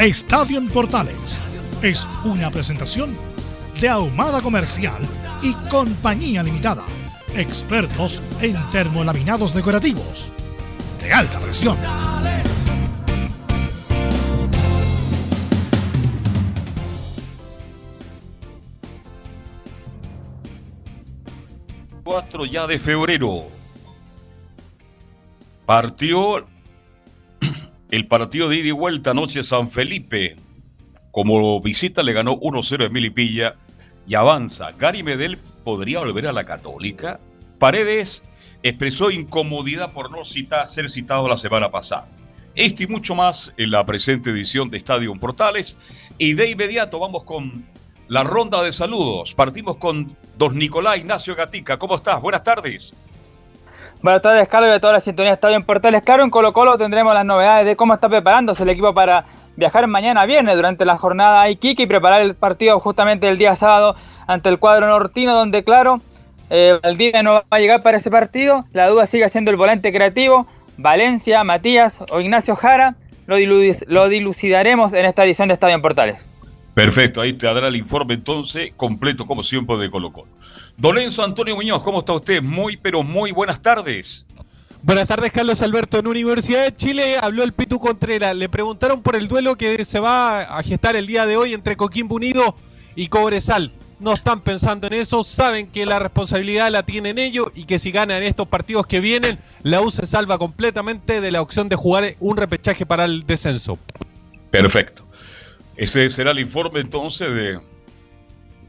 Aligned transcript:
Estadio 0.00 0.56
en 0.56 0.68
Portales 0.68 1.38
es 1.82 2.08
una 2.24 2.50
presentación 2.50 3.14
de 3.78 3.88
Ahumada 3.90 4.40
Comercial 4.40 4.96
y 5.42 5.52
Compañía 5.68 6.42
Limitada. 6.42 6.84
Expertos 7.36 8.22
en 8.40 8.56
termolaminados 8.70 9.52
decorativos 9.52 10.32
de 11.02 11.12
alta 11.12 11.38
presión. 11.38 11.76
ya 22.50 22.66
de 22.66 22.78
febrero. 22.78 23.48
Partió 25.66 26.46
el 27.90 28.06
partido 28.06 28.48
de 28.48 28.56
ida 28.56 28.68
y 28.68 28.72
vuelta 28.72 29.10
anoche 29.10 29.42
San 29.42 29.70
Felipe. 29.70 30.36
Como 31.10 31.60
visita 31.60 32.02
le 32.02 32.12
ganó 32.12 32.38
1-0 32.38 32.86
a 32.86 32.88
Milipilla 32.88 33.56
y 34.06 34.14
avanza. 34.14 34.70
Gary 34.72 35.02
Medel 35.02 35.38
podría 35.64 35.98
volver 35.98 36.28
a 36.28 36.32
la 36.32 36.44
Católica. 36.44 37.18
Paredes 37.58 38.22
expresó 38.62 39.10
incomodidad 39.10 39.92
por 39.92 40.10
no 40.10 40.24
ser 40.24 40.90
citado 40.90 41.28
la 41.28 41.36
semana 41.36 41.70
pasada. 41.70 42.08
Este 42.54 42.84
y 42.84 42.86
mucho 42.86 43.14
más 43.14 43.52
en 43.56 43.70
la 43.70 43.84
presente 43.84 44.30
edición 44.30 44.70
de 44.70 44.78
Estadio 44.78 45.12
Portales. 45.14 45.76
Y 46.16 46.34
de 46.34 46.50
inmediato 46.50 47.00
vamos 47.00 47.24
con 47.24 47.64
la 48.06 48.22
ronda 48.22 48.62
de 48.62 48.72
saludos. 48.72 49.34
Partimos 49.34 49.78
con 49.78 50.16
don 50.38 50.56
Nicolás 50.56 50.98
Ignacio 50.98 51.34
Gatica. 51.34 51.76
¿Cómo 51.78 51.96
estás? 51.96 52.20
Buenas 52.20 52.44
tardes. 52.44 52.92
Buenas 54.02 54.22
tardes, 54.22 54.48
Carlos, 54.48 54.70
y 54.70 54.72
a 54.72 54.80
toda 54.80 54.94
la 54.94 55.00
sintonía 55.00 55.32
de 55.32 55.34
Estadio 55.34 55.56
en 55.56 55.62
Portales. 55.62 56.02
Claro, 56.02 56.24
en 56.24 56.30
Colo 56.30 56.54
Colo 56.54 56.78
tendremos 56.78 57.12
las 57.12 57.26
novedades 57.26 57.66
de 57.66 57.76
cómo 57.76 57.92
está 57.92 58.08
preparándose 58.08 58.62
el 58.62 58.70
equipo 58.70 58.94
para 58.94 59.26
viajar 59.56 59.86
mañana 59.88 60.24
viernes 60.24 60.56
durante 60.56 60.86
la 60.86 60.96
jornada 60.96 61.42
a 61.42 61.50
Iquique 61.50 61.82
y 61.82 61.86
preparar 61.86 62.22
el 62.22 62.34
partido 62.34 62.80
justamente 62.80 63.28
el 63.28 63.36
día 63.36 63.54
sábado 63.56 63.96
ante 64.26 64.48
el 64.48 64.58
cuadro 64.58 64.86
nortino, 64.86 65.34
donde, 65.34 65.64
claro, 65.64 66.00
eh, 66.48 66.78
el 66.82 66.96
día 66.96 67.22
no 67.22 67.34
va 67.34 67.44
a 67.50 67.58
llegar 67.58 67.82
para 67.82 67.98
ese 67.98 68.10
partido. 68.10 68.64
La 68.72 68.88
duda 68.88 69.06
sigue 69.06 69.28
siendo 69.28 69.50
el 69.50 69.58
volante 69.58 69.92
creativo, 69.92 70.46
Valencia, 70.78 71.44
Matías 71.44 71.98
o 72.10 72.20
Ignacio 72.20 72.56
Jara. 72.56 72.94
Lo, 73.26 73.36
lo 73.86 74.08
dilucidaremos 74.08 74.94
en 74.94 75.04
esta 75.04 75.26
edición 75.26 75.48
de 75.48 75.54
Estadio 75.54 75.74
en 75.74 75.82
Portales. 75.82 76.26
Perfecto, 76.72 77.20
ahí 77.20 77.34
te 77.34 77.46
dará 77.46 77.68
el 77.68 77.76
informe 77.76 78.14
entonces 78.14 78.72
completo 78.78 79.26
como 79.26 79.42
siempre 79.42 79.76
de 79.76 79.90
Colo 79.90 80.10
Colo. 80.10 80.28
Don 80.80 80.96
Enzo 80.96 81.22
Antonio 81.22 81.54
Muñoz, 81.56 81.82
¿cómo 81.82 81.98
está 81.98 82.14
usted? 82.14 82.40
Muy, 82.40 82.78
pero 82.78 83.02
muy 83.02 83.32
buenas 83.32 83.60
tardes. 83.60 84.24
Buenas 84.80 85.06
tardes, 85.06 85.30
Carlos 85.30 85.60
Alberto. 85.60 85.98
En 85.98 86.06
Universidad 86.06 86.64
de 86.64 86.74
Chile 86.74 87.18
habló 87.20 87.42
el 87.42 87.52
Pitu 87.52 87.78
Contreras. 87.78 88.34
Le 88.34 88.48
preguntaron 88.48 89.02
por 89.02 89.14
el 89.14 89.28
duelo 89.28 89.56
que 89.56 89.84
se 89.84 90.00
va 90.00 90.40
a 90.40 90.62
gestar 90.62 90.96
el 90.96 91.06
día 91.06 91.26
de 91.26 91.36
hoy 91.36 91.52
entre 91.52 91.76
Coquimbo 91.76 92.14
Unido 92.14 92.56
y 92.96 93.08
Cobresal. 93.08 93.72
No 93.98 94.14
están 94.14 94.40
pensando 94.40 94.86
en 94.86 94.94
eso, 94.94 95.22
saben 95.22 95.66
que 95.66 95.84
la 95.84 95.98
responsabilidad 95.98 96.70
la 96.70 96.82
tienen 96.82 97.18
ellos 97.18 97.48
y 97.54 97.64
que 97.64 97.78
si 97.78 97.90
ganan 97.90 98.22
estos 98.22 98.48
partidos 98.48 98.86
que 98.86 99.00
vienen, 99.00 99.38
la 99.62 99.82
U 99.82 99.90
se 99.90 100.06
salva 100.06 100.38
completamente 100.38 101.20
de 101.20 101.30
la 101.30 101.42
opción 101.42 101.68
de 101.68 101.76
jugar 101.76 102.14
un 102.20 102.38
repechaje 102.38 102.86
para 102.86 103.04
el 103.04 103.26
descenso. 103.26 103.78
Perfecto. 104.50 105.06
Ese 105.76 106.08
será 106.08 106.30
el 106.30 106.38
informe 106.38 106.80
entonces 106.80 107.34
de, 107.34 107.60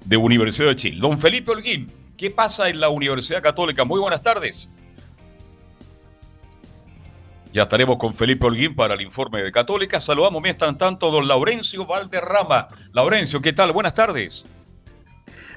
de 0.04 0.18
Universidad 0.18 0.68
de 0.68 0.76
Chile. 0.76 0.98
Don 1.00 1.18
Felipe 1.18 1.52
Holguín, 1.52 2.01
¿qué 2.22 2.30
pasa 2.30 2.70
en 2.70 2.80
la 2.80 2.90
Universidad 2.90 3.42
Católica? 3.42 3.84
Muy 3.84 4.00
buenas 4.00 4.22
tardes. 4.22 4.70
Ya 7.52 7.64
estaremos 7.64 7.98
con 7.98 8.14
Felipe 8.14 8.46
Holguín 8.46 8.76
para 8.76 8.94
el 8.94 9.02
informe 9.02 9.42
de 9.42 9.52
Católica. 9.52 10.00
Saludamos 10.00 10.40
mientras 10.40 10.78
tanto 10.78 11.10
don 11.10 11.28
Laurencio 11.28 11.84
Valderrama. 11.88 12.68
Laurencio, 12.94 13.42
¿qué 13.42 13.54
tal? 13.54 13.72
Buenas 13.72 13.96
tardes. 13.96 14.46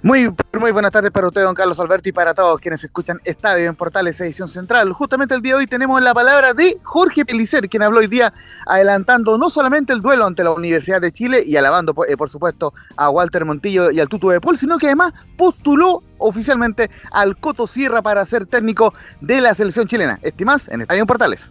Muy, 0.04 0.30
muy 0.60 0.70
buenas 0.70 0.92
tardes 0.92 1.10
para 1.10 1.28
usted, 1.28 1.42
don 1.42 1.54
Carlos 1.54 1.80
Alberti, 1.80 2.10
y 2.10 2.12
para 2.12 2.34
todos 2.34 2.60
quienes 2.60 2.84
escuchan 2.84 3.22
Estadio 3.24 3.70
en 3.70 3.74
Portales 3.74 4.20
Edición 4.20 4.48
Central. 4.48 4.92
Justamente 4.92 5.34
el 5.34 5.40
día 5.40 5.54
de 5.54 5.60
hoy 5.60 5.66
tenemos 5.66 6.02
la 6.02 6.12
palabra 6.12 6.52
de 6.52 6.76
Jorge 6.82 7.24
Pelicer, 7.24 7.70
quien 7.70 7.82
habló 7.82 8.00
hoy 8.00 8.06
día 8.06 8.34
adelantando 8.66 9.38
no 9.38 9.48
solamente 9.48 9.94
el 9.94 10.02
duelo 10.02 10.26
ante 10.26 10.44
la 10.44 10.50
Universidad 10.50 11.00
de 11.00 11.10
Chile 11.10 11.42
y 11.46 11.56
alabando, 11.56 11.94
eh, 12.06 12.18
por 12.18 12.28
supuesto, 12.28 12.74
a 12.98 13.08
Walter 13.08 13.46
Montillo 13.46 13.90
y 13.92 13.98
al 13.98 14.10
Tutu 14.10 14.28
de 14.28 14.42
Paul, 14.42 14.58
sino 14.58 14.76
que 14.76 14.88
además 14.88 15.14
postuló 15.38 16.02
oficialmente 16.18 16.90
al 17.10 17.38
Coto 17.38 17.66
Sierra 17.66 18.02
para 18.02 18.26
ser 18.26 18.44
técnico 18.44 18.92
de 19.22 19.40
la 19.40 19.54
selección 19.54 19.88
chilena. 19.88 20.18
Estimás 20.20 20.68
en 20.68 20.82
Estadio 20.82 21.00
en 21.00 21.06
Portales. 21.06 21.50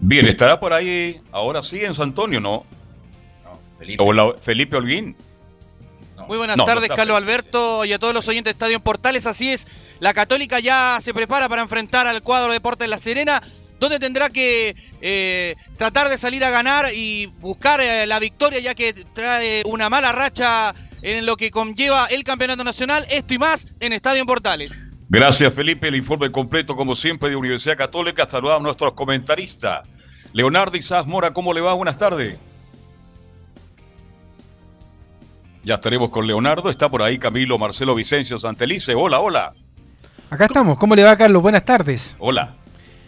Bien, 0.00 0.26
estará 0.26 0.58
por 0.58 0.72
ahí 0.72 1.20
ahora 1.30 1.62
sí 1.62 1.84
en 1.84 1.94
San 1.94 2.08
Antonio, 2.08 2.40
¿no? 2.40 2.64
no 3.44 3.60
Felipe. 3.78 4.04
Felipe 4.42 4.76
Holguín. 4.76 5.27
Muy 6.28 6.36
buenas 6.36 6.58
tardes, 6.58 6.90
Carlos 6.94 7.16
Alberto, 7.16 7.86
y 7.86 7.94
a 7.94 7.98
todos 7.98 8.12
los 8.12 8.28
oyentes 8.28 8.52
de 8.52 8.56
Estadio 8.56 8.80
Portales. 8.80 9.24
Así 9.24 9.50
es, 9.50 9.66
la 9.98 10.12
Católica 10.12 10.60
ya 10.60 10.98
se 11.00 11.14
prepara 11.14 11.48
para 11.48 11.62
enfrentar 11.62 12.06
al 12.06 12.20
cuadro 12.22 12.52
Deportes 12.52 12.86
La 12.86 12.98
Serena, 12.98 13.42
donde 13.80 13.98
tendrá 13.98 14.28
que 14.28 14.76
eh, 15.00 15.56
tratar 15.78 16.10
de 16.10 16.18
salir 16.18 16.44
a 16.44 16.50
ganar 16.50 16.92
y 16.94 17.32
buscar 17.40 17.80
eh, 17.80 18.06
la 18.06 18.18
victoria, 18.18 18.60
ya 18.60 18.74
que 18.74 18.92
trae 18.92 19.62
una 19.64 19.88
mala 19.88 20.12
racha 20.12 20.74
en 21.00 21.24
lo 21.24 21.36
que 21.36 21.50
conlleva 21.50 22.04
el 22.06 22.24
campeonato 22.24 22.62
nacional. 22.62 23.06
Esto 23.08 23.32
y 23.32 23.38
más 23.38 23.66
en 23.80 23.94
Estadio 23.94 24.26
Portales. 24.26 24.70
Gracias, 25.08 25.54
Felipe. 25.54 25.88
El 25.88 25.94
informe 25.94 26.30
completo, 26.30 26.76
como 26.76 26.94
siempre, 26.94 27.30
de 27.30 27.36
Universidad 27.36 27.78
Católica. 27.78 28.28
Saludamos 28.30 28.60
a 28.60 28.64
nuestros 28.64 28.92
comentaristas. 28.92 29.88
Leonardo 30.34 30.76
Isaac 30.76 31.06
Mora, 31.06 31.32
¿cómo 31.32 31.54
le 31.54 31.62
va? 31.62 31.72
Buenas 31.72 31.98
tardes. 31.98 32.36
Ya 35.64 35.74
estaremos 35.74 36.10
con 36.10 36.26
Leonardo. 36.26 36.70
Está 36.70 36.88
por 36.88 37.02
ahí 37.02 37.18
Camilo 37.18 37.58
Marcelo 37.58 37.94
Vicencio 37.94 38.38
Santelice. 38.38 38.94
Hola, 38.94 39.20
hola. 39.20 39.52
Acá 40.30 40.46
estamos. 40.46 40.78
¿Cómo 40.78 40.94
le 40.94 41.04
va, 41.04 41.16
Carlos? 41.16 41.42
Buenas 41.42 41.64
tardes. 41.64 42.16
Hola. 42.18 42.54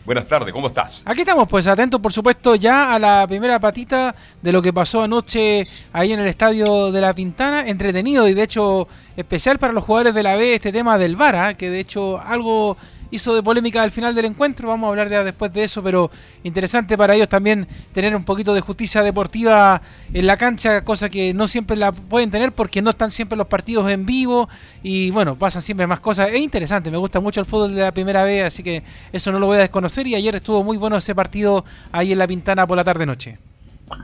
Buenas 0.04 0.26
tardes, 0.26 0.52
¿cómo 0.52 0.68
estás? 0.68 1.02
Aquí 1.04 1.20
estamos, 1.20 1.46
pues 1.46 1.66
atentos, 1.66 2.00
por 2.00 2.12
supuesto, 2.12 2.54
ya 2.54 2.94
a 2.94 2.98
la 2.98 3.26
primera 3.28 3.60
patita 3.60 4.14
de 4.40 4.50
lo 4.50 4.62
que 4.62 4.72
pasó 4.72 5.02
anoche 5.02 5.68
ahí 5.92 6.12
en 6.12 6.20
el 6.20 6.26
estadio 6.26 6.90
de 6.90 7.00
La 7.02 7.12
Pintana. 7.12 7.68
Entretenido 7.68 8.26
y 8.26 8.34
de 8.34 8.42
hecho 8.42 8.88
especial 9.14 9.58
para 9.58 9.74
los 9.74 9.84
jugadores 9.84 10.14
de 10.14 10.22
la 10.22 10.36
B 10.36 10.54
este 10.54 10.72
tema 10.72 10.96
del 10.96 11.16
VARA, 11.16 11.54
que 11.54 11.68
de 11.68 11.80
hecho 11.80 12.18
algo 12.18 12.78
hizo 13.10 13.34
de 13.34 13.42
polémica 13.42 13.82
al 13.82 13.90
final 13.90 14.14
del 14.14 14.26
encuentro. 14.26 14.68
Vamos 14.68 14.86
a 14.86 14.90
hablar 14.90 15.10
ya 15.10 15.24
después 15.24 15.52
de 15.52 15.64
eso, 15.64 15.82
pero 15.82 16.10
interesante 16.44 16.96
para 16.96 17.14
ellos 17.14 17.28
también 17.28 17.66
tener 17.92 18.14
un 18.14 18.24
poquito 18.24 18.54
de 18.54 18.60
justicia 18.60 19.02
deportiva 19.02 19.80
en 20.12 20.26
la 20.26 20.36
cancha, 20.36 20.84
cosa 20.84 21.08
que 21.08 21.34
no 21.34 21.48
siempre 21.48 21.76
la 21.76 21.92
pueden 21.92 22.30
tener 22.30 22.52
porque 22.52 22.82
no 22.82 22.90
están 22.90 23.10
siempre 23.10 23.36
los 23.36 23.46
partidos 23.46 23.90
en 23.90 24.06
vivo 24.06 24.48
y 24.82 25.10
bueno, 25.10 25.36
pasan 25.36 25.62
siempre 25.62 25.86
más 25.86 26.00
cosas. 26.00 26.32
Es 26.32 26.40
interesante, 26.40 26.90
me 26.90 26.98
gusta 26.98 27.20
mucho 27.20 27.40
el 27.40 27.46
fútbol 27.46 27.74
de 27.74 27.82
la 27.82 27.92
primera 27.92 28.24
vez, 28.24 28.46
así 28.46 28.62
que 28.62 28.82
eso 29.12 29.32
no 29.32 29.38
lo 29.38 29.46
voy 29.46 29.56
a 29.56 29.60
desconocer 29.60 30.06
y 30.06 30.14
ayer 30.14 30.36
estuvo 30.36 30.62
muy 30.62 30.76
bueno 30.76 30.96
ese 30.96 31.14
partido 31.14 31.64
ahí 31.92 32.12
en 32.12 32.18
La 32.18 32.26
Pintana 32.26 32.66
por 32.66 32.76
la 32.76 32.84
tarde-noche. 32.84 33.38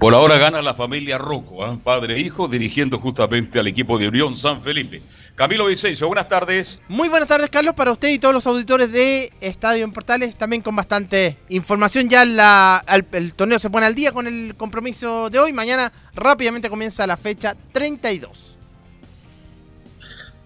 Por 0.00 0.14
ahora 0.14 0.36
gana 0.36 0.60
la 0.60 0.74
familia 0.74 1.16
Rocco, 1.16 1.64
¿eh? 1.64 1.78
padre 1.82 2.16
e 2.16 2.20
hijo, 2.20 2.48
dirigiendo 2.48 2.98
justamente 2.98 3.58
al 3.58 3.68
equipo 3.68 3.98
de 3.98 4.08
Unión 4.08 4.36
San 4.36 4.60
Felipe. 4.60 5.00
Camilo 5.36 5.66
Vicencio, 5.66 6.06
buenas 6.06 6.30
tardes. 6.30 6.80
Muy 6.88 7.10
buenas 7.10 7.28
tardes, 7.28 7.50
Carlos, 7.50 7.74
para 7.74 7.92
usted 7.92 8.08
y 8.08 8.18
todos 8.18 8.32
los 8.32 8.46
auditores 8.46 8.90
de 8.90 9.30
Estadio 9.42 9.84
en 9.84 9.92
Portales, 9.92 10.34
también 10.34 10.62
con 10.62 10.74
bastante 10.74 11.36
información. 11.50 12.08
Ya 12.08 12.24
la, 12.24 12.82
el, 13.12 13.34
torneo 13.34 13.58
se 13.58 13.68
pone 13.68 13.84
al 13.84 13.94
día 13.94 14.12
con 14.12 14.26
el 14.26 14.54
compromiso 14.56 15.28
de 15.28 15.38
hoy. 15.38 15.52
Mañana 15.52 15.92
rápidamente 16.14 16.70
comienza 16.70 17.06
la 17.06 17.18
fecha 17.18 17.54
32. 17.72 18.56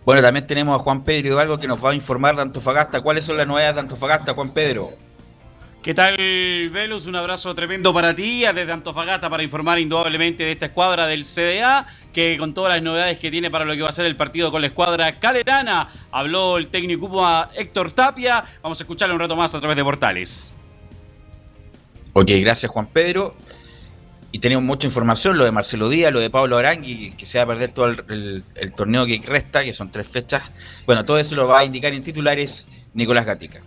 Bueno, 0.05 0.23
también 0.23 0.49
tenemos 0.49 0.75
a 0.75 0.83
Juan 0.83 1.05
Pedro 1.05 1.39
algo 1.39 1.61
que 1.61 1.69
nos 1.69 1.83
va 1.85 1.93
a 1.93 1.95
informar 1.95 2.35
de 2.35 2.43
Antofagasta. 2.43 3.01
¿Cuáles 3.01 3.25
son 3.25 3.37
las 3.37 3.47
novedades 3.47 3.77
de 3.77 3.83
Antofagasta, 3.83 4.35
Juan 4.35 4.51
Pedro? 4.51 4.91
¿Qué 5.83 5.95
tal, 5.95 6.15
Velus? 6.19 7.07
Un 7.07 7.17
abrazo 7.17 7.55
tremendo 7.55 7.95
para 7.95 8.15
ti, 8.15 8.41
desde 8.43 8.71
Antofagasta, 8.71 9.31
para 9.31 9.43
informar 9.43 9.79
indudablemente 9.79 10.43
de 10.43 10.53
esta 10.53 10.67
escuadra 10.67 11.07
del 11.07 11.25
CDA, 11.25 11.87
que 12.13 12.37
con 12.37 12.53
todas 12.53 12.75
las 12.75 12.83
novedades 12.83 13.17
que 13.17 13.31
tiene 13.31 13.51
para 13.51 13.65
lo 13.65 13.73
que 13.73 13.81
va 13.81 13.89
a 13.89 13.93
ser 13.93 14.05
el 14.05 14.15
partido 14.15 14.51
con 14.51 14.61
la 14.61 14.67
escuadra 14.67 15.19
calerana, 15.19 15.89
habló 16.11 16.59
el 16.59 16.67
técnico 16.67 17.27
Héctor 17.55 17.93
Tapia. 17.93 18.45
Vamos 18.63 18.79
a 18.79 18.85
escucharlo 18.85 19.15
un 19.15 19.21
rato 19.21 19.37
más 19.37 19.55
a 19.55 19.59
través 19.59 19.75
de 19.75 19.83
Portales. 19.83 20.53
Ok, 22.13 22.29
gracias, 22.43 22.71
Juan 22.71 22.87
Pedro. 22.87 23.35
Y 24.33 24.39
tenemos 24.41 24.63
mucha 24.63 24.87
información, 24.87 25.39
lo 25.39 25.47
de 25.47 25.53
Marcelo 25.53 25.89
Díaz, 25.89 26.13
lo 26.13 26.21
de 26.21 26.29
Pablo 26.29 26.59
Arangui, 26.59 27.13
que 27.13 27.25
se 27.25 27.39
va 27.39 27.45
a 27.45 27.47
perder 27.47 27.73
todo 27.73 27.87
el, 27.87 28.45
el 28.55 28.73
torneo 28.75 29.07
que 29.07 29.23
resta, 29.25 29.65
que 29.65 29.73
son 29.73 29.91
tres 29.91 30.07
fechas. 30.07 30.43
Bueno, 30.85 31.07
todo 31.07 31.19
eso 31.19 31.35
lo 31.37 31.49
va 31.49 31.61
a 31.61 31.65
indicar 31.65 31.95
en 31.95 32.03
titulares 32.03 32.67
Nicolás 32.93 33.25
Gatica. 33.25 33.63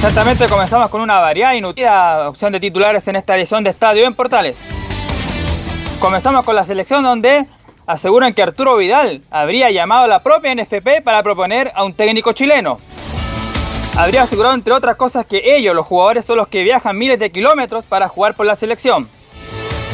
Exactamente, 0.00 0.48
comenzamos 0.48 0.88
con 0.88 1.02
una 1.02 1.20
variada 1.20 1.54
y 1.54 1.60
nutrida 1.60 2.26
opción 2.30 2.50
de 2.54 2.58
titulares 2.58 3.06
en 3.06 3.16
esta 3.16 3.36
edición 3.36 3.62
de 3.62 3.68
Estadio 3.68 4.06
en 4.06 4.14
Portales. 4.14 4.56
Comenzamos 6.00 6.42
con 6.46 6.56
la 6.56 6.64
selección 6.64 7.04
donde 7.04 7.44
aseguran 7.86 8.32
que 8.32 8.42
Arturo 8.42 8.78
Vidal 8.78 9.20
habría 9.30 9.70
llamado 9.70 10.04
a 10.04 10.06
la 10.06 10.22
propia 10.22 10.54
NFP 10.54 11.02
para 11.04 11.22
proponer 11.22 11.70
a 11.74 11.84
un 11.84 11.92
técnico 11.92 12.32
chileno. 12.32 12.78
Habría 13.98 14.22
asegurado, 14.22 14.54
entre 14.54 14.72
otras 14.72 14.96
cosas, 14.96 15.26
que 15.26 15.54
ellos, 15.54 15.76
los 15.76 15.84
jugadores, 15.84 16.24
son 16.24 16.38
los 16.38 16.48
que 16.48 16.62
viajan 16.62 16.96
miles 16.96 17.18
de 17.18 17.30
kilómetros 17.30 17.84
para 17.84 18.08
jugar 18.08 18.34
por 18.34 18.46
la 18.46 18.56
selección. 18.56 19.06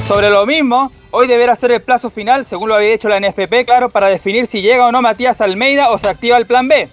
Sobre 0.06 0.31
lo 0.31 0.47
mismo, 0.47 0.93
hoy 1.11 1.26
deberá 1.26 1.56
ser 1.56 1.73
el 1.73 1.82
plazo 1.82 2.11
final, 2.11 2.47
según 2.47 2.69
lo 2.69 2.76
había 2.76 2.91
dicho 2.91 3.08
la 3.08 3.19
NFP, 3.19 3.64
claro, 3.64 3.88
para 3.88 4.08
definir 4.08 4.47
si 4.47 4.62
llega 4.62 4.87
o 4.87 4.93
no 4.93 5.03
Matías 5.03 5.41
Almeida 5.41 5.91
o 5.91 5.99
se 5.99 6.08
activa 6.08 6.37
el 6.37 6.47
plan 6.47 6.69
B. 6.69 6.88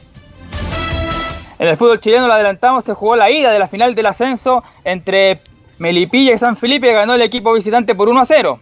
En 1.59 1.67
el 1.67 1.77
fútbol 1.77 1.99
chileno, 1.99 2.27
lo 2.27 2.33
adelantamos, 2.33 2.83
se 2.83 2.93
jugó 2.93 3.15
la 3.15 3.29
ida 3.29 3.51
de 3.51 3.59
la 3.59 3.67
final 3.67 3.95
del 3.95 4.07
ascenso 4.07 4.63
entre 4.83 5.41
Melipilla 5.77 6.33
y 6.33 6.37
San 6.37 6.57
Felipe, 6.57 6.91
ganó 6.91 7.15
el 7.15 7.21
equipo 7.21 7.53
visitante 7.53 7.95
por 7.95 8.09
1 8.09 8.21
a 8.21 8.25
0. 8.25 8.59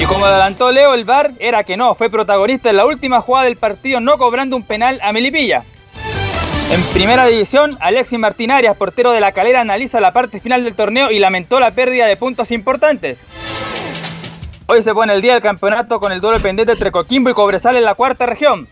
Y 0.00 0.04
como 0.04 0.26
adelantó 0.26 0.70
Leo, 0.70 0.94
el 0.94 1.04
VAR 1.04 1.32
era 1.40 1.64
que 1.64 1.76
no, 1.76 1.94
fue 1.94 2.08
protagonista 2.08 2.70
en 2.70 2.76
la 2.76 2.86
última 2.86 3.20
jugada 3.20 3.46
del 3.46 3.56
partido, 3.56 4.00
no 4.00 4.16
cobrando 4.16 4.56
un 4.56 4.62
penal 4.62 5.00
a 5.02 5.12
Melipilla. 5.12 5.64
En 6.70 6.82
primera 6.92 7.26
división, 7.26 7.78
Alexis 7.80 8.18
Martín 8.18 8.50
Arias, 8.50 8.76
portero 8.76 9.10
de 9.10 9.20
la 9.20 9.32
calera, 9.32 9.60
analiza 9.60 10.00
la 10.00 10.12
parte 10.12 10.38
final 10.38 10.64
del 10.64 10.74
torneo 10.74 11.10
y 11.10 11.18
lamentó 11.18 11.58
la 11.58 11.70
pérdida 11.70 12.06
de 12.06 12.16
puntos 12.16 12.50
importantes. 12.50 13.18
Hoy 14.66 14.82
se 14.82 14.92
pone 14.92 15.14
el 15.14 15.22
día 15.22 15.32
del 15.32 15.42
campeonato 15.42 15.98
con 15.98 16.12
el 16.12 16.20
duelo 16.20 16.42
pendiente 16.42 16.72
entre 16.72 16.92
Coquimbo 16.92 17.30
y 17.30 17.34
Cobresal 17.34 17.76
en 17.76 17.84
la 17.84 17.94
cuarta 17.94 18.26
región. 18.26 18.68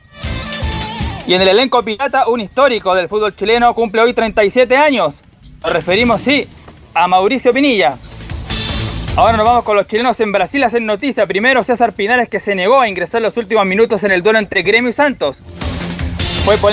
Y 1.27 1.35
en 1.35 1.43
el 1.43 1.49
elenco 1.49 1.83
pirata, 1.83 2.29
un 2.29 2.41
histórico 2.41 2.95
del 2.95 3.09
fútbol 3.09 3.35
chileno 3.35 3.75
cumple 3.75 4.01
hoy 4.01 4.15
37 4.15 4.77
años. 4.77 5.23
Nos 5.63 5.73
referimos, 5.73 6.21
sí, 6.21 6.47
a 6.95 7.09
Mauricio 7.09 7.53
Pinilla. 7.53 7.95
Ahora 9.17 9.37
nos 9.37 9.45
vamos 9.45 9.65
con 9.65 9.77
los 9.77 9.89
chilenos 9.89 10.21
en 10.21 10.31
Brasil 10.31 10.63
a 10.63 10.69
hacer 10.69 10.83
noticia. 10.83 11.27
Primero 11.27 11.65
César 11.65 11.95
Pinares 11.95 12.29
que 12.29 12.39
se 12.39 12.55
negó 12.55 12.81
a 12.81 12.89
ingresar 12.89 13.23
los 13.23 13.37
últimos 13.37 13.67
minutos 13.67 14.05
en 14.05 14.13
el 14.13 14.23
duelo 14.23 14.39
entre 14.39 14.63
Gremio 14.63 14.91
y 14.91 14.93
Santos. 14.93 15.39
Fue 16.45 16.59
por 16.59 16.73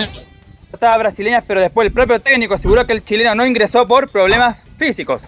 estaba 0.71 0.97
brasileña, 0.97 1.44
pero 1.47 1.61
después 1.61 1.88
el 1.88 1.94
propio 1.94 2.19
técnico 2.19 2.55
aseguró 2.55 2.85
que 2.85 2.94
el 2.94 3.05
chileno 3.05 3.33
no 3.33 3.45
ingresó 3.45 3.88
por 3.88 4.09
problemas 4.09 4.61
físicos. 4.77 5.23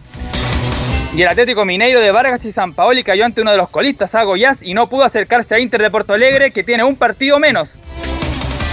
Y 1.16 1.22
el 1.22 1.27
Atlético 1.30 1.63
Mineiro 1.66 2.01
de 2.01 2.12
Vargas 2.12 2.44
y 2.45 2.51
San 2.51 2.74
Paoli 2.74 3.04
cayó 3.04 3.25
ante 3.25 3.42
uno 3.42 3.51
de 3.51 3.57
los 3.57 3.69
colistas, 3.69 4.13
a 4.16 4.24
Goiás, 4.24 4.62
y 4.62 4.74
no 4.74 4.89
pudo 4.89 5.06
acercarse 5.06 5.56
a 5.56 5.60
Inter 5.60 5.81
de 5.81 5.89
Porto 5.89 6.13
Alegre, 6.13 6.51
que 6.51 6.63
tiene 6.63 6.83
un 6.83 6.95
partido 6.95 7.39
menos. 7.39 7.75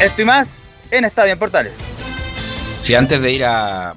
Esto 0.02 0.22
y 0.22 0.25
más 0.25 0.58
en 0.90 1.04
Estadio 1.04 1.32
en 1.32 1.38
Portales. 1.38 1.75
Si 2.82 2.93
antes 2.96 3.22
de 3.22 3.31
ir 3.31 3.44
a, 3.44 3.94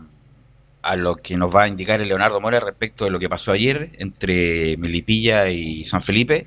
a 0.84 0.96
lo 0.96 1.16
que 1.16 1.36
nos 1.36 1.54
va 1.54 1.64
a 1.64 1.68
indicar 1.68 2.00
el 2.00 2.10
Leonardo 2.10 2.40
Mora 2.40 2.60
respecto 2.60 3.06
de 3.06 3.10
lo 3.10 3.18
que 3.18 3.28
pasó 3.28 3.54
ayer 3.54 3.90
entre 3.98 4.78
Melipilla 4.78 5.50
y 5.50 5.84
San 5.86 6.04
Felipe, 6.04 6.46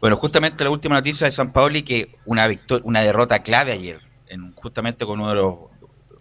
bueno, 0.00 0.16
justamente 0.16 0.64
la 0.64 0.70
última 0.70 0.96
noticia 0.96 1.24
de 1.24 1.32
San 1.32 1.52
Paoli 1.52 1.84
que 1.84 2.16
una 2.24 2.48
victoria, 2.48 2.82
una 2.84 3.02
derrota 3.02 3.44
clave 3.44 3.70
ayer, 3.70 4.00
en, 4.26 4.52
justamente 4.54 5.06
con 5.06 5.20
uno 5.20 5.28
de 5.28 5.36
los 5.36 5.54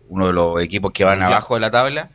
uno 0.08 0.28
de 0.28 0.34
los 0.34 0.62
equipos 0.62 0.92
que 0.92 1.04
van 1.04 1.24
abajo 1.24 1.56
de 1.56 1.62
la 1.62 1.72
tabla, 1.72 2.12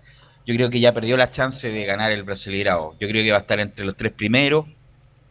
yo 0.47 0.55
creo 0.55 0.71
que 0.71 0.79
ya 0.79 0.95
perdió 0.95 1.17
la 1.17 1.33
chance 1.33 1.69
de 1.69 1.85
ganar 1.85 2.13
el 2.13 2.23
Brasileirao. 2.23 2.97
Yo 3.01 3.09
creo 3.09 3.25
que 3.25 3.33
va 3.33 3.39
a 3.39 3.41
estar 3.41 3.59
entre 3.59 3.85
los 3.85 3.97
tres 3.97 4.13
primeros, 4.13 4.67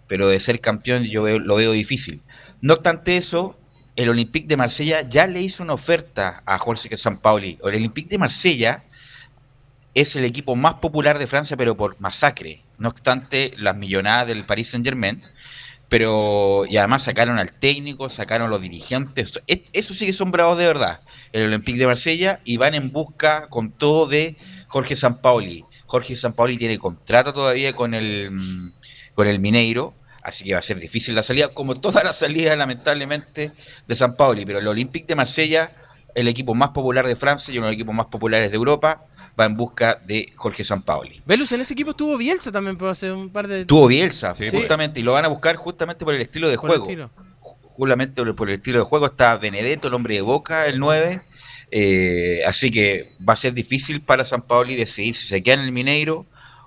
pero 0.09 0.27
de 0.27 0.37
ser 0.41 0.59
campeón 0.59 1.05
yo 1.05 1.39
lo 1.39 1.55
veo 1.55 1.71
difícil. 1.71 2.21
No 2.59 2.73
obstante 2.73 3.15
eso, 3.15 3.55
el 3.99 4.07
Olympique 4.07 4.47
de 4.47 4.55
Marsella 4.55 5.01
ya 5.09 5.27
le 5.27 5.41
hizo 5.41 5.61
una 5.61 5.73
oferta 5.73 6.41
a 6.45 6.57
Jorge 6.57 6.95
Sampaoli. 6.95 7.57
El 7.61 7.75
Olympique 7.75 8.07
de 8.07 8.17
Marsella 8.17 8.85
es 9.93 10.15
el 10.15 10.23
equipo 10.23 10.55
más 10.55 10.75
popular 10.75 11.19
de 11.19 11.27
Francia, 11.27 11.57
pero 11.57 11.75
por 11.75 11.99
masacre. 11.99 12.61
No 12.77 12.87
obstante, 12.87 13.51
las 13.57 13.75
millonadas 13.75 14.27
del 14.27 14.45
Paris 14.45 14.69
Saint 14.69 14.85
Germain. 14.85 15.21
Pero, 15.89 16.65
y 16.65 16.77
además 16.77 17.03
sacaron 17.03 17.39
al 17.39 17.51
técnico, 17.51 18.09
sacaron 18.09 18.49
los 18.49 18.61
dirigentes. 18.61 19.41
Eso 19.47 19.93
sí 19.93 20.05
que 20.05 20.13
son 20.13 20.31
bravos 20.31 20.57
de 20.57 20.67
verdad. 20.67 21.01
El 21.33 21.47
Olympique 21.47 21.77
de 21.77 21.87
Marsella 21.87 22.39
y 22.45 22.55
van 22.55 22.75
en 22.75 22.93
busca 22.93 23.47
con 23.49 23.69
todo 23.69 24.07
de 24.07 24.37
Jorge 24.69 24.95
Sampaoli. 24.95 25.65
Jorge 25.87 26.15
Sampaoli 26.15 26.57
tiene 26.57 26.77
contrato 26.77 27.33
todavía 27.33 27.73
con 27.73 27.93
el, 27.93 28.71
con 29.13 29.27
el 29.27 29.41
Mineiro 29.41 29.93
Así 30.21 30.43
que 30.43 30.53
va 30.53 30.59
a 30.59 30.63
ser 30.63 30.79
difícil 30.79 31.15
la 31.15 31.23
salida, 31.23 31.49
como 31.49 31.75
toda 31.75 32.03
la 32.03 32.13
salida, 32.13 32.55
lamentablemente, 32.55 33.51
de 33.87 33.95
San 33.95 34.15
Pauli. 34.15 34.45
Pero 34.45 34.59
el 34.59 34.67
Olympique 34.67 35.07
de 35.07 35.15
Marsella, 35.15 35.71
el 36.15 36.27
equipo 36.27 36.53
más 36.55 36.69
popular 36.69 37.07
de 37.07 37.15
Francia 37.15 37.53
y 37.53 37.57
uno 37.57 37.67
de 37.67 37.73
los 37.73 37.75
equipos 37.75 37.95
más 37.95 38.07
populares 38.07 38.49
de 38.51 38.57
Europa, 38.57 39.01
va 39.39 39.45
en 39.45 39.55
busca 39.55 39.99
de 40.05 40.33
Jorge 40.35 40.63
Sampaoli. 40.63 41.21
Velus, 41.25 41.51
en 41.53 41.61
ese 41.61 41.73
equipo 41.73 41.91
estuvo 41.91 42.17
Bielsa 42.17 42.51
también, 42.51 42.77
por 42.77 42.89
hacer 42.89 43.11
un 43.13 43.29
par 43.29 43.47
de. 43.47 43.65
Tuvo 43.65 43.87
Bielsa, 43.87 44.35
justamente, 44.35 44.99
y 44.99 45.03
lo 45.03 45.13
van 45.13 45.25
a 45.25 45.29
buscar 45.29 45.55
justamente 45.55 46.03
por 46.03 46.13
el 46.13 46.21
estilo 46.21 46.49
de 46.49 46.57
juego. 46.57 46.85
Justamente 47.41 48.33
por 48.33 48.49
el 48.49 48.55
estilo 48.55 48.79
de 48.79 48.85
juego 48.85 49.05
está 49.05 49.37
Benedetto, 49.37 49.87
el 49.87 49.93
hombre 49.93 50.15
de 50.15 50.21
boca, 50.21 50.65
el 50.65 50.79
9. 50.79 51.21
Eh, 51.71 52.41
así 52.45 52.71
que 52.71 53.09
va 53.27 53.33
a 53.33 53.35
ser 53.37 53.53
difícil 53.53 54.01
para 54.01 54.25
San 54.25 54.41
Paoli 54.41 54.75
decidir 54.75 55.15
si 55.15 55.27
se 55.27 55.41
queda 55.41 55.55
en 55.55 55.61
el 55.61 55.71
Mineiro 55.71 56.25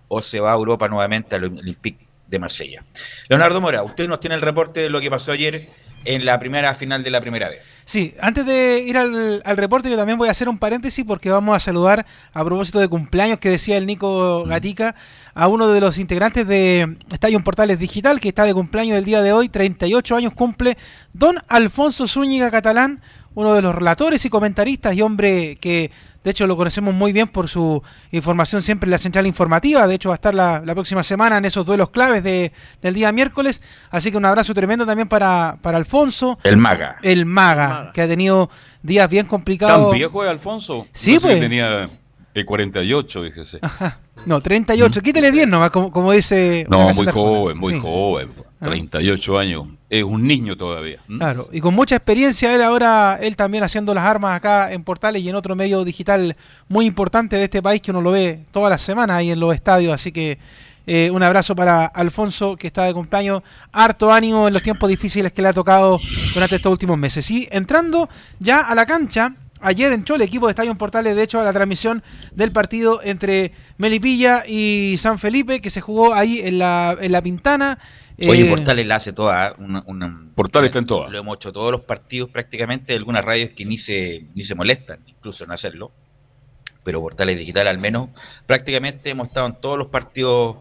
o 0.08 0.22
se 0.22 0.40
va 0.40 0.52
a 0.52 0.54
Europa 0.54 0.88
nuevamente 0.88 1.34
al 1.34 1.44
Olympique 1.44 2.06
de 2.32 2.38
Marsella. 2.38 2.82
Leonardo 3.28 3.60
Mora, 3.60 3.84
usted 3.84 4.08
nos 4.08 4.18
tiene 4.18 4.34
el 4.34 4.42
reporte 4.42 4.80
de 4.80 4.90
lo 4.90 5.00
que 5.00 5.10
pasó 5.10 5.32
ayer 5.32 5.68
en 6.04 6.24
la 6.24 6.40
primera 6.40 6.74
final 6.74 7.04
de 7.04 7.10
la 7.10 7.20
primera 7.20 7.48
vez. 7.48 7.62
Sí, 7.84 8.14
antes 8.20 8.44
de 8.44 8.82
ir 8.84 8.96
al, 8.96 9.42
reporte 9.56 9.88
yo 9.88 9.96
también 9.96 10.18
voy 10.18 10.28
a 10.28 10.32
hacer 10.32 10.48
un 10.48 10.58
paréntesis 10.58 11.04
porque 11.04 11.30
vamos 11.30 11.54
a 11.54 11.60
saludar 11.60 12.04
a 12.32 12.44
propósito 12.44 12.80
de 12.80 12.88
cumpleaños 12.88 13.38
que 13.38 13.50
decía 13.50 13.76
el 13.76 13.86
Nico 13.86 14.44
Gatica 14.44 14.96
a 15.34 15.46
uno 15.46 15.68
de 15.68 15.80
los 15.80 15.98
integrantes 15.98 16.46
de 16.46 16.96
Estadio 17.12 17.38
Portales 17.44 17.78
Digital 17.78 18.18
que 18.18 18.28
está 18.28 18.44
de 18.44 18.54
cumpleaños 18.54 18.98
el 18.98 19.04
día 19.04 19.22
de 19.22 19.32
hoy, 19.32 19.48
38 19.48 20.16
años 20.16 20.32
cumple 20.32 20.76
don 21.12 21.36
Alfonso 21.48 22.06
Zúñiga 22.06 22.50
Catalán, 22.50 23.02
uno 23.34 23.54
de 23.54 23.62
los 23.62 23.74
relatores 23.74 24.24
y 24.24 24.30
comentaristas 24.30 24.96
y 24.96 25.02
hombre 25.02 25.56
que 25.60 25.90
de 26.24 26.30
hecho, 26.30 26.46
lo 26.46 26.56
conocemos 26.56 26.94
muy 26.94 27.12
bien 27.12 27.26
por 27.26 27.48
su 27.48 27.82
información 28.12 28.62
siempre 28.62 28.86
en 28.86 28.92
la 28.92 28.98
central 28.98 29.26
informativa. 29.26 29.86
De 29.88 29.96
hecho, 29.96 30.10
va 30.10 30.14
a 30.14 30.16
estar 30.16 30.34
la, 30.34 30.62
próxima 30.72 31.02
semana 31.02 31.38
en 31.38 31.44
esos 31.44 31.66
duelos 31.66 31.90
claves 31.90 32.22
de, 32.22 32.52
del 32.80 32.94
día 32.94 33.10
miércoles. 33.10 33.60
Así 33.90 34.10
que 34.10 34.16
un 34.16 34.24
abrazo 34.24 34.54
tremendo 34.54 34.86
también 34.86 35.08
para, 35.08 35.58
para 35.60 35.78
Alfonso. 35.78 36.38
El 36.44 36.56
Maga. 36.56 36.98
El 37.02 37.26
Maga, 37.26 37.90
que 37.92 38.02
ha 38.02 38.08
tenido 38.08 38.50
días 38.82 39.10
bien 39.10 39.26
complicados. 39.26 39.90
¿Tan 39.90 39.98
viejo 39.98 40.22
es 40.24 40.30
Alfonso? 40.30 40.86
Sí, 40.92 41.18
pues. 41.18 41.40
tenía 41.40 41.90
el 42.34 42.46
48, 42.46 43.22
fíjese. 43.24 43.60
No, 44.24 44.40
38. 44.40 45.00
¿Mm? 45.00 45.02
Quítele 45.02 45.32
10 45.32 45.48
nomás, 45.48 45.70
como, 45.70 45.90
como 45.90 46.12
dice. 46.12 46.64
No, 46.70 46.90
muy 46.94 47.06
joven, 47.06 47.58
muy 47.58 47.78
joven. 47.78 48.30
38 48.60 49.36
ah. 49.36 49.40
años. 49.40 49.66
Es 49.90 50.04
un 50.04 50.26
niño 50.26 50.56
todavía. 50.56 51.00
Claro, 51.18 51.44
y 51.52 51.60
con 51.60 51.74
mucha 51.74 51.96
experiencia 51.96 52.54
él 52.54 52.62
ahora, 52.62 53.18
él 53.20 53.36
también 53.36 53.64
haciendo 53.64 53.92
las 53.92 54.04
armas 54.04 54.36
acá 54.36 54.72
en 54.72 54.84
Portales 54.84 55.22
y 55.22 55.28
en 55.28 55.34
otro 55.34 55.56
medio 55.56 55.84
digital 55.84 56.36
muy 56.68 56.86
importante 56.86 57.36
de 57.36 57.44
este 57.44 57.60
país 57.60 57.82
que 57.82 57.90
uno 57.90 58.00
lo 58.00 58.12
ve 58.12 58.44
todas 58.52 58.70
las 58.70 58.80
semanas 58.80 59.16
ahí 59.16 59.30
en 59.30 59.40
los 59.40 59.54
estadios. 59.54 59.92
Así 59.92 60.12
que 60.12 60.38
eh, 60.86 61.10
un 61.12 61.22
abrazo 61.22 61.54
para 61.54 61.86
Alfonso 61.86 62.56
que 62.56 62.68
está 62.68 62.84
de 62.84 62.94
cumpleaños. 62.94 63.42
Harto 63.72 64.12
ánimo 64.12 64.48
en 64.48 64.54
los 64.54 64.62
tiempos 64.62 64.88
difíciles 64.88 65.32
que 65.32 65.42
le 65.42 65.48
ha 65.48 65.52
tocado 65.52 65.98
durante 66.32 66.56
estos 66.56 66.72
últimos 66.72 66.96
meses. 66.96 67.30
Y 67.30 67.48
entrando 67.50 68.08
ya 68.38 68.60
a 68.60 68.74
la 68.74 68.86
cancha, 68.86 69.34
ayer 69.62 69.92
en 69.92 70.04
Chole, 70.04 70.24
equipo 70.24 70.46
de 70.46 70.50
Estadio 70.50 70.74
Portales, 70.74 71.16
de 71.16 71.22
hecho, 71.22 71.40
a 71.40 71.44
la 71.44 71.52
transmisión 71.52 72.02
del 72.32 72.52
partido 72.52 73.00
entre 73.02 73.52
Melipilla 73.78 74.44
y 74.46 74.96
San 74.98 75.18
Felipe, 75.18 75.60
que 75.60 75.70
se 75.70 75.80
jugó 75.80 76.12
ahí 76.14 76.40
en 76.40 76.58
la, 76.58 76.96
en 77.00 77.12
la 77.12 77.22
Pintana. 77.22 77.78
Oye, 78.18 78.46
eh, 78.46 78.50
Portales 78.50 78.86
la 78.86 78.96
hace 78.96 79.12
toda. 79.12 79.54
Una, 79.58 80.26
Portales 80.34 80.68
está 80.68 80.78
en 80.78 80.86
todas. 80.86 81.10
Lo 81.10 81.18
hemos 81.18 81.36
hecho 81.36 81.52
todos 81.52 81.72
los 81.72 81.82
partidos 81.82 82.30
prácticamente, 82.30 82.94
algunas 82.94 83.24
radios 83.24 83.50
que 83.50 83.64
ni 83.64 83.78
se, 83.78 84.26
ni 84.34 84.44
se 84.44 84.54
molestan 84.54 85.00
incluso 85.06 85.44
en 85.44 85.52
hacerlo. 85.52 85.92
Pero 86.84 87.00
Portales 87.00 87.38
Digital 87.38 87.68
al 87.68 87.78
menos, 87.78 88.10
prácticamente 88.46 89.10
hemos 89.10 89.28
estado 89.28 89.46
en 89.46 89.60
todos 89.60 89.78
los 89.78 89.88
partidos 89.88 90.56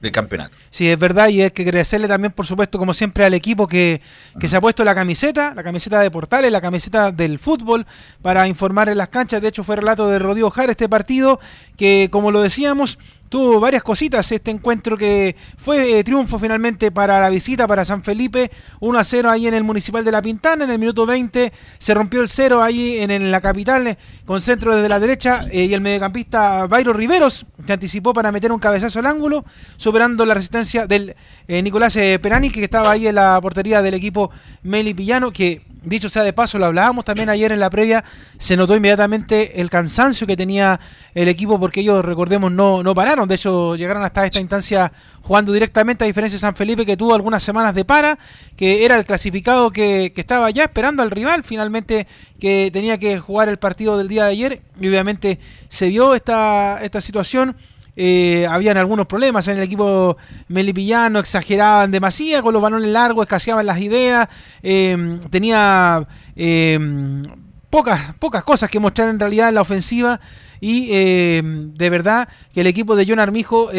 del 0.00 0.12
campeonato. 0.12 0.54
Sí, 0.70 0.90
es 0.90 0.98
verdad, 0.98 1.28
y 1.28 1.42
hay 1.42 1.50
que 1.50 1.62
agradecerle 1.62 2.06
también, 2.06 2.32
por 2.32 2.46
supuesto, 2.46 2.78
como 2.78 2.92
siempre, 2.92 3.24
al 3.24 3.34
equipo 3.34 3.66
que, 3.66 4.02
que 4.38 4.48
se 4.48 4.56
ha 4.56 4.60
puesto 4.60 4.84
la 4.84 4.94
camiseta, 4.94 5.54
la 5.54 5.62
camiseta 5.62 6.00
de 6.00 6.10
Portales, 6.10 6.52
la 6.52 6.60
camiseta 6.60 7.12
del 7.12 7.38
fútbol, 7.38 7.86
para 8.20 8.46
informar 8.46 8.88
en 8.88 8.98
las 8.98 9.08
canchas. 9.08 9.40
De 9.40 9.48
hecho, 9.48 9.64
fue 9.64 9.76
relato 9.76 10.08
de 10.08 10.18
Rodrigo 10.18 10.50
Jara 10.50 10.72
este 10.72 10.88
partido, 10.88 11.40
que 11.76 12.08
como 12.10 12.30
lo 12.30 12.42
decíamos, 12.42 12.98
tuvo 13.28 13.60
varias 13.60 13.82
cositas. 13.82 14.30
Este 14.30 14.50
encuentro 14.50 14.96
que 14.96 15.36
fue 15.56 15.98
eh, 15.98 16.04
triunfo 16.04 16.38
finalmente 16.38 16.90
para 16.90 17.20
la 17.20 17.30
visita 17.30 17.66
para 17.66 17.84
San 17.84 18.02
Felipe, 18.02 18.50
1 18.80 18.98
a 18.98 19.04
0 19.04 19.30
ahí 19.30 19.46
en 19.46 19.54
el 19.54 19.64
Municipal 19.64 20.04
de 20.04 20.12
La 20.12 20.22
Pintana, 20.22 20.64
en 20.64 20.70
el 20.70 20.78
minuto 20.78 21.06
20 21.06 21.52
se 21.78 21.94
rompió 21.94 22.20
el 22.20 22.28
cero 22.28 22.62
ahí 22.62 22.98
en, 22.98 23.30
la 23.30 23.40
capital 23.40 23.86
eh, 23.86 23.98
con 24.24 24.40
centro 24.40 24.74
desde 24.74 24.88
la 24.88 25.00
derecha 25.00 25.44
eh, 25.50 25.64
y 25.64 25.74
el 25.74 25.80
mediocampista 25.80 26.66
Bairo 26.66 26.92
Riveros 26.92 27.46
se 27.66 27.72
anticipó 27.72 28.12
para 28.12 28.30
meter 28.30 28.52
un 28.52 28.58
cabezazo 28.58 28.98
al 28.98 29.06
ángulo, 29.06 29.44
superando 29.76 30.24
la 30.24 30.34
resistencia 30.34 30.86
del 30.86 31.16
Nicolás 31.48 31.94
Perani 32.20 32.50
que 32.50 32.62
estaba 32.62 32.90
ahí 32.92 33.06
en 33.06 33.16
la 33.16 33.40
portería 33.40 33.82
del 33.82 33.94
equipo 33.94 34.30
Meli 34.62 34.94
Pillano 34.94 35.32
que 35.32 35.62
dicho 35.86 36.08
sea 36.08 36.22
de 36.22 36.32
paso, 36.32 36.58
lo 36.58 36.66
hablábamos 36.66 37.04
también 37.04 37.30
ayer 37.30 37.52
en 37.52 37.60
la 37.60 37.70
previa, 37.70 38.04
se 38.38 38.56
notó 38.56 38.76
inmediatamente 38.76 39.60
el 39.60 39.70
cansancio 39.70 40.26
que 40.26 40.36
tenía 40.36 40.78
el 41.14 41.28
equipo 41.28 41.58
porque 41.58 41.80
ellos, 41.80 42.04
recordemos, 42.04 42.52
no, 42.52 42.82
no 42.82 42.94
pararon, 42.94 43.28
de 43.28 43.36
hecho 43.36 43.76
llegaron 43.76 44.02
hasta 44.02 44.26
esta 44.26 44.40
instancia 44.40 44.92
jugando 45.22 45.52
directamente 45.52 46.04
a 46.04 46.06
diferencia 46.06 46.36
de 46.36 46.40
San 46.40 46.54
Felipe 46.54 46.84
que 46.84 46.96
tuvo 46.96 47.14
algunas 47.14 47.42
semanas 47.42 47.74
de 47.74 47.84
para, 47.84 48.18
que 48.56 48.84
era 48.84 48.96
el 48.96 49.04
clasificado 49.04 49.70
que, 49.70 50.12
que 50.14 50.20
estaba 50.20 50.50
ya 50.50 50.64
esperando 50.64 51.02
al 51.02 51.10
rival, 51.10 51.44
finalmente 51.44 52.06
que 52.38 52.70
tenía 52.72 52.98
que 52.98 53.18
jugar 53.18 53.48
el 53.48 53.58
partido 53.58 53.96
del 53.96 54.08
día 54.08 54.24
de 54.24 54.30
ayer. 54.30 54.62
Y 54.80 54.88
obviamente 54.88 55.38
se 55.68 55.88
vio 55.88 56.14
esta, 56.14 56.78
esta 56.82 57.00
situación 57.00 57.56
eh, 57.96 58.46
habían 58.50 58.76
algunos 58.76 59.06
problemas 59.06 59.48
en 59.48 59.56
el 59.56 59.62
equipo 59.62 60.16
melipillano, 60.48 61.18
exageraban 61.18 61.90
demasiado 61.90 62.42
con 62.42 62.52
los 62.52 62.62
balones 62.62 62.90
largos, 62.90 63.24
escaseaban 63.24 63.64
las 63.64 63.80
ideas, 63.80 64.28
em, 64.62 65.18
tenía 65.30 66.06
em, 66.36 67.22
pocas, 67.70 68.14
pocas 68.18 68.44
cosas 68.44 68.68
que 68.68 68.78
mostrar 68.78 69.08
en 69.08 69.18
realidad 69.18 69.48
en 69.48 69.54
la 69.54 69.62
ofensiva 69.62 70.20
y 70.60 70.88
em, 70.92 71.72
de 71.72 71.90
verdad 71.90 72.28
que 72.52 72.60
el 72.60 72.66
equipo 72.66 72.96
de 72.96 73.06
John 73.06 73.18
Armijo 73.18 73.70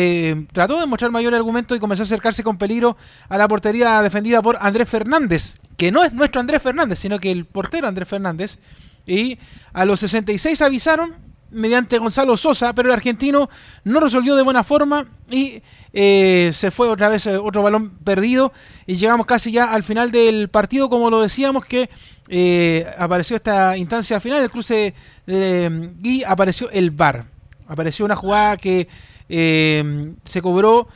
trató 0.52 0.80
de 0.80 0.86
mostrar 0.88 1.12
mayor 1.12 1.36
argumento 1.36 1.76
y 1.76 1.80
comenzó 1.80 2.04
a 2.04 2.06
acercarse 2.06 2.44
con 2.44 2.58
peligro 2.58 2.98
a 3.30 3.38
la 3.38 3.48
portería 3.48 4.02
defendida 4.02 4.42
por 4.42 4.58
Andrés 4.60 4.90
Fernández, 4.90 5.58
que 5.78 5.92
no 5.92 6.04
es 6.04 6.12
nuestro 6.14 6.42
Andrés 6.42 6.62
Fernández, 6.62 7.00
sino 7.00 7.20
que 7.20 7.32
el 7.32 7.46
portero 7.46 7.88
Andrés 7.88 8.08
Fernández. 8.08 8.58
Y 9.06 9.40
a 9.72 9.86
los 9.86 10.02
66 10.02 10.62
avisaron 10.62 11.27
mediante 11.52 11.98
Gonzalo 11.98 12.36
Sosa, 12.38 12.74
pero 12.74 12.90
el 12.90 12.94
argentino 12.94 13.50
no 13.84 14.00
resolvió 14.00 14.36
de 14.36 14.44
buena 14.44 14.64
forma 14.64 15.06
y 15.30 15.62
eh, 15.94 16.52
se 16.54 16.72
fue 16.72 16.90
otra 16.90 17.10
vez 17.10 17.26
eh, 17.28 17.38
otro 17.38 17.64
balón 17.64 17.98
perdido 18.04 18.52
y 18.86 18.96
llegamos 18.96 19.26
casi 19.26 19.52
ya 19.52 19.72
al 19.72 19.84
final 19.84 20.12
del 20.12 20.50
partido, 20.50 20.90
como 20.90 21.10
lo 21.10 21.22
decíamos, 21.22 21.66
que 21.66 21.90
eh, 22.30 22.86
apareció 22.98 23.36
esta 23.36 23.78
instancia 23.78 24.20
final, 24.20 24.44
el 24.44 24.50
cruce 24.50 24.94
y 25.28 26.24
apareció 26.24 26.70
el 26.70 26.92
VAR. 26.92 27.26
Apareció 27.68 28.06
una 28.06 28.16
jugada 28.16 28.58
que 28.58 28.88
se 29.28 30.42
cobró 30.42 30.88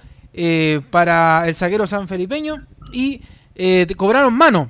para 0.90 1.48
el 1.48 1.56
zaguero 1.56 1.86
sanfelipeño 1.86 2.66
y 2.94 3.22
cobraron 3.98 4.34
mano. 4.34 4.70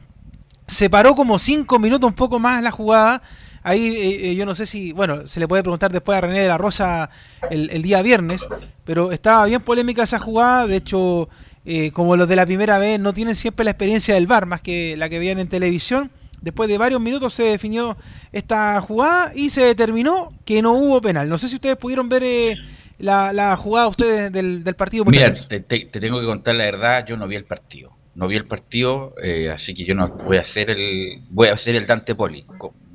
Se 0.66 0.90
paró 0.90 1.14
como 1.14 1.38
cinco 1.38 1.78
minutos 1.78 2.08
un 2.08 2.16
poco 2.16 2.40
más 2.40 2.64
la 2.64 2.72
jugada 2.72 3.22
Ahí 3.63 3.88
eh, 3.88 4.32
eh, 4.32 4.36
yo 4.36 4.46
no 4.46 4.56
sé 4.56 4.65
si, 4.65 4.91
bueno, 4.91 5.27
se 5.27 5.39
le 5.39 5.48
puede 5.48 5.62
preguntar 5.62 5.91
después 5.91 6.18
a 6.18 6.22
René 6.22 6.39
de 6.39 6.48
la 6.48 6.58
Rosa 6.58 7.10
el, 7.50 7.82
día 7.82 8.01
viernes, 8.01 8.48
pero 8.84 9.12
estaba 9.12 9.46
bien 9.46 9.62
polémica 9.62 10.03
esa 10.03 10.20
jugada. 10.20 10.68
De 10.68 10.77
hecho, 10.77 11.30
eh, 11.65 11.91
como 11.91 12.15
los 12.15 12.27
de 12.27 12.36
la 12.36 12.46
primera 12.46 12.80
vez 12.80 13.00
no 13.00 13.13
tienen 13.13 13.36
siempre 13.36 13.63
la 13.63 13.72
experiencia 13.72 14.15
del 14.15 14.27
bar, 14.27 14.48
más 14.48 14.62
que 14.62 14.96
la 14.98 15.10
que 15.10 15.20
veían 15.20 15.39
en 15.39 15.48
televisión. 15.48 16.12
Después 16.41 16.68
de 16.70 16.80
varios 16.80 17.00
minutos 17.00 17.36
se 17.36 17.44
definió 17.44 17.98
esta 18.32 18.82
jugada 18.82 19.32
y 19.36 19.51
se 19.51 19.62
determinó 19.62 20.30
que 20.44 20.63
no 20.63 20.72
hubo 20.72 21.00
penal. 21.00 21.30
No 21.30 21.38
sé 21.38 21.48
si 21.48 21.56
ustedes 21.56 21.77
pudieron 21.77 22.10
ver 22.10 22.58
la, 22.98 23.56
jugada 23.58 23.88
ustedes 23.88 24.32
del, 24.32 24.75
partido. 24.75 25.06
Mira, 25.06 25.32
te, 25.32 25.60
tengo 25.60 26.20
que 26.20 26.25
contar 26.25 26.56
la 26.56 26.65
verdad, 26.65 27.06
yo 27.06 27.15
no 27.15 27.27
vi 27.27 27.36
el 27.36 27.46
partido. 27.46 27.91
No 28.15 28.27
vi 28.27 28.38
el 28.38 28.46
partido, 28.46 29.13
así 29.53 29.75
que 29.75 29.86
yo 29.86 29.94
no 29.94 30.10
voy 30.10 30.38
a 30.38 30.41
hacer 30.41 30.72
el 30.72 31.22
voy 31.30 31.50
a 31.50 31.53
hacer 31.53 31.75
el 31.75 31.86
Dante 31.86 32.15
Poli 32.15 32.44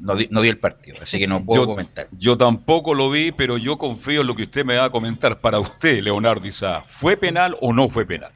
no, 0.06 0.40
vi, 0.42 0.48
el 0.48 0.58
partido, 0.58 0.98
así 1.02 1.18
que 1.18 1.26
no 1.26 1.44
puedo 1.44 1.66
comentar. 1.66 2.08
Yo 2.12 2.36
tampoco 2.36 2.94
lo 2.94 3.10
vi, 3.10 3.32
pero 3.32 3.58
yo 3.58 3.76
confío 3.76 4.20
en 4.20 4.26
lo 4.28 4.36
que 4.36 4.44
usted 4.44 4.64
me 4.64 4.76
va 4.76 4.84
a 4.84 4.90
comentar. 4.90 5.40
Para 5.40 5.58
usted, 5.58 6.00
Leonardo 6.02 6.46
Isa, 6.46 6.82
¿fue 6.86 7.16
penal 7.16 7.56
o 7.60 7.72
no 7.72 7.88
fue 7.88 8.04
penal? 8.04 8.30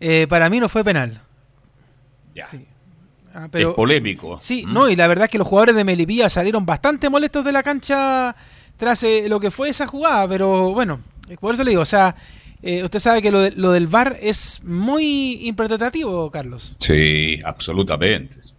Eh, 0.00 0.26
para 0.28 0.50
mí 0.50 0.58
no 0.58 0.68
fue 0.68 0.82
penal. 0.82 1.20
Ya. 2.34 2.46
Ah, 3.32 3.48
pero, 3.50 3.70
es 3.70 3.74
polémico. 3.76 4.38
Sí, 4.40 4.64
¿Mm? 4.66 4.72
no, 4.72 4.88
y 4.88 4.96
la 4.96 5.06
verdad 5.06 5.26
es 5.26 5.30
que 5.30 5.38
los 5.38 5.46
jugadores 5.46 5.76
de 5.76 5.84
Melipilla 5.84 6.28
salieron 6.28 6.66
bastante 6.66 7.08
molestos 7.08 7.44
de 7.44 7.52
la 7.52 7.62
cancha 7.62 8.34
tras 8.76 9.02
eh, 9.04 9.28
lo 9.28 9.38
que 9.38 9.50
fue 9.50 9.68
esa 9.68 9.86
jugada, 9.86 10.26
pero 10.28 10.72
bueno, 10.72 11.00
por 11.40 11.54
eso 11.54 11.62
le 11.62 11.70
digo, 11.70 11.82
o 11.82 11.86
sea, 11.86 12.16
eh, 12.62 12.82
usted 12.82 12.98
sabe 12.98 13.22
que 13.22 13.30
lo, 13.30 13.48
lo 13.50 13.70
del 13.70 13.86
VAR 13.86 14.16
es 14.20 14.62
muy 14.64 15.46
interpretativo, 15.46 16.30
Carlos. 16.30 16.76
Sí, 16.80 17.40
absolutamente 17.44 18.53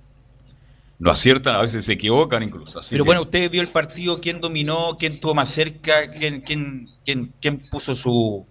no 0.97 1.11
aciertan, 1.11 1.55
a 1.55 1.61
veces 1.61 1.85
se 1.85 1.93
equivocan 1.93 2.43
incluso. 2.43 2.79
Pero 2.89 3.03
bueno, 3.03 3.23
usted 3.23 3.49
vio 3.51 3.61
el 3.61 3.71
partido, 3.71 4.21
quién 4.21 4.39
dominó, 4.39 4.97
quién 4.97 5.19
tuvo 5.19 5.35
más 5.35 5.49
cerca, 5.49 6.09
quién, 6.11 6.41
quién, 6.41 6.87
quién, 7.03 7.33
quién 7.41 7.59
puso 7.69 7.95
su, 7.95 8.45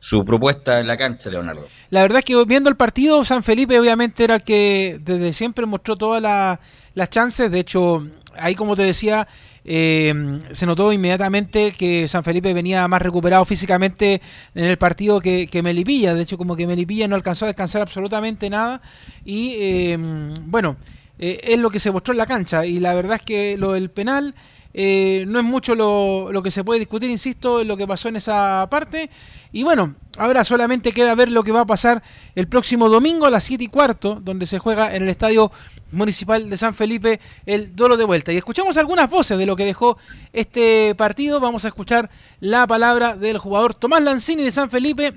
su 0.00 0.24
propuesta 0.24 0.80
en 0.80 0.88
la 0.88 0.96
cancha, 0.96 1.30
Leonardo. 1.30 1.68
La 1.90 2.02
verdad 2.02 2.18
es 2.18 2.24
que 2.24 2.44
viendo 2.44 2.68
el 2.70 2.76
partido, 2.76 3.24
San 3.24 3.44
Felipe 3.44 3.78
obviamente 3.78 4.24
era 4.24 4.36
el 4.36 4.42
que 4.42 4.98
desde 5.00 5.32
siempre 5.32 5.66
mostró 5.66 5.94
todas 5.94 6.58
las 6.94 7.10
chances. 7.10 7.50
De 7.50 7.60
hecho, 7.60 8.04
ahí 8.34 8.56
como 8.56 8.74
te 8.74 8.82
decía, 8.82 9.28
eh, 9.64 10.40
se 10.50 10.66
notó 10.66 10.92
inmediatamente 10.92 11.72
que 11.72 12.08
San 12.08 12.24
Felipe 12.24 12.52
venía 12.52 12.88
más 12.88 13.00
recuperado 13.00 13.44
físicamente 13.44 14.20
en 14.56 14.64
el 14.64 14.76
partido 14.76 15.20
que, 15.20 15.46
que 15.46 15.62
Melipilla. 15.62 16.14
De 16.14 16.22
hecho, 16.22 16.36
como 16.36 16.56
que 16.56 16.66
Melipilla 16.66 17.06
no 17.06 17.14
alcanzó 17.14 17.44
a 17.44 17.48
descansar 17.48 17.82
absolutamente 17.82 18.50
nada. 18.50 18.82
Y 19.24 19.54
eh, 19.60 19.98
bueno. 20.42 20.76
Eh, 21.22 21.38
es 21.44 21.58
lo 21.60 21.70
que 21.70 21.78
se 21.78 21.90
mostró 21.92 22.12
en 22.12 22.18
la 22.18 22.26
cancha. 22.26 22.64
Y 22.64 22.80
la 22.80 22.94
verdad 22.94 23.16
es 23.16 23.22
que 23.22 23.56
lo 23.58 23.72
del 23.72 23.90
penal 23.90 24.34
eh, 24.72 25.24
no 25.28 25.38
es 25.38 25.44
mucho 25.44 25.74
lo, 25.74 26.32
lo, 26.32 26.42
que 26.42 26.50
se 26.50 26.64
puede 26.64 26.80
discutir, 26.80 27.10
insisto, 27.10 27.60
en 27.60 27.68
lo 27.68 27.76
que 27.76 27.86
pasó 27.86 28.08
en 28.08 28.16
esa 28.16 28.66
parte. 28.70 29.10
Y 29.52 29.62
bueno, 29.62 29.96
ahora 30.16 30.44
solamente 30.44 30.92
queda 30.92 31.14
ver 31.14 31.30
lo 31.30 31.42
que 31.42 31.52
va 31.52 31.60
a 31.60 31.66
pasar 31.66 32.02
el 32.34 32.48
próximo 32.48 32.88
domingo 32.88 33.26
a 33.26 33.30
las 33.30 33.44
7 33.44 33.64
y 33.64 33.66
cuarto, 33.66 34.18
donde 34.22 34.46
se 34.46 34.58
juega 34.58 34.96
en 34.96 35.02
el 35.02 35.10
Estadio 35.10 35.52
Municipal 35.92 36.48
de 36.48 36.56
San 36.56 36.74
Felipe 36.74 37.20
el 37.44 37.76
dolo 37.76 37.98
de 37.98 38.04
vuelta. 38.04 38.32
Y 38.32 38.38
escuchamos 38.38 38.78
algunas 38.78 39.10
voces 39.10 39.36
de 39.36 39.46
lo 39.46 39.56
que 39.56 39.66
dejó 39.66 39.98
este 40.32 40.94
partido. 40.94 41.38
Vamos 41.38 41.66
a 41.66 41.68
escuchar 41.68 42.10
la 42.38 42.66
palabra 42.66 43.16
del 43.16 43.38
jugador 43.38 43.74
Tomás 43.74 44.02
Lanzini 44.02 44.42
de 44.42 44.52
San 44.52 44.70
Felipe, 44.70 45.12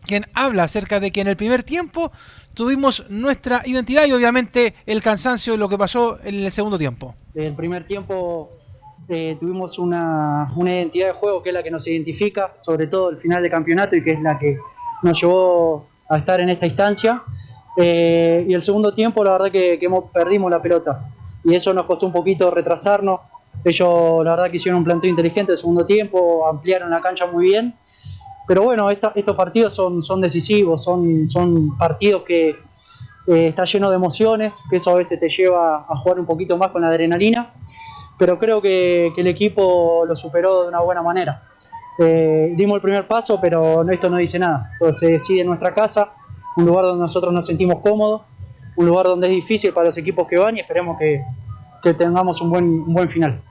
quien 0.00 0.26
habla 0.34 0.64
acerca 0.64 1.00
de 1.00 1.10
que 1.10 1.20
en 1.20 1.28
el 1.28 1.36
primer 1.36 1.62
tiempo 1.62 2.12
tuvimos 2.54 3.04
nuestra 3.08 3.62
identidad 3.64 4.06
y 4.06 4.12
obviamente 4.12 4.74
el 4.86 5.02
cansancio 5.02 5.52
de 5.52 5.58
lo 5.58 5.68
que 5.68 5.78
pasó 5.78 6.18
en 6.24 6.34
el 6.34 6.52
segundo 6.52 6.78
tiempo. 6.78 7.14
En 7.34 7.44
el 7.44 7.54
primer 7.54 7.84
tiempo 7.84 8.50
eh, 9.08 9.36
tuvimos 9.38 9.78
una, 9.78 10.52
identidad 10.56 11.08
de 11.08 11.12
juego 11.12 11.42
que 11.42 11.50
es 11.50 11.54
la 11.54 11.62
que 11.62 11.70
nos 11.70 11.86
identifica, 11.86 12.54
sobre 12.58 12.86
todo 12.86 13.10
el 13.10 13.18
final 13.18 13.42
de 13.42 13.50
campeonato 13.50 13.96
y 13.96 14.02
que 14.02 14.12
es 14.12 14.20
la 14.20 14.38
que 14.38 14.58
nos 15.02 15.20
llevó 15.20 15.86
a 16.08 16.18
estar 16.18 16.40
en 16.40 16.48
esta 16.48 16.66
instancia. 16.66 17.22
Eh, 17.76 18.44
y 18.48 18.52
el 18.52 18.62
segundo 18.62 18.92
tiempo, 18.92 19.22
la 19.24 19.32
verdad 19.32 19.50
que, 19.50 19.78
que 19.78 19.86
hemos, 19.86 20.10
perdimos 20.12 20.50
la 20.50 20.60
pelota 20.60 21.08
y 21.44 21.54
eso 21.54 21.72
nos 21.72 21.86
costó 21.86 22.06
un 22.06 22.12
poquito 22.12 22.50
retrasarnos. 22.50 23.20
Ellos, 23.64 24.24
la 24.24 24.30
verdad, 24.32 24.50
que 24.50 24.56
hicieron 24.56 24.78
un 24.78 24.84
planteo 24.84 25.10
inteligente 25.10 25.52
el 25.52 25.58
segundo 25.58 25.84
tiempo, 25.84 26.48
ampliaron 26.48 26.90
la 26.90 27.00
cancha 27.00 27.26
muy 27.26 27.46
bien 27.46 27.74
pero 28.50 28.64
bueno, 28.64 28.90
estos 28.90 29.36
partidos 29.36 29.72
son, 29.72 30.02
son 30.02 30.20
decisivos, 30.20 30.82
son, 30.82 31.28
son 31.28 31.78
partidos 31.78 32.24
que 32.24 32.48
eh, 33.28 33.46
está 33.46 33.62
lleno 33.64 33.90
de 33.90 33.94
emociones, 33.94 34.58
que 34.68 34.78
eso 34.78 34.90
a 34.90 34.94
veces 34.94 35.20
te 35.20 35.28
lleva 35.28 35.86
a 35.88 35.96
jugar 35.96 36.18
un 36.18 36.26
poquito 36.26 36.56
más 36.56 36.70
con 36.72 36.82
la 36.82 36.88
adrenalina, 36.88 37.54
pero 38.18 38.40
creo 38.40 38.60
que, 38.60 39.12
el 39.16 39.26
equipo 39.28 40.04
lo 40.04 40.16
superó 40.16 40.62
de 40.62 40.68
una 40.70 40.80
buena 40.80 41.00
manera. 41.00 41.44
Eh, 42.00 42.52
dimos 42.56 42.74
el 42.74 42.82
primer 42.82 43.06
paso, 43.06 43.38
pero 43.40 43.88
esto 43.88 44.10
no 44.10 44.16
dice 44.16 44.36
nada. 44.40 44.70
Entonces 44.72 45.24
se 45.24 45.38
en 45.38 45.46
nuestra 45.46 45.72
casa, 45.72 46.14
un 46.56 46.66
lugar 46.66 46.86
donde 46.86 47.02
nosotros 47.02 47.32
nos 47.32 47.46
sentimos 47.46 47.78
cómodos, 47.78 48.22
un 48.74 48.84
lugar 48.84 49.06
donde 49.06 49.28
es 49.28 49.32
difícil 49.32 49.72
para 49.72 49.86
los 49.86 49.96
equipos 49.96 50.26
que 50.26 50.38
van 50.38 50.56
y 50.56 50.60
esperemos 50.60 50.98
que, 50.98 51.22
que 51.84 51.94
tengamos 51.94 52.40
un 52.40 52.50
buen, 52.50 52.64
un 52.64 52.94
buen 52.94 53.08
final. 53.08 53.44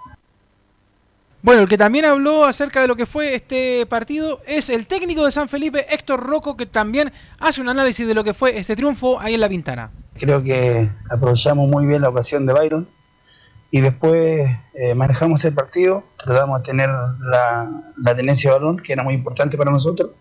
Bueno, 1.41 1.61
el 1.61 1.69
que 1.69 1.77
también 1.77 2.03
habló 2.03 2.43
acerca 2.43 2.81
de 2.81 2.87
lo 2.87 2.97
que 2.97 3.05
fue 3.05 3.33
este 3.33 3.85
partido 3.85 4.41
es 4.45 4.69
el 4.69 4.87
técnico 4.87 5.23
de 5.23 5.31
San 5.31 5.47
Felipe, 5.47 5.85
Héctor 5.89 6.21
Rocco, 6.21 6.57
que 6.57 6.65
también 6.65 7.13
hace 7.39 7.61
un 7.61 7.69
análisis 7.69 8.05
de 8.05 8.13
lo 8.13 8.25
que 8.25 8.33
fue 8.33 8.57
este 8.57 8.75
triunfo 8.75 9.19
ahí 9.21 9.35
en 9.35 9.39
La 9.39 9.47
Pintana. 9.47 9.89
Creo 10.15 10.43
que 10.43 10.89
aprovechamos 11.09 11.69
muy 11.69 11.85
bien 11.85 12.01
la 12.01 12.09
ocasión 12.09 12.45
de 12.45 12.51
Byron 12.51 12.89
y 13.71 13.79
después 13.79 14.49
eh, 14.73 14.95
manejamos 14.95 15.45
el 15.45 15.53
partido, 15.53 16.03
tratamos 16.17 16.61
de 16.61 16.65
tener 16.65 16.89
la, 16.89 17.83
tenencia 18.15 18.51
de 18.51 18.59
balón, 18.59 18.77
que 18.77 18.91
era 18.91 19.03
muy 19.03 19.13
importante 19.13 19.57
para 19.57 19.71
nosotros. 19.71 20.11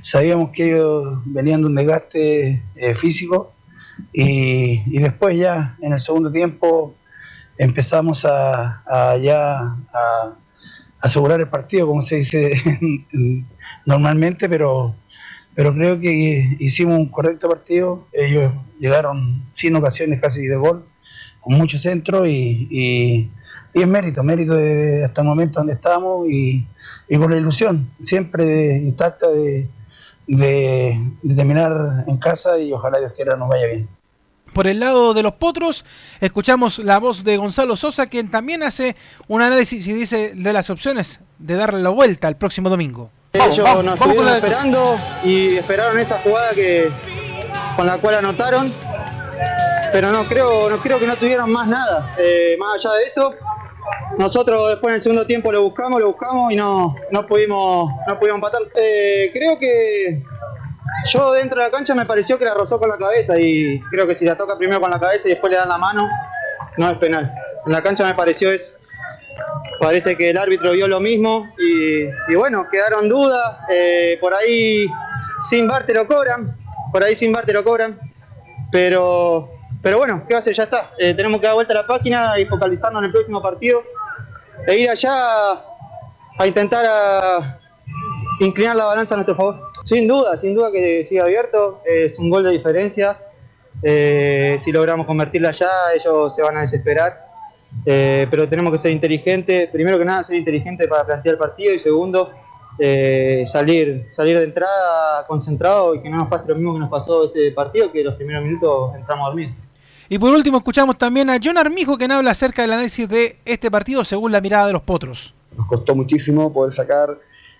Sabíamos 0.00 0.50
que 0.52 0.72
ellos 0.72 1.20
venían 1.26 1.60
de 1.60 1.66
un 1.66 1.74
desgaste 1.74 2.62
eh, 2.74 2.94
físico 2.94 3.52
y, 4.12 4.98
después 5.00 5.36
ya 5.36 5.76
en 5.82 5.92
el 5.92 5.98
segundo 5.98 6.30
tiempo 6.30 6.94
empezamos 7.58 8.24
a, 8.24 9.16
ya 9.20 9.58
a 9.92 10.36
asegurar 11.00 11.40
el 11.40 11.48
partido, 11.48 11.86
como 11.86 12.02
se 12.02 12.16
dice 12.16 12.52
normalmente, 13.86 14.48
pero, 14.48 14.94
pero 15.54 15.74
creo 15.74 16.00
que 16.00 16.56
hicimos 16.58 16.98
un 16.98 17.08
correcto 17.08 17.48
partido. 17.48 18.06
Ellos 18.12 18.52
llegaron 18.78 19.44
sin 19.52 19.76
ocasiones 19.76 20.20
casi 20.20 20.46
de 20.46 20.56
gol 20.56 20.86
con 21.40 21.54
mucho 21.54 21.78
centro 21.78 22.26
y, 22.26 22.68
y, 22.70 23.30
es 23.74 23.86
mérito, 23.86 24.22
mérito 24.22 24.54
hasta 25.04 25.20
el 25.20 25.26
momento 25.26 25.60
donde 25.60 25.74
estamos 25.74 26.28
y, 26.28 26.66
y 27.08 27.16
con 27.16 27.30
la 27.30 27.36
ilusión 27.36 27.90
siempre 28.02 28.76
intacta 28.78 29.28
de, 29.28 29.68
de, 30.26 31.12
terminar 31.34 32.04
en 32.06 32.16
casa 32.18 32.58
y 32.58 32.72
ojalá 32.72 32.98
Dios 32.98 33.12
quiera 33.14 33.36
nos 33.36 33.48
vaya 33.48 33.66
bien. 33.66 33.88
Por 34.58 34.66
el 34.66 34.80
lado 34.80 35.14
de 35.14 35.22
los 35.22 35.34
potros, 35.34 35.84
escuchamos 36.20 36.80
la 36.80 36.98
voz 36.98 37.22
de 37.22 37.36
Gonzalo 37.36 37.76
Sosa, 37.76 38.08
quien 38.08 38.28
también 38.28 38.64
hace 38.64 38.96
un 39.28 39.40
análisis 39.40 39.86
y 39.86 39.92
dice 39.92 40.32
de 40.34 40.52
las 40.52 40.68
opciones 40.68 41.20
de 41.38 41.54
darle 41.54 41.80
la 41.80 41.90
vuelta 41.90 42.26
el 42.26 42.34
próximo 42.34 42.68
domingo. 42.68 43.08
Ellos 43.34 43.58
vamos, 43.58 43.84
nos 43.84 43.96
vamos 44.00 44.16
estuvieron 44.16 44.34
esperando 44.34 44.98
y 45.22 45.58
esperaron 45.58 45.96
esa 46.00 46.18
jugada 46.18 46.54
que 46.54 46.88
con 47.76 47.86
la 47.86 47.98
cual 47.98 48.16
anotaron 48.16 48.72
pero 49.92 50.10
no 50.10 50.24
creo, 50.24 50.68
no 50.68 50.78
creo 50.78 50.98
que 50.98 51.06
no 51.06 51.14
tuvieran 51.14 51.52
más 51.52 51.68
nada. 51.68 52.16
Eh, 52.18 52.56
más 52.58 52.84
allá 52.84 52.96
de 52.96 53.04
eso, 53.04 53.32
nosotros 54.18 54.70
después 54.70 54.90
en 54.90 54.96
el 54.96 55.02
segundo 55.02 55.24
tiempo 55.24 55.52
lo 55.52 55.62
buscamos, 55.62 56.00
lo 56.00 56.08
buscamos 56.08 56.52
y 56.52 56.56
no, 56.56 56.96
no 57.12 57.26
pudimos, 57.28 57.92
no 58.08 58.18
pudimos 58.18 58.38
empatar. 58.38 58.62
Eh, 58.74 59.30
creo 59.32 59.56
que 59.56 60.24
yo 61.06 61.32
dentro 61.32 61.60
de 61.60 61.68
la 61.68 61.70
cancha 61.70 61.94
me 61.94 62.06
pareció 62.06 62.38
que 62.38 62.44
la 62.44 62.54
rozó 62.54 62.78
con 62.78 62.88
la 62.88 62.96
cabeza 62.96 63.38
y 63.38 63.80
creo 63.90 64.06
que 64.06 64.14
si 64.14 64.24
la 64.24 64.36
toca 64.36 64.56
primero 64.56 64.80
con 64.80 64.90
la 64.90 65.00
cabeza 65.00 65.28
y 65.28 65.32
después 65.32 65.50
le 65.50 65.58
dan 65.58 65.68
la 65.68 65.78
mano, 65.78 66.08
no 66.76 66.90
es 66.90 66.98
penal. 66.98 67.32
En 67.66 67.72
la 67.72 67.82
cancha 67.82 68.06
me 68.06 68.14
pareció 68.14 68.50
eso. 68.50 68.72
Parece 69.80 70.16
que 70.16 70.30
el 70.30 70.36
árbitro 70.36 70.72
vio 70.72 70.88
lo 70.88 71.00
mismo 71.00 71.46
y, 71.58 72.34
bueno, 72.34 72.66
quedaron 72.70 73.08
dudas. 73.08 73.58
Eh, 73.70 74.18
por 74.20 74.34
ahí 74.34 74.86
sin 75.48 75.68
bar 75.68 75.84
te 75.84 75.94
lo 75.94 76.06
cobran, 76.06 76.56
por 76.92 77.04
ahí 77.04 77.14
sin 77.14 77.32
bar 77.32 77.44
te 77.44 77.52
lo 77.52 77.62
cobran, 77.62 77.98
pero 78.72 79.50
pero 79.82 79.98
bueno, 79.98 80.24
¿qué 80.26 80.34
hacer? 80.34 80.54
Ya 80.54 80.64
está. 80.64 80.90
Eh, 80.98 81.14
tenemos 81.14 81.40
que 81.40 81.46
dar 81.46 81.54
vuelta 81.54 81.72
a 81.72 81.76
la 81.76 81.86
página 81.86 82.38
y 82.38 82.46
focalizarnos 82.46 83.00
en 83.00 83.06
el 83.06 83.12
próximo 83.12 83.40
partido. 83.40 83.82
E 84.66 84.76
ir 84.76 84.90
allá 84.90 85.52
a 86.38 86.46
intentar 86.46 86.84
inclinar 88.40 88.76
la 88.76 88.84
balanza 88.86 89.14
a 89.14 89.18
nuestro 89.18 89.34
favor. 89.34 89.67
Sin 89.84 90.08
duda, 90.08 90.36
sin 90.36 90.54
duda 90.54 90.70
que 90.72 91.02
siga 91.04 91.24
abierto. 91.24 91.80
Es 91.84 92.18
un 92.18 92.30
gol 92.30 92.44
de 92.44 92.50
diferencia. 92.50 93.18
Eh, 93.82 94.56
si 94.58 94.72
logramos 94.72 95.06
convertirla 95.06 95.50
allá, 95.50 95.68
ellos 95.94 96.34
se 96.34 96.42
van 96.42 96.56
a 96.56 96.60
desesperar. 96.62 97.20
Eh, 97.84 98.26
pero 98.30 98.48
tenemos 98.48 98.72
que 98.72 98.78
ser 98.78 98.90
inteligentes. 98.90 99.68
Primero 99.70 99.98
que 99.98 100.04
nada, 100.04 100.24
ser 100.24 100.36
inteligentes 100.36 100.88
para 100.88 101.04
plantear 101.04 101.34
el 101.34 101.38
partido. 101.38 101.74
Y 101.74 101.78
segundo, 101.78 102.30
eh, 102.78 103.42
salir, 103.46 104.06
salir 104.10 104.38
de 104.38 104.44
entrada 104.44 105.26
concentrado 105.26 105.96
y 105.96 106.02
que 106.02 106.08
no 106.08 106.18
nos 106.18 106.28
pase 106.28 106.48
lo 106.48 106.54
mismo 106.54 106.74
que 106.74 106.80
nos 106.80 106.90
pasó 106.90 107.24
este 107.24 107.50
partido, 107.50 107.90
que 107.90 108.04
los 108.04 108.14
primeros 108.14 108.44
minutos 108.44 108.94
entramos 108.96 109.26
dormidos. 109.26 109.56
Y 110.08 110.18
por 110.18 110.32
último 110.32 110.58
escuchamos 110.58 110.96
también 110.96 111.28
a 111.28 111.38
John 111.42 111.58
Armijo 111.58 111.98
quien 111.98 112.12
habla 112.12 112.30
acerca 112.30 112.62
del 112.62 112.72
análisis 112.72 113.08
de 113.08 113.36
este 113.44 113.70
partido 113.70 114.04
según 114.04 114.32
la 114.32 114.40
mirada 114.40 114.68
de 114.68 114.72
los 114.72 114.82
potros. 114.82 115.34
Nos 115.56 115.66
costó 115.66 115.94
muchísimo 115.94 116.52
poder 116.52 116.72
sacar 116.72 117.18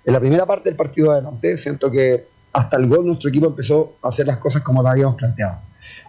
en 0.09 0.15
la 0.15 0.21
primera 0.21 0.47
parte 0.47 0.71
del 0.71 0.77
partido 0.77 1.12
adelante. 1.12 1.59
Siento 1.59 1.91
que 1.91 2.29
hasta 2.55 2.79
el 2.79 2.88
gol 2.88 3.07
nuestro 3.07 3.29
equipo 3.29 3.49
empezó 3.49 3.97
a 4.00 4.09
hacer 4.09 4.27
las 4.27 4.38
cosas 4.38 4.62
como 4.62 4.83
lo 4.83 4.88
habíamos 4.88 5.16
planteado. 5.16 5.59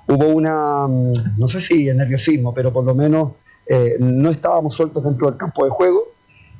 Hubo 0.08 0.26
una, 0.28 0.88
no 0.88 1.48
sé 1.50 1.60
si 1.60 1.84
nerviosismo, 1.94 2.54
pero 2.54 2.72
por 2.72 2.86
lo 2.86 2.96
menos 2.96 3.34
eh, 3.68 3.98
no 4.00 4.30
estábamos 4.30 4.74
sueltos 4.74 5.04
dentro 5.04 5.28
del 5.28 5.36
campo 5.36 5.66
de 5.66 5.72
juego 5.72 6.14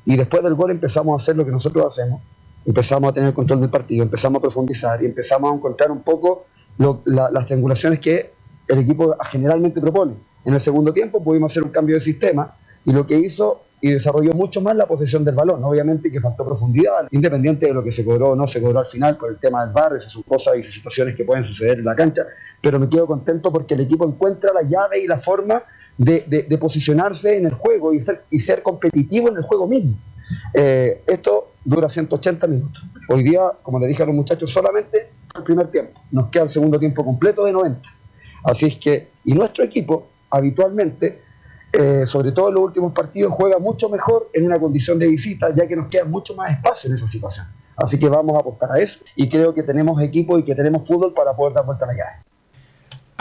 y 0.04 0.18
después 0.18 0.44
del 0.44 0.56
gol 0.56 0.72
empezamos 0.72 1.18
a 1.18 1.24
hacer 1.24 1.38
lo 1.38 1.46
que 1.46 1.52
nosotros 1.52 1.86
hacemos. 1.86 2.22
Empezamos 2.66 3.12
a 3.12 3.14
tener 3.14 3.34
control 3.34 3.62
del 3.62 3.70
partido, 3.70 4.04
empezamos 4.04 4.40
a 4.40 4.42
profundizar 4.42 5.02
y 5.02 5.06
empezamos 5.06 5.50
a 5.50 5.56
encontrar 5.56 5.92
un 5.92 6.02
poco 6.02 6.48
lo, 6.78 7.04
la, 7.06 7.32
las 7.32 7.46
triangulaciones 7.46 8.02
que 8.02 8.34
el 8.68 8.80
equipo 8.80 9.16
generalmente 9.32 9.80
propone. 9.80 10.16
En 10.44 10.56
el 10.56 10.60
segundo 10.60 10.92
tiempo 10.92 11.24
pudimos 11.24 11.54
hacer 11.54 11.64
un 11.64 11.70
cambio 11.70 11.96
de 11.96 12.02
sistema 12.02 12.58
y 12.84 12.92
lo 12.92 13.08
que 13.08 13.18
hizo 13.18 13.62
y 13.82 13.92
desarrolló 13.92 14.34
mucho 14.34 14.62
más 14.62 14.76
la 14.76 14.88
posesión 14.88 15.24
del 15.24 15.36
balón. 15.36 15.64
Obviamente 15.64 16.12
que 16.12 16.20
faltó 16.20 16.46
profundidad, 16.46 17.08
independiente 17.12 17.68
de 17.68 17.74
lo 17.74 17.84
que 17.84 17.92
se 17.92 18.04
cobró 18.04 18.30
o 18.30 18.36
no 18.36 18.48
se 18.48 18.62
cobró 18.62 18.80
al 18.80 18.86
final 18.86 19.18
por 19.18 19.30
el 19.30 19.40
tema 19.40 19.64
del 19.64 19.74
bar, 19.74 19.94
esas 19.94 20.16
cosas 20.28 20.58
y 20.58 20.64
situaciones 20.64 21.16
que 21.16 21.24
pueden 21.24 21.46
suceder 21.46 21.80
en 21.80 21.86
la 21.86 21.96
cancha, 21.96 22.24
pero 22.62 22.80
me 22.80 22.90
quedo 22.90 23.08
contento 23.08 23.52
porque 23.52 23.74
el 23.74 23.82
equipo 23.82 24.06
encuentra 24.06 24.52
la 24.54 24.68
llave 24.68 25.00
y 25.00 25.08
la 25.08 25.20
forma 25.20 25.64
de, 25.98 26.26
de, 26.28 26.44
de 26.44 26.58
posicionarse 26.58 27.38
en 27.38 27.46
el 27.46 27.54
juego 27.54 27.94
y 27.94 28.02
ser, 28.02 28.24
y 28.30 28.40
ser 28.40 28.62
competitivo 28.62 29.30
en 29.30 29.38
el 29.38 29.44
juego 29.44 29.68
mismo. 29.68 29.98
Eh, 30.54 31.04
esto 31.08 31.54
dura 31.64 31.90
180 31.90 32.48
minutos. 32.48 32.84
Hoy 33.10 33.24
día, 33.24 33.42
como 33.62 33.80
le 33.80 33.88
dije 33.88 34.04
a 34.04 34.06
los 34.06 34.16
muchachos, 34.16 34.52
solamente 34.52 35.10
el 35.36 35.44
primer 35.44 35.68
tiempo. 35.68 36.02
Nos 36.12 36.30
queda 36.30 36.44
el 36.44 36.50
segundo 36.50 36.80
tiempo 36.80 37.04
completo 37.04 37.46
de 37.46 37.52
90. 37.52 37.82
Así 38.44 38.66
es 38.66 38.78
que, 38.78 39.10
y 39.26 39.34
nuestro 39.34 39.64
equipo 39.64 40.08
habitualmente, 40.30 41.22
eh, 41.72 42.06
sobre 42.06 42.32
todo 42.32 42.50
en 42.50 42.56
los 42.56 42.64
últimos 42.64 42.94
partidos, 42.94 43.34
juega 43.34 43.60
mucho 43.60 43.90
mejor 43.90 44.30
en 44.34 44.46
una 44.46 44.60
condición 44.60 44.98
de 44.98 45.08
visita, 45.08 45.54
ya 45.54 45.68
que 45.68 45.76
nos 45.76 45.88
queda 45.88 46.06
mucho 46.06 46.36
más 46.36 46.52
espacio 46.52 46.90
en 46.90 46.96
esa 46.96 47.08
situación. 47.08 47.48
Así 47.76 47.98
que 47.98 48.10
vamos 48.10 48.36
a 48.36 48.40
apostar 48.40 48.72
a 48.72 48.80
eso 48.80 49.00
y 49.16 49.30
creo 49.30 49.54
que 49.54 49.64
tenemos 49.64 50.02
equipo 50.02 50.38
y 50.38 50.44
que 50.44 50.56
tenemos 50.56 50.88
fútbol 50.88 51.14
para 51.14 51.36
poder 51.36 51.54
dar 51.54 51.66
vuelta 51.66 51.86
a 51.86 51.88
la 51.88 51.94
llave. 51.94 52.30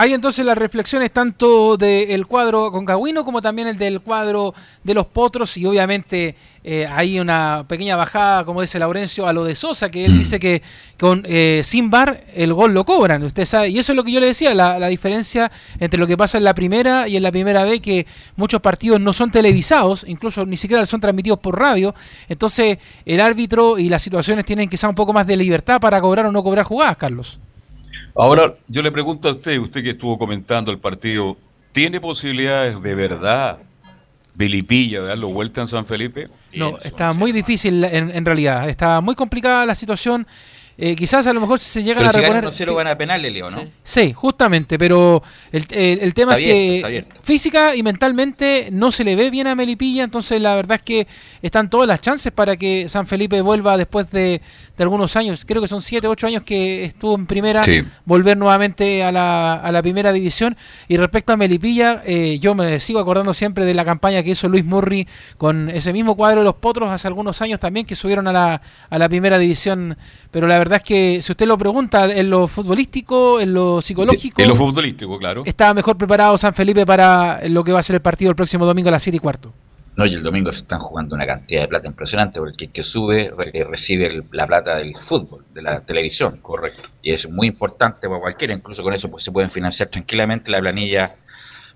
Hay 0.00 0.14
entonces 0.14 0.46
las 0.46 0.56
reflexiones 0.56 1.10
tanto 1.10 1.76
del 1.76 2.24
cuadro 2.28 2.70
concagüino 2.70 3.24
como 3.24 3.42
también 3.42 3.66
el 3.66 3.78
del 3.78 4.00
cuadro 4.00 4.54
de 4.84 4.94
los 4.94 5.06
potros 5.06 5.56
y 5.56 5.66
obviamente 5.66 6.36
eh, 6.62 6.86
hay 6.86 7.18
una 7.18 7.64
pequeña 7.66 7.96
bajada, 7.96 8.44
como 8.44 8.60
dice 8.60 8.78
Laurencio, 8.78 9.26
a 9.26 9.32
lo 9.32 9.42
de 9.42 9.56
Sosa, 9.56 9.88
que 9.88 10.04
él 10.04 10.14
mm. 10.14 10.18
dice 10.18 10.38
que 10.38 10.62
con 11.00 11.24
eh, 11.26 11.62
sin 11.64 11.90
bar 11.90 12.22
el 12.32 12.54
gol 12.54 12.74
lo 12.74 12.84
cobran, 12.84 13.24
usted 13.24 13.44
sabe, 13.44 13.70
y 13.70 13.78
eso 13.80 13.90
es 13.90 13.96
lo 13.96 14.04
que 14.04 14.12
yo 14.12 14.20
le 14.20 14.26
decía, 14.26 14.54
la, 14.54 14.78
la, 14.78 14.86
diferencia 14.86 15.50
entre 15.80 15.98
lo 15.98 16.06
que 16.06 16.16
pasa 16.16 16.38
en 16.38 16.44
la 16.44 16.54
primera 16.54 17.08
y 17.08 17.16
en 17.16 17.24
la 17.24 17.32
primera 17.32 17.64
vez 17.64 17.80
que 17.80 18.06
muchos 18.36 18.60
partidos 18.60 19.00
no 19.00 19.12
son 19.12 19.32
televisados, 19.32 20.04
incluso 20.06 20.46
ni 20.46 20.56
siquiera 20.56 20.86
son 20.86 21.00
transmitidos 21.00 21.40
por 21.40 21.58
radio, 21.58 21.92
entonces 22.28 22.78
el 23.04 23.20
árbitro 23.20 23.80
y 23.80 23.88
las 23.88 24.00
situaciones 24.00 24.44
tienen 24.44 24.68
quizá 24.68 24.88
un 24.88 24.94
poco 24.94 25.12
más 25.12 25.26
de 25.26 25.36
libertad 25.36 25.80
para 25.80 26.00
cobrar 26.00 26.26
o 26.26 26.30
no 26.30 26.44
cobrar 26.44 26.64
jugadas, 26.64 26.96
Carlos. 26.96 27.40
Ahora, 28.14 28.54
yo 28.66 28.82
le 28.82 28.90
pregunto 28.90 29.28
a 29.28 29.32
usted, 29.32 29.58
usted 29.58 29.82
que 29.82 29.90
estuvo 29.90 30.18
comentando 30.18 30.70
el 30.70 30.78
partido, 30.78 31.36
¿tiene 31.72 32.00
posibilidades 32.00 32.80
de 32.82 32.94
verdad 32.94 33.58
Vilipilla 34.34 35.02
de 35.02 35.08
darlo 35.08 35.28
vuelta 35.28 35.60
en 35.60 35.68
San 35.68 35.84
Felipe? 35.84 36.28
No, 36.54 36.78
está 36.82 37.12
muy 37.12 37.32
difícil 37.32 37.82
en, 37.84 38.10
en, 38.10 38.24
realidad, 38.24 38.68
está 38.68 39.00
muy 39.00 39.14
complicada 39.14 39.66
la 39.66 39.74
situación. 39.74 40.26
Eh, 40.80 40.94
quizás 40.94 41.26
a 41.26 41.32
lo 41.32 41.40
mejor 41.40 41.58
si 41.58 41.68
se 41.68 41.82
llegan 41.82 41.98
pero 42.06 42.10
a 42.10 42.12
si 42.12 42.20
reponer. 42.20 42.44
No 42.44 42.52
se 42.52 42.64
lo 42.64 42.76
van 42.76 42.86
a 42.86 42.96
penales, 42.96 43.32
Leo, 43.32 43.48
¿no? 43.48 43.62
Sí, 43.62 43.68
sí 43.82 44.12
justamente, 44.12 44.78
pero 44.78 45.24
el, 45.50 45.66
el, 45.70 45.98
el 45.98 46.14
tema 46.14 46.36
está 46.36 46.48
es 46.48 46.84
abierto, 46.84 47.16
que 47.16 47.20
física 47.20 47.74
y 47.74 47.82
mentalmente 47.82 48.68
no 48.70 48.92
se 48.92 49.02
le 49.02 49.16
ve 49.16 49.28
bien 49.28 49.48
a 49.48 49.56
Melipilla, 49.56 50.04
entonces 50.04 50.40
la 50.40 50.54
verdad 50.54 50.76
es 50.76 50.82
que 50.82 51.08
están 51.42 51.68
todas 51.68 51.88
las 51.88 52.00
chances 52.00 52.32
para 52.32 52.56
que 52.56 52.88
San 52.88 53.08
Felipe 53.08 53.40
vuelva 53.40 53.76
después 53.76 54.12
de, 54.12 54.40
de 54.78 54.84
algunos 54.84 55.16
años, 55.16 55.44
creo 55.44 55.60
que 55.60 55.68
son 55.68 55.82
7, 55.82 56.06
8 56.08 56.26
años 56.28 56.42
que 56.44 56.84
estuvo 56.84 57.14
en 57.16 57.26
primera, 57.26 57.62
Sí. 57.64 57.82
volver 58.06 58.38
nuevamente 58.38 59.02
a 59.02 59.12
la, 59.12 59.54
a 59.54 59.72
la 59.72 59.82
primera 59.82 60.12
división. 60.12 60.56
Y 60.86 60.96
respecto 60.96 61.32
a 61.32 61.36
Melipilla, 61.36 62.02
eh, 62.06 62.38
yo 62.40 62.54
me 62.54 62.78
sigo 62.80 63.00
acordando 63.00 63.34
siempre 63.34 63.64
de 63.64 63.74
la 63.74 63.84
campaña 63.84 64.22
que 64.22 64.30
hizo 64.30 64.48
Luis 64.48 64.64
Murri 64.64 65.06
con 65.36 65.68
ese 65.68 65.92
mismo 65.92 66.16
cuadro 66.16 66.40
de 66.40 66.44
los 66.44 66.54
Potros 66.54 66.90
hace 66.90 67.08
algunos 67.08 67.42
años 67.42 67.58
también, 67.60 67.84
que 67.84 67.96
subieron 67.96 68.28
a 68.28 68.32
la, 68.32 68.62
a 68.88 68.98
la 68.98 69.08
primera 69.08 69.36
división. 69.36 69.98
Pero 70.30 70.46
la 70.46 70.56
verdad 70.58 70.76
es 70.76 70.84
que 70.84 71.18
si 71.22 71.32
usted 71.32 71.46
lo 71.46 71.58
pregunta 71.58 72.04
en 72.06 72.30
lo 72.30 72.46
futbolístico, 72.46 73.40
en 73.40 73.52
lo 73.54 73.80
psicológico, 73.80 74.40
En 74.40 74.48
lo 74.48 74.54
futbolístico, 74.56 75.18
claro. 75.18 75.42
estaba 75.44 75.74
mejor 75.74 75.96
preparado 75.98 76.38
San 76.38 76.54
Felipe 76.54 76.86
para 76.86 77.40
lo 77.48 77.64
que 77.64 77.72
va 77.72 77.80
a 77.80 77.82
ser 77.82 77.96
el 77.96 78.02
partido 78.02 78.30
el 78.30 78.36
próximo 78.36 78.64
domingo 78.64 78.88
a 78.90 78.92
las 78.92 79.02
7 79.02 79.16
y 79.16 79.20
cuarto. 79.20 79.52
No, 79.98 80.06
y 80.06 80.14
el 80.14 80.22
domingo 80.22 80.50
se 80.50 80.60
están 80.60 80.78
jugando 80.78 81.14
una 81.14 81.26
cantidad 81.26 81.60
de 81.62 81.68
plata 81.68 81.88
impresionante, 81.88 82.38
porque 82.40 82.66
el 82.66 82.72
que 82.72 82.82
sube 82.82 83.32
re- 83.36 83.64
recibe 83.64 84.06
el- 84.06 84.24
la 84.30 84.46
plata 84.46 84.76
del 84.76 84.96
fútbol, 84.96 85.44
de 85.52 85.60
la 85.60 85.80
televisión. 85.84 86.38
Correcto. 86.40 86.88
Y 87.02 87.12
es 87.12 87.28
muy 87.28 87.48
importante 87.48 88.08
para 88.08 88.20
cualquiera, 88.20 88.54
incluso 88.54 88.82
con 88.82 88.94
eso 88.94 89.10
pues, 89.10 89.24
se 89.24 89.32
pueden 89.32 89.50
financiar 89.50 89.88
tranquilamente 89.90 90.50
la 90.52 90.60
planilla 90.60 91.16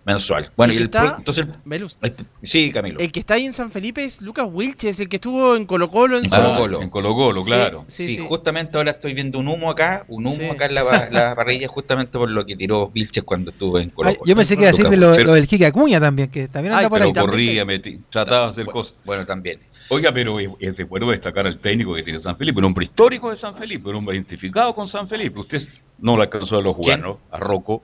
mensual. 0.04 0.50
Bueno, 0.56 0.72
El 0.72 0.74
y 0.74 0.76
que 0.78 0.82
el, 0.82 0.86
está- 0.88 1.14
entonces, 1.18 1.46
Velus. 1.64 1.98
sí, 2.42 2.72
Camilo. 2.72 2.98
El 2.98 3.12
que 3.12 3.20
está 3.20 3.34
ahí 3.34 3.44
en 3.46 3.52
San 3.52 3.70
Felipe 3.70 4.04
es 4.04 4.20
Lucas 4.20 4.46
Wilches, 4.50 4.98
el 5.00 5.08
que 5.08 5.16
estuvo 5.16 5.54
en 5.56 5.64
Colo 5.66 5.88
Colo 5.88 6.16
en 6.18 6.24
su- 6.24 6.30
Colo 6.30 6.56
Colo. 6.56 6.82
En 6.82 6.90
Colo 6.90 7.14
Colo, 7.14 7.44
claro. 7.44 7.84
Sí, 7.86 8.06
Sí, 8.06 8.14
sí. 8.16 8.26
justamente 8.28 8.76
ahora 8.76 8.92
estoy 8.92 9.14
viendo 9.14 9.38
un 9.38 9.48
humo 9.48 9.70
acá, 9.70 10.04
un 10.08 10.26
humo 10.26 10.34
Sí. 10.34 10.44
acá 10.44 10.66
en 10.66 10.74
la, 10.74 11.08
la 11.10 11.34
parrilla, 11.36 11.68
justamente 11.68 12.18
por 12.18 12.28
lo 12.30 12.44
que 12.44 12.56
tiró 12.56 12.88
Vilches 12.88 13.22
cuando 13.24 13.50
estuvo 13.52 13.78
en 13.78 13.90
Colo 13.90 14.08
Ay, 14.08 14.16
Colo. 14.16 14.28
yo 14.28 14.36
pensé 14.36 14.56
que 14.56 14.62
iba 14.62 14.68
a 14.68 14.72
decir 14.72 14.88
de 14.88 14.96
lo, 14.96 15.12
Pero- 15.12 15.24
lo 15.26 15.34
del 15.34 15.46
Kike 15.46 15.66
Acuña 15.66 16.00
también, 16.00 16.30
que 16.30 16.48
también 16.48 16.72
anda 16.72 16.84
Ay, 16.84 16.88
por 16.88 16.96
Pero 16.98 17.06
ahí. 17.06 17.12
también 17.12 17.30
corría, 17.30 17.64
metí- 17.64 18.00
trataba 18.10 18.46
de 18.46 18.50
hacer 18.50 18.66
Bu- 18.66 18.72
cosas. 18.72 18.94
Bueno, 19.04 19.24
también. 19.24 19.60
Oiga, 19.88 20.10
pero 20.12 20.40
es, 20.40 20.48
es 20.58 20.76
de 20.76 20.84
bueno 20.84 21.10
destacar 21.10 21.46
al 21.46 21.58
técnico 21.58 21.94
que 21.94 22.02
tiene 22.02 22.18
San 22.20 22.36
Felipe, 22.36 22.58
un 22.60 22.64
hombre 22.64 22.84
histórico 22.84 23.28
de 23.28 23.36
San 23.36 23.54
Felipe, 23.54 23.86
un 23.90 23.96
hombre 23.96 24.16
identificado 24.16 24.74
con 24.74 24.88
San 24.88 25.06
Felipe. 25.06 25.38
Usted 25.40 25.68
no 25.98 26.16
lo 26.16 26.22
alcanzó 26.22 26.54
a 26.54 26.58
verlo 26.58 26.72
jugar, 26.72 26.98
¿Quién? 27.00 27.10
¿no? 27.10 27.18
A 27.30 27.38
Rocco. 27.38 27.82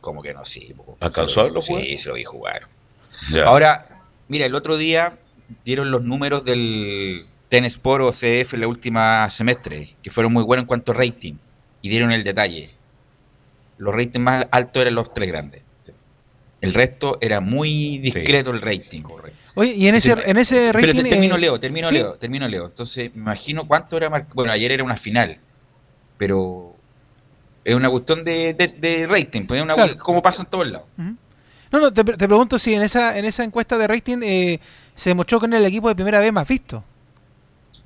Como 0.00 0.22
que 0.22 0.32
no, 0.32 0.44
sí. 0.44 0.74
¿Alcanzó 1.00 1.40
a 1.40 1.44
verlo 1.44 1.60
Sí, 1.60 1.98
se 1.98 2.08
lo 2.08 2.14
vi 2.14 2.24
jugar. 2.24 2.68
Ya. 3.32 3.44
Ahora, 3.44 3.86
mira, 4.28 4.46
el 4.46 4.54
otro 4.54 4.76
día 4.76 5.18
dieron 5.64 5.90
los 5.90 6.02
números 6.02 6.44
del 6.44 7.26
Tenesport 7.48 8.04
o 8.04 8.12
CF 8.12 8.54
en 8.54 8.60
la 8.60 8.68
última 8.68 9.28
semestre, 9.30 9.96
que 10.02 10.10
fueron 10.10 10.32
muy 10.32 10.44
buenos 10.44 10.62
en 10.64 10.68
cuanto 10.68 10.92
a 10.92 10.94
rating, 10.94 11.34
y 11.82 11.88
dieron 11.88 12.12
el 12.12 12.22
detalle. 12.24 12.70
Los 13.78 13.94
ratings 13.94 14.20
más 14.24 14.46
altos 14.50 14.82
eran 14.82 14.94
los 14.94 15.12
tres 15.14 15.28
grandes. 15.28 15.62
El 16.60 16.74
resto 16.74 17.18
era 17.20 17.40
muy 17.40 17.98
discreto 17.98 18.50
el 18.50 18.60
rating. 18.60 19.04
Oye, 19.54 19.74
y 19.76 19.86
en 19.86 19.94
ese, 19.94 20.12
en 20.26 20.36
ese 20.38 20.70
Pero 20.72 20.88
rating. 20.88 21.02
te- 21.04 21.08
termino, 21.10 21.36
eh, 21.36 21.38
Leo, 21.38 21.60
termino, 21.60 21.88
¿sí? 21.88 21.94
Leo, 21.94 22.14
termino, 22.14 22.48
Leo. 22.48 22.66
Entonces, 22.66 23.14
me 23.14 23.22
imagino 23.22 23.66
cuánto 23.68 23.96
era. 23.96 24.10
mar- 24.10 24.26
Bueno, 24.34 24.50
ayer 24.52 24.72
era 24.72 24.82
una 24.82 24.96
final, 24.96 25.38
pero 26.16 26.74
es 27.70 27.74
una 27.76 27.90
cuestión 27.90 28.24
de, 28.24 28.54
de, 28.54 28.68
de 28.68 29.06
rating, 29.06 29.46
pues 29.46 29.58
es 29.58 29.64
una, 29.64 29.74
Claro. 29.74 29.98
como 29.98 30.22
pasa 30.22 30.42
en 30.42 30.48
todos 30.48 30.66
lados. 30.68 30.86
No, 30.96 31.80
no, 31.80 31.92
te, 31.92 32.02
te 32.02 32.26
pregunto 32.26 32.58
si 32.58 32.74
en 32.74 32.82
esa, 32.82 33.18
en 33.18 33.24
esa 33.26 33.44
encuesta 33.44 33.76
de 33.76 33.86
rating 33.86 34.18
eh, 34.22 34.58
se 34.94 35.10
demostró 35.10 35.38
que 35.38 35.46
en 35.46 35.52
el 35.52 35.66
equipo 35.66 35.88
de 35.88 35.94
primera 35.94 36.18
vez 36.18 36.32
más 36.32 36.48
visto. 36.48 36.82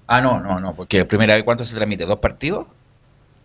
Ah, 0.07 0.21
no, 0.21 0.39
no, 0.41 0.61
no, 0.61 0.75
porque 0.75 1.05
primera 1.05 1.35
vez, 1.35 1.43
¿cuánto 1.45 1.65
se 1.65 1.75
transmite? 1.75 2.05
¿Dos 2.05 2.19
partidos? 2.19 2.67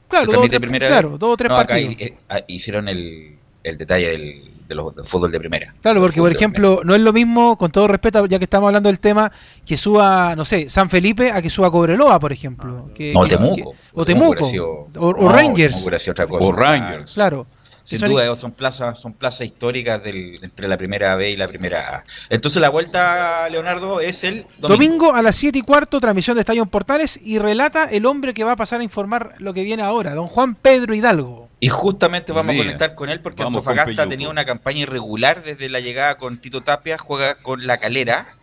Claro, 0.07 0.25
¿Se 0.27 0.31
dos 0.37 0.49
tres- 0.49 0.87
claro, 0.87 1.17
dos 1.17 1.33
o 1.33 1.37
tres 1.37 1.49
No, 1.49 1.55
partidos. 1.55 1.95
eh, 1.99 2.17
ah, 2.29 2.39
hicieron 2.47 2.87
el, 2.87 3.37
el 3.63 3.77
detalle 3.77 4.09
del, 4.09 4.51
de 4.67 4.75
los, 4.75 4.95
del 4.95 5.05
fútbol 5.05 5.31
de 5.31 5.39
primera. 5.39 5.73
Claro, 5.81 6.01
porque 6.01 6.19
por 6.19 6.31
ejemplo, 6.31 6.81
no 6.83 6.93
es 6.95 7.01
lo 7.01 7.13
mismo, 7.13 7.57
con 7.57 7.71
todo 7.71 7.87
respeto, 7.87 8.25
ya 8.25 8.37
que 8.37 8.43
estamos 8.45 8.67
hablando 8.67 8.89
del 8.89 8.99
tema, 8.99 9.31
que 9.65 9.77
suba, 9.77 10.35
no 10.35 10.45
sé, 10.45 10.69
San 10.69 10.89
Felipe 10.89 11.31
a 11.31 11.41
que 11.41 11.49
suba 11.49 11.71
Cobreloa, 11.71 12.19
por 12.19 12.31
ejemplo. 12.31 12.89
Que- 12.93 13.13
No, 13.13 13.23
que- 13.23 13.29
Temuco. 13.29 13.55
que- 13.55 13.63
o 13.93 14.05
Temuco 14.05 14.05
Temuco. 14.05 14.29
hubiera 14.29 14.47
sido- 14.49 14.65
O, 14.97 15.09
o 15.09 15.21
no, 15.23 15.29
Rangers. 15.31 15.87
Otra 16.09 16.27
cosa. 16.27 16.45
O 16.45 16.51
Rangers. 16.51 17.13
Claro. 17.13 17.47
Sin 17.83 18.01
duda, 18.01 18.35
son 18.35 18.51
plazas, 18.51 18.99
son 18.99 19.13
plazas 19.13 19.47
históricas 19.47 20.03
del, 20.03 20.37
entre 20.43 20.67
la 20.67 20.77
primera 20.77 21.15
B 21.15 21.29
y 21.31 21.37
la 21.37 21.47
primera 21.47 21.95
A. 21.99 22.03
Entonces 22.29 22.61
la 22.61 22.67
vuelta, 22.67 23.47
Leonardo, 23.49 24.01
es 24.01 24.25
el 24.25 24.45
domingo. 24.59 24.67
Domingo 24.67 25.13
a 25.13 25.21
las 25.21 25.37
7 25.37 25.59
y 25.59 25.61
cuarto, 25.61 26.01
transmisión 26.01 26.35
de 26.35 26.41
Estadio 26.41 26.65
Portales 26.65 27.17
y 27.23 27.39
relata 27.39 27.85
el 27.85 28.05
hombre 28.05 28.33
que 28.33 28.43
va 28.43 28.51
a 28.51 28.55
pasar 28.57 28.81
a 28.81 28.83
informar 28.83 29.35
lo 29.39 29.53
que 29.53 29.63
viene 29.63 29.83
ahora, 29.83 30.13
don 30.15 30.27
Juan 30.27 30.55
Pedro 30.55 30.93
Hidalgo. 30.95 31.46
Y 31.59 31.69
justamente 31.69 32.31
vamos 32.33 32.53
Mira, 32.53 32.63
a 32.63 32.65
conectar 32.65 32.95
con 32.95 33.09
él 33.09 33.19
porque 33.21 33.41
Antofagasta 33.41 33.85
Peyuco. 33.85 34.09
tenía 34.09 34.29
una 34.29 34.45
campaña 34.45 34.81
irregular 34.81 35.43
desde 35.43 35.69
la 35.69 35.79
llegada 35.79 36.17
con 36.17 36.39
Tito 36.39 36.61
Tapia, 36.61 36.97
juega 36.97 37.41
con 37.41 37.65
la 37.65 37.77
calera 37.77 38.37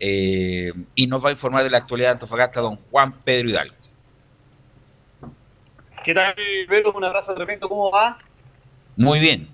eh, 0.00 0.72
y 0.94 1.06
nos 1.06 1.24
va 1.24 1.30
a 1.30 1.32
informar 1.32 1.62
de 1.64 1.70
la 1.70 1.78
actualidad 1.78 2.08
de 2.08 2.12
Antofagasta 2.12 2.60
don 2.60 2.76
Juan 2.90 3.12
Pedro 3.22 3.48
Hidalgo. 3.48 3.74
¿Qué 6.04 6.14
tal, 6.14 6.34
Velo? 6.68 6.92
Un 6.92 7.04
abrazo 7.04 7.34
tremendo, 7.34 7.68
¿cómo 7.68 7.90
va? 7.90 8.18
Muy 8.96 9.18
bien. 9.18 9.48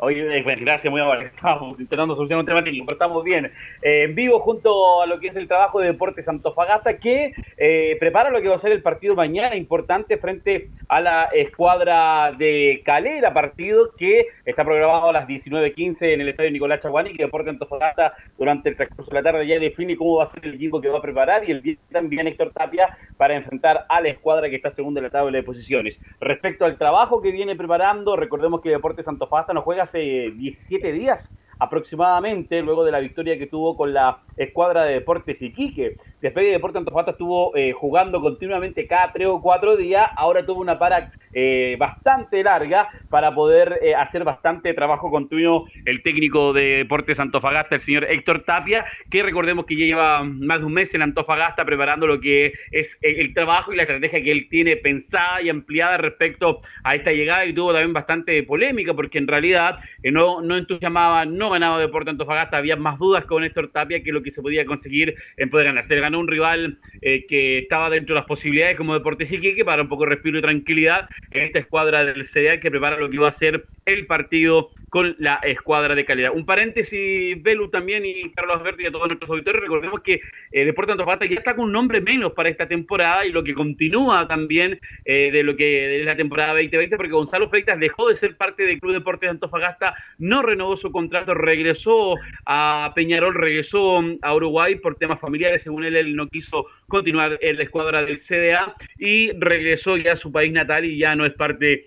Bueno, 0.00 0.62
gracias, 0.62 0.90
muy 0.90 1.02
amable. 1.02 1.26
Estamos 1.26 1.78
intentando 1.78 2.14
solucionar 2.14 2.40
un 2.40 2.46
tema 2.46 2.64
técnico, 2.64 2.86
pero 2.86 2.94
estamos 2.94 3.22
bien. 3.22 3.52
Eh, 3.82 4.04
en 4.04 4.14
vivo 4.14 4.40
junto 4.40 5.02
a 5.02 5.06
lo 5.06 5.20
que 5.20 5.28
es 5.28 5.36
el 5.36 5.46
trabajo 5.46 5.78
de 5.78 5.88
Deportes 5.88 6.26
Antofagasta, 6.26 6.96
que 6.96 7.34
eh, 7.58 7.96
prepara 8.00 8.30
lo 8.30 8.40
que 8.40 8.48
va 8.48 8.54
a 8.54 8.58
ser 8.58 8.72
el 8.72 8.80
partido 8.80 9.14
mañana 9.14 9.54
importante 9.56 10.16
frente 10.16 10.70
a 10.88 11.02
la 11.02 11.24
escuadra 11.34 12.32
de 12.32 12.80
Calera, 12.82 13.34
partido 13.34 13.90
que 13.94 14.28
está 14.46 14.64
programado 14.64 15.10
a 15.10 15.12
las 15.12 15.28
19.15 15.28 16.14
en 16.14 16.22
el 16.22 16.30
estadio 16.30 16.50
Nicolás 16.50 16.80
Chaguani, 16.80 17.12
que 17.12 17.24
Deportes 17.24 17.50
Antofagasta 17.50 18.14
durante 18.38 18.70
el 18.70 18.76
transcurso 18.76 19.10
de 19.10 19.16
la 19.16 19.22
tarde 19.22 19.46
ya 19.46 19.58
define 19.58 19.98
cómo 19.98 20.16
va 20.16 20.24
a 20.24 20.30
ser 20.30 20.46
el 20.46 20.54
equipo 20.54 20.80
que 20.80 20.88
va 20.88 20.98
a 20.98 21.02
preparar 21.02 21.46
y 21.46 21.52
el 21.52 21.60
día 21.60 21.76
también 21.92 22.26
Héctor 22.26 22.52
Tapia 22.52 22.96
para 23.18 23.34
enfrentar 23.34 23.84
a 23.86 24.00
la 24.00 24.08
escuadra 24.08 24.48
que 24.48 24.56
está 24.56 24.70
segunda 24.70 25.00
en 25.00 25.04
la 25.04 25.10
tabla 25.10 25.36
de 25.36 25.42
posiciones. 25.42 26.00
Respecto 26.20 26.64
al 26.64 26.78
trabajo 26.78 27.20
que 27.20 27.32
viene 27.32 27.54
preparando, 27.54 28.16
recordemos 28.16 28.62
que 28.62 28.70
Deportes 28.70 29.06
Antofagasta 29.06 29.52
nos 29.52 29.64
juega 29.64 29.89
hace 29.90 30.30
17 30.36 30.92
días 30.92 31.28
aproximadamente, 31.58 32.62
luego 32.62 32.84
de 32.84 32.92
la 32.92 33.00
victoria 33.00 33.36
que 33.36 33.46
tuvo 33.46 33.76
con 33.76 33.92
la 33.92 34.22
escuadra 34.36 34.84
de 34.84 34.94
Deportes 34.94 35.42
Iquique. 35.42 35.96
Después 36.22 36.46
de 36.46 36.52
Deportes 36.52 36.78
Antofagasta 36.78 37.10
estuvo 37.10 37.54
eh, 37.54 37.72
jugando 37.72 38.20
continuamente 38.22 38.86
cada 38.86 39.12
tres 39.12 39.26
o 39.28 39.42
cuatro 39.42 39.76
días, 39.76 40.08
ahora 40.16 40.46
tuvo 40.46 40.60
una 40.62 40.78
para 40.78 41.10
eh, 41.32 41.76
bastante 41.78 42.42
larga 42.42 42.88
para 43.08 43.34
poder 43.34 43.78
eh, 43.82 43.94
hacer 43.94 44.24
bastante 44.24 44.74
trabajo 44.74 45.10
continuo 45.10 45.66
el 45.84 46.02
técnico 46.02 46.52
de 46.52 46.78
Deportes 46.78 47.20
Antofagasta, 47.20 47.76
el 47.76 47.80
señor 47.80 48.04
Héctor 48.04 48.42
Tapia, 48.44 48.84
que 49.10 49.22
recordemos 49.22 49.66
que 49.66 49.76
ya 49.76 49.86
lleva 49.86 50.24
más 50.24 50.60
de 50.60 50.66
un 50.66 50.72
mes 50.72 50.94
en 50.94 51.02
Antofagasta 51.02 51.64
preparando 51.64 52.06
lo 52.06 52.20
que 52.20 52.52
es 52.70 52.98
el 53.02 53.32
trabajo 53.34 53.72
y 53.72 53.76
la 53.76 53.82
estrategia 53.82 54.22
que 54.22 54.32
él 54.32 54.48
tiene 54.50 54.76
pensada 54.76 55.42
y 55.42 55.48
ampliada 55.48 55.96
respecto 55.98 56.60
a 56.82 56.94
esta 56.94 57.12
llegada 57.12 57.44
y 57.46 57.52
tuvo 57.52 57.72
también 57.72 57.92
bastante 57.92 58.42
polémica 58.42 58.94
porque 58.94 59.18
en 59.18 59.28
realidad 59.28 59.78
eh, 60.02 60.10
no, 60.10 60.40
no 60.42 60.56
entusiasmaba, 60.56 61.24
no 61.24 61.50
ganaba 61.50 61.78
Deportes 61.78 62.12
Antofagasta, 62.12 62.56
había 62.56 62.76
más 62.76 62.98
dudas 62.98 63.24
con 63.24 63.44
Héctor 63.44 63.70
Tapia 63.72 64.02
que 64.02 64.12
lo 64.12 64.22
que 64.22 64.30
se 64.30 64.42
podía 64.42 64.64
conseguir 64.64 65.14
en 65.36 65.50
poder 65.50 65.66
ganar. 65.66 65.84
Se 65.84 65.96
ganó 65.96 66.18
un 66.18 66.28
rival 66.28 66.78
eh, 67.02 67.26
que 67.26 67.58
estaba 67.58 67.90
dentro 67.90 68.14
de 68.14 68.20
las 68.20 68.26
posibilidades 68.26 68.76
como 68.76 68.94
Deportes 68.94 69.32
Iquique 69.32 69.64
para 69.64 69.82
un 69.82 69.88
poco 69.88 70.04
de 70.04 70.10
respiro 70.10 70.38
y 70.38 70.42
tranquilidad 70.42 71.08
esta 71.30 71.58
escuadra 71.58 72.04
del 72.04 72.24
CDA 72.26 72.60
que 72.60 72.70
prepara 72.70 72.96
lo 72.96 73.10
que 73.10 73.18
va 73.18 73.28
a 73.28 73.32
ser 73.32 73.66
el 73.84 74.06
partido 74.06 74.70
con 74.90 75.14
la 75.18 75.36
escuadra 75.36 75.94
de 75.94 76.04
calidad. 76.04 76.32
Un 76.34 76.44
paréntesis, 76.44 77.40
Belu 77.42 77.70
también 77.70 78.04
y 78.04 78.28
Carlos 78.30 78.58
Alberti 78.58 78.82
y 78.82 78.86
a 78.86 78.92
todos 78.92 79.06
nuestros 79.06 79.30
auditores, 79.30 79.62
recordemos 79.62 80.00
que 80.00 80.20
eh, 80.50 80.64
Deportes 80.64 80.92
Antofagasta 80.92 81.26
ya 81.26 81.36
está 81.36 81.54
con 81.54 81.66
un 81.66 81.72
nombre 81.72 82.00
menos 82.00 82.32
para 82.32 82.48
esta 82.48 82.66
temporada 82.66 83.24
y 83.24 83.30
lo 83.30 83.44
que 83.44 83.54
continúa 83.54 84.26
también 84.26 84.80
eh, 85.04 85.30
de 85.30 85.42
lo 85.44 85.56
que 85.56 85.88
de 85.88 86.04
la 86.04 86.16
temporada 86.16 86.52
2020, 86.54 86.96
porque 86.96 87.12
Gonzalo 87.12 87.48
Freitas 87.48 87.78
dejó 87.78 88.08
de 88.08 88.16
ser 88.16 88.36
parte 88.36 88.64
del 88.64 88.80
Club 88.80 88.94
Deportes 88.94 89.28
de 89.28 89.30
Antofagasta, 89.30 89.94
no 90.18 90.42
renovó 90.42 90.76
su 90.76 90.90
contrato, 90.90 91.34
regresó 91.34 92.16
a 92.44 92.92
Peñarol, 92.94 93.34
regresó 93.34 94.02
a 94.22 94.34
Uruguay 94.34 94.74
por 94.76 94.96
temas 94.96 95.20
familiares, 95.20 95.62
según 95.62 95.84
él, 95.84 95.96
él 95.96 96.16
no 96.16 96.28
quiso 96.28 96.66
continuar 96.88 97.38
en 97.40 97.56
la 97.56 97.62
escuadra 97.62 98.04
del 98.04 98.18
CDA 98.18 98.74
y 98.98 99.30
regresó 99.38 99.96
ya 99.96 100.12
a 100.12 100.16
su 100.16 100.32
país 100.32 100.52
natal 100.52 100.84
y 100.84 100.98
ya 100.98 101.14
no 101.14 101.24
es 101.24 101.32
parte 101.34 101.86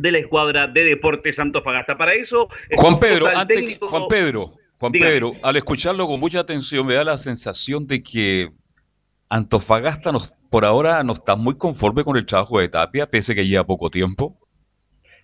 de 0.00 0.12
la 0.12 0.18
escuadra 0.18 0.66
de 0.66 0.84
Deportes 0.84 1.38
Antofagasta. 1.38 1.96
Para 1.96 2.14
eso, 2.14 2.48
Juan 2.76 2.98
Pedro, 2.98 3.26
al 3.28 3.36
antes 3.36 3.56
que- 3.62 3.78
Juan 3.80 4.02
Pedro, 4.08 4.52
Juan 4.78 4.92
Dígame. 4.92 5.10
Pedro, 5.12 5.32
al 5.42 5.56
escucharlo 5.56 6.06
con 6.06 6.18
mucha 6.20 6.40
atención 6.40 6.86
me 6.86 6.94
da 6.94 7.04
la 7.04 7.18
sensación 7.18 7.86
de 7.86 8.02
que 8.02 8.48
Antofagasta 9.28 10.10
nos, 10.12 10.32
por 10.50 10.64
ahora 10.64 11.02
no 11.04 11.12
está 11.12 11.36
muy 11.36 11.56
conforme 11.56 12.02
con 12.04 12.16
el 12.16 12.26
trabajo 12.26 12.58
de 12.58 12.68
Tapia, 12.68 13.06
pese 13.06 13.34
que 13.34 13.46
lleva 13.46 13.64
poco 13.64 13.90
tiempo. 13.90 14.36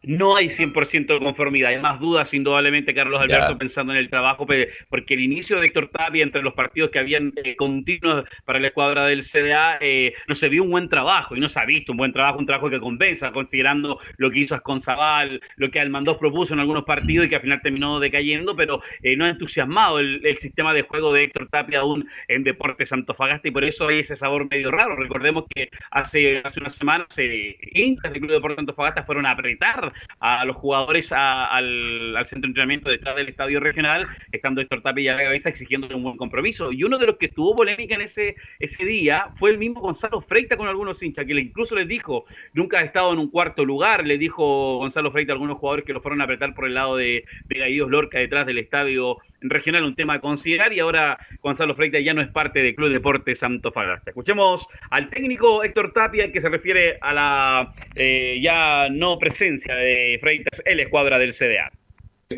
No 0.06 0.36
hay 0.36 0.50
100% 0.50 1.06
de 1.06 1.18
conformidad, 1.18 1.70
hay 1.70 1.80
más 1.80 1.98
dudas 1.98 2.32
indudablemente, 2.32 2.94
Carlos. 2.94 3.20
Alberto, 3.20 3.58
pensando 3.58 3.92
en 3.92 3.98
el 3.98 4.08
trabajo, 4.08 4.46
porque 4.46 5.14
el 5.14 5.20
inicio 5.20 5.58
de 5.58 5.66
Héctor 5.66 5.88
Tapia 5.88 6.22
entre 6.22 6.42
los 6.42 6.54
partidos 6.54 6.90
que 6.90 7.00
habían 7.00 7.32
eh, 7.42 7.56
continuos 7.56 8.24
para 8.44 8.60
la 8.60 8.68
escuadra 8.68 9.06
del 9.06 9.24
CDA, 9.24 9.78
eh, 9.80 10.14
no 10.28 10.36
se 10.36 10.48
vio 10.48 10.62
un 10.62 10.70
buen 10.70 10.88
trabajo 10.88 11.34
y 11.34 11.40
no 11.40 11.48
se 11.48 11.58
ha 11.58 11.64
visto 11.64 11.90
un 11.90 11.98
buen 11.98 12.12
trabajo, 12.12 12.38
un 12.38 12.46
trabajo 12.46 12.70
que 12.70 12.78
compensa, 12.78 13.32
considerando 13.32 13.98
lo 14.16 14.30
que 14.30 14.38
hizo 14.38 14.54
Asconzabal, 14.54 15.40
lo 15.56 15.72
que 15.72 15.80
Almandós 15.80 16.18
propuso 16.18 16.54
en 16.54 16.60
algunos 16.60 16.84
partidos 16.84 17.26
y 17.26 17.28
que 17.28 17.34
al 17.34 17.42
final 17.42 17.60
terminó 17.60 17.98
decayendo, 17.98 18.54
pero 18.54 18.82
eh, 19.02 19.16
no 19.16 19.24
ha 19.24 19.30
entusiasmado 19.30 19.98
el, 19.98 20.24
el 20.24 20.38
sistema 20.38 20.72
de 20.72 20.82
juego 20.82 21.12
de 21.12 21.24
Héctor 21.24 21.48
Tapia 21.48 21.80
aún 21.80 22.08
en 22.28 22.44
Deportes 22.44 22.92
Antofagasta 22.92 23.48
y 23.48 23.50
por 23.50 23.64
eso 23.64 23.88
hay 23.88 23.98
ese 23.98 24.14
sabor 24.14 24.46
medio 24.48 24.70
raro. 24.70 24.94
Recordemos 24.94 25.46
que 25.52 25.68
hace, 25.90 26.42
hace 26.44 26.60
unas 26.60 26.76
semanas 26.76 27.08
eh, 27.16 27.56
hinchas 27.72 28.12
del 28.12 28.20
Club 28.20 28.34
Deportes 28.34 28.60
Antofagasta 28.60 29.02
fueron 29.02 29.26
a 29.26 29.32
apretar 29.32 29.92
a 30.20 30.44
los 30.44 30.56
jugadores 30.56 31.12
a- 31.12 31.46
al, 31.46 32.14
centro 32.24 32.42
de 32.42 32.48
entrenamiento 32.48 32.90
detrás 32.90 33.16
del 33.16 33.28
estadio 33.28 33.60
regional, 33.60 34.06
estando 34.32 34.60
Héctor 34.60 34.82
Tapia 34.82 35.14
y 35.14 35.16
la 35.16 35.22
cabeza 35.24 35.48
exigiendo 35.48 35.94
un 35.94 36.02
buen 36.02 36.16
compromiso. 36.16 36.72
Y 36.72 36.84
uno 36.84 36.98
de 36.98 37.06
los 37.06 37.16
que 37.16 37.28
tuvo 37.28 37.54
polémica 37.56 37.94
en 37.94 38.02
ese, 38.02 38.36
ese 38.58 38.84
día 38.84 39.28
fue 39.38 39.50
el 39.50 39.58
mismo 39.58 39.80
Gonzalo 39.80 40.20
Freita 40.20 40.56
con 40.56 40.68
algunos 40.68 41.02
hinchas, 41.02 41.26
que 41.26 41.32
incluso 41.34 41.74
les 41.74 41.88
dijo, 41.88 42.24
nunca 42.54 42.78
ha 42.78 42.82
estado 42.82 43.12
en 43.12 43.18
un 43.18 43.30
cuarto 43.30 43.64
lugar, 43.64 44.06
le 44.06 44.18
dijo 44.18 44.78
Gonzalo 44.78 45.10
Freita 45.10 45.32
a 45.32 45.34
algunos 45.34 45.58
jugadores 45.58 45.84
que 45.84 45.92
lo 45.92 46.00
fueron 46.00 46.20
a 46.20 46.24
apretar 46.24 46.54
por 46.54 46.66
el 46.66 46.74
lado 46.74 46.96
de, 46.96 47.24
de 47.46 47.58
Gallidos 47.58 47.90
Lorca 47.90 48.18
detrás 48.18 48.46
del 48.46 48.58
estadio 48.58 49.18
regional, 49.40 49.84
un 49.84 49.94
tema 49.94 50.14
a 50.14 50.20
considerar, 50.20 50.72
y 50.72 50.80
ahora 50.80 51.18
Gonzalo 51.40 51.74
Freita 51.74 52.00
ya 52.00 52.14
no 52.14 52.22
es 52.22 52.28
parte 52.28 52.60
del 52.60 52.74
Club 52.74 52.90
Deportes 52.90 53.42
Antofagasta. 53.42 54.10
Escuchemos 54.10 54.66
al 54.90 55.10
técnico 55.10 55.62
Héctor 55.62 55.92
Tapia, 55.92 56.32
que 56.32 56.40
se 56.40 56.48
refiere 56.48 56.98
a 57.00 57.12
la 57.12 57.74
eh, 57.94 58.38
ya 58.42 58.88
no 58.90 59.18
presencia 59.18 59.74
de 59.74 60.18
Freitas 60.20 60.62
en 60.64 60.76
la 60.76 60.82
escuadra 60.82 61.18
del 61.18 61.32
CDA. 61.32 61.70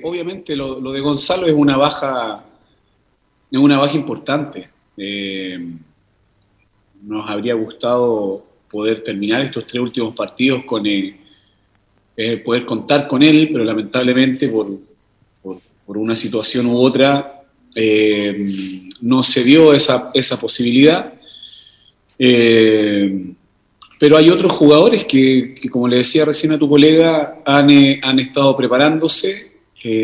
obviamente 0.03 0.55
lo, 0.57 0.93
de 0.93 1.01
Gonzalo 1.01 1.47
es 1.47 1.55
una 1.55 1.77
baja, 1.77 2.45
es 3.51 3.59
una 3.59 3.79
baja 3.79 3.97
importante. 3.97 4.69
Eh, 4.97 5.59
nos 7.03 7.31
habría 7.31 7.55
gustado 7.55 8.45
poder 8.71 9.03
terminar 9.03 9.43
estos 9.43 9.67
tres 9.67 9.83
últimos 9.83 10.15
partidos 10.15 10.65
con 10.65 10.87
eh, 10.87 11.17
eh, 12.17 12.39
poder 12.39 12.65
contar 12.65 13.07
con 13.07 13.23
él, 13.23 13.49
pero 13.53 13.65
lamentablemente 13.65 14.49
por, 14.49 14.69
una 15.99 16.15
situación 16.15 16.67
u 16.67 16.79
otra 16.79 17.35
no 19.01 19.23
se 19.23 19.45
dio 19.45 19.73
esa, 19.73 20.11
esa 20.15 20.41
posibilidad. 20.41 21.13
pero 24.01 24.17
hay 24.17 24.31
otros 24.31 24.53
jugadores 24.53 25.05
que, 25.05 25.55
como 25.71 25.87
le 25.87 25.99
decía 25.99 26.25
recién 26.25 26.53
a 26.53 26.59
tu 26.59 26.69
colega, 26.69 27.41
han, 27.45 27.69
han 28.03 28.19
estado 28.19 28.57
preparándose 28.57 29.49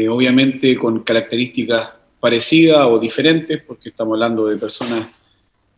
obviamente 0.09 0.76
con 0.76 1.00
características 1.00 1.90
parecidas 2.20 2.87
o 2.87 2.98
diferentes, 2.98 3.62
porque 3.62 3.90
estamos 3.90 4.14
hablando 4.14 4.46
de 4.46 4.57
personas, 4.57 5.09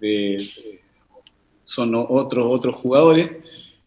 de, 0.01 0.49
son 1.65 1.93
otros, 1.95 2.47
otros 2.49 2.77
jugadores, 2.77 3.31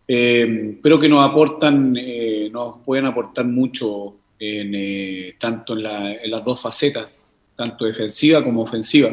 eh, 0.08 0.78
pero 0.82 1.00
que 1.00 1.08
nos 1.08 1.30
aportan, 1.30 1.96
eh, 1.96 2.50
nos 2.52 2.84
pueden 2.84 3.06
aportar 3.06 3.46
mucho 3.46 4.16
en, 4.40 4.72
eh, 4.74 5.36
tanto 5.38 5.74
en, 5.78 5.86
en 5.86 6.32
las 6.32 6.44
dos 6.44 6.62
facetas, 6.62 7.08
tanto 7.56 7.86
defensiva 7.86 8.44
como 8.44 8.62
ofensiva 8.62 9.12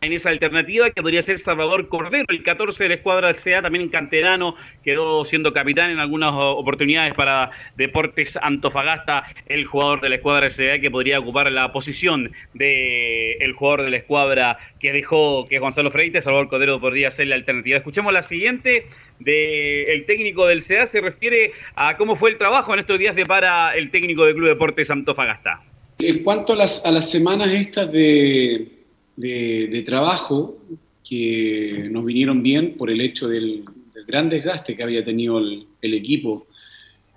en 0.00 0.12
esa 0.12 0.30
alternativa 0.30 0.90
que 0.90 1.02
podría 1.02 1.22
ser 1.22 1.38
Salvador 1.38 1.88
Cordero, 1.88 2.26
el 2.28 2.42
14 2.42 2.84
de 2.84 2.88
la 2.88 2.94
escuadra 2.96 3.34
CA, 3.34 3.62
también 3.62 3.88
canterano, 3.88 4.54
quedó 4.84 5.24
siendo 5.24 5.52
capitán 5.52 5.90
en 5.90 5.98
algunas 5.98 6.32
oportunidades 6.34 7.14
para 7.14 7.50
Deportes 7.76 8.38
Antofagasta, 8.40 9.24
el 9.46 9.64
jugador 9.66 10.00
de 10.00 10.10
la 10.10 10.14
escuadra 10.16 10.50
CA 10.50 10.78
que 10.78 10.90
podría 10.90 11.18
ocupar 11.18 11.50
la 11.50 11.72
posición 11.72 12.30
del 12.54 13.52
jugador 13.54 13.82
de 13.82 13.90
la 13.90 13.96
escuadra 13.96 14.58
que 14.78 14.92
dejó, 14.92 15.46
que 15.46 15.58
Gonzalo 15.58 15.90
Freite, 15.90 16.22
Salvador 16.22 16.48
Cordero 16.48 16.80
podría 16.80 17.10
ser 17.10 17.26
la 17.26 17.34
alternativa. 17.34 17.76
Escuchemos 17.76 18.12
la 18.12 18.22
siguiente 18.22 18.86
del 19.18 20.06
técnico 20.06 20.46
del 20.46 20.64
CA, 20.64 20.86
se 20.86 21.00
refiere 21.00 21.52
a 21.74 21.96
cómo 21.96 22.14
fue 22.14 22.30
el 22.30 22.38
trabajo 22.38 22.72
en 22.72 22.80
estos 22.80 23.00
días 23.00 23.16
de 23.16 23.26
para 23.26 23.76
el 23.76 23.90
técnico 23.90 24.24
del 24.24 24.36
Club 24.36 24.48
Deportes 24.48 24.90
Antofagasta. 24.90 25.60
En 25.98 26.22
cuanto 26.22 26.52
a 26.52 26.56
las, 26.56 26.86
a 26.86 26.92
las 26.92 27.10
semanas 27.10 27.52
estas 27.52 27.90
de 27.90 28.77
de, 29.18 29.82
trabajo 29.84 30.58
que 31.04 31.88
nos 31.90 32.04
vinieron 32.04 32.42
bien 32.42 32.74
por 32.76 32.90
el 32.90 33.00
hecho 33.00 33.28
del, 33.28 33.64
gran 34.06 34.30
desgaste 34.30 34.74
que 34.74 34.82
había 34.82 35.04
tenido 35.04 35.38
el, 35.38 35.66
equipo, 35.94 36.46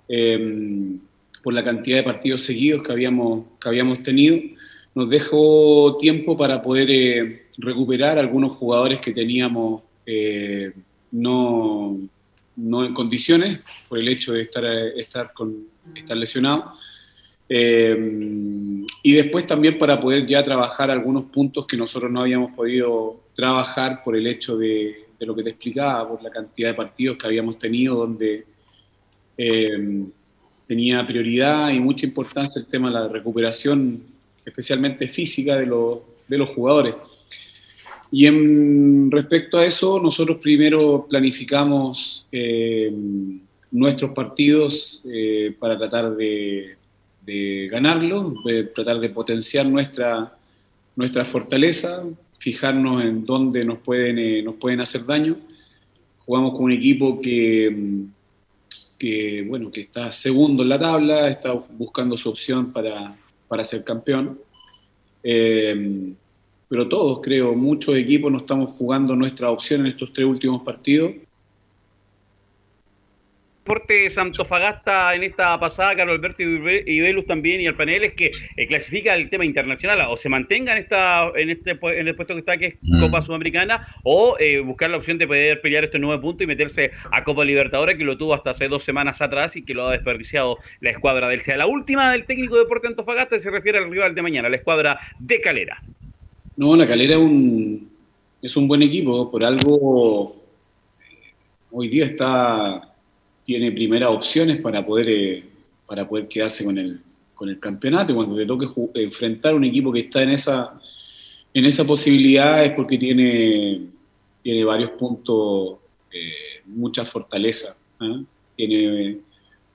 em, 0.08 0.98
por 1.42 1.54
la 1.54 1.64
cantidad 1.64 1.98
de 1.98 2.02
partidos 2.02 2.42
seguidos 2.42 2.82
que 2.82 2.92
habíamos, 2.92 3.46
que 3.58 3.68
habíamos 3.68 4.02
tenido, 4.02 4.38
nos 4.94 5.08
dejó 5.08 5.96
tiempo 5.98 6.36
para 6.36 6.60
poder 6.62 6.90
eh, 6.90 7.42
recuperar 7.56 8.18
algunos 8.18 8.56
jugadores 8.56 9.00
que 9.00 9.12
teníamos 9.12 9.82
eh, 10.04 10.72
no, 11.12 11.98
no, 12.56 12.84
en 12.84 12.92
condiciones 12.92 13.60
por 13.88 13.98
el 13.98 14.08
hecho 14.08 14.34
de 14.34 14.42
estar, 14.42 14.64
estar, 14.64 15.32
con, 15.32 15.66
estar 15.94 16.16
lesionados 16.16 16.78
eh, 17.54 17.94
y 19.02 19.12
después 19.12 19.46
también 19.46 19.78
para 19.78 20.00
poder 20.00 20.26
ya 20.26 20.42
trabajar 20.42 20.90
algunos 20.90 21.24
puntos 21.24 21.66
que 21.66 21.76
nosotros 21.76 22.10
no 22.10 22.22
habíamos 22.22 22.52
podido 22.52 23.24
trabajar 23.36 24.02
por 24.02 24.16
el 24.16 24.26
hecho 24.26 24.56
de, 24.56 25.04
lo 25.20 25.34
que 25.34 25.42
te 25.42 25.50
explicaba, 25.50 26.08
por 26.08 26.22
la 26.22 26.30
cantidad 26.30 26.70
de 26.70 26.74
partidos 26.74 27.18
que 27.18 27.26
habíamos 27.26 27.58
tenido 27.58 27.94
donde 27.94 28.46
eh, 29.36 30.04
tenía 30.66 31.06
prioridad 31.06 31.68
y 31.68 31.78
mucha 31.78 32.06
importancia 32.06 32.58
el 32.58 32.66
tema 32.68 32.88
de 32.88 32.94
la 32.94 33.08
recuperación, 33.08 34.02
especialmente 34.46 35.06
física 35.06 35.58
de 35.58 35.66
los, 35.66 36.00
de 36.26 36.38
los 36.38 36.48
jugadores. 36.54 36.94
Y 38.10 38.24
en 38.24 39.10
respecto 39.10 39.58
a 39.58 39.66
eso, 39.66 40.00
nosotros 40.00 40.38
primero 40.40 41.06
planificamos 41.06 42.26
eh, 42.32 42.90
nuestros 43.70 44.12
partidos 44.12 45.02
para 45.60 45.76
tratar 45.76 46.16
de 46.16 46.76
de 47.24 47.68
ganarlo, 47.70 48.34
de 48.44 48.64
tratar 48.64 49.00
de 49.00 49.10
potenciar 49.10 49.66
nuestra, 49.66 50.36
nuestra 50.96 51.24
fortaleza, 51.24 52.04
fijarnos 52.38 53.04
en 53.04 53.24
dónde 53.24 53.64
nos 53.64 53.78
pueden, 53.78 54.18
eh, 54.18 54.42
nos 54.42 54.56
pueden 54.56 54.80
hacer 54.80 55.04
daño. 55.06 55.36
Jugamos 56.24 56.52
con 56.52 56.64
un 56.64 56.72
equipo 56.72 57.20
que, 57.20 58.04
que, 58.98 59.44
bueno, 59.48 59.70
que 59.70 59.82
está 59.82 60.10
segundo 60.12 60.62
en 60.62 60.68
la 60.68 60.78
tabla, 60.78 61.28
está 61.28 61.52
buscando 61.52 62.16
su 62.16 62.28
opción 62.28 62.72
para, 62.72 63.16
para 63.48 63.64
ser 63.64 63.84
campeón. 63.84 64.38
Eh, 65.22 66.12
pero 66.68 66.88
todos, 66.88 67.20
creo, 67.20 67.54
muchos 67.54 67.96
equipos 67.96 68.32
no 68.32 68.38
estamos 68.38 68.70
jugando 68.78 69.14
nuestra 69.14 69.50
opción 69.50 69.82
en 69.82 69.88
estos 69.88 70.12
tres 70.12 70.26
últimos 70.26 70.62
partidos 70.62 71.12
Deportes 73.64 74.18
Antofagasta 74.18 75.14
en 75.14 75.22
esta 75.22 75.58
pasada, 75.60 75.94
Carlos 75.94 76.16
Alberto 76.16 76.42
y 76.42 77.00
Velus 77.00 77.26
también 77.26 77.60
y 77.60 77.66
el 77.66 77.76
panel 77.76 78.02
es 78.02 78.14
que 78.14 78.32
eh, 78.56 78.66
clasifica 78.66 79.14
el 79.14 79.30
tema 79.30 79.44
internacional 79.44 80.04
o 80.10 80.16
se 80.16 80.28
mantenga 80.28 80.72
en 80.72 80.78
esta 80.82 81.30
en 81.36 81.48
este 81.48 81.78
en 81.80 82.08
el 82.08 82.16
puesto 82.16 82.34
que 82.34 82.40
está 82.40 82.56
que 82.56 82.66
es 82.66 82.74
mm. 82.82 83.00
Copa 83.00 83.22
Sudamericana 83.22 83.86
o 84.02 84.36
eh, 84.40 84.58
buscar 84.58 84.90
la 84.90 84.96
opción 84.96 85.16
de 85.16 85.28
poder 85.28 85.60
pelear 85.60 85.84
estos 85.84 86.00
nueve 86.00 86.20
puntos 86.20 86.42
y 86.42 86.48
meterse 86.48 86.90
a 87.08 87.22
Copa 87.22 87.44
Libertadores 87.44 87.96
que 87.96 88.02
lo 88.02 88.18
tuvo 88.18 88.34
hasta 88.34 88.50
hace 88.50 88.66
dos 88.66 88.82
semanas 88.82 89.22
atrás 89.22 89.54
y 89.54 89.62
que 89.62 89.74
lo 89.74 89.86
ha 89.86 89.92
desperdiciado 89.92 90.58
la 90.80 90.90
escuadra 90.90 91.28
del 91.28 91.42
CEA. 91.42 91.56
La 91.56 91.66
última 91.66 92.10
del 92.10 92.24
técnico 92.24 92.56
de 92.56 92.62
Deportes 92.62 92.90
Antofagasta 92.90 93.38
se 93.38 93.48
refiere 93.48 93.78
al 93.78 93.88
rival 93.88 94.12
de 94.12 94.22
mañana, 94.22 94.48
la 94.48 94.56
escuadra 94.56 94.98
de 95.20 95.40
Calera. 95.40 95.80
No, 96.56 96.74
la 96.74 96.88
Calera 96.88 97.12
es 97.12 97.20
un, 97.20 97.92
es 98.42 98.56
un 98.56 98.66
buen 98.66 98.82
equipo, 98.82 99.30
por 99.30 99.46
algo 99.46 100.42
hoy 101.70 101.88
día 101.88 102.06
está 102.06 102.91
tiene 103.44 103.72
primeras 103.72 104.10
opciones 104.10 104.60
para 104.60 104.84
poder, 104.84 105.08
eh, 105.08 105.44
para 105.86 106.08
poder 106.08 106.28
quedarse 106.28 106.64
con 106.64 106.78
el, 106.78 107.00
con 107.34 107.48
el 107.48 107.58
campeonato. 107.58 108.14
Cuando 108.14 108.36
te 108.36 108.46
toque 108.46 108.68
enfrentar 108.94 109.54
un 109.54 109.64
equipo 109.64 109.92
que 109.92 110.00
está 110.00 110.22
en 110.22 110.30
esa, 110.30 110.80
en 111.52 111.64
esa 111.64 111.84
posibilidad 111.86 112.64
es 112.64 112.72
porque 112.72 112.98
tiene, 112.98 113.80
tiene 114.42 114.64
varios 114.64 114.92
puntos, 114.92 115.78
eh, 116.12 116.62
mucha 116.66 117.04
fortaleza. 117.04 117.76
¿eh? 118.00 118.22
Tiene 118.54 119.18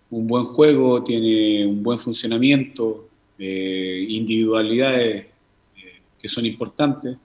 un 0.10 0.28
buen 0.28 0.46
juego, 0.46 1.04
tiene 1.04 1.66
un 1.66 1.84
buen 1.84 2.00
funcionamiento, 2.00 3.04
individualidades 3.40 5.28
que 6.20 6.28
son 6.28 6.44
importantes 6.48 7.18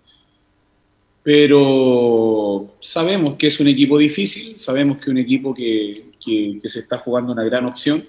pero 1.22 2.74
sabemos 2.80 3.36
que 3.36 3.46
es 3.46 3.60
un 3.60 3.68
equipo 3.68 3.96
difícil, 3.96 4.58
sabemos 4.58 4.98
que 4.98 5.04
es 5.04 5.08
un 5.08 5.18
equipo 5.18 5.54
que, 5.54 6.11
que, 6.24 6.60
se 6.68 6.80
está 6.80 6.98
jugando 6.98 7.32
una 7.32 7.44
gran 7.44 7.66
opción, 7.66 8.04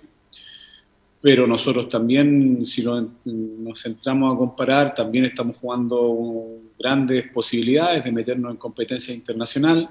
pero 1.22 1.48
nosotros 1.48 1.88
también, 1.90 2.66
si 2.66 2.84
nos 2.84 3.82
centramos 3.82 4.34
a 4.34 4.38
comparar, 4.38 4.94
también 4.94 5.26
estamos 5.26 5.58
jugando 5.58 6.58
grandes 6.78 7.32
posibilidades 7.32 8.04
de 8.04 8.12
meternos 8.12 8.52
en 8.52 8.58
competencia 8.58 9.14
internacional 9.14 9.90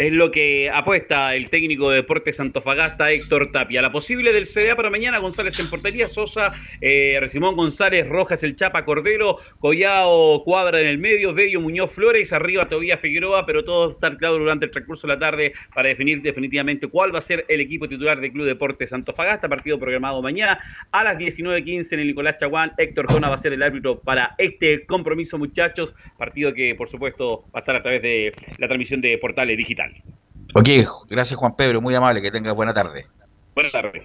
es 0.00 0.14
lo 0.14 0.30
que 0.30 0.70
apuesta 0.70 1.34
el 1.36 1.50
técnico 1.50 1.90
de 1.90 1.96
Deportes 1.96 2.40
Antofagasta, 2.40 3.12
Héctor 3.12 3.52
Tapia. 3.52 3.82
La 3.82 3.92
posible 3.92 4.32
del 4.32 4.46
CDA 4.46 4.74
para 4.74 4.88
mañana, 4.88 5.18
González 5.18 5.58
en 5.58 5.68
portería, 5.68 6.08
Sosa, 6.08 6.54
eh, 6.80 7.20
Simón 7.28 7.54
González, 7.54 8.08
Rojas, 8.08 8.42
el 8.42 8.56
Chapa, 8.56 8.86
Cordero, 8.86 9.40
Collao, 9.58 10.42
Cuadra 10.42 10.80
en 10.80 10.86
el 10.86 10.96
medio, 10.96 11.34
Bello, 11.34 11.60
Muñoz, 11.60 11.92
Flores, 11.92 12.32
arriba 12.32 12.66
Tobías 12.66 12.98
Figueroa, 12.98 13.44
pero 13.44 13.62
todo 13.62 13.90
está 13.90 14.16
claro 14.16 14.38
durante 14.38 14.64
el 14.64 14.70
transcurso 14.70 15.06
de 15.06 15.12
la 15.12 15.20
tarde 15.20 15.52
para 15.74 15.90
definir 15.90 16.22
definitivamente 16.22 16.86
cuál 16.86 17.14
va 17.14 17.18
a 17.18 17.22
ser 17.22 17.44
el 17.48 17.60
equipo 17.60 17.86
titular 17.86 18.22
del 18.22 18.32
Club 18.32 18.46
Deportes 18.46 18.94
Antofagasta, 18.94 19.50
partido 19.50 19.78
programado 19.78 20.22
mañana 20.22 20.60
a 20.92 21.04
las 21.04 21.18
19.15 21.18 21.92
en 21.92 22.00
el 22.00 22.06
Nicolás 22.06 22.38
Chaguán. 22.38 22.72
Héctor 22.78 23.06
Tona 23.06 23.28
va 23.28 23.34
a 23.34 23.38
ser 23.38 23.52
el 23.52 23.62
árbitro 23.62 24.00
para 24.00 24.34
este 24.38 24.86
compromiso, 24.86 25.36
muchachos, 25.36 25.94
partido 26.16 26.54
que 26.54 26.74
por 26.74 26.88
supuesto 26.88 27.44
va 27.54 27.58
a 27.58 27.58
estar 27.58 27.76
a 27.76 27.82
través 27.82 28.00
de 28.00 28.32
la 28.56 28.66
transmisión 28.66 29.02
de 29.02 29.18
Portales 29.18 29.58
Digital. 29.92 30.14
Ok, 30.54 30.68
gracias 31.08 31.38
Juan 31.38 31.54
Pedro, 31.56 31.80
muy 31.80 31.94
amable, 31.94 32.20
que 32.22 32.30
tengas 32.30 32.54
buena 32.54 32.74
tarde. 32.74 33.06
Buenas 33.54 33.72
tardes. 33.72 34.04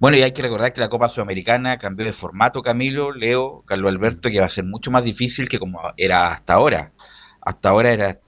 Bueno, 0.00 0.16
y 0.16 0.22
hay 0.22 0.32
que 0.32 0.42
recordar 0.42 0.72
que 0.72 0.80
la 0.80 0.88
Copa 0.88 1.08
Sudamericana 1.08 1.78
cambió 1.78 2.06
de 2.06 2.12
formato, 2.12 2.62
Camilo, 2.62 3.12
Leo, 3.12 3.62
Carlos 3.66 3.90
Alberto, 3.92 4.30
que 4.30 4.40
va 4.40 4.46
a 4.46 4.48
ser 4.48 4.64
mucho 4.64 4.90
más 4.90 5.04
difícil 5.04 5.48
que 5.48 5.58
como 5.58 5.80
era 5.96 6.32
hasta 6.32 6.54
ahora. 6.54 6.92
Hasta 7.40 7.68
ahora 7.68 7.92
era... 7.92 8.18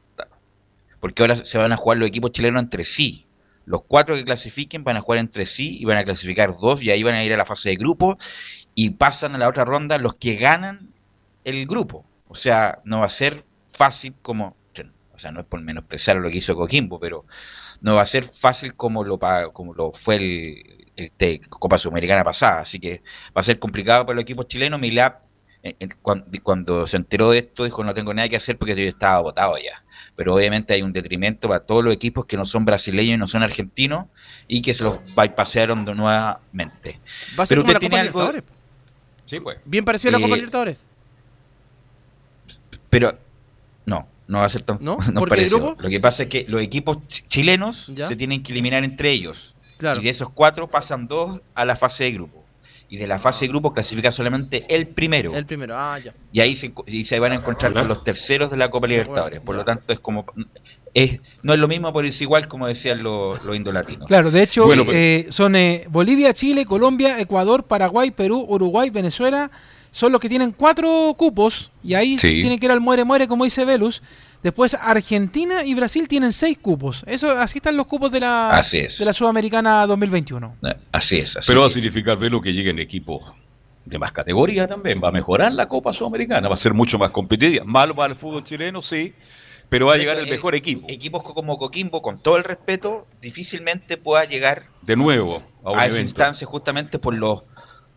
Porque 1.00 1.22
ahora 1.22 1.44
se 1.44 1.58
van 1.58 1.72
a 1.72 1.76
jugar 1.76 1.98
los 1.98 2.08
equipos 2.08 2.32
chilenos 2.32 2.62
entre 2.62 2.84
sí. 2.84 3.26
Los 3.66 3.82
cuatro 3.82 4.14
que 4.14 4.24
clasifiquen 4.24 4.84
van 4.84 4.96
a 4.96 5.00
jugar 5.00 5.18
entre 5.18 5.46
sí 5.46 5.78
y 5.80 5.84
van 5.84 5.98
a 5.98 6.04
clasificar 6.04 6.54
dos 6.56 6.82
y 6.82 6.90
ahí 6.90 7.02
van 7.02 7.14
a 7.14 7.24
ir 7.24 7.32
a 7.32 7.36
la 7.36 7.46
fase 7.46 7.70
de 7.70 7.76
grupo 7.76 8.18
y 8.74 8.90
pasan 8.90 9.34
a 9.34 9.38
la 9.38 9.48
otra 9.48 9.64
ronda 9.64 9.98
los 9.98 10.14
que 10.14 10.36
ganan 10.36 10.90
el 11.44 11.66
grupo. 11.66 12.04
O 12.28 12.34
sea, 12.34 12.80
no 12.84 13.00
va 13.00 13.06
a 13.06 13.10
ser 13.10 13.44
fácil 13.72 14.14
como 14.22 14.56
o 15.14 15.18
sea, 15.18 15.30
no 15.30 15.40
es 15.40 15.46
por 15.46 15.60
menospreciar 15.60 16.16
lo 16.16 16.28
que 16.30 16.38
hizo 16.38 16.54
Coquimbo, 16.54 16.98
pero 16.98 17.24
no 17.80 17.94
va 17.94 18.02
a 18.02 18.06
ser 18.06 18.24
fácil 18.24 18.74
como 18.74 19.04
lo, 19.04 19.18
como 19.52 19.74
lo 19.74 19.92
fue 19.92 20.88
este, 20.96 21.40
Copa 21.48 21.78
Sudamericana 21.78 22.24
pasada, 22.24 22.60
así 22.60 22.80
que 22.80 23.02
va 23.36 23.40
a 23.40 23.42
ser 23.42 23.58
complicado 23.58 24.06
para 24.06 24.16
los 24.16 24.22
equipos 24.22 24.48
chilenos. 24.48 24.80
Milap, 24.80 25.22
eh, 25.62 25.76
eh, 25.78 25.88
cuando, 26.02 26.26
cuando, 26.42 26.86
se 26.86 26.96
enteró 26.96 27.30
de 27.30 27.38
esto, 27.38 27.64
dijo 27.64 27.84
no 27.84 27.94
tengo 27.94 28.12
nada 28.14 28.28
que 28.28 28.36
hacer 28.36 28.58
porque 28.58 28.74
yo 28.74 28.88
estaba 28.88 29.20
votado 29.20 29.56
ya. 29.58 29.82
Pero 30.16 30.34
obviamente 30.34 30.74
hay 30.74 30.82
un 30.82 30.92
detrimento 30.92 31.48
para 31.48 31.60
todos 31.60 31.82
los 31.84 31.92
equipos 31.92 32.26
que 32.26 32.36
no 32.36 32.46
son 32.46 32.64
brasileños 32.64 33.14
y 33.14 33.18
no 33.18 33.26
son 33.26 33.42
argentinos 33.42 34.06
y 34.46 34.62
que 34.62 34.72
se 34.72 34.84
los 34.84 34.98
bypasearon 35.16 35.84
nuevamente. 35.84 37.00
¿Va 37.38 37.42
a 37.42 37.46
ser 37.46 37.58
como 37.58 37.72
la 37.72 37.80
Copa 37.80 37.96
Libertadores? 37.96 38.44
Sí, 39.26 39.40
pues. 39.40 39.58
Bien 39.64 39.84
parecido 39.84 40.10
a 40.10 40.20
la 40.20 40.24
Copa 40.24 40.36
Libertadores. 40.36 40.86
Pero 42.90 43.18
no, 43.86 44.06
no 44.26 44.38
va 44.38 44.46
a 44.46 44.48
ser 44.48 44.62
tan 44.62 44.78
¿No? 44.80 44.98
no 45.12 45.20
parecido. 45.22 45.76
Lo 45.78 45.88
que 45.88 46.00
pasa 46.00 46.24
es 46.24 46.28
que 46.28 46.44
los 46.48 46.62
equipos 46.62 46.98
chilenos 47.08 47.90
¿Ya? 47.94 48.08
se 48.08 48.16
tienen 48.16 48.42
que 48.42 48.52
eliminar 48.52 48.84
entre 48.84 49.10
ellos. 49.10 49.54
Claro. 49.76 50.00
Y 50.00 50.04
de 50.04 50.10
esos 50.10 50.30
cuatro 50.30 50.66
pasan 50.68 51.06
dos 51.08 51.40
a 51.54 51.64
la 51.64 51.76
fase 51.76 52.04
de 52.04 52.12
grupo. 52.12 52.44
Y 52.88 52.96
de 52.96 53.06
la 53.06 53.18
fase 53.18 53.46
de 53.46 53.48
grupo 53.48 53.72
clasifica 53.72 54.12
solamente 54.12 54.64
el 54.68 54.86
primero. 54.86 55.34
El 55.34 55.46
primero, 55.46 55.74
ah, 55.76 55.98
ya. 55.98 56.14
Y 56.32 56.40
ahí 56.40 56.54
se, 56.54 56.72
y 56.86 57.04
se 57.04 57.18
van 57.18 57.32
a 57.32 57.36
encontrar 57.36 57.72
con 57.72 57.88
los 57.88 58.04
terceros 58.04 58.50
de 58.50 58.56
la 58.56 58.70
Copa 58.70 58.86
Libertadores. 58.86 59.40
Por 59.40 59.56
lo 59.56 59.64
tanto, 59.64 59.92
es 59.92 59.98
como. 59.98 60.24
Es, 60.92 61.18
no 61.42 61.52
es 61.52 61.58
lo 61.58 61.66
mismo, 61.66 61.92
pero 61.92 62.06
es 62.06 62.20
igual, 62.20 62.46
como 62.46 62.68
decían 62.68 63.02
los, 63.02 63.42
los 63.42 63.56
indolatinos. 63.56 64.06
Claro, 64.06 64.30
de 64.30 64.42
hecho, 64.44 64.66
Bueno, 64.66 64.84
pero- 64.86 64.96
eh, 64.96 65.26
son 65.30 65.56
eh, 65.56 65.86
Bolivia, 65.88 66.32
Chile, 66.34 66.66
Colombia, 66.66 67.18
Ecuador, 67.18 67.64
Paraguay, 67.64 68.12
Perú, 68.12 68.46
Uruguay, 68.48 68.90
Venezuela. 68.90 69.50
Son 69.94 70.10
los 70.10 70.20
que 70.20 70.28
tienen 70.28 70.50
cuatro 70.50 71.14
cupos. 71.16 71.70
Y 71.84 71.94
ahí 71.94 72.18
Sí. 72.18 72.40
tienen 72.40 72.58
que 72.58 72.66
ir 72.66 72.72
al 72.72 72.80
muere-muere, 72.80 73.28
como 73.28 73.44
dice 73.44 73.64
Velus. 73.64 74.02
Después 74.42 74.74
Argentina 74.74 75.64
y 75.64 75.72
Brasil 75.74 76.08
tienen 76.08 76.32
seis 76.32 76.58
cupos. 76.58 77.04
Eso, 77.06 77.30
así 77.30 77.58
están 77.58 77.76
los 77.76 77.86
cupos 77.86 78.10
de 78.10 78.18
la, 78.18 78.50
Así 78.50 78.78
es. 78.78 78.98
de 78.98 79.04
la 79.04 79.12
Sudamericana 79.12 79.86
2021. 79.86 80.56
Así 80.90 81.18
es. 81.18 81.36
Así 81.36 81.46
Pero 81.46 81.60
va 81.60 81.68
a 81.68 81.70
significar 81.70 82.18
verlo 82.18 82.40
que 82.42 82.52
lleguen 82.52 82.80
equipos 82.80 83.22
de 83.84 83.96
más 84.00 84.10
categoría 84.10 84.66
también. 84.66 85.00
Va 85.02 85.10
a 85.10 85.12
mejorar 85.12 85.52
la 85.52 85.68
Copa 85.68 85.94
Sudamericana, 85.94 86.48
va 86.48 86.54
a 86.56 86.58
ser 86.58 86.74
mucho 86.74 86.98
más 86.98 87.12
competitiva. 87.12 87.64
Mal 87.64 87.96
va 87.98 88.06
el 88.06 88.16
fútbol 88.16 88.42
chileno, 88.42 88.82
sí, 88.82 89.14
pero 89.68 89.86
va 89.86 89.94
a 89.94 89.96
llegar 89.96 90.18
el 90.18 90.28
mejor 90.28 90.56
eh, 90.56 90.58
equipo. 90.58 90.86
Equipos 90.90 91.22
como 91.22 91.56
Coquimbo, 91.56 92.02
con 92.02 92.18
todo 92.18 92.36
el 92.36 92.42
respeto, 92.42 93.06
difícilmente 93.22 93.96
pueda 93.96 94.24
llegar 94.24 94.64
De 94.82 94.96
nuevo 94.96 95.40
a 95.64 95.82
a 95.82 95.86
esa 95.86 96.00
instancia 96.00 96.46
justamente 96.48 96.98
por 96.98 97.14
los 97.14 97.44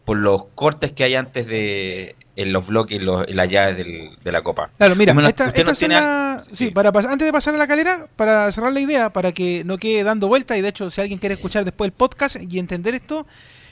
por 0.08 0.16
los 0.18 0.46
cortes 0.56 0.94
que 0.94 1.04
hay 1.04 1.16
antes 1.16 1.46
de 1.48 2.16
en 2.38 2.54
los 2.54 2.66
bloques, 2.68 3.02
los- 3.02 3.28
en 3.28 3.36
las 3.36 3.50
llaves 3.50 3.76
del- 3.76 4.16
de 4.24 4.32
la 4.32 4.42
Copa. 4.42 4.70
Claro, 4.78 4.96
mira, 4.96 5.14
no- 5.14 5.28
esta, 5.28 5.48
usted 5.48 5.66
no 5.66 5.94
la- 6.00 6.44
sí, 6.54 6.70
para 6.72 6.90
antes 6.90 7.26
de 7.26 7.32
pasar 7.34 7.56
a 7.56 7.58
la 7.58 7.68
calera, 7.68 8.08
para 8.16 8.50
cerrar 8.54 8.72
la 8.72 8.80
idea, 8.80 9.12
para 9.12 9.34
que 9.34 9.64
no 9.66 9.78
quede 9.78 10.04
dando 10.04 10.28
vuelta, 10.30 10.56
y 10.58 10.62
de 10.62 10.70
hecho, 10.70 10.90
si 10.90 11.02
alguien 11.02 11.20
quiere 11.20 11.36
escuchar 11.36 11.66
después 11.66 11.88
el 11.90 11.92
podcast 11.94 12.38
y 12.42 12.58
entender 12.60 12.94
esto, 12.96 13.28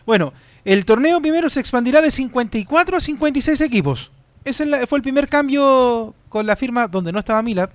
bueno, 0.06 0.34
el 0.66 0.84
torneo 0.84 1.22
primero 1.22 1.50
se 1.50 1.62
expandirá 1.62 2.02
de 2.02 2.12
54 2.12 2.98
a 2.98 3.00
56 3.00 3.62
equipos. 3.62 4.12
Ese 4.44 4.66
fue 4.88 4.98
el 4.98 5.04
primer 5.04 5.30
cambio 5.30 6.14
con 6.28 6.46
la 6.46 6.56
firma 6.58 6.88
donde 6.90 7.14
no 7.14 7.20
estaba 7.20 7.42
Milad. 7.44 7.70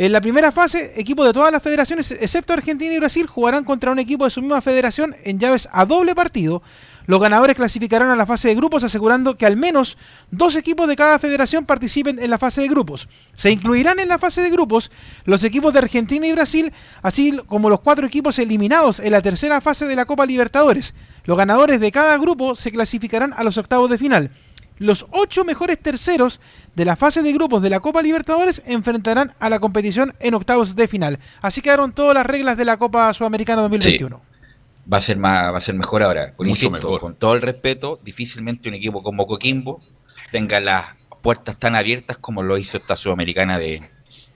En 0.00 0.12
la 0.12 0.22
primera 0.22 0.50
fase, 0.50 0.94
equipos 0.96 1.26
de 1.26 1.34
todas 1.34 1.52
las 1.52 1.62
federaciones, 1.62 2.10
excepto 2.10 2.54
Argentina 2.54 2.94
y 2.94 2.98
Brasil, 2.98 3.26
jugarán 3.26 3.64
contra 3.64 3.92
un 3.92 3.98
equipo 3.98 4.24
de 4.24 4.30
su 4.30 4.40
misma 4.40 4.62
federación 4.62 5.14
en 5.24 5.38
llaves 5.38 5.68
a 5.70 5.84
doble 5.84 6.14
partido. 6.14 6.62
Los 7.04 7.20
ganadores 7.20 7.54
clasificarán 7.54 8.08
a 8.08 8.16
la 8.16 8.24
fase 8.24 8.48
de 8.48 8.54
grupos, 8.54 8.82
asegurando 8.82 9.36
que 9.36 9.44
al 9.44 9.58
menos 9.58 9.98
dos 10.30 10.56
equipos 10.56 10.88
de 10.88 10.96
cada 10.96 11.18
federación 11.18 11.66
participen 11.66 12.18
en 12.18 12.30
la 12.30 12.38
fase 12.38 12.62
de 12.62 12.68
grupos. 12.68 13.10
Se 13.34 13.50
incluirán 13.50 13.98
en 13.98 14.08
la 14.08 14.18
fase 14.18 14.40
de 14.40 14.48
grupos 14.48 14.90
los 15.26 15.44
equipos 15.44 15.74
de 15.74 15.80
Argentina 15.80 16.26
y 16.26 16.32
Brasil, 16.32 16.72
así 17.02 17.38
como 17.46 17.68
los 17.68 17.80
cuatro 17.80 18.06
equipos 18.06 18.38
eliminados 18.38 19.00
en 19.00 19.12
la 19.12 19.20
tercera 19.20 19.60
fase 19.60 19.86
de 19.86 19.96
la 19.96 20.06
Copa 20.06 20.24
Libertadores. 20.24 20.94
Los 21.24 21.36
ganadores 21.36 21.78
de 21.78 21.92
cada 21.92 22.16
grupo 22.16 22.54
se 22.54 22.72
clasificarán 22.72 23.34
a 23.36 23.44
los 23.44 23.58
octavos 23.58 23.90
de 23.90 23.98
final. 23.98 24.30
Los 24.80 25.06
ocho 25.12 25.44
mejores 25.44 25.78
terceros 25.78 26.40
de 26.74 26.84
la 26.84 26.96
fase 26.96 27.22
de 27.22 27.32
grupos 27.32 27.60
de 27.62 27.70
la 27.70 27.78
Copa 27.80 28.00
Libertadores 28.02 28.62
enfrentarán 28.66 29.34
a 29.38 29.48
la 29.50 29.60
competición 29.60 30.14
en 30.20 30.34
octavos 30.34 30.74
de 30.74 30.88
final. 30.88 31.18
Así 31.42 31.60
quedaron 31.60 31.92
todas 31.92 32.14
las 32.14 32.24
reglas 32.26 32.56
de 32.56 32.64
la 32.64 32.78
Copa 32.78 33.12
Sudamericana 33.12 33.60
2021. 33.62 34.20
Va 34.92 34.96
a 34.96 35.00
ser 35.02 35.18
más, 35.18 35.52
va 35.52 35.58
a 35.58 35.60
ser 35.60 35.74
mejor 35.76 36.02
ahora. 36.02 36.32
Con, 36.34 36.46
Mucho 36.48 36.66
insisto, 36.66 36.88
mejor. 36.88 37.00
con 37.00 37.14
todo 37.14 37.34
el 37.34 37.42
respeto, 37.42 38.00
difícilmente 38.02 38.68
un 38.68 38.74
equipo 38.74 39.02
como 39.02 39.26
Coquimbo 39.26 39.80
tenga 40.32 40.58
las 40.60 40.86
puertas 41.22 41.58
tan 41.58 41.76
abiertas 41.76 42.16
como 42.16 42.42
lo 42.42 42.56
hizo 42.56 42.78
esta 42.78 42.96
sudamericana 42.96 43.58
de, 43.58 43.82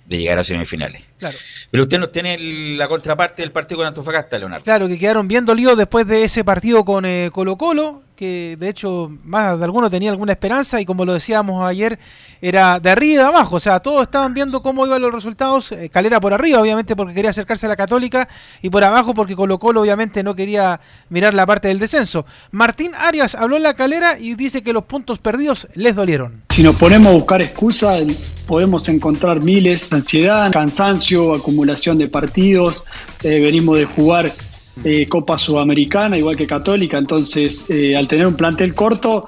de 0.06 0.18
llegar 0.18 0.38
a 0.38 0.44
semifinales. 0.44 1.02
Claro. 1.18 1.38
Pero 1.70 1.84
usted 1.84 1.98
nos 1.98 2.12
tiene 2.12 2.34
el- 2.34 2.76
la 2.76 2.86
contraparte 2.86 3.40
del 3.42 3.50
partido 3.50 3.78
con 3.78 3.86
Antofagasta, 3.86 4.38
Leonardo. 4.38 4.62
Claro, 4.64 4.86
que 4.88 4.98
quedaron 4.98 5.26
bien 5.26 5.46
dolidos 5.46 5.78
después 5.78 6.06
de 6.06 6.24
ese 6.24 6.44
partido 6.44 6.84
con 6.84 7.06
eh, 7.06 7.30
Colo 7.32 7.56
Colo, 7.56 8.02
que 8.16 8.56
de 8.58 8.68
hecho 8.68 9.10
más 9.24 9.58
de 9.58 9.64
alguno 9.64 9.90
tenía 9.90 10.10
alguna 10.10 10.32
esperanza 10.32 10.80
y 10.80 10.84
como 10.84 11.04
lo 11.04 11.14
decíamos 11.14 11.66
ayer, 11.66 11.98
era 12.40 12.78
de 12.80 12.90
arriba 12.90 13.12
y 13.12 13.16
de 13.16 13.22
abajo, 13.22 13.56
o 13.56 13.60
sea, 13.60 13.80
todos 13.80 14.02
estaban 14.02 14.34
viendo 14.34 14.62
cómo 14.62 14.86
iban 14.86 15.02
los 15.02 15.12
resultados, 15.12 15.72
eh, 15.72 15.88
Calera 15.88 16.20
por 16.20 16.32
arriba 16.32 16.60
obviamente 16.60 16.94
porque 16.94 17.14
quería 17.14 17.30
acercarse 17.30 17.66
a 17.66 17.68
la 17.68 17.76
Católica 17.76 18.28
y 18.62 18.70
por 18.70 18.84
abajo 18.84 19.14
porque 19.14 19.34
Colo 19.34 19.58
Colo 19.58 19.80
obviamente 19.80 20.22
no 20.22 20.34
quería 20.34 20.80
mirar 21.08 21.34
la 21.34 21.46
parte 21.46 21.68
del 21.68 21.78
descenso. 21.78 22.26
Martín 22.50 22.92
Arias 22.96 23.34
habló 23.34 23.56
en 23.56 23.62
la 23.62 23.74
Calera 23.74 24.18
y 24.18 24.34
dice 24.34 24.62
que 24.62 24.72
los 24.72 24.84
puntos 24.84 25.18
perdidos 25.18 25.68
les 25.74 25.94
dolieron. 25.94 26.42
Si 26.50 26.62
nos 26.62 26.76
ponemos 26.76 27.12
a 27.12 27.14
buscar 27.14 27.42
excusas, 27.42 28.02
podemos 28.46 28.88
encontrar 28.88 29.42
miles, 29.42 29.92
ansiedad, 29.92 30.52
cansancio, 30.52 31.34
acumulación 31.34 31.98
de 31.98 32.08
partidos, 32.08 32.84
eh, 33.22 33.40
venimos 33.40 33.78
de 33.78 33.86
jugar 33.86 34.32
eh, 34.82 35.06
Copa 35.08 35.38
Sudamericana, 35.38 36.18
igual 36.18 36.36
que 36.36 36.46
Católica, 36.46 36.98
entonces 36.98 37.66
eh, 37.68 37.96
al 37.96 38.08
tener 38.08 38.26
un 38.26 38.34
plantel 38.34 38.74
corto 38.74 39.26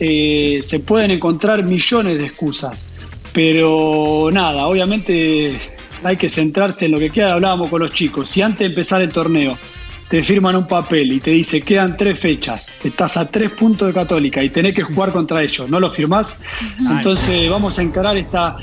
eh, 0.00 0.58
se 0.62 0.80
pueden 0.80 1.12
encontrar 1.12 1.64
millones 1.64 2.18
de 2.18 2.26
excusas, 2.26 2.90
pero 3.32 4.28
nada, 4.32 4.66
obviamente 4.66 5.58
hay 6.02 6.16
que 6.16 6.28
centrarse 6.28 6.86
en 6.86 6.92
lo 6.92 6.98
que 6.98 7.10
queda, 7.10 7.34
hablábamos 7.34 7.68
con 7.68 7.80
los 7.80 7.92
chicos, 7.92 8.28
si 8.28 8.42
antes 8.42 8.60
de 8.60 8.66
empezar 8.66 9.02
el 9.02 9.12
torneo 9.12 9.56
te 10.08 10.22
firman 10.22 10.56
un 10.56 10.66
papel 10.66 11.12
y 11.12 11.20
te 11.20 11.30
dice 11.30 11.60
quedan 11.60 11.96
tres 11.96 12.18
fechas, 12.18 12.74
estás 12.82 13.16
a 13.18 13.30
tres 13.30 13.50
puntos 13.52 13.88
de 13.88 13.94
Católica 13.94 14.42
y 14.42 14.50
tenés 14.50 14.74
que 14.74 14.82
jugar 14.82 15.12
contra 15.12 15.42
ellos, 15.42 15.68
¿no 15.68 15.78
lo 15.78 15.90
firmás? 15.90 16.40
Entonces 16.90 17.48
vamos 17.50 17.78
a 17.78 17.82
encarar 17.82 18.16
esta, 18.16 18.56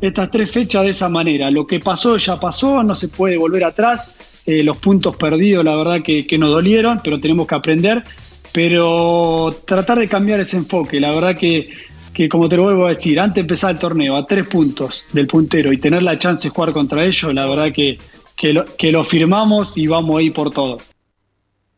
estas 0.00 0.30
tres 0.30 0.50
fechas 0.50 0.84
de 0.84 0.90
esa 0.90 1.08
manera. 1.08 1.50
Lo 1.50 1.66
que 1.66 1.80
pasó 1.80 2.16
ya 2.16 2.38
pasó, 2.38 2.82
no 2.82 2.94
se 2.94 3.08
puede 3.08 3.36
volver 3.36 3.64
atrás. 3.64 4.14
Eh, 4.46 4.62
los 4.62 4.78
puntos 4.78 5.16
perdidos, 5.16 5.64
la 5.64 5.76
verdad 5.76 6.02
que, 6.02 6.26
nos 6.38 6.50
dolieron, 6.50 7.00
pero 7.02 7.20
tenemos 7.20 7.46
que 7.46 7.54
aprender. 7.54 8.04
Pero 8.52 9.56
tratar 9.64 9.98
de 9.98 10.08
cambiar 10.08 10.40
ese 10.40 10.56
enfoque, 10.56 10.98
la 10.98 11.14
verdad 11.14 11.36
que, 11.36 11.68
que 12.12 12.28
como 12.28 12.48
te 12.48 12.56
lo 12.56 12.64
vuelvo 12.64 12.86
a 12.86 12.88
decir, 12.88 13.20
antes 13.20 13.36
de 13.36 13.40
empezar 13.42 13.70
el 13.70 13.78
torneo 13.78 14.16
a 14.16 14.26
tres 14.26 14.48
puntos 14.48 15.06
del 15.12 15.28
puntero 15.28 15.72
y 15.72 15.78
tener 15.78 16.02
la 16.02 16.18
chance 16.18 16.48
de 16.48 16.54
jugar 16.54 16.72
contra 16.72 17.04
ellos, 17.04 17.32
la 17.32 17.46
verdad 17.46 17.72
que, 17.72 17.98
que, 18.36 18.52
lo, 18.52 18.64
que 18.64 18.90
lo 18.90 19.04
firmamos 19.04 19.78
y 19.78 19.86
vamos 19.86 20.18
a 20.18 20.22
ir 20.22 20.32
por 20.32 20.50
todo. 20.50 20.78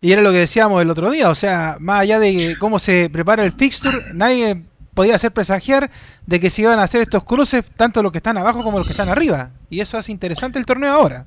Y 0.01 0.13
era 0.13 0.23
lo 0.23 0.33
que 0.33 0.39
decíamos 0.39 0.81
el 0.81 0.91
otro 0.91 1.11
día, 1.11 1.29
o 1.29 1.35
sea, 1.35 1.77
más 1.79 2.01
allá 2.01 2.19
de 2.19 2.57
cómo 2.59 2.79
se 2.79 3.11
prepara 3.11 3.45
el 3.45 3.53
fixture, 3.53 4.07
nadie 4.15 4.63
podía 4.95 5.15
hacer 5.15 5.33
presagiar 5.33 5.91
de 6.27 6.41
que 6.41 6.51
se 6.51 6.63
iban 6.63 6.79
a 6.79 6.85
hacer 6.85 7.03
estos 7.03 7.25
cruces, 7.25 7.65
tanto 7.77 8.03
los 8.03 8.13
que 8.13 8.19
están 8.19 8.39
abajo 8.39 8.63
como 8.63 8.79
los 8.79 8.87
que 8.87 8.93
están 8.93 9.09
arriba. 9.09 9.51
Y 9.71 9.81
eso 9.81 9.99
hace 9.99 10.13
interesante 10.13 10.59
el 10.59 10.67
torneo 10.67 10.93
ahora. 10.93 11.27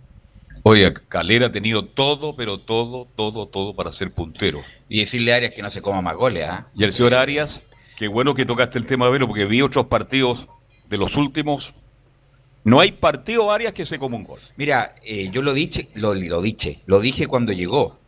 Oye, 0.68 0.92
Calera 1.10 1.46
ha 1.46 1.52
tenido 1.52 1.86
todo, 1.86 2.36
pero 2.36 2.60
todo, 2.60 3.08
todo, 3.16 3.48
todo 3.48 3.76
para 3.76 3.92
ser 3.92 4.12
puntero. 4.12 4.64
Y 4.90 5.02
decirle 5.02 5.32
a 5.32 5.36
Arias 5.36 5.54
que 5.54 5.62
no 5.62 5.70
se 5.70 5.80
coma 5.80 6.02
más 6.02 6.16
goles, 6.16 6.44
¿ah? 6.50 6.66
Y 6.74 6.84
el 6.84 6.92
señor 6.92 7.14
Arias, 7.14 7.62
qué 8.00 8.08
bueno 8.08 8.34
que 8.34 8.48
tocaste 8.48 8.80
el 8.80 8.88
tema, 8.88 9.08
Velo, 9.12 9.28
porque 9.28 9.46
vi 9.46 9.62
otros 9.62 9.86
partidos 9.86 10.48
de 10.90 10.98
los 10.98 11.18
últimos. 11.18 11.76
No 12.64 12.80
hay 12.80 12.94
partido 12.94 13.52
Arias 13.52 13.74
que 13.74 13.86
se 13.86 14.00
coma 14.00 14.18
un 14.18 14.24
gol. 14.24 14.40
Mira, 14.58 14.96
eh, 15.04 15.30
yo 15.32 15.44
lo 15.44 15.54
dije, 15.54 15.90
lo, 15.94 16.16
lo 16.16 16.42
dije, 16.42 16.82
lo 16.88 17.00
dije 17.00 17.28
cuando 17.28 17.54
llegó. 17.54 18.00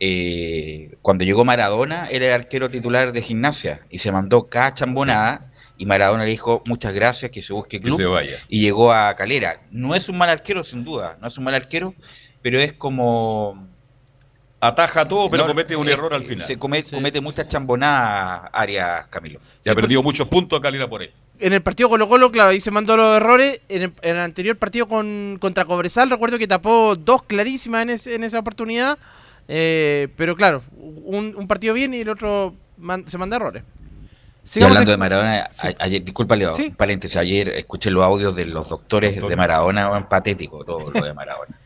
Eh, 0.00 0.96
cuando 1.02 1.24
llegó 1.24 1.44
Maradona, 1.44 2.08
era 2.10 2.24
el 2.28 2.32
arquero 2.32 2.70
titular 2.70 3.12
de 3.12 3.20
gimnasia 3.20 3.76
y 3.90 3.98
se 3.98 4.10
mandó 4.10 4.48
cada 4.48 4.72
chambonada 4.72 5.51
y 5.82 5.86
Maradona 5.86 6.22
le 6.24 6.30
dijo 6.30 6.62
muchas 6.64 6.94
gracias, 6.94 7.30
que 7.32 7.42
se 7.42 7.52
busque 7.52 7.80
club 7.80 7.96
se 7.96 8.04
vaya. 8.04 8.38
y 8.48 8.60
llegó 8.60 8.92
a 8.92 9.16
Calera. 9.16 9.62
No 9.72 9.96
es 9.96 10.08
un 10.08 10.16
mal 10.16 10.28
arquero, 10.30 10.62
sin 10.62 10.84
duda, 10.84 11.16
no 11.20 11.26
es 11.26 11.36
un 11.36 11.42
mal 11.44 11.54
arquero, 11.54 11.94
pero 12.40 12.60
es 12.60 12.72
como... 12.74 13.66
Ataja 14.60 15.08
todo, 15.08 15.28
pero 15.28 15.42
No, 15.42 15.48
comete 15.48 15.74
un 15.74 15.88
eh, 15.88 15.92
error 15.92 16.14
al 16.14 16.22
final. 16.22 16.46
Se 16.46 16.56
come- 16.56 16.84
comete 16.84 17.20
muchas 17.20 17.48
chambonadas, 17.48 18.48
Arias 18.52 19.08
Camilo. 19.08 19.40
Ya 19.64 19.72
ha 19.72 19.74
perdido 19.74 20.04
muchos 20.04 20.28
puntos 20.28 20.56
a 20.56 20.62
Calera 20.62 20.88
por 20.88 21.02
él. 21.02 21.10
En 21.40 21.52
el 21.52 21.62
partido 21.62 21.88
Colo 21.88 22.08
Colo, 22.08 22.30
claro, 22.30 22.50
ahí 22.50 22.60
se 22.60 22.70
mandó 22.70 22.96
los 22.96 23.16
errores. 23.16 23.60
En 23.68 23.82
el, 23.82 23.92
en 24.02 24.14
el 24.16 24.22
anterior 24.22 24.56
partido 24.56 24.86
con, 24.86 25.36
contra 25.40 25.64
Cobresal, 25.64 26.10
recuerdo 26.10 26.38
que 26.38 26.46
tapó 26.46 26.94
dos 26.94 27.24
clarísimas 27.24 28.06
en, 28.06 28.14
en 28.14 28.22
esa 28.22 28.38
oportunidad. 28.38 28.98
Eh, 29.48 30.06
pero 30.16 30.36
claro, 30.36 30.62
un, 30.76 31.34
un 31.36 31.48
partido 31.48 31.74
bien 31.74 31.92
y 31.92 32.02
el 32.02 32.08
otro 32.08 32.54
man- 32.78 33.02
se 33.08 33.18
manda 33.18 33.34
errores. 33.38 33.64
Y 34.54 34.62
hablando 34.62 34.90
de 34.90 34.96
Maradona, 34.96 35.48
a- 35.62 35.74
ayer, 35.84 36.02
disculpa, 36.04 36.34
Leo, 36.36 36.52
Sí. 36.52 36.70
paréntesis, 36.76 37.16
ayer 37.16 37.48
escuché 37.50 37.90
los 37.90 38.02
audios 38.04 38.34
de 38.34 38.44
los 38.46 38.68
doctores 38.68 39.14
de 39.20 39.36
Maradona, 39.36 40.08
patético 40.08 40.64
todo 40.64 40.90
lo 40.90 41.00
de 41.00 41.14
Maradona. 41.14 41.56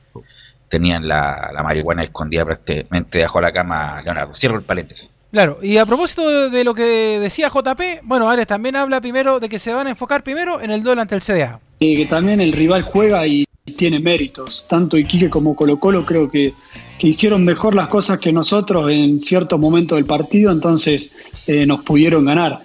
tenían 0.69 1.07
la, 1.07 1.51
la 1.55 1.63
marihuana 1.63 2.03
escondida 2.03 2.45
prácticamente 2.45 3.19
debajo 3.19 3.39
de 3.39 3.43
la 3.43 3.53
cama, 3.53 4.03
Leonardo. 4.03 4.35
Cierro 4.35 4.57
el 4.59 4.65
paréntesis. 4.65 5.09
Claro, 5.31 5.59
y 5.63 5.77
a 5.77 5.87
propósito 5.87 6.51
de 6.51 6.65
lo 6.65 6.75
que 6.75 7.21
decía 7.21 7.49
JP, 7.49 8.01
bueno, 8.03 8.29
Ares 8.29 8.49
también 8.49 8.75
habla 8.75 9.01
primero 9.01 9.39
de 9.39 9.49
que 9.49 9.61
se 9.61 9.73
van 9.73 9.87
a 9.87 9.91
enfocar 9.91 10.25
primero 10.25 10.61
en 10.61 10.73
el 10.73 10.83
duelo 10.83 11.01
ante 11.03 11.15
el 11.15 11.21
CDA. 11.23 11.61
Y 11.79 11.95
que 11.97 12.07
también 12.07 12.41
el 12.41 12.53
rival 12.53 12.83
juega 12.83 13.25
y 13.29 13.45
tiene 13.77 14.01
méritos. 14.01 14.67
Tanto 14.69 14.97
Iquique 14.99 15.31
como 15.31 15.55
Colo 15.55 15.79
Colo 15.79 16.05
creo 16.05 16.29
que, 16.29 16.53
hicieron 17.01 17.45
mejor 17.45 17.75
las 17.75 17.89
cosas 17.89 18.19
que 18.19 18.33
nosotros 18.33 18.91
en 18.91 19.21
cierto 19.21 19.59
momento 19.59 19.97
del 19.97 20.07
partido, 20.07 20.51
entonces 20.51 21.15
eh, 21.47 21.67
nos 21.67 21.83
pudieron 21.83 22.25
ganar. 22.25 22.61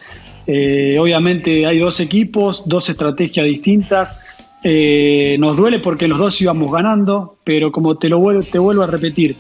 Eh, 0.48 0.98
obviamente 1.00 1.66
hay 1.66 1.80
dos 1.80 2.00
equipos, 2.00 2.68
dos 2.68 2.90
estrategias 2.90 3.46
distintas. 3.46 4.20
Eh, 4.64 5.38
nos 5.40 5.58
duele 5.58 5.80
porque 5.80 6.08
los 6.08 6.18
dos 6.18 6.40
íbamos 6.42 6.72
ganando, 6.72 7.38
pero 7.44 7.72
como 7.72 7.98
te 7.98 8.10
lo 8.10 8.20
vuelvo, 8.20 8.42
te 8.44 8.60
vuelvo 8.60 8.84
a 8.84 8.88
repetir, 8.88 9.36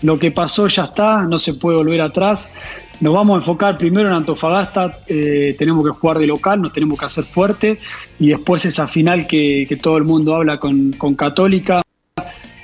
lo 0.00 0.18
que 0.18 0.30
pasó 0.30 0.66
ya 0.66 0.84
está, 0.84 1.24
no 1.24 1.38
se 1.38 1.54
puede 1.54 1.76
volver 1.76 2.00
atrás. 2.00 2.52
Nos 3.00 3.12
vamos 3.12 3.34
a 3.34 3.36
enfocar 3.36 3.76
primero 3.76 4.08
en 4.08 4.14
Antofagasta, 4.14 4.90
tenemos 5.06 5.84
que 5.84 5.90
jugar 5.90 6.18
de 6.18 6.26
local, 6.26 6.62
nos 6.62 6.72
tenemos 6.72 6.98
que 6.98 7.04
hacer 7.04 7.24
fuerte 7.24 7.78
y 8.18 8.28
después 8.28 8.64
esa 8.64 8.88
final 8.88 9.26
que, 9.26 9.78
todo 9.82 9.98
el 9.98 10.04
mundo 10.04 10.34
habla 10.34 10.58
con, 10.58 10.92
Católica, 11.16 11.82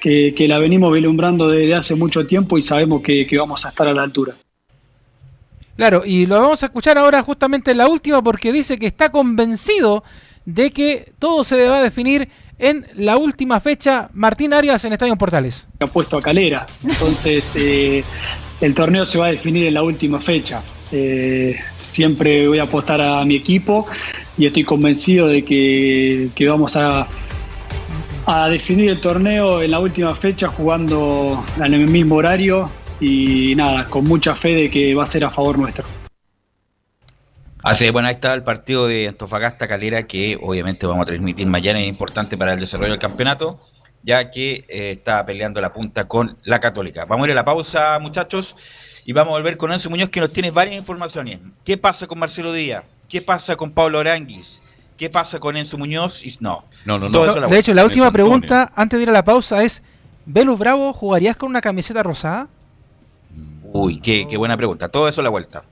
que, 0.07 0.47
la 0.49 0.59
venimos 0.59 0.93
vislumbrando 0.93 1.49
desde 1.49 1.75
hace 1.75 1.97
mucho 1.97 2.27
tiempo 2.27 2.57
y 2.57 2.63
sabemos 2.63 3.03
que, 3.03 3.27
que 3.27 3.39
vamos 3.39 3.67
a 3.67 3.71
estar 3.71 3.89
a 3.89 3.93
la 3.93 4.03
altura. 4.03 4.35
Claro, 5.77 6.03
y 6.07 6.27
lo 6.27 6.41
vamos 6.41 6.63
a 6.63 6.67
escuchar 6.67 6.97
ahora 6.97 7.23
justamente 7.23 7.73
en 7.73 7.79
la 7.79 7.89
última 7.89 8.23
porque 8.23 8.53
dice 8.53 8.79
que 8.79 8.87
está 8.87 9.11
convencido 9.11 10.05
de 10.45 10.71
que 10.71 11.13
todo 11.19 11.43
se 11.45 11.67
va 11.67 11.79
a 11.79 11.83
definir 11.83 12.29
en 12.59 12.87
la 12.95 13.17
última 13.17 13.61
fecha 13.61 14.09
Martín 14.15 14.55
Arias 14.55 14.85
en 14.85 14.93
Estadio 14.93 15.17
Portales. 15.17 15.67
Ha 15.81 15.87
puesto 15.87 16.17
a 16.17 16.23
Calera, 16.23 16.67
entonces 16.85 17.57
eh, 17.59 18.05
el 18.61 18.75
torneo 18.75 19.05
se 19.05 19.19
va 19.19 19.27
a 19.27 19.31
definir 19.31 19.67
en 19.67 19.75
la 19.75 19.83
última 19.83 20.21
fecha. 20.21 20.63
Eh, 20.93 21.57
siempre 21.77 22.47
voy 22.47 22.61
a 22.61 22.63
apostar 22.63 23.01
a 23.01 23.25
mi 23.25 23.35
equipo 23.35 23.87
y 24.39 24.47
estoy 24.47 24.63
convencido 24.63 25.27
de 25.27 25.45
que, 25.45 26.31
vamos 26.49 26.77
a, 26.77 27.09
a 28.27 28.49
definir 28.49 28.91
el 28.91 29.01
torneo 29.01 29.63
en 29.63 29.71
la 29.71 29.79
última 29.79 30.15
fecha 30.15 30.49
jugando 30.49 31.45
en 31.63 31.75
el 31.75 31.89
mismo 31.89 32.17
horario 32.17 32.69
y 33.01 33.55
nada, 33.55 33.85
con 33.85 34.05
mucha 34.05 34.35
fe 34.35 34.55
de 34.55 34.71
que 34.71 34.95
va 34.95 35.05
a 35.05 35.07
ser 35.07 35.25
a 35.25 35.31
favor 35.31 35.59
nuestro. 35.59 35.85
Así 37.63 37.89
bueno, 37.91 38.09
ahí 38.09 38.15
está 38.15 38.35
el 38.35 38.43
partido 38.43 38.87
de 38.87 39.09
Antofagasta 39.09 39.69
Calera 39.69 40.05
que 40.05 40.39
obviamente 40.41 40.87
vamos 40.87 41.03
a 41.03 41.07
transmitir 41.07 41.47
mañana, 41.47 41.81
es 41.81 41.87
importante 41.87 42.37
para 42.37 42.55
el 42.55 42.61
desarrollo 42.61 42.91
del 42.91 43.01
campeonato, 43.01 43.61
ya 44.03 44.31
que 44.31 44.65
eh, 44.69 44.93
está 44.93 45.25
peleando 45.25 45.61
la 45.61 45.73
punta 45.73 46.09
con 46.09 46.37
la 46.45 46.61
Católica. 46.61 47.05
Vamos 47.05 47.25
a 47.25 47.29
ir 47.29 47.33
a 47.33 47.37
la 47.37 47.45
pausa, 47.45 47.99
muchachos, 48.01 48.57
y 49.05 49.13
vamos 49.13 49.35
a 49.35 49.39
volver 49.39 49.57
con 49.57 49.73
Enzo 49.73 49.89
Muñoz 49.89 50.11
que 50.11 50.21
nos 50.21 50.33
tiene 50.33 50.51
varias 50.51 50.77
informaciones. 50.77 51.39
¿Qué 51.65 51.77
pasa 51.77 52.09
con 52.09 52.19
Marcelo 52.19 52.53
Díaz? 52.53 52.85
¿Qué 53.09 53.23
pasa 53.23 53.55
con 53.55 53.71
Pablo 53.71 54.01
Aranguis? 54.01 54.61
¿Qué 54.97 55.11
pasa 55.11 55.39
con 55.39 55.57
Enzo 55.57 55.77
Muñoz? 55.77 56.25
Y 56.25 56.35
no, 56.41 56.65
no, 56.85 56.99
no. 56.99 57.09
no. 57.09 57.49
de 57.49 57.59
hecho, 57.59 57.75
la 57.75 57.85
última 57.85 58.11
pregunta 58.11 58.73
antes 58.75 58.99
de 58.99 59.03
ir 59.03 59.11
a 59.11 59.13
la 59.13 59.25
pausa 59.25 59.63
es, 59.63 59.83
¿Velus 60.25 60.59
Bravo 60.59 60.93
jugarías 60.93 61.37
con 61.37 61.51
una 61.51 61.61
camiseta 61.61 62.03
rosada? 62.03 62.49
Uy, 63.65 64.01
qué, 64.01 64.27
qué 64.29 64.37
buena 64.37 64.57
pregunta. 64.57 64.89
Todo 64.89 65.09
eso 65.09 65.21
a 65.21 65.25
la 65.25 65.31
vuelta. 65.31 65.65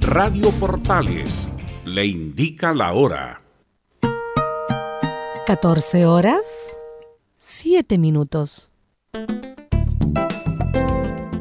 Radio 0.00 0.50
Portales 0.52 1.48
le 1.84 2.06
indica 2.06 2.74
la 2.74 2.92
hora. 2.92 3.40
14 5.46 6.06
horas, 6.06 6.76
7 7.38 7.98
minutos. 7.98 8.70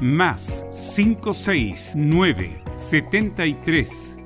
más 0.00 0.64
569 0.96 2.62
73 2.72 4.16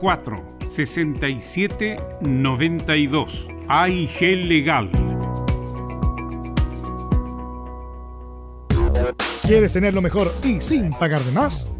04 0.00 0.42
67 0.68 2.00
92 2.20 3.48
AIG 3.68 4.20
Legal. 4.46 4.90
¿Quieres 9.42 9.72
tener 9.72 9.94
lo 9.94 10.00
mejor 10.00 10.32
y 10.44 10.60
sin 10.60 10.90
pagar 10.90 11.20
de 11.22 11.32
más? 11.32 11.79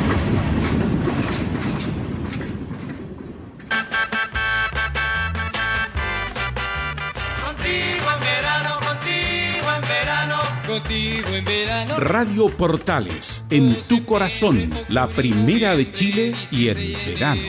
Radio 11.97 12.47
Portales, 12.47 13.43
en 13.49 13.75
tu 13.81 14.05
corazón, 14.05 14.71
la 14.87 15.09
primera 15.09 15.75
de 15.75 15.91
Chile 15.91 16.33
y 16.49 16.69
en 16.69 16.93
verano. 17.05 17.41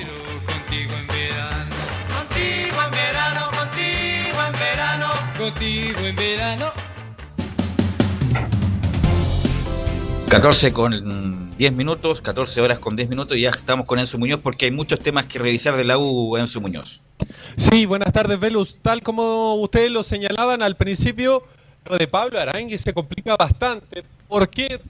Contigo 0.44 0.92
en 0.96 1.06
verano, 1.06 1.76
contigo 2.18 2.82
en 2.84 2.90
verano, 2.90 3.50
contigo 3.56 4.38
en 4.44 4.52
verano, 4.52 5.06
contigo 5.38 6.00
en 6.00 6.16
verano. 6.16 6.72
14 10.28 10.72
con 10.72 11.56
10 11.56 11.72
minutos, 11.74 12.20
14 12.22 12.60
horas 12.60 12.80
con 12.80 12.96
10 12.96 13.08
minutos 13.08 13.36
y 13.36 13.42
ya 13.42 13.50
estamos 13.50 13.86
con 13.86 14.00
Enzo 14.00 14.18
Muñoz 14.18 14.40
porque 14.40 14.64
hay 14.64 14.72
muchos 14.72 14.98
temas 14.98 15.26
que 15.26 15.38
revisar 15.38 15.76
de 15.76 15.84
la 15.84 15.96
U, 15.96 16.36
Enzo 16.36 16.60
Muñoz. 16.60 17.02
Sí, 17.54 17.86
buenas 17.86 18.12
tardes, 18.12 18.40
Velus. 18.40 18.78
Tal 18.82 19.00
como 19.00 19.54
ustedes 19.54 19.92
lo 19.92 20.02
señalaban 20.02 20.60
al 20.60 20.76
principio, 20.76 21.44
lo 21.84 21.98
de 21.98 22.06
Pablo 22.06 22.38
Arangui 22.38 22.78
se 22.78 22.92
complica 22.92 23.36
bastante. 23.36 24.04
¿Por 24.28 24.48
qué? 24.48 24.80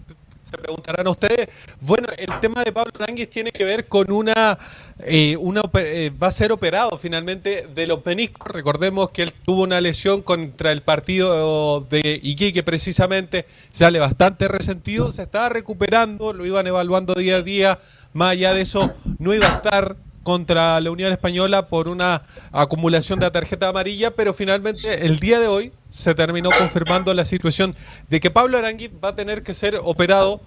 Se 0.45 0.59
preguntarán 0.59 1.07
ustedes. 1.07 1.49
Bueno, 1.81 2.09
el 2.17 2.41
tema 2.41 2.63
de 2.63 2.73
Pablo 2.73 2.93
Arangui 2.99 3.27
tiene 3.27 3.53
que 3.53 3.65
ver 3.65 3.87
con 3.87 4.11
una, 4.11 4.59
eh, 4.99 5.37
una 5.37 5.63
eh, 5.75 6.11
va 6.21 6.27
a 6.27 6.33
ser 6.33 6.53
operado 6.53 6.99
finalmente 6.99 7.69
de 7.75 7.87
los 7.87 8.05
meniscos. 8.05 8.53
Recordemos 8.53 9.11
que 9.11 9.23
él 9.23 9.33
tuvo 9.45 9.63
una 9.63 9.81
lesión 9.81 10.23
contra 10.23 10.73
el 10.73 10.83
partido 10.83 11.81
de 11.83 12.21
Iquique 12.23 12.63
precisamente, 12.63 13.47
sale 13.71 13.99
bastante 13.99 14.49
resentido, 14.49 15.13
se 15.13 15.23
estaba 15.23 15.49
recuperando, 15.49 16.33
lo 16.33 16.45
iban 16.45 16.67
evaluando 16.67 17.15
día 17.15 17.37
a 17.37 17.43
día. 17.43 17.79
Más 18.13 18.33
allá 18.33 18.53
de 18.53 18.63
eso, 18.63 18.93
no 19.19 19.33
iba 19.33 19.51
a 19.51 19.57
estar 19.57 19.97
contra 20.23 20.81
la 20.81 20.91
Unión 20.91 21.13
Española 21.13 21.67
por 21.67 21.89
una 21.89 22.23
acumulación 22.53 23.19
de 23.21 23.31
tarjeta 23.31 23.69
amarilla, 23.69 24.13
pero 24.13 24.35
finalmente 24.35 25.07
el 25.07 25.19
día 25.19 25.41
de 25.41 25.49
hoy 25.49 25.73
se 25.91 26.15
terminó 26.15 26.51
confirmando 26.51 27.13
la 27.15 27.25
situación 27.25 27.75
de 28.09 28.21
que 28.21 28.31
Pablo 28.31 28.59
Arangui 28.59 28.89
va 28.89 29.11
a 29.11 29.17
tener 29.17 29.43
que 29.43 29.55
ser 29.55 29.77
operado 29.83 30.41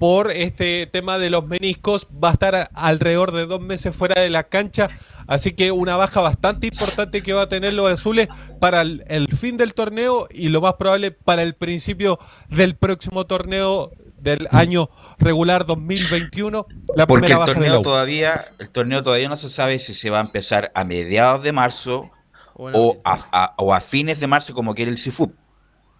por 0.00 0.30
este 0.30 0.86
tema 0.86 1.18
de 1.18 1.28
los 1.28 1.46
meniscos, 1.46 2.08
va 2.12 2.30
a 2.30 2.32
estar 2.32 2.70
alrededor 2.72 3.32
de 3.32 3.44
dos 3.44 3.60
meses 3.60 3.94
fuera 3.94 4.18
de 4.22 4.30
la 4.30 4.44
cancha, 4.44 4.88
así 5.26 5.52
que 5.52 5.72
una 5.72 5.94
baja 5.96 6.22
bastante 6.22 6.68
importante 6.68 7.22
que 7.22 7.34
va 7.34 7.42
a 7.42 7.48
tener 7.50 7.74
los 7.74 7.90
azules 7.90 8.28
para 8.60 8.80
el, 8.80 9.28
fin 9.36 9.58
del 9.58 9.74
torneo 9.74 10.26
y 10.30 10.48
lo 10.48 10.62
más 10.62 10.74
probable 10.74 11.10
para 11.10 11.42
el 11.42 11.52
principio 11.52 12.18
del 12.48 12.76
próximo 12.76 13.26
torneo 13.26 13.92
del 14.22 14.48
año 14.50 14.90
regular 15.18 15.66
2021. 15.66 16.66
La 16.94 17.06
Porque 17.06 17.30
primera 17.30 17.34
el 17.34 17.38
baja 17.38 17.60
de 17.60 17.68
la 17.70 17.80
torneo 17.80 17.82
todavía, 17.82 18.52
el 18.58 18.70
torneo 18.70 19.02
todavía 19.02 19.28
no 19.28 19.36
se 19.36 19.50
sabe 19.50 19.78
si 19.78 19.94
se 19.94 20.10
va 20.10 20.18
a 20.18 20.22
empezar 20.22 20.70
a 20.74 20.84
mediados 20.84 21.42
de 21.42 21.52
marzo 21.52 22.10
o 22.54 23.00
a, 23.04 23.18
a- 23.32 23.54
o 23.58 23.74
a 23.74 23.80
fines 23.80 24.20
de 24.20 24.26
marzo 24.26 24.54
como 24.54 24.74
quiere 24.74 24.90
el 24.90 24.98
CIFUP. 24.98 25.34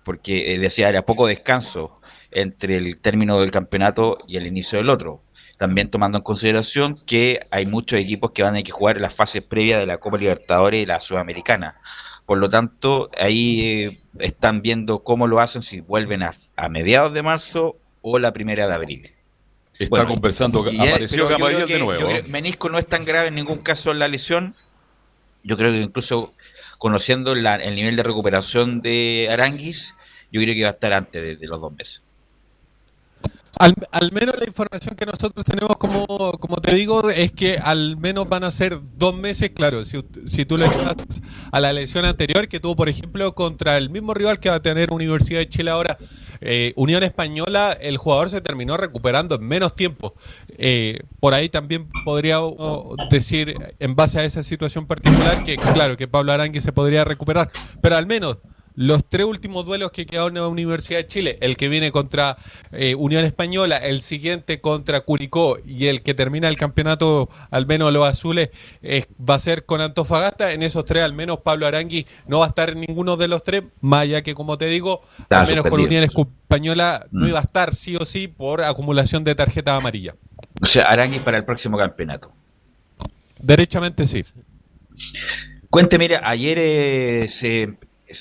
Porque 0.05 0.55
eh, 0.55 0.59
decía 0.59 0.89
era 0.89 1.05
poco 1.05 1.27
descanso 1.27 2.01
entre 2.31 2.77
el 2.77 2.99
término 3.01 3.39
del 3.41 3.51
campeonato 3.51 4.19
y 4.27 4.37
el 4.37 4.47
inicio 4.47 4.79
del 4.79 4.91
otro. 4.91 5.23
También 5.59 5.91
tomando 5.91 6.19
en 6.19 6.25
consideración 6.25 6.97
que 7.07 7.47
hay 7.51 7.67
muchos 7.67 7.99
equipos 8.01 8.31
que 8.33 8.43
van 8.43 8.51
a 8.51 8.55
tener 8.55 8.65
que 8.65 8.73
jugar 8.73 8.99
las 9.01 9.15
fases 9.15 9.43
previas 9.43 9.79
de 9.81 9.87
la 9.87 9.99
Copa 9.99 10.17
Libertadores 10.19 10.83
y 10.83 10.87
la 10.87 11.01
Sudamericana. 11.01 11.77
Por 12.27 12.39
lo 12.39 12.49
tanto, 12.49 13.11
ahí 13.19 13.61
eh, 13.63 14.01
están 14.21 14.63
viendo 14.63 15.03
cómo 15.05 15.27
lo 15.27 15.41
hacen, 15.41 15.63
si 15.63 15.81
vuelven 15.81 16.23
a, 16.23 16.33
a 16.57 16.69
mediados 16.69 17.13
de 17.13 17.23
marzo 17.23 17.80
o 18.03 18.19
la 18.19 18.33
primera 18.33 18.67
de 18.67 18.75
abril. 18.75 19.13
Está 19.79 19.89
conversando, 20.07 20.71
y 20.71 20.77
es- 20.83 20.91
apareció 20.91 21.27
creo 21.27 21.29
de 21.67 21.79
nuevo. 21.79 22.09
creo- 22.09 22.23
menisco 22.29 22.69
no 22.69 22.79
es 22.79 22.87
tan 22.87 23.05
grave 23.05 23.29
en 23.29 23.35
ningún 23.35 23.59
caso 23.59 23.95
la 23.95 24.09
lesión. 24.09 24.55
Yo 25.43 25.57
creo 25.57 25.73
que 25.73 25.79
incluso 25.81 26.35
conociendo 26.79 27.35
la- 27.35 27.57
el 27.57 27.75
nivel 27.75 27.97
de 27.97 28.03
recuperación 28.03 28.83
de 28.83 29.29
Aranguis, 29.31 29.95
yo 30.33 30.41
creo 30.43 30.55
que 30.55 30.63
va 30.63 30.69
a 30.69 30.73
estar 30.73 30.93
antes 30.93 31.23
de, 31.23 31.37
de 31.37 31.47
los 31.47 31.61
dos 31.61 31.73
meses. 31.73 32.03
Al, 33.59 33.75
al 33.91 34.13
menos 34.13 34.37
la 34.39 34.47
información 34.47 34.95
que 34.95 35.05
nosotros 35.05 35.45
tenemos, 35.45 35.77
como, 35.77 36.07
como 36.39 36.57
te 36.57 36.75
digo, 36.75 37.11
es 37.11 37.33
que 37.33 37.59
al 37.59 37.97
menos 37.97 38.29
van 38.29 38.45
a 38.45 38.51
ser 38.51 38.79
dos 38.97 39.15
meses, 39.15 39.51
claro, 39.51 39.85
si, 39.85 40.03
si 40.27 40.45
tú 40.45 40.57
le 40.57 40.67
das 40.67 40.97
a 41.51 41.61
la 41.61 41.73
lesión 41.73 42.05
anterior 42.05 42.49
que 42.49 42.61
tuvo, 42.61 42.77
por 42.77 42.89
ejemplo, 42.89 43.35
contra 43.35 43.77
el 43.77 43.91
mismo 43.91 44.15
rival 44.15 44.39
que 44.39 44.49
va 44.49 44.57
a 44.57 44.63
tener 44.63 44.93
Universidad 44.93 45.41
de 45.41 45.49
Chile 45.49 45.71
ahora, 45.71 45.99
eh, 46.41 46.73
Unión 46.77 47.03
Española, 47.03 47.73
el 47.73 47.99
jugador 47.99 48.31
se 48.31 48.41
terminó 48.41 48.77
recuperando 48.77 49.35
en 49.35 49.43
menos 49.47 49.75
tiempo. 49.75 50.15
Eh, 50.57 51.01
por 51.19 51.35
ahí 51.35 51.49
también 51.49 51.89
podría 52.05 52.39
decir, 53.11 53.57
en 53.79 53.95
base 53.95 54.21
a 54.21 54.25
esa 54.25 54.43
situación 54.43 54.87
particular, 54.87 55.45
que 55.45 55.57
claro, 55.57 55.97
que 55.97 56.09
Pablo 56.09 56.33
Arangui 56.33 56.61
se 56.61 56.73
podría 56.73 57.05
recuperar, 57.05 57.51
pero 57.83 57.97
al 57.97 58.07
menos 58.07 58.39
los 58.75 59.05
tres 59.05 59.27
últimos 59.27 59.65
duelos 59.67 59.91
que 59.91 60.07
quedaron 60.07 60.37
en 60.37 60.43
la 60.43 60.49
Universidad 60.49 61.01
de 61.01 61.07
Chile, 61.07 61.39
el 61.41 61.57
que 61.57 61.69
viene 61.69 61.91
contra 61.93 62.37
eh, 62.73 62.95
Unión 62.95 63.25
Española, 63.25 63.77
el 63.77 64.01
siguiente 64.01 64.61
contra 64.61 65.01
Curicó 65.01 65.59
y 65.65 65.87
el 65.87 66.03
que 66.03 66.15
termina 66.15 66.49
el 66.49 66.57
campeonato, 66.57 67.29
al 67.51 67.67
menos 67.67 67.93
los 67.93 68.09
azules, 68.09 68.51
eh, 68.83 69.05
va 69.19 69.35
a 69.35 69.39
ser 69.39 69.65
con 69.67 69.81
Antofagasta. 69.81 70.53
En 70.53 70.63
esos 70.63 70.85
tres, 70.85 71.03
al 71.03 71.13
menos 71.13 71.41
Pablo 71.41 71.67
Arangui 71.67 72.07
no 72.27 72.39
va 72.41 72.47
a 72.47 72.49
estar 72.49 72.71
en 72.71 72.81
ninguno 72.81 73.17
de 73.17 73.29
los 73.29 73.43
tres, 73.43 73.65
más 73.81 74.03
allá 74.03 74.23
que, 74.23 74.35
como 74.35 74.57
te 74.59 74.67
digo, 74.67 75.03
Está 75.19 75.41
al 75.41 75.49
menos 75.49 75.67
con. 75.67 75.81
Unión 75.81 76.05
Española 76.05 77.07
no 77.11 77.27
Mm. 77.27 77.29
iba 77.29 77.39
a 77.39 77.43
estar 77.43 77.75
sí 77.75 77.97
o 77.97 78.05
sí 78.05 78.29
por 78.29 78.63
acumulación 78.63 79.25
de 79.25 79.35
tarjeta 79.35 79.75
amarilla. 79.77 80.15
O 80.63 80.67
sea, 80.67 80.85
Aranguis 80.85 81.23
para 81.23 81.39
el 81.39 81.45
próximo 81.45 81.79
campeonato. 81.79 82.33
Derechamente 83.39 84.07
sí. 84.07 84.23
Cuente, 85.71 85.99
mira, 85.99 86.21
ayer 86.25 86.59
eh, 86.61 87.27
se 87.29 87.75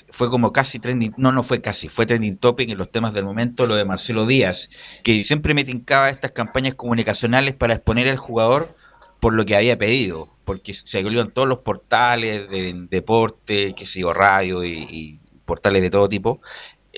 fue 0.09 0.29
como 0.29 0.51
casi 0.51 0.79
trending, 0.79 1.13
no, 1.17 1.31
no 1.31 1.43
fue 1.43 1.61
casi, 1.61 1.89
fue 1.89 2.05
trending 2.05 2.37
topic 2.37 2.69
en 2.69 2.77
los 2.77 2.91
temas 2.91 3.13
del 3.13 3.25
momento, 3.25 3.67
lo 3.67 3.75
de 3.75 3.85
Marcelo 3.85 4.25
Díaz, 4.25 4.69
que 5.03 5.23
siempre 5.23 5.53
me 5.53 5.63
tincaba 5.63 6.09
estas 6.09 6.31
campañas 6.31 6.75
comunicacionales 6.75 7.55
para 7.55 7.73
exponer 7.73 8.07
al 8.07 8.17
jugador 8.17 8.75
por 9.19 9.33
lo 9.33 9.45
que 9.45 9.55
había 9.55 9.77
pedido, 9.77 10.33
porque 10.45 10.73
se 10.73 10.87
salió 10.87 11.27
todos 11.29 11.47
los 11.47 11.59
portales 11.59 12.49
de 12.49 12.73
deporte, 12.89 13.73
que 13.75 13.85
sé 13.85 14.01
yo, 14.01 14.13
radio 14.13 14.63
y, 14.63 15.19
portales 15.45 15.81
de 15.81 15.89
todo 15.89 16.07
tipo, 16.07 16.41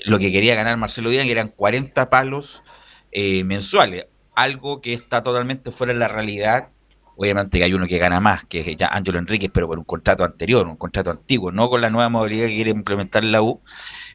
lo 0.04 0.18
que 0.18 0.30
quería 0.30 0.54
ganar 0.54 0.76
Marcelo 0.76 1.08
Díaz, 1.08 1.26
eran 1.26 1.48
40 1.48 2.10
palos 2.10 2.62
eh, 3.10 3.44
mensuales, 3.44 4.06
algo 4.34 4.80
que 4.82 4.92
está 4.92 5.22
totalmente 5.22 5.70
fuera 5.70 5.94
de 5.94 5.98
la 5.98 6.08
realidad 6.08 6.68
Obviamente 7.16 7.58
que 7.58 7.64
hay 7.64 7.74
uno 7.74 7.86
que 7.86 7.98
gana 7.98 8.20
más, 8.20 8.44
que 8.46 8.60
es 8.60 8.76
ya 8.76 8.88
Ángelo 8.88 9.18
Enríquez, 9.18 9.50
pero 9.52 9.68
por 9.68 9.78
un 9.78 9.84
contrato 9.84 10.24
anterior, 10.24 10.66
un 10.66 10.76
contrato 10.76 11.10
antiguo, 11.10 11.52
no 11.52 11.68
con 11.68 11.80
la 11.80 11.90
nueva 11.90 12.08
modalidad 12.08 12.46
que 12.46 12.54
quiere 12.54 12.70
implementar 12.70 13.22
la 13.24 13.42
U. 13.42 13.60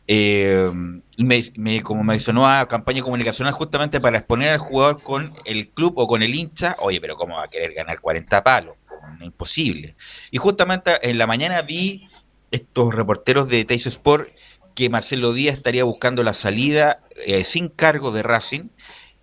Eh, 0.08 0.72
y 1.18 1.24
me, 1.24 1.84
como 1.84 2.04
me 2.04 2.14
mencionó 2.14 2.48
a 2.48 2.68
campaña 2.68 3.04
comunicacional 3.04 3.54
justamente 3.54 4.00
para 4.00 4.20
exponer 4.20 4.50
al 4.50 4.58
jugador 4.60 5.04
con 5.04 5.34
el 5.46 5.70
club 5.70 5.94
o 5.98 6.08
con 6.08 6.24
el 6.24 6.34
hincha, 6.34 6.76
oye, 6.80 7.00
pero 7.02 7.16
¿cómo 7.16 7.36
va 7.36 7.44
a 7.44 7.50
querer 7.50 7.74
ganar 7.74 8.00
40 8.00 8.44
palos? 8.44 8.76
Imposible. 9.22 9.96
Y 10.32 10.38
justamente 10.38 10.92
en 11.08 11.18
la 11.18 11.28
mañana 11.28 11.62
vi 11.62 12.08
estos 12.52 12.94
reporteros 12.94 13.50
de 13.50 13.66
Teis 13.66 13.86
Sport 13.88 14.30
que 14.76 14.90
Marcelo 14.90 15.34
Díaz 15.34 15.58
estaría 15.58 15.84
buscando 15.84 16.24
la 16.24 16.34
salida 16.34 17.02
eh, 17.26 17.44
sin 17.44 17.68
cargo 17.68 18.12
de 18.12 18.22
Racing 18.22 18.70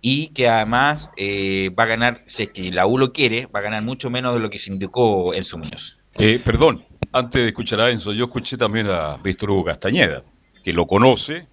y 0.07 0.27
que 0.27 0.47
además 0.47 1.09
eh, 1.17 1.71
va 1.71 1.85
a 1.85 1.87
ganar, 1.87 2.21
si 2.27 2.43
es 2.43 2.49
que 2.49 2.71
la 2.71 2.85
U 2.85 2.99
lo 2.99 3.11
quiere, 3.11 3.47
va 3.47 3.57
a 3.57 3.63
ganar 3.63 3.81
mucho 3.81 4.11
menos 4.11 4.35
de 4.35 4.39
lo 4.39 4.51
que 4.51 4.59
se 4.59 4.71
indicó 4.71 5.33
en 5.33 5.43
su 5.43 5.57
Muñoz. 5.57 5.97
Eh, 6.19 6.39
perdón, 6.45 6.85
antes 7.11 7.41
de 7.41 7.47
escuchar 7.47 7.81
a 7.81 7.89
Enzo, 7.89 8.13
yo 8.13 8.25
escuché 8.25 8.55
también 8.55 8.87
a 8.87 9.17
Víctor 9.17 9.49
Hugo 9.49 9.65
Castañeda, 9.65 10.23
que 10.63 10.73
lo 10.73 10.85
conoce 10.85 11.47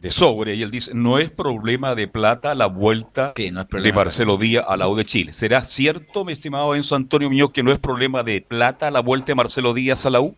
de 0.00 0.12
sobre, 0.12 0.54
y 0.54 0.62
él 0.62 0.70
dice, 0.70 0.92
no 0.94 1.18
es 1.18 1.28
problema 1.28 1.96
de 1.96 2.06
plata 2.06 2.54
la 2.54 2.66
vuelta 2.66 3.32
de 3.34 3.64
problema 3.68 3.96
Marcelo 3.96 4.36
Díaz 4.36 4.64
a 4.68 4.76
la 4.76 4.86
U 4.88 4.94
de 4.94 5.04
Chile. 5.04 5.32
¿Será 5.32 5.64
cierto, 5.64 6.24
mi 6.24 6.30
estimado 6.30 6.72
Enzo 6.76 6.94
Antonio 6.94 7.28
Muñoz, 7.28 7.50
que 7.50 7.64
no 7.64 7.72
es 7.72 7.80
problema 7.80 8.22
de 8.22 8.42
plata 8.42 8.92
la 8.92 9.00
vuelta 9.00 9.26
de 9.26 9.34
Marcelo 9.34 9.74
Díaz 9.74 10.06
a 10.06 10.10
la 10.10 10.20
U? 10.20 10.36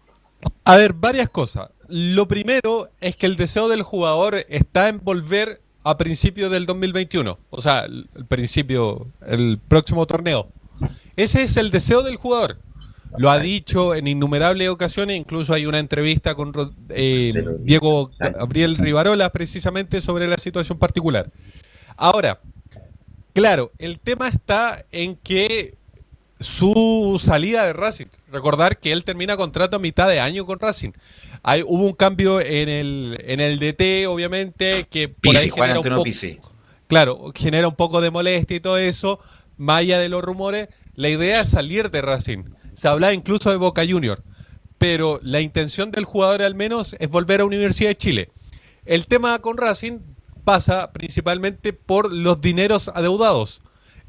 A 0.65 0.77
ver, 0.77 0.95
varias 0.95 1.29
cosas. 1.29 1.73
Lo 1.89 2.27
primero 2.27 2.89
es 3.03 3.17
que 3.17 3.27
el 3.27 3.37
deseo 3.37 3.69
del 3.69 3.83
jugador 3.83 4.47
está 4.49 4.89
en 4.89 5.05
volver 5.05 5.61
a 5.89 5.97
principios 5.97 6.51
del 6.51 6.67
2021. 6.67 7.39
O 7.51 7.61
sea, 7.63 7.85
el 7.87 8.09
principio, 8.29 9.09
el 9.27 9.59
próximo 9.59 10.07
torneo. 10.07 10.49
Ese 11.17 11.43
es 11.43 11.57
el 11.57 11.71
deseo 11.71 12.03
del 12.03 12.17
jugador. 12.17 12.59
Lo 13.17 13.31
ha 13.31 13.39
dicho 13.39 13.95
en 13.95 14.07
innumerables 14.07 14.69
ocasiones, 14.69 15.17
incluso 15.17 15.55
hay 15.55 15.65
una 15.65 15.79
entrevista 15.79 16.35
con 16.35 16.53
eh, 16.91 17.33
Diego 17.61 18.11
Gabriel 18.19 18.77
Rivarola 18.77 19.31
precisamente 19.31 20.03
sobre 20.03 20.29
la 20.29 20.37
situación 20.37 20.79
particular. 20.79 21.31
Ahora, 21.97 22.41
claro, 23.33 23.73
el 23.79 23.99
tema 23.99 24.29
está 24.29 24.85
en 24.93 25.17
que 25.17 25.78
su 26.41 27.21
salida 27.23 27.67
de 27.67 27.73
Racing, 27.73 28.07
recordar 28.31 28.79
que 28.79 28.93
él 28.93 29.05
termina 29.05 29.37
contrato 29.37 29.77
a 29.77 29.79
mitad 29.79 30.09
de 30.09 30.21
año 30.21 30.47
con 30.47 30.59
Racing. 30.59 30.93
Hay, 31.43 31.63
hubo 31.63 31.85
un 31.85 31.95
cambio 31.95 32.41
en 32.41 32.69
el, 32.69 33.19
en 33.27 33.41
el 33.41 33.59
DT, 33.59 34.07
obviamente, 34.09 34.87
que 34.91 35.09
por 35.09 35.33
Pizzi, 35.33 35.37
ahí 35.37 35.51
Juan 35.51 35.69
genera 35.69 35.81
un 35.81 35.95
poco, 35.97 36.03
Pizzi. 36.05 36.39
Claro, 36.87 37.33
genera 37.35 37.69
un 37.69 37.77
poco 37.77 38.01
de 38.01 38.11
molestia 38.11 38.57
y 38.57 38.61
todo 38.61 38.79
eso. 38.79 39.21
Más 39.57 39.81
allá 39.81 39.99
de 39.99 40.09
los 40.09 40.23
rumores, 40.23 40.69
la 40.95 41.09
idea 41.09 41.43
es 41.43 41.51
salir 41.51 41.91
de 41.91 42.03
Racing. 42.03 42.45
Se 42.73 42.89
hablaba 42.89 43.13
incluso 43.13 43.51
de 43.51 43.57
Boca 43.57 43.83
Junior. 43.89 44.23
Pero 44.79 45.19
la 45.23 45.41
intención 45.41 45.91
del 45.91 46.05
jugador 46.05 46.43
al 46.43 46.55
menos 46.55 46.95
es 47.01 47.11
volver 47.11 47.41
a 47.41 47.45
Universidad 47.45 47.91
de 47.91 47.97
Chile. 47.97 48.31
El 48.85 49.07
tema 49.09 49.39
con 49.41 49.57
Racing 49.57 49.99
pasa 50.45 50.93
principalmente 50.93 51.73
por 51.73 52.13
los 52.13 52.41
dineros 52.41 52.89
adeudados. 52.89 53.61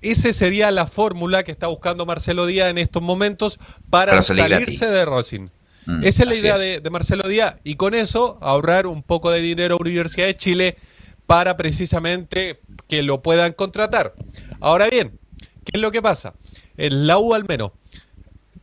Esa 0.02 0.32
sería 0.34 0.72
la 0.72 0.88
fórmula 0.88 1.44
que 1.44 1.52
está 1.52 1.68
buscando 1.68 2.06
Marcelo 2.06 2.46
Díaz 2.46 2.70
en 2.70 2.78
estos 2.78 3.02
momentos 3.02 3.60
para, 3.90 4.12
Para 4.14 4.22
salir 4.22 4.50
salirse 4.50 4.86
de 4.90 5.06
Racing. 5.06 5.48
Mm, 5.86 6.04
Esa 6.04 6.24
es 6.24 6.30
la 6.30 6.36
idea 6.36 6.56
es. 6.56 6.62
de, 6.62 6.80
de 6.80 6.90
Marcelo 6.90 7.28
Díaz 7.28 7.58
y 7.64 7.76
con 7.76 7.94
eso 7.94 8.38
ahorrar 8.42 8.88
un 8.88 9.04
poco 9.04 9.32
de 9.32 9.42
dinero 9.42 9.76
a 9.76 9.78
Universidad 9.82 10.28
de 10.28 10.36
Chile 10.36 10.78
para 11.26 11.58
precisamente 11.58 12.60
que 12.88 13.04
lo 13.04 13.22
puedan 13.22 13.54
contratar. 13.54 14.14
Ahora 14.60 14.90
bien, 14.90 15.20
¿qué 15.64 15.72
es 15.74 15.82
lo 15.82 15.92
que 15.92 16.02
pasa? 16.02 16.34
En 16.78 17.08
la 17.08 17.20
U 17.20 17.34
al 17.34 17.46
menos 17.48 17.72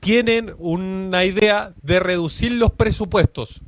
tienen 0.01 0.55
una 0.59 1.24
idea 1.24 1.74
de 1.82 2.01
reducir 2.01 2.53
los 2.53 2.72
presupuestos 2.72 3.61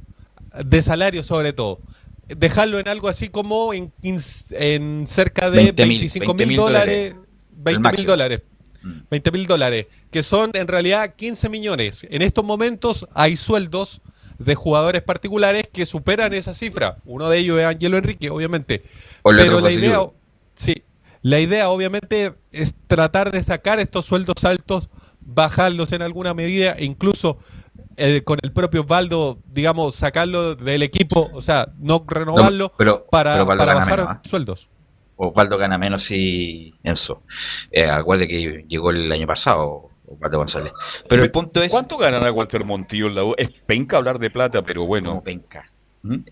de 0.64 0.82
salario 0.82 1.22
sobre 1.22 1.52
todo. 1.52 1.80
Dejarlo 2.26 2.78
en 2.78 2.88
algo 2.88 3.08
así 3.08 3.28
como 3.28 3.72
en, 3.72 3.90
15 4.02 4.74
en 4.74 5.06
cerca 5.06 5.50
de 5.50 5.64
20 5.64 5.86
mil, 5.86 5.98
25 5.98 6.26
20 6.34 6.46
mil 6.46 6.56
dólares. 6.56 7.14
20 7.58 7.92
mil 7.92 8.06
dólares. 8.06 8.42
20 9.10 9.32
mil 9.32 9.46
dólares, 9.46 9.86
que 10.10 10.22
son 10.22 10.52
en 10.54 10.68
realidad 10.68 11.14
15 11.16 11.48
millones. 11.48 12.06
En 12.10 12.22
estos 12.22 12.44
momentos 12.44 13.06
hay 13.14 13.36
sueldos 13.36 14.00
de 14.38 14.54
jugadores 14.54 15.02
particulares 15.02 15.64
que 15.72 15.84
superan 15.84 16.32
esa 16.32 16.54
cifra. 16.54 16.98
Uno 17.04 17.28
de 17.28 17.38
ellos 17.38 17.58
es 17.58 17.66
Angelo 17.66 17.98
Enrique, 17.98 18.30
obviamente. 18.30 18.84
Pero 19.24 19.60
la 19.60 19.72
idea, 19.72 19.98
sí, 20.54 20.84
la 21.22 21.40
idea 21.40 21.68
obviamente 21.70 22.34
es 22.52 22.74
tratar 22.86 23.32
de 23.32 23.42
sacar 23.42 23.80
estos 23.80 24.06
sueldos 24.06 24.44
altos, 24.44 24.88
bajarlos 25.20 25.92
en 25.92 26.02
alguna 26.02 26.32
medida, 26.34 26.72
e 26.78 26.84
incluso 26.84 27.38
eh, 27.96 28.22
con 28.22 28.38
el 28.42 28.52
propio 28.52 28.82
Osvaldo, 28.82 29.40
digamos, 29.52 29.96
sacarlo 29.96 30.54
del 30.54 30.84
equipo, 30.84 31.28
o 31.34 31.42
sea, 31.42 31.68
no 31.80 32.04
renovarlo 32.06 32.66
No, 32.66 32.72
pero- 32.78 33.06
para, 33.10 33.44
pero 33.44 33.44
bajar 33.56 33.98
menos, 33.98 34.06
¿ah? 34.08 34.22
sueldos. 34.24 34.68
Osvaldo 35.20 35.58
gana 35.58 35.76
menos 35.78 36.10
y 36.10 36.72
Enzo. 36.82 37.22
Eh, 37.70 37.84
acuerde 37.90 38.26
que 38.28 38.64
llegó 38.68 38.90
el 38.90 39.10
año 39.10 39.26
pasado 39.26 39.90
Osvaldo 40.06 40.38
González. 40.38 40.72
Pero 41.08 41.22
el 41.24 41.30
punto 41.30 41.60
es. 41.62 41.70
¿Cuánto 41.70 41.98
ganará 41.98 42.30
Walter 42.32 42.64
Montillo 42.64 43.08
en 43.08 43.14
la 43.16 43.24
U? 43.24 43.34
Es 43.36 43.50
penca 43.50 43.96
hablar 43.98 44.18
de 44.18 44.30
plata, 44.30 44.62
pero 44.62 44.84
bueno. 44.86 45.10
Como 45.10 45.24
penca. 45.24 45.68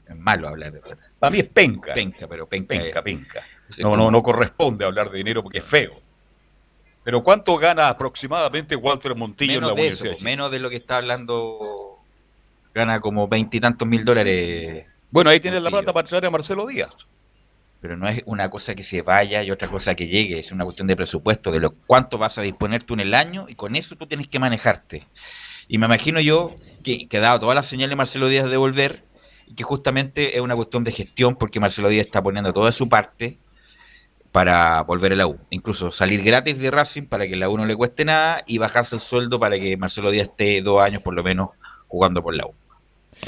Es 0.08 0.16
malo 0.16 0.48
hablar 0.48 0.72
de 0.72 0.80
plata. 0.80 1.02
Para 1.18 1.32
mí 1.32 1.40
es 1.40 1.46
penca. 1.48 1.92
Penca, 1.94 2.26
pero 2.28 2.46
penca. 2.46 2.68
Penca, 2.68 2.98
es- 3.00 3.04
penca. 3.04 3.44
No, 3.78 3.96
no, 3.96 4.10
no 4.10 4.22
corresponde 4.22 4.84
hablar 4.84 5.10
de 5.10 5.18
dinero 5.18 5.42
porque 5.42 5.58
es 5.58 5.64
feo. 5.64 5.90
Pero 7.02 7.22
¿cuánto 7.22 7.56
gana 7.58 7.88
aproximadamente 7.88 8.76
Walter 8.76 9.14
Montillo 9.16 9.54
menos 9.54 9.70
en 9.70 9.74
la 9.74 9.74
de 9.74 9.80
Universidad 9.80 10.06
eso, 10.06 10.10
de 10.12 10.16
Chile? 10.18 10.30
menos 10.30 10.50
de 10.52 10.58
lo 10.60 10.70
que 10.70 10.76
está 10.76 10.96
hablando. 10.98 11.98
Gana 12.72 13.00
como 13.00 13.26
veintitantos 13.26 13.86
mil 13.88 14.04
dólares. 14.04 14.86
Bueno, 15.10 15.30
ahí 15.30 15.40
tienes 15.40 15.62
la 15.62 15.70
plata 15.70 15.92
para 15.92 16.06
traer 16.06 16.26
a 16.26 16.30
Marcelo 16.30 16.66
Díaz. 16.66 16.92
Pero 17.86 17.96
no 17.96 18.08
es 18.08 18.20
una 18.26 18.50
cosa 18.50 18.74
que 18.74 18.82
se 18.82 19.02
vaya 19.02 19.44
y 19.44 19.52
otra 19.52 19.68
cosa 19.68 19.94
que 19.94 20.08
llegue, 20.08 20.40
es 20.40 20.50
una 20.50 20.64
cuestión 20.64 20.88
de 20.88 20.96
presupuesto, 20.96 21.52
de 21.52 21.60
lo 21.60 21.70
cuánto 21.70 22.18
vas 22.18 22.36
a 22.36 22.42
disponer 22.42 22.82
tú 22.82 22.94
en 22.94 23.00
el 23.00 23.14
año 23.14 23.46
y 23.48 23.54
con 23.54 23.76
eso 23.76 23.94
tú 23.94 24.08
tienes 24.08 24.26
que 24.26 24.40
manejarte. 24.40 25.06
Y 25.68 25.78
me 25.78 25.86
imagino 25.86 26.20
yo 26.20 26.56
que, 26.82 27.06
que 27.06 27.20
dado 27.20 27.38
todas 27.38 27.54
las 27.54 27.66
señales 27.66 27.90
de 27.90 27.96
Marcelo 27.96 28.26
Díaz 28.26 28.50
de 28.50 28.56
volver, 28.56 29.04
que 29.54 29.62
justamente 29.62 30.34
es 30.34 30.40
una 30.40 30.56
cuestión 30.56 30.82
de 30.82 30.90
gestión 30.90 31.36
porque 31.36 31.60
Marcelo 31.60 31.88
Díaz 31.88 32.06
está 32.06 32.20
poniendo 32.20 32.52
toda 32.52 32.72
su 32.72 32.88
parte 32.88 33.38
para 34.32 34.80
volver 34.80 35.12
a 35.12 35.16
la 35.16 35.28
U. 35.28 35.38
Incluso 35.50 35.92
salir 35.92 36.24
gratis 36.24 36.58
de 36.58 36.72
Racing 36.72 37.04
para 37.04 37.28
que 37.28 37.36
la 37.36 37.48
U 37.48 37.56
no 37.56 37.66
le 37.66 37.76
cueste 37.76 38.04
nada 38.04 38.42
y 38.48 38.58
bajarse 38.58 38.96
el 38.96 39.00
sueldo 39.00 39.38
para 39.38 39.60
que 39.60 39.76
Marcelo 39.76 40.10
Díaz 40.10 40.26
esté 40.26 40.60
dos 40.60 40.82
años 40.82 41.02
por 41.02 41.14
lo 41.14 41.22
menos 41.22 41.50
jugando 41.86 42.20
por 42.20 42.34
la 42.34 42.46
U. 42.46 42.54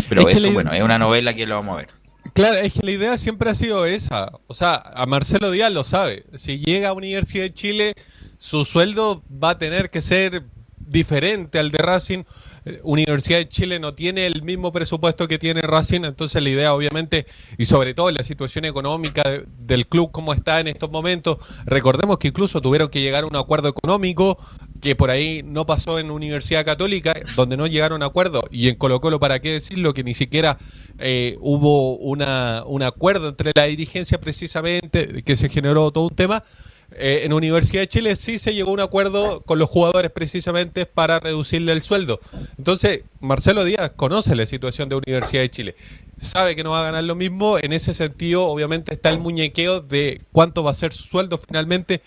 Pero 0.08 0.28
Es 0.28 0.34
eso, 0.34 0.50
bueno, 0.50 0.72
es 0.72 0.82
una 0.82 0.98
novela 0.98 1.32
que 1.32 1.46
lo 1.46 1.54
vamos 1.54 1.74
a 1.74 1.76
ver. 1.76 1.97
Claro, 2.34 2.56
es 2.56 2.72
que 2.72 2.80
la 2.84 2.90
idea 2.92 3.18
siempre 3.18 3.50
ha 3.50 3.54
sido 3.54 3.84
esa. 3.86 4.30
O 4.46 4.54
sea, 4.54 4.74
a 4.74 5.06
Marcelo 5.06 5.50
Díaz 5.50 5.72
lo 5.72 5.84
sabe. 5.84 6.24
Si 6.36 6.58
llega 6.58 6.90
a 6.90 6.92
Universidad 6.92 7.44
de 7.44 7.52
Chile, 7.54 7.94
su 8.38 8.64
sueldo 8.64 9.22
va 9.30 9.50
a 9.50 9.58
tener 9.58 9.90
que 9.90 10.00
ser 10.00 10.44
diferente 10.78 11.58
al 11.58 11.70
de 11.70 11.78
Racing. 11.78 12.24
Eh, 12.64 12.80
Universidad 12.82 13.38
de 13.38 13.48
Chile 13.48 13.78
no 13.78 13.94
tiene 13.94 14.26
el 14.26 14.42
mismo 14.42 14.72
presupuesto 14.72 15.26
que 15.28 15.38
tiene 15.38 15.62
Racing, 15.62 16.04
entonces 16.04 16.42
la 16.42 16.48
idea 16.50 16.74
obviamente, 16.74 17.26
y 17.56 17.64
sobre 17.66 17.94
todo 17.94 18.10
la 18.10 18.22
situación 18.22 18.64
económica 18.64 19.22
de- 19.28 19.44
del 19.58 19.86
club 19.86 20.10
como 20.10 20.32
está 20.32 20.58
en 20.60 20.66
estos 20.68 20.90
momentos, 20.90 21.38
recordemos 21.66 22.18
que 22.18 22.28
incluso 22.28 22.60
tuvieron 22.60 22.88
que 22.88 23.00
llegar 23.00 23.24
a 23.24 23.26
un 23.26 23.36
acuerdo 23.36 23.68
económico 23.68 24.38
que 24.80 24.96
por 24.96 25.10
ahí 25.10 25.42
no 25.44 25.66
pasó 25.66 25.98
en 25.98 26.10
Universidad 26.10 26.64
Católica, 26.64 27.14
donde 27.36 27.56
no 27.56 27.66
llegaron 27.66 28.02
a 28.02 28.06
acuerdo, 28.06 28.44
y 28.50 28.68
en 28.68 28.76
Colo 28.76 29.00
Colo, 29.00 29.20
¿para 29.20 29.40
qué 29.40 29.52
decirlo? 29.52 29.94
Que 29.94 30.04
ni 30.04 30.14
siquiera 30.14 30.58
eh, 30.98 31.36
hubo 31.40 31.96
una, 31.96 32.62
un 32.66 32.82
acuerdo 32.82 33.28
entre 33.28 33.52
la 33.54 33.64
dirigencia 33.64 34.18
precisamente, 34.18 35.22
que 35.22 35.36
se 35.36 35.48
generó 35.48 35.90
todo 35.90 36.04
un 36.04 36.14
tema. 36.14 36.44
Eh, 36.92 37.20
en 37.24 37.34
Universidad 37.34 37.82
de 37.82 37.88
Chile 37.88 38.16
sí 38.16 38.38
se 38.38 38.54
llegó 38.54 38.70
a 38.70 38.72
un 38.72 38.80
acuerdo 38.80 39.42
con 39.42 39.58
los 39.58 39.68
jugadores 39.68 40.10
precisamente 40.10 40.86
para 40.86 41.20
reducirle 41.20 41.72
el 41.72 41.82
sueldo. 41.82 42.18
Entonces, 42.56 43.02
Marcelo 43.20 43.64
Díaz 43.64 43.90
conoce 43.94 44.34
la 44.34 44.46
situación 44.46 44.88
de 44.88 44.96
Universidad 44.96 45.42
de 45.42 45.50
Chile. 45.50 45.76
Sabe 46.16 46.56
que 46.56 46.64
no 46.64 46.70
va 46.70 46.80
a 46.80 46.84
ganar 46.84 47.04
lo 47.04 47.14
mismo. 47.14 47.58
En 47.58 47.74
ese 47.74 47.92
sentido, 47.92 48.46
obviamente, 48.46 48.94
está 48.94 49.10
el 49.10 49.18
muñequeo 49.18 49.80
de 49.82 50.22
cuánto 50.32 50.62
va 50.62 50.70
a 50.70 50.74
ser 50.74 50.94
su 50.94 51.04
sueldo 51.04 51.36
finalmente, 51.36 52.00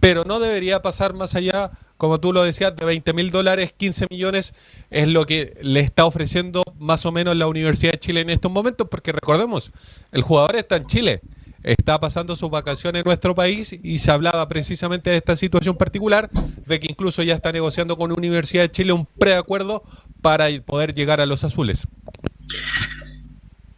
pero 0.00 0.24
no 0.24 0.38
debería 0.38 0.82
pasar 0.82 1.14
más 1.14 1.34
allá, 1.34 1.70
como 1.96 2.20
tú 2.20 2.32
lo 2.32 2.42
decías, 2.42 2.74
de 2.76 2.84
20 2.84 3.12
mil 3.12 3.30
dólares, 3.30 3.72
15 3.76 4.06
millones 4.10 4.54
es 4.90 5.08
lo 5.08 5.26
que 5.26 5.58
le 5.62 5.80
está 5.80 6.04
ofreciendo 6.04 6.62
más 6.78 7.04
o 7.06 7.12
menos 7.12 7.36
la 7.36 7.46
Universidad 7.46 7.92
de 7.92 7.98
Chile 7.98 8.20
en 8.20 8.30
estos 8.30 8.50
momentos, 8.50 8.86
porque 8.90 9.12
recordemos, 9.12 9.72
el 10.12 10.22
jugador 10.22 10.56
está 10.56 10.76
en 10.76 10.84
Chile, 10.84 11.20
está 11.62 11.98
pasando 11.98 12.36
sus 12.36 12.50
vacaciones 12.50 13.00
en 13.00 13.04
nuestro 13.06 13.34
país 13.34 13.78
y 13.82 13.98
se 13.98 14.10
hablaba 14.10 14.46
precisamente 14.48 15.10
de 15.10 15.16
esta 15.16 15.34
situación 15.34 15.76
particular, 15.76 16.30
de 16.30 16.78
que 16.78 16.86
incluso 16.88 17.22
ya 17.22 17.34
está 17.34 17.50
negociando 17.50 17.96
con 17.96 18.12
Universidad 18.12 18.62
de 18.62 18.70
Chile 18.70 18.92
un 18.92 19.06
preacuerdo 19.06 19.82
para 20.22 20.46
poder 20.64 20.94
llegar 20.94 21.20
a 21.20 21.26
los 21.26 21.42
azules. 21.44 21.86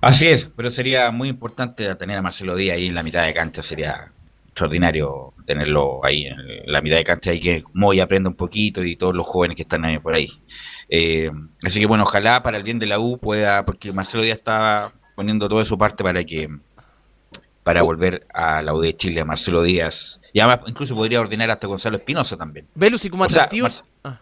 Así 0.02 0.28
es, 0.28 0.48
pero 0.56 0.70
sería 0.70 1.10
muy 1.10 1.28
importante 1.28 1.94
tener 1.94 2.16
a 2.16 2.22
Marcelo 2.22 2.56
Díaz 2.56 2.76
ahí 2.76 2.86
en 2.86 2.94
la 2.94 3.02
mitad 3.02 3.24
de 3.24 3.34
cancha, 3.34 3.62
sería 3.62 4.12
extraordinario 4.64 5.32
tenerlo 5.46 6.04
ahí 6.04 6.26
en 6.26 6.36
la 6.66 6.82
mitad 6.82 6.96
de 6.96 7.04
cancha 7.04 7.32
y 7.32 7.40
que 7.40 7.64
Moy 7.72 7.98
aprenda 8.00 8.28
un 8.28 8.36
poquito 8.36 8.84
y 8.84 8.94
todos 8.96 9.14
los 9.14 9.26
jóvenes 9.26 9.56
que 9.56 9.62
están 9.62 9.84
ahí 9.86 9.98
por 9.98 10.14
ahí. 10.14 10.28
Eh, 10.90 11.30
así 11.62 11.80
que 11.80 11.86
bueno, 11.86 12.04
ojalá 12.04 12.42
para 12.42 12.58
el 12.58 12.62
bien 12.62 12.78
de 12.78 12.86
la 12.86 12.98
U 13.00 13.18
pueda, 13.18 13.64
porque 13.64 13.90
Marcelo 13.92 14.22
Díaz 14.22 14.38
está 14.38 14.92
poniendo 15.16 15.48
toda 15.48 15.64
su 15.64 15.78
parte 15.78 16.04
para 16.04 16.22
que 16.24 16.48
para 17.62 17.82
volver 17.82 18.26
a 18.34 18.60
la 18.62 18.74
U 18.74 18.80
de 18.80 18.94
Chile, 18.96 19.20
a 19.20 19.24
Marcelo 19.24 19.62
Díaz. 19.62 20.20
Y 20.32 20.40
además 20.40 20.60
incluso 20.66 20.94
podría 20.94 21.20
ordenar 21.20 21.50
hasta 21.50 21.66
Gonzalo 21.66 21.96
Espinosa 21.96 22.36
también. 22.36 22.66
Velus 22.74 23.04
y 23.04 23.10
como 23.10 23.24
O 23.24 23.30
sea, 23.30 23.44
atractivo, 23.44 23.68
ah, 24.04 24.20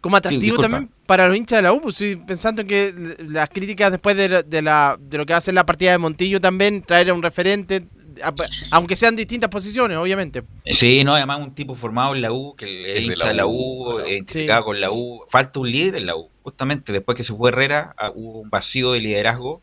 como 0.00 0.16
atractivo 0.16 0.58
también 0.58 0.90
para 1.06 1.26
los 1.28 1.36
hinchas 1.36 1.58
de 1.58 1.62
la 1.62 1.72
U, 1.72 1.80
pues, 1.80 2.00
estoy 2.00 2.16
pensando 2.24 2.62
en 2.62 2.68
que 2.68 2.94
las 3.28 3.48
críticas 3.48 3.90
después 3.90 4.16
de, 4.16 4.28
la- 4.28 4.42
de, 4.42 4.62
la, 4.62 4.96
de 5.00 5.18
lo 5.18 5.26
que 5.26 5.32
va 5.32 5.38
a 5.38 5.42
ser 5.42 5.54
la 5.54 5.64
partida 5.66 5.92
de 5.92 5.98
Montillo 5.98 6.40
también, 6.40 6.82
traer 6.82 7.10
a 7.10 7.14
un 7.14 7.22
referente, 7.22 7.82
aunque 8.70 8.96
sean 8.96 9.16
distintas 9.16 9.50
posiciones, 9.50 9.96
obviamente. 9.96 10.42
Sí, 10.66 11.04
no, 11.04 11.14
además 11.14 11.40
un 11.40 11.54
tipo 11.54 11.74
formado 11.74 12.14
en 12.14 12.22
la 12.22 12.32
U, 12.32 12.54
que 12.56 12.88
es 12.88 12.94
de 12.94 13.00
hincha 13.02 13.24
la 13.24 13.28
de 13.28 13.34
la 13.34 13.46
U, 13.46 13.94
U, 13.94 14.00
eh, 14.00 14.14
identificado 14.14 14.64
con 14.64 14.80
la 14.80 14.90
U. 14.90 15.22
Falta 15.28 15.60
un 15.60 15.70
líder 15.70 15.96
en 15.96 16.06
la 16.06 16.16
U. 16.16 16.28
Justamente 16.42 16.92
después 16.92 17.16
que 17.16 17.24
se 17.24 17.34
fue 17.34 17.50
Herrera, 17.50 17.94
ah, 17.98 18.10
hubo 18.14 18.40
un 18.40 18.50
vacío 18.50 18.92
de 18.92 19.00
liderazgo 19.00 19.62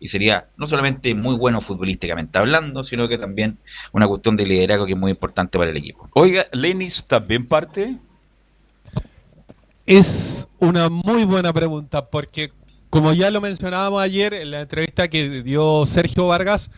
y 0.00 0.08
sería 0.08 0.48
no 0.56 0.66
solamente 0.66 1.14
muy 1.14 1.36
bueno 1.36 1.60
futbolísticamente 1.60 2.38
hablando, 2.38 2.84
sino 2.84 3.08
que 3.08 3.18
también 3.18 3.58
una 3.92 4.06
cuestión 4.06 4.36
de 4.36 4.46
liderazgo 4.46 4.86
que 4.86 4.92
es 4.92 4.98
muy 4.98 5.10
importante 5.10 5.58
para 5.58 5.70
el 5.70 5.76
equipo. 5.76 6.08
Oiga, 6.12 6.46
¿Lenis 6.52 7.04
también 7.04 7.46
parte? 7.46 7.96
Es 9.86 10.48
una 10.58 10.88
muy 10.88 11.24
buena 11.24 11.52
pregunta 11.52 12.10
porque, 12.10 12.52
como 12.90 13.12
ya 13.12 13.30
lo 13.30 13.40
mencionábamos 13.40 14.02
ayer 14.02 14.34
en 14.34 14.50
la 14.50 14.62
entrevista 14.62 15.08
que 15.08 15.42
dio 15.42 15.84
Sergio 15.86 16.26
Vargas, 16.26 16.70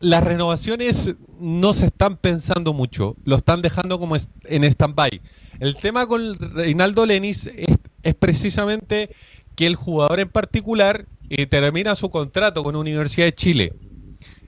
las 0.00 0.24
renovaciones 0.24 1.14
no 1.38 1.74
se 1.74 1.86
están 1.86 2.16
pensando 2.16 2.72
mucho, 2.72 3.16
lo 3.24 3.36
están 3.36 3.62
dejando 3.62 3.98
como 3.98 4.16
en 4.16 4.64
stand-by. 4.64 5.20
El 5.60 5.76
tema 5.76 6.06
con 6.06 6.38
Reinaldo 6.38 7.04
Lenis 7.04 7.46
es, 7.46 7.78
es 8.02 8.14
precisamente 8.14 9.10
que 9.54 9.66
el 9.66 9.76
jugador 9.76 10.20
en 10.20 10.30
particular 10.30 11.04
eh, 11.28 11.46
termina 11.46 11.94
su 11.94 12.10
contrato 12.10 12.64
con 12.64 12.76
Universidad 12.76 13.26
de 13.26 13.34
Chile. 13.34 13.72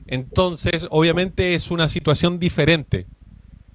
Entonces, 0.07 0.87
obviamente 0.91 1.55
es 1.55 1.71
una 1.71 1.89
situación 1.89 2.39
diferente. 2.39 3.07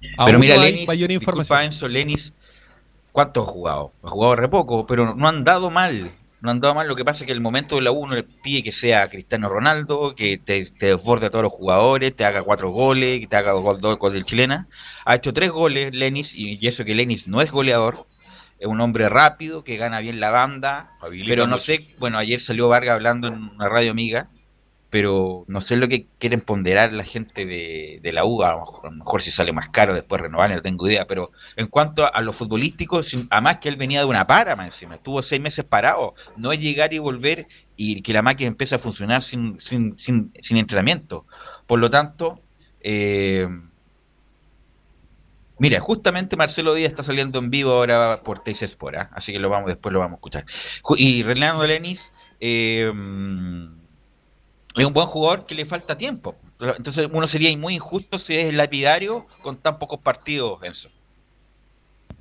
Pero 0.00 0.14
Aún 0.18 0.40
mira, 0.40 0.56
no 0.56 0.62
hay 0.62 0.72
Lenis, 0.72 0.88
mayor 0.88 1.08
disculpa 1.08 1.32
información. 1.32 1.62
Enzo, 1.62 1.88
Lenis, 1.88 2.32
¿cuánto 3.12 3.42
ha 3.42 3.44
jugado? 3.44 3.92
Ha 4.02 4.10
jugado 4.10 4.36
re 4.36 4.48
poco, 4.48 4.86
pero 4.86 5.14
no 5.14 5.28
han 5.28 5.44
dado 5.44 5.70
mal. 5.70 6.12
No 6.40 6.50
han 6.50 6.60
dado 6.60 6.74
mal, 6.74 6.86
lo 6.86 6.94
que 6.94 7.04
pasa 7.04 7.24
es 7.24 7.26
que 7.26 7.32
el 7.32 7.40
momento 7.40 7.76
de 7.76 7.82
la 7.82 7.90
U 7.90 8.06
no 8.06 8.14
le 8.14 8.22
pide 8.22 8.62
que 8.62 8.70
sea 8.70 9.08
Cristiano 9.10 9.48
Ronaldo, 9.48 10.14
que 10.14 10.38
te, 10.38 10.66
te 10.66 10.86
desborde 10.86 11.26
a 11.26 11.30
todos 11.30 11.42
los 11.42 11.52
jugadores, 11.52 12.14
te 12.14 12.24
haga 12.24 12.42
cuatro 12.42 12.70
goles, 12.70 13.20
que 13.20 13.26
te 13.26 13.36
haga 13.36 13.52
gol, 13.52 13.80
dos 13.80 13.98
goles 13.98 14.14
del 14.14 14.24
chilena. 14.24 14.68
Ha 15.04 15.16
hecho 15.16 15.32
tres 15.32 15.50
goles 15.50 15.92
Lenis, 15.92 16.32
y, 16.32 16.58
y 16.60 16.68
eso 16.68 16.84
que 16.84 16.94
Lenis 16.94 17.26
no 17.26 17.40
es 17.40 17.50
goleador, 17.50 18.06
es 18.60 18.66
un 18.66 18.80
hombre 18.80 19.08
rápido, 19.08 19.64
que 19.64 19.76
gana 19.76 20.00
bien 20.00 20.20
la 20.20 20.30
banda, 20.30 20.92
pero 21.26 21.46
no 21.46 21.58
sé, 21.58 21.88
bueno, 21.98 22.18
ayer 22.18 22.40
salió 22.40 22.68
Vargas 22.68 22.94
hablando 22.94 23.28
en 23.28 23.34
una 23.34 23.68
radio 23.68 23.90
amiga, 23.90 24.28
pero 24.90 25.44
no 25.48 25.60
sé 25.60 25.76
lo 25.76 25.88
que 25.88 26.08
quieren 26.18 26.40
ponderar 26.40 26.92
la 26.92 27.04
gente 27.04 27.44
de, 27.46 28.00
de 28.02 28.12
la 28.12 28.24
U, 28.24 28.42
a 28.42 28.52
lo, 28.82 28.90
mejor, 28.92 29.22
si 29.22 29.30
sale 29.30 29.52
más 29.52 29.68
caro 29.70 29.94
después 29.94 30.20
renovar, 30.22 30.50
no 30.50 30.62
tengo 30.62 30.88
idea, 30.88 31.06
pero 31.06 31.30
en 31.56 31.66
cuanto 31.68 32.04
a, 32.04 32.08
a 32.08 32.20
lo 32.22 32.32
futbolístico, 32.32 33.02
sin- 33.02 33.26
además 33.30 33.58
que 33.58 33.68
él 33.68 33.76
venía 33.76 34.00
de 34.00 34.06
una 34.06 34.26
para 34.26 34.52
encima, 34.64 34.94
estuvo 34.96 35.20
seis 35.22 35.40
meses 35.40 35.64
parado, 35.64 36.14
no 36.36 36.52
es 36.52 36.60
llegar 36.60 36.92
y 36.94 36.98
volver 36.98 37.48
y 37.76 38.02
que 38.02 38.12
la 38.12 38.22
máquina 38.22 38.48
empiece 38.48 38.74
a 38.74 38.78
funcionar 38.78 39.22
sin, 39.22 39.60
sin, 39.60 39.98
sin, 39.98 40.32
sin 40.42 40.56
entrenamiento. 40.56 41.26
Por 41.66 41.78
lo 41.78 41.90
tanto, 41.90 42.40
eh, 42.80 43.46
Mira, 45.60 45.80
justamente 45.80 46.36
Marcelo 46.36 46.72
Díaz 46.74 46.90
está 46.92 47.02
saliendo 47.02 47.38
en 47.40 47.50
vivo 47.50 47.72
ahora 47.72 48.22
por 48.22 48.40
Teis 48.44 48.62
Sport, 48.62 48.96
¿ah? 48.96 49.10
así 49.12 49.32
que 49.32 49.40
lo 49.40 49.48
vamos, 49.50 49.66
después 49.68 49.92
lo 49.92 49.98
vamos 49.98 50.14
a 50.16 50.18
escuchar. 50.18 50.44
Y 50.96 51.22
Renando 51.24 51.66
Lenis 51.66 52.12
eh, 52.38 52.92
es 54.76 54.84
un 54.84 54.92
buen 54.92 55.06
jugador 55.06 55.46
que 55.46 55.54
le 55.54 55.66
falta 55.66 55.96
tiempo. 55.96 56.36
Entonces 56.60 57.08
uno 57.12 57.26
sería 57.28 57.56
muy 57.56 57.74
injusto 57.74 58.18
si 58.18 58.36
es 58.36 58.54
lapidario 58.54 59.26
con 59.42 59.56
tan 59.56 59.78
pocos 59.78 60.00
partidos, 60.00 60.62
Enzo. 60.62 60.90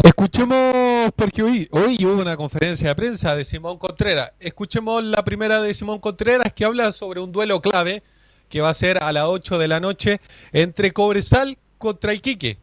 Escuchemos, 0.03 1.11
porque 1.15 1.41
hoy, 1.41 1.67
hoy 1.71 1.97
hubo 2.05 2.21
una 2.21 2.37
conferencia 2.37 2.89
de 2.89 2.95
prensa 2.95 3.35
de 3.35 3.43
Simón 3.43 3.77
Contreras. 3.77 4.31
Escuchemos 4.39 5.03
la 5.03 5.23
primera 5.23 5.61
de 5.61 5.73
Simón 5.73 5.99
Contreras 5.99 6.53
que 6.53 6.65
habla 6.65 6.91
sobre 6.91 7.19
un 7.19 7.31
duelo 7.31 7.61
clave 7.61 8.03
que 8.47 8.61
va 8.61 8.69
a 8.69 8.73
ser 8.75 9.03
a 9.03 9.11
las 9.11 9.25
8 9.25 9.57
de 9.57 9.67
la 9.67 9.79
noche 9.79 10.21
entre 10.51 10.93
Cobresal 10.93 11.57
contra 11.77 12.13
Iquique. 12.13 12.59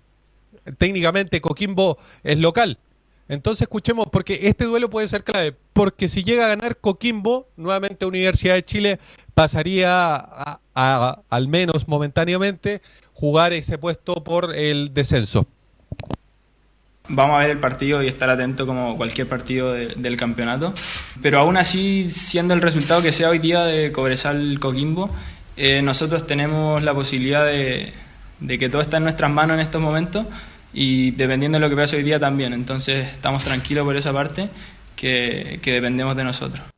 Técnicamente 0.79 1.41
Coquimbo 1.41 1.99
es 2.23 2.39
local. 2.39 2.79
Entonces 3.29 3.63
escuchemos, 3.63 4.07
porque 4.13 4.41
este 4.43 4.65
duelo 4.65 4.91
puede 4.91 5.09
ser 5.09 5.25
clave, 5.25 5.57
porque 5.73 6.09
si 6.09 6.23
llega 6.23 6.45
a 6.45 6.49
ganar 6.49 6.77
Coquimbo, 6.77 7.49
nuevamente 7.57 8.07
Universidad 8.07 8.55
de 8.55 8.65
Chile 8.65 9.01
pasaría 9.35 10.17
al 10.75 11.49
menos 11.49 11.87
momentáneamente 11.89 12.81
jugar 13.13 13.53
ese 13.53 13.79
puesto 13.79 14.25
por 14.25 14.55
el 14.55 14.93
descenso. 14.95 15.47
Vamos 17.09 17.37
a 17.37 17.41
ver 17.41 17.51
el 17.51 17.59
partido 17.61 18.03
y 18.03 18.07
estar 18.07 18.31
atento 18.31 18.67
como 18.67 18.97
cualquier 18.97 19.29
partido 19.29 19.73
de- 19.75 19.89
del 19.89 20.17
campeonato. 20.17 20.73
Pero 21.21 21.39
aún 21.41 21.59
así, 21.59 22.11
siendo 22.11 22.55
el 22.55 22.63
resultado 22.63 23.03
que 23.03 23.13
sea 23.13 23.29
hoy 23.29 23.39
día 23.41 23.65
de 23.65 23.93
Cobresal 23.93 24.59
Coquimbo, 24.59 25.11
eh, 25.57 25.83
nosotros 25.83 26.27
tenemos 26.27 26.83
la 26.83 26.95
posibilidad 26.95 27.45
de, 27.45 27.93
que 28.59 28.69
todo 28.71 28.81
está 28.81 28.97
en 28.97 29.03
nuestras 29.03 29.31
manos 29.31 29.55
en 29.55 29.61
estos 29.61 29.83
momentos 29.83 30.27
y 30.73 31.11
dependiendo 31.13 31.57
de 31.57 31.61
lo 31.61 31.69
que 31.69 31.77
pase 31.77 31.97
hoy 31.97 32.03
día 32.05 32.19
también. 32.19 32.55
Entonces 32.55 33.11
estamos 33.11 33.45
tranquilos 33.45 33.85
por 33.85 33.97
esa 33.97 34.13
parte 34.13 34.49
que 34.97 35.61
dependemos 35.63 36.17
de 36.17 36.25
nosotros. 36.25 36.74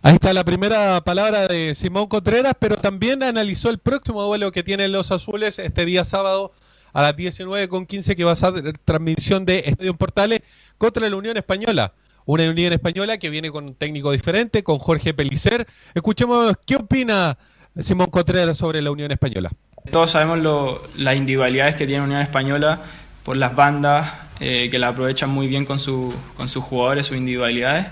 Ahí 0.00 0.14
está 0.14 0.32
la 0.32 0.44
primera 0.44 1.00
palabra 1.00 1.48
de 1.48 1.74
Simón 1.74 2.06
Contreras, 2.06 2.54
pero 2.60 2.76
también 2.76 3.24
analizó 3.24 3.68
el 3.68 3.78
próximo 3.78 4.22
duelo 4.22 4.52
que 4.52 4.62
tienen 4.62 4.92
los 4.92 5.10
azules 5.10 5.58
este 5.58 5.84
día 5.84 6.04
sábado 6.04 6.52
a 6.92 7.02
las 7.02 7.16
19.15 7.16 8.14
que 8.14 8.22
va 8.22 8.30
a 8.30 8.36
ser 8.36 8.78
transmisión 8.84 9.44
de 9.44 9.64
Estadio 9.66 9.94
Portales 9.94 10.42
contra 10.78 11.08
la 11.08 11.16
Unión 11.16 11.36
Española. 11.36 11.94
Una 12.26 12.48
Unión 12.48 12.72
Española 12.72 13.18
que 13.18 13.28
viene 13.28 13.50
con 13.50 13.64
un 13.64 13.74
técnico 13.74 14.12
diferente, 14.12 14.62
con 14.62 14.78
Jorge 14.78 15.14
Pelicer. 15.14 15.66
Escuchemos 15.94 16.54
qué 16.64 16.76
opina 16.76 17.36
Simón 17.80 18.10
Contreras 18.10 18.56
sobre 18.56 18.80
la 18.80 18.92
Unión 18.92 19.10
Española. 19.10 19.50
Todos 19.90 20.12
sabemos 20.12 20.80
las 20.96 21.16
individualidades 21.16 21.74
que 21.74 21.88
tiene 21.88 22.04
Unión 22.04 22.20
Española 22.20 22.82
por 23.24 23.36
las 23.36 23.56
bandas, 23.56 24.12
eh, 24.38 24.68
que 24.70 24.78
la 24.78 24.88
aprovechan 24.88 25.30
muy 25.30 25.48
bien 25.48 25.64
con 25.64 25.80
sus 25.80 26.14
jugadores, 26.62 27.06
sus 27.08 27.16
individualidades. 27.16 27.86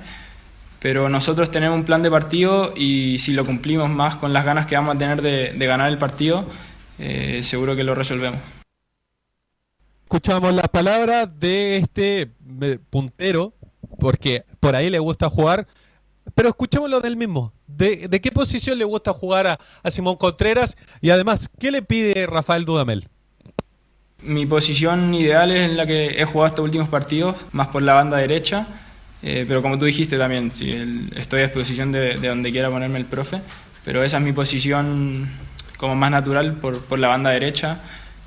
Pero 0.81 1.09
nosotros 1.09 1.51
tenemos 1.51 1.77
un 1.77 1.85
plan 1.85 2.03
de 2.03 2.11
partido 2.11 2.73
y 2.77 3.19
si 3.19 3.33
lo 3.33 3.45
cumplimos 3.45 3.91
más 3.91 4.17
con 4.17 4.33
las 4.33 4.45
ganas 4.45 4.67
que 4.67 4.77
vamos 4.77 4.95
a 4.95 4.99
tener 4.99 5.23
de, 5.23 5.53
de 5.53 5.67
ganar 5.67 5.89
el 5.89 5.99
partido, 5.99 6.47
eh, 6.99 7.41
seguro 7.43 7.75
que 7.75 7.85
lo 7.85 7.95
resolvemos. 7.95 8.41
Escuchamos 10.05 10.55
las 10.55 10.69
palabras 10.69 11.29
de 11.41 11.79
este 11.79 12.31
eh, 12.61 12.79
puntero, 12.91 13.55
porque 13.99 14.45
por 14.61 14.77
ahí 14.77 14.89
le 14.89 14.99
gusta 14.99 15.29
jugar, 15.29 15.67
pero 16.35 16.49
escuchemos 16.49 16.89
lo 16.89 17.01
del 17.01 17.17
mismo. 17.17 17.53
¿De, 17.67 18.07
de 18.09 18.21
qué 18.21 18.31
posición 18.31 18.79
le 18.79 18.85
gusta 18.85 19.13
jugar 19.13 19.47
a, 19.47 19.59
a 19.83 19.91
Simón 19.91 20.17
Contreras? 20.17 20.77
Y 21.01 21.11
además, 21.11 21.51
¿qué 21.59 21.73
le 21.73 21.83
pide 21.83 22.27
Rafael 22.27 22.65
Dudamel? 22.65 23.09
Mi 24.23 24.47
posición 24.47 25.13
ideal 25.15 25.51
es 25.51 25.71
en 25.71 25.77
la 25.77 25.87
que 25.87 26.21
he 26.21 26.25
jugado 26.25 26.47
estos 26.47 26.65
últimos 26.65 26.89
partidos, 26.89 27.37
más 27.53 27.69
por 27.69 27.83
la 27.83 27.95
banda 27.95 28.17
derecha, 28.17 28.67
eh, 29.27 29.45
pero 29.47 29.63
como 29.63 29.79
tú 29.79 29.85
dijiste 29.87 30.17
también, 30.19 30.51
sí, 30.51 30.73
el- 30.73 31.11
estoy 31.17 31.41
a 31.41 31.45
disposición 31.45 31.93
de, 31.93 32.15
de 32.17 32.29
donde 32.29 32.51
quiera 32.53 32.71
ponerme 32.71 32.99
el 32.99 33.07
profe, 33.07 33.41
pero 33.85 34.03
esa 34.05 34.19
es 34.19 34.23
mi 34.23 34.33
posición 34.33 35.29
como 35.79 35.95
más 35.95 36.11
natural 36.11 36.55
por, 36.55 36.81
por 36.85 36.99
la 36.99 37.09
banda 37.09 37.31
derecha, 37.31 37.81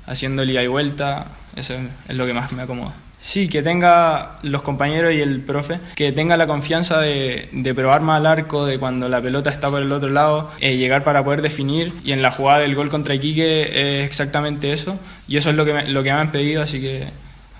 haciendo 0.06 0.44
ida 0.44 0.62
y 0.62 0.66
vuelta, 0.66 1.26
eso 1.56 1.74
es 2.08 2.16
lo 2.16 2.26
que 2.26 2.32
más 2.34 2.52
me 2.52 2.62
acomoda. 2.62 2.94
Sí, 3.22 3.48
que 3.48 3.62
tenga 3.62 4.36
los 4.42 4.62
compañeros 4.62 5.12
y 5.12 5.20
el 5.20 5.42
profe, 5.42 5.78
que 5.94 6.10
tenga 6.10 6.38
la 6.38 6.46
confianza 6.46 7.00
de, 7.00 7.50
de 7.52 7.74
probar 7.74 8.00
más 8.00 8.16
al 8.18 8.26
arco, 8.26 8.64
de 8.64 8.78
cuando 8.78 9.10
la 9.10 9.20
pelota 9.20 9.50
está 9.50 9.68
por 9.68 9.82
el 9.82 9.92
otro 9.92 10.08
lado, 10.08 10.50
eh, 10.60 10.78
llegar 10.78 11.04
para 11.04 11.22
poder 11.22 11.42
definir. 11.42 11.92
Y 12.02 12.12
en 12.12 12.22
la 12.22 12.30
jugada 12.30 12.60
del 12.60 12.74
gol 12.74 12.88
contra 12.88 13.14
Iquique 13.14 13.62
es 14.00 14.06
exactamente 14.06 14.72
eso. 14.72 14.98
Y 15.28 15.36
eso 15.36 15.50
es 15.50 15.56
lo 15.56 15.66
que 15.66 15.74
me, 15.74 15.88
lo 15.88 16.02
que 16.02 16.12
me 16.14 16.18
han 16.18 16.32
pedido, 16.32 16.62
así 16.62 16.80
que 16.80 17.04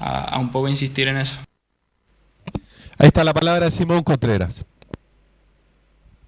a, 0.00 0.20
a 0.34 0.38
un 0.38 0.50
poco 0.50 0.66
insistir 0.68 1.08
en 1.08 1.18
eso. 1.18 1.40
Ahí 3.00 3.06
está 3.06 3.24
la 3.24 3.32
palabra 3.32 3.64
de 3.64 3.70
Simón 3.70 4.02
Contreras. 4.02 4.66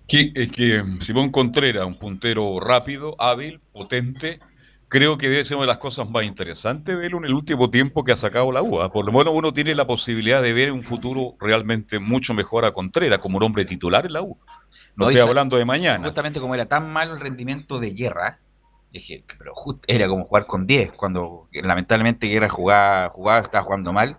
Que, 0.09 0.33
es 0.35 0.51
que 0.51 0.83
Simón 1.01 1.31
Contreras, 1.31 1.85
un 1.87 1.99
puntero 1.99 2.61
rápido, 2.61 3.15
hábil, 3.21 3.61
potente, 3.73 4.41
creo 4.89 5.19
que 5.19 5.29
debe 5.29 5.45
ser 5.45 5.59
una 5.59 5.65
de 5.65 5.73
las 5.73 5.79
cosas 5.79 6.09
más 6.09 6.25
interesantes 6.25 6.97
verlo 6.97 7.19
en 7.19 7.27
el 7.27 7.35
último 7.35 7.69
tiempo 7.69 8.05
que 8.05 8.13
ha 8.13 8.17
sacado 8.17 8.51
la 8.53 8.63
UA. 8.63 8.91
Por 8.91 9.05
lo 9.05 9.13
menos 9.13 9.35
uno 9.37 9.53
tiene 9.53 9.75
la 9.75 9.87
posibilidad 9.87 10.41
de 10.43 10.55
ver 10.55 10.73
un 10.73 10.83
futuro 10.83 11.35
realmente 11.41 11.99
mucho 11.99 12.33
mejor 12.33 12.65
a 12.65 12.73
Contreras 12.73 13.19
como 13.21 13.37
un 13.37 13.43
hombre 13.43 13.67
titular 13.67 14.07
en 14.07 14.15
la 14.15 14.23
U. 14.23 14.39
No, 14.97 15.05
No, 15.05 15.11
estoy 15.11 15.29
hablando 15.29 15.59
de 15.59 15.67
mañana. 15.67 16.05
Justamente 16.07 16.41
como 16.41 16.55
era 16.55 16.65
tan 16.67 16.91
malo 16.91 17.13
el 17.13 17.21
rendimiento 17.21 17.79
de 17.81 17.91
Guerra, 17.91 18.39
dije, 18.91 19.25
pero 19.39 19.53
just- 19.55 19.85
era 19.87 20.09
como 20.09 20.25
jugar 20.25 20.47
con 20.47 20.67
10, 20.67 20.93
cuando 20.93 21.49
lamentablemente 21.53 22.29
Guerra 22.29 22.49
jugaba, 22.49 23.11
jugaba, 23.11 23.41
estaba 23.41 23.65
jugando 23.65 23.93
mal. 23.93 24.17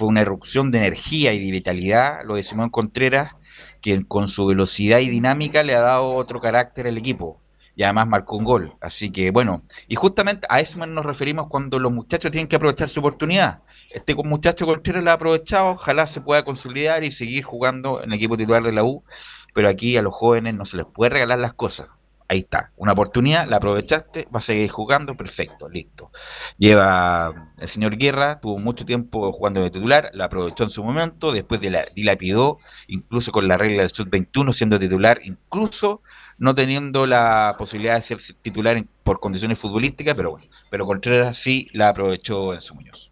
Fue 0.00 0.08
una 0.08 0.22
erupción 0.22 0.70
de 0.70 0.78
energía 0.78 1.34
y 1.34 1.44
de 1.44 1.50
vitalidad 1.50 2.24
lo 2.24 2.36
de 2.36 2.42
Simón 2.42 2.70
Contreras, 2.70 3.34
que 3.82 4.02
con 4.06 4.28
su 4.28 4.46
velocidad 4.46 5.00
y 5.00 5.10
dinámica 5.10 5.62
le 5.62 5.74
ha 5.76 5.82
dado 5.82 6.14
otro 6.14 6.40
carácter 6.40 6.86
al 6.86 6.96
equipo. 6.96 7.38
Y 7.76 7.82
además 7.82 8.08
marcó 8.08 8.38
un 8.38 8.44
gol. 8.44 8.72
Así 8.80 9.12
que 9.12 9.30
bueno, 9.30 9.62
y 9.88 9.96
justamente 9.96 10.46
a 10.48 10.60
eso 10.60 10.86
nos 10.86 11.04
referimos 11.04 11.48
cuando 11.48 11.78
los 11.78 11.92
muchachos 11.92 12.30
tienen 12.30 12.48
que 12.48 12.56
aprovechar 12.56 12.88
su 12.88 13.00
oportunidad. 13.00 13.58
Este 13.90 14.14
muchacho 14.14 14.64
Contreras 14.64 15.04
lo 15.04 15.10
ha 15.10 15.14
aprovechado, 15.14 15.72
ojalá 15.72 16.06
se 16.06 16.22
pueda 16.22 16.46
consolidar 16.46 17.04
y 17.04 17.12
seguir 17.12 17.44
jugando 17.44 18.02
en 18.02 18.10
el 18.10 18.16
equipo 18.16 18.38
titular 18.38 18.62
de 18.62 18.72
la 18.72 18.82
U 18.82 19.04
pero 19.52 19.68
aquí 19.68 19.98
a 19.98 20.02
los 20.02 20.14
jóvenes 20.14 20.54
no 20.54 20.64
se 20.64 20.78
les 20.78 20.86
puede 20.86 21.10
regalar 21.10 21.38
las 21.38 21.52
cosas. 21.52 21.88
Ahí 22.32 22.38
está, 22.40 22.70
una 22.76 22.92
oportunidad, 22.92 23.48
la 23.48 23.56
aprovechaste, 23.56 24.28
va 24.32 24.38
a 24.38 24.42
seguir 24.42 24.70
jugando, 24.70 25.16
perfecto, 25.16 25.68
listo. 25.68 26.12
Lleva 26.58 27.52
el 27.58 27.68
señor 27.68 27.96
Guerra, 27.96 28.38
tuvo 28.40 28.56
mucho 28.58 28.84
tiempo 28.84 29.32
jugando 29.32 29.60
de 29.62 29.70
titular, 29.70 30.10
la 30.14 30.26
aprovechó 30.26 30.62
en 30.62 30.70
su 30.70 30.84
momento, 30.84 31.32
después 31.32 31.60
de 31.60 31.70
la 31.70 31.86
dilapidó, 31.92 32.58
incluso 32.86 33.32
con 33.32 33.48
la 33.48 33.56
regla 33.58 33.82
del 33.82 33.90
sub-21 33.90 34.52
siendo 34.52 34.78
titular, 34.78 35.20
incluso 35.24 36.02
no 36.38 36.54
teniendo 36.54 37.04
la 37.06 37.56
posibilidad 37.58 37.96
de 37.96 38.02
ser 38.02 38.18
titular 38.42 38.76
en- 38.76 38.88
por 39.02 39.18
condiciones 39.18 39.58
futbolísticas, 39.58 40.14
pero 40.14 40.30
bueno, 40.30 40.46
pero 40.70 40.86
Contreras 40.86 41.36
sí 41.36 41.66
la 41.72 41.88
aprovechó 41.88 42.54
en 42.54 42.60
su 42.60 42.76
Muñoz. 42.76 43.09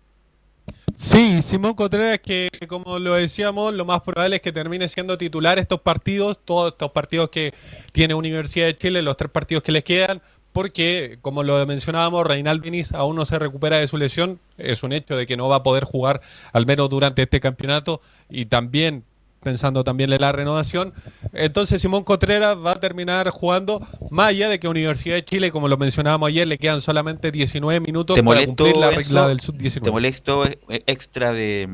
Sí, 1.01 1.42
Simón 1.42 1.74
Contreras 1.74 2.18
que 2.18 2.49
como 2.66 2.99
lo 2.99 3.14
decíamos, 3.14 3.72
lo 3.72 3.84
más 3.84 4.01
probable 4.03 4.36
es 4.36 4.42
que 4.42 4.51
termine 4.51 4.88
siendo 4.88 5.16
titular 5.16 5.57
estos 5.61 5.80
partidos, 5.80 6.40
todos 6.44 6.72
estos 6.72 6.90
partidos 6.90 7.30
que 7.30 7.55
tiene 7.92 8.14
Universidad 8.14 8.66
de 8.66 8.74
Chile, 8.74 9.03
los 9.03 9.16
tres 9.16 9.30
partidos 9.30 9.62
que 9.62 9.70
les 9.70 9.84
quedan, 9.84 10.20
porque 10.53 11.18
como 11.22 11.44
lo 11.44 11.64
mencionábamos, 11.66 12.26
Reinald 12.26 12.64
Diniz 12.64 12.92
aún 12.94 13.14
no 13.14 13.24
se 13.26 13.38
recupera 13.38 13.78
de 13.78 13.86
su 13.86 13.96
lesión, 13.96 14.40
es 14.57 14.82
un 14.82 14.92
hecho 14.92 15.16
de 15.16 15.28
que 15.28 15.36
no 15.36 15.49
va 15.49 15.57
a 15.57 15.62
poder 15.62 15.84
jugar 15.84 16.20
al 16.53 16.66
menos 16.66 16.90
durante 16.90 17.22
este 17.22 17.38
campeonato 17.38 18.01
y 18.28 18.46
también 18.46 19.05
pensando 19.43 19.84
también 19.84 20.12
en 20.12 20.20
la 20.20 20.32
renovación. 20.32 20.93
Entonces 21.32 21.80
Simón 21.80 22.05
Contreras 22.05 22.57
va 22.57 22.72
a 22.72 22.80
terminar 22.80 23.28
jugando, 23.30 23.86
más 24.11 24.28
allá 24.28 24.49
de 24.49 24.59
que 24.59 24.68
Universidad 24.68 25.14
de 25.16 25.24
Chile, 25.24 25.51
como 25.51 25.68
lo 25.68 25.76
mencionábamos 25.76 26.28
ayer, 26.28 26.47
le 26.47 26.59
quedan 26.59 26.80
solamente 26.80 27.30
19 27.30 27.80
minutos 27.80 28.16
¿Te 28.16 28.22
para 28.22 28.41
molesto, 28.41 28.64
cumplir 28.64 28.76
la 28.76 28.91
regla 28.91 29.28
del 29.28 29.41
sub-19. 29.41 29.82
Te 29.82 29.91
molesto 29.91 30.45
eh, 30.47 30.59
extra 30.86 31.32
de, 31.32 31.68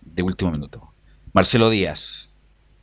de 0.00 0.22
último 0.22 0.50
minuto. 0.50 0.92
Marcelo 1.32 1.70
Díaz, 1.70 2.28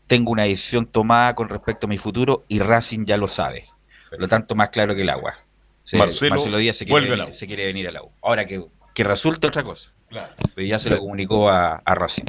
tengo 0.07 0.31
una 0.31 0.43
decisión 0.43 0.85
tomada 0.85 1.35
con 1.35 1.49
respecto 1.49 1.87
a 1.87 1.89
mi 1.89 1.97
futuro 1.97 2.45
y 2.47 2.59
Racing 2.59 3.05
ya 3.05 3.17
lo 3.17 3.27
sabe. 3.27 3.65
Por 4.09 4.21
lo 4.21 4.27
tanto, 4.27 4.55
más 4.55 4.69
claro 4.69 4.95
que 4.95 5.01
el 5.01 5.09
agua. 5.09 5.35
Se- 5.83 5.97
Marcelo 5.97 6.57
Díaz 6.57 6.77
se 6.77 6.85
quiere, 6.85 7.09
venir, 7.09 7.33
se 7.33 7.47
quiere 7.47 7.65
venir 7.65 7.87
al 7.89 7.97
agua. 7.97 8.11
Ahora 8.21 8.45
que, 8.45 8.63
que 8.93 9.03
resulte 9.03 9.47
otra 9.47 9.63
cosa. 9.63 9.91
Claro. 10.09 10.33
Pero 10.55 10.65
ya 10.67 10.79
se 10.79 10.89
lo 10.89 10.97
comunicó 10.99 11.49
a, 11.49 11.81
a 11.83 11.95
Racing. 11.95 12.23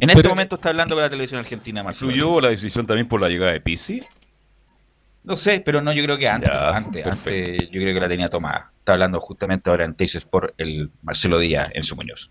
En 0.00 0.10
este 0.10 0.28
momento 0.28 0.56
está 0.56 0.68
hablando 0.70 0.94
con 0.94 1.02
la 1.02 1.10
televisión 1.10 1.40
argentina, 1.40 1.82
Marcelo. 1.82 2.10
¿Influyó 2.10 2.40
la 2.40 2.48
decisión 2.48 2.86
también 2.86 3.08
por 3.08 3.20
la 3.20 3.28
llegada 3.28 3.52
de 3.52 3.60
Pizzi? 3.60 4.02
No 5.22 5.36
sé, 5.36 5.60
pero 5.60 5.80
no, 5.80 5.92
yo 5.92 6.02
creo 6.04 6.18
que 6.18 6.28
antes, 6.28 6.50
antes, 6.50 7.06
antes, 7.06 7.70
yo 7.70 7.80
creo 7.80 7.94
que 7.94 8.00
la 8.00 8.08
tenía 8.08 8.28
tomada. 8.28 8.70
Está 8.78 8.92
hablando 8.92 9.20
justamente 9.20 9.70
ahora 9.70 9.84
en 9.86 9.94
Teis 9.94 10.22
por 10.26 10.52
el 10.58 10.90
Marcelo 11.02 11.38
Díaz 11.38 11.70
en 11.72 11.82
su 11.84 11.96
Muñoz. 11.96 12.30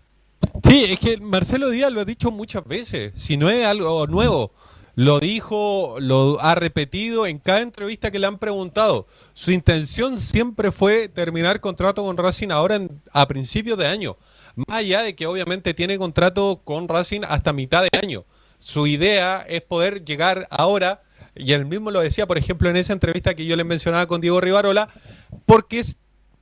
Sí, 0.62 0.84
es 0.88 1.00
que 1.00 1.16
Marcelo 1.18 1.70
Díaz 1.70 1.90
lo 1.90 2.00
ha 2.02 2.04
dicho 2.04 2.30
muchas 2.30 2.64
veces. 2.64 3.12
Si 3.16 3.36
no 3.36 3.50
es 3.50 3.66
algo 3.66 4.06
nuevo, 4.06 4.52
lo 4.94 5.18
dijo, 5.18 5.96
lo 5.98 6.38
ha 6.40 6.54
repetido 6.54 7.26
en 7.26 7.38
cada 7.38 7.62
entrevista 7.62 8.12
que 8.12 8.20
le 8.20 8.28
han 8.28 8.38
preguntado. 8.38 9.08
Su 9.32 9.50
intención 9.50 10.18
siempre 10.20 10.70
fue 10.70 11.08
terminar 11.08 11.58
contrato 11.60 12.04
con 12.04 12.16
Racing 12.16 12.50
ahora 12.52 12.76
en- 12.76 13.02
a 13.12 13.26
principios 13.26 13.76
de 13.76 13.88
año. 13.88 14.16
Más 14.56 14.78
allá 14.78 15.02
de 15.02 15.16
que 15.16 15.26
obviamente 15.26 15.74
tiene 15.74 15.98
contrato 15.98 16.60
con 16.64 16.88
Racing 16.88 17.22
hasta 17.26 17.52
mitad 17.52 17.82
de 17.82 17.98
año. 18.00 18.24
Su 18.58 18.86
idea 18.86 19.44
es 19.48 19.62
poder 19.62 20.04
llegar 20.04 20.46
ahora, 20.50 21.02
y 21.34 21.52
él 21.52 21.66
mismo 21.66 21.90
lo 21.90 22.00
decía, 22.00 22.26
por 22.26 22.38
ejemplo, 22.38 22.70
en 22.70 22.76
esa 22.76 22.92
entrevista 22.92 23.34
que 23.34 23.46
yo 23.46 23.56
le 23.56 23.64
mencionaba 23.64 24.06
con 24.06 24.20
Diego 24.20 24.40
Rivarola, 24.40 24.88
porque, 25.44 25.80
es, 25.80 25.96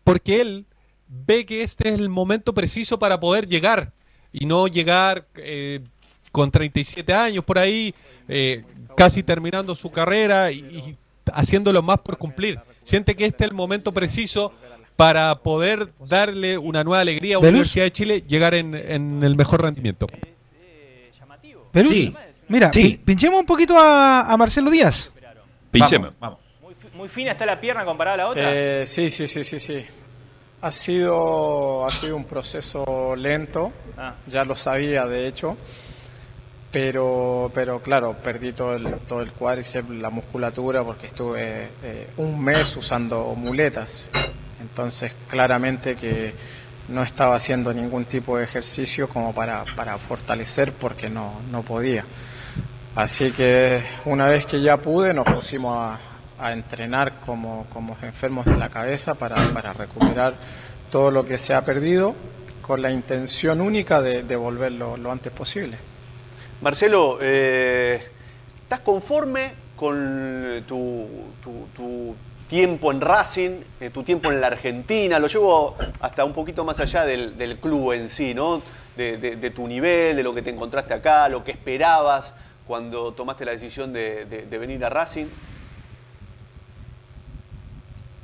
porque 0.05 0.41
él 0.41 0.67
ve 1.09 1.47
que 1.47 1.63
este 1.63 1.89
es 1.89 1.95
el 1.95 2.09
momento 2.09 2.53
preciso 2.55 2.99
para 2.99 3.19
poder 3.19 3.47
llegar 3.47 3.93
y 4.33 4.47
no 4.47 4.67
llegar 4.69 5.27
eh, 5.37 5.81
con 6.31 6.51
37 6.51 7.13
años 7.13 7.45
por 7.45 7.59
ahí, 7.59 7.95
eh, 8.29 8.65
casi 8.97 9.23
terminando 9.23 9.75
su 9.75 9.91
carrera 9.91 10.53
y 10.53 10.97
haciéndolo 11.33 11.83
más 11.83 12.01
por 12.01 12.19
cumplir. 12.19 12.61
Siente 12.83 13.15
que 13.15 13.27
este 13.27 13.45
es 13.45 13.51
el 13.51 13.57
momento 13.57 13.93
preciso 13.93 14.53
para 15.03 15.35
poder 15.37 15.93
darle 16.07 16.57
una 16.59 16.85
nueva 16.85 17.01
alegría 17.01 17.37
a 17.37 17.41
la. 17.41 17.49
Universidad 17.49 17.85
de 17.87 17.93
Chile, 17.93 18.25
llegar 18.27 18.55
en, 18.55 18.75
en 18.75 19.23
el 19.23 19.35
mejor 19.37 19.63
rendimiento. 19.63 20.07
Velus, 21.73 21.93
Sí. 21.95 22.15
mira, 22.49 22.71
Sí. 22.73 22.83
pi- 22.83 22.97
pinchemos 22.99 23.41
un 23.41 23.47
poquito 23.47 23.79
a, 23.79 24.21
a 24.33 24.37
Marcelo 24.37 24.71
Díaz. 24.71 25.13
Pinchemos. 25.71 26.13
Muy 26.95 27.09
fina 27.09 27.33
está 27.33 27.47
la 27.47 27.59
pierna 27.59 27.85
comparada 27.85 28.15
a 28.15 28.17
la 28.19 28.29
otra. 28.29 28.51
Eh, 28.53 28.87
sí, 28.87 29.11
sí, 29.11 29.27
sí, 29.27 29.43
sí, 29.43 29.59
sí. 29.59 29.85
Ha 30.61 30.71
sido, 30.71 31.85
ha 31.87 31.91
sido 31.91 32.15
un 32.17 32.25
proceso 32.25 33.17
lento, 33.17 33.73
Ah. 33.97 34.15
ya 34.29 34.45
lo 34.45 34.55
sabía 34.55 35.07
de 35.07 35.27
hecho, 35.27 35.57
pero, 36.71 37.51
pero 37.55 37.81
claro, 37.81 38.15
perdí 38.23 38.53
todo 38.53 38.77
el, 38.77 38.95
todo 39.09 39.23
el 39.23 39.33
cuádriceps, 39.33 39.91
la 39.91 40.11
musculatura, 40.11 40.85
porque 40.85 41.07
estuve 41.09 41.69
eh, 41.83 42.07
un 42.19 42.41
mes 42.45 42.77
usando 42.77 43.35
muletas. 43.37 44.09
Entonces, 44.63 45.13
claramente 45.29 45.97
que 45.97 46.33
no 46.89 47.03
estaba 47.03 47.37
haciendo 47.37 47.73
ningún 47.75 48.05
tipo 48.07 48.39
de 48.39 48.45
ejercicio 48.45 49.09
como 49.09 49.35
para, 49.35 49.65
para 49.77 49.99
fortalecer 49.99 50.73
porque 50.73 51.11
no, 51.11 51.35
no 51.51 51.63
podía. 51.63 52.05
Así 52.95 53.33
que 53.33 53.83
una 54.05 54.27
vez 54.29 54.47
que 54.47 54.61
ya 54.61 54.77
pude, 54.77 55.13
nos 55.13 55.27
pusimos 55.27 55.99
a, 56.39 56.53
entrenar 56.53 57.21
como, 57.25 57.67
como 57.73 57.97
enfermos 58.03 58.45
de 58.47 58.57
la 58.57 58.69
cabeza 58.69 59.15
para, 59.15 59.53
para 59.53 59.73
recuperar 59.73 60.35
todo 60.91 61.11
lo 61.11 61.25
que 61.25 61.39
se 61.39 61.55
ha 61.55 61.63
perdido 61.63 62.15
con 62.63 62.83
la 62.83 62.91
intención 62.91 63.61
única 63.61 64.03
de, 64.03 64.23
de 64.25 64.37
volverlo 64.37 64.97
lo 64.97 65.13
antes 65.13 65.33
posible. 65.33 65.77
Marcelo, 66.61 67.19
eh, 67.21 68.03
¿estás 68.65 68.81
conforme 68.81 69.53
con 69.77 70.65
tu- 70.67 71.09
tu 71.75 72.15
tiempo 72.53 72.93
en 72.93 73.01
Racing, 73.01 73.63
eh, 73.81 73.89
tu 73.89 74.03
tiempo 74.03 74.31
en 74.31 74.39
la 74.39 74.49
Argentina? 74.49 75.19
Lo 75.19 75.27
llevo 75.27 75.75
hasta 76.01 76.23
un 76.23 76.35
poquito 76.35 76.67
más 76.67 76.79
allá 76.81 77.07
del, 77.07 77.39
del 77.39 77.57
club 77.57 77.93
en 77.93 78.11
sí, 78.11 78.35
¿no? 78.35 78.61
De, 78.95 79.17
de- 79.17 79.37
de 79.37 79.51
tu 79.51 79.67
nivel, 79.67 80.15
de 80.17 80.23
lo 80.23 80.35
que 80.35 80.43
te 80.43 80.51
encontraste 80.51 80.93
acá, 80.93 81.31
lo 81.31 81.43
que 81.43 81.53
esperabas 81.53 82.35
cuando 82.67 83.13
tomaste 83.15 83.47
la 83.47 83.53
decisión 83.53 83.91
de, 83.95 84.27
de- 84.27 84.43
de 84.43 84.59
venir 84.59 84.85
a 84.85 84.91
Racing. 84.91 85.25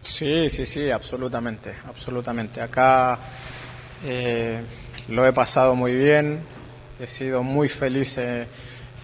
Sí, 0.03 0.51
sí, 0.51 0.67
sí, 0.67 0.91
absolutamente, 0.91 1.75
absolutamente. 1.89 2.61
Acá 2.61 3.19
eh, 4.05 4.61
lo 5.09 5.27
he 5.27 5.33
pasado 5.33 5.75
muy 5.75 5.93
bien, 5.95 6.41
he 7.01 7.07
sido 7.07 7.43
muy 7.43 7.69
feliz 7.71 8.19
eh, 8.19 8.47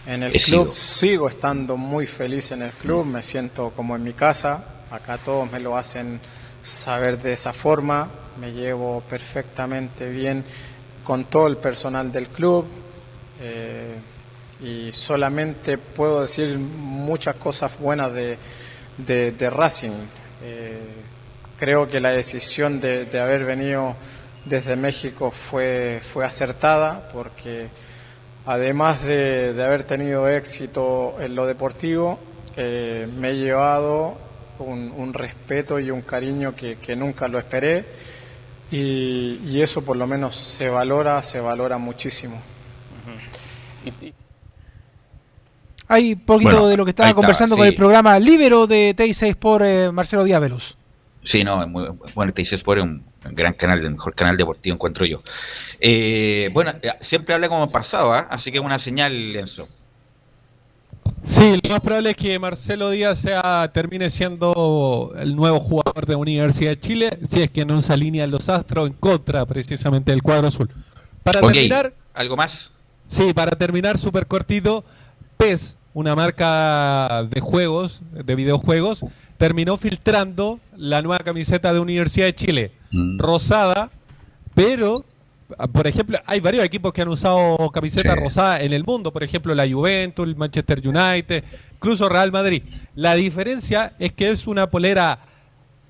en 0.07 0.23
el 0.23 0.37
He 0.37 0.39
club, 0.39 0.75
sido. 0.75 0.75
sigo 0.75 1.29
estando 1.31 1.79
muy 1.79 2.07
feliz 2.07 2.51
en 2.53 2.61
el 2.61 2.73
club, 2.73 3.07
me 3.07 3.23
siento 3.23 3.71
como 3.71 3.97
en 3.97 4.03
mi 4.03 4.13
casa, 4.13 4.65
acá 4.95 5.19
todos 5.19 5.51
me 5.51 5.61
lo 5.61 5.77
hacen 5.77 6.21
saber 6.63 7.19
de 7.19 7.33
esa 7.33 7.53
forma, 7.53 8.09
me 8.41 8.53
llevo 8.53 9.03
perfectamente 9.09 10.09
bien 10.09 10.45
con 11.03 11.25
todo 11.25 11.47
el 11.47 11.57
personal 11.57 12.11
del 12.11 12.29
club 12.29 12.65
eh, 13.41 13.97
y 14.61 14.93
solamente 14.93 15.77
puedo 15.79 16.23
decir 16.23 16.59
muchas 16.59 17.37
cosas 17.37 17.79
buenas 17.79 18.13
de, 18.13 18.39
de, 18.97 19.51
Racing. 19.51 19.93
Eh, 20.43 20.79
creo 21.59 21.89
que 21.89 22.01
la 22.01 22.11
decisión 22.11 22.81
de, 22.81 23.09
haber 23.21 23.45
venido 23.45 23.97
desde 24.45 24.77
México 24.77 25.31
fue, 25.31 26.01
fue 26.13 26.25
acertada 26.25 27.09
porque 27.13 27.69
además 28.47 29.03
de, 29.03 29.53
de 29.53 29.65
haber 29.65 29.85
tenido 29.85 30.29
éxito 30.29 31.17
en 31.21 31.35
lo 31.35 31.47
deportivo, 31.47 32.19
eh, 32.57 33.09
me 33.19 33.31
he 33.31 33.37
llevado 33.37 34.17
un, 34.59 34.93
un 34.97 35.13
respeto 35.13 35.79
y 35.79 35.91
un 35.91 36.03
cariño 36.03 36.55
que, 36.55 36.77
que 36.77 36.97
nunca 36.97 37.29
lo 37.29 37.39
esperé 37.39 37.85
y, 38.71 39.41
y 39.47 39.63
eso 39.63 39.85
por 39.85 39.97
lo 39.97 40.07
menos 40.07 40.37
se 40.37 40.69
valora, 40.69 41.23
se 41.23 41.41
valora 41.41 41.79
muchísimo. 41.79 42.41
Hay 45.89 46.15
un 46.15 46.21
poquito 46.21 46.51
Bueno, 46.53 46.69
de 46.69 46.77
lo 46.77 46.85
que 46.85 46.91
estaba 46.91 47.09
está, 47.11 47.17
conversando 47.17 47.57
con 47.57 47.65
sí. 47.65 47.69
el 47.69 47.75
programa 47.75 48.19
Libero 48.19 48.67
de 48.67 48.97
T6 48.97 49.37
por 49.37 49.63
eh, 49.63 49.93
Marcelo 49.93 50.25
Díaz. 50.25 50.77
Sí, 51.23 51.45
no, 51.45 51.63
es 51.63 51.69
muy, 51.69 51.89
bueno, 52.15 52.33
te 52.33 52.43
dices 52.43 52.63
por 52.63 52.79
un 52.79 53.05
gran 53.23 53.55
canal, 53.55 53.81
el 53.81 53.91
mejor 53.93 54.15
canal 54.15 54.37
deportivo 54.37 54.75
encuentro 54.75 55.07
yo. 55.07 55.23
Eh, 55.81 56.51
bueno, 56.53 56.73
eh, 56.83 56.91
siempre 57.01 57.35
habla 57.35 57.49
como 57.49 57.71
pasado, 57.71 58.13
así 58.13 58.51
que 58.51 58.59
es 58.59 58.65
una 58.65 58.79
señal, 58.79 59.13
Enzo. 59.37 59.69
Sí, 61.27 61.59
lo 61.63 61.71
más 61.71 61.81
probable 61.81 62.11
es 62.11 62.17
que 62.17 62.39
Marcelo 62.39 62.91
Díaz 62.91 63.19
sea, 63.19 63.71
termine 63.73 64.11
siendo 64.11 65.13
el 65.19 65.35
nuevo 65.35 65.59
jugador 65.59 66.05
de 66.07 66.15
Universidad 66.15 66.71
de 66.71 66.81
Chile, 66.81 67.19
si 67.31 67.41
es 67.43 67.51
que 67.51 67.65
no 67.65 67.81
se 67.81 67.93
alinean 67.93 68.31
los 68.31 68.49
astros 68.49 68.89
en 68.89 68.95
contra 68.95 69.45
precisamente 69.47 70.11
del 70.13 70.23
cuadro 70.23 70.49
azul. 70.49 70.69
Para 71.23 71.41
terminar, 71.41 71.93
¿algo 72.13 72.37
más? 72.37 72.71
Sí, 73.09 73.33
para 73.33 73.53
terminar 73.53 73.97
súper 73.99 74.27
cortito, 74.27 74.85
PES, 75.39 75.77
una 75.95 76.15
marca 76.15 77.27
de 77.31 77.41
juegos, 77.41 78.01
de 78.13 78.35
videojuegos, 78.35 79.05
terminó 79.39 79.77
filtrando 79.77 80.61
la 80.77 81.01
nueva 81.03 81.19
camiseta 81.25 81.73
de 81.73 81.81
Universidad 81.81 82.27
de 82.27 82.35
Chile, 82.35 82.71
Mm. 82.91 83.19
rosada, 83.19 83.91
pero, 84.55 85.05
por 85.73 85.87
ejemplo, 85.87 86.19
hay 86.27 86.41
varios 86.41 86.65
equipos 86.65 86.93
que 86.93 87.03
han 87.03 87.09
usado 87.09 87.71
camisetas 87.71 88.15
Sí. 88.15 88.21
rosadas 88.21 88.63
en 88.63 88.73
el 88.73 88.83
mundo, 88.85 89.13
por 89.13 89.23
ejemplo, 89.23 89.55
la 89.55 89.69
Juventus, 89.69 90.27
el 90.27 90.37
Manchester 90.37 90.81
United, 90.87 91.45
incluso 91.75 92.09
Real 92.09 92.33
Madrid. 92.33 92.63
La 92.95 93.15
diferencia 93.15 93.93
es 93.99 94.13
que 94.13 94.31
es 94.31 94.47
una 94.47 94.69
polera 94.71 95.19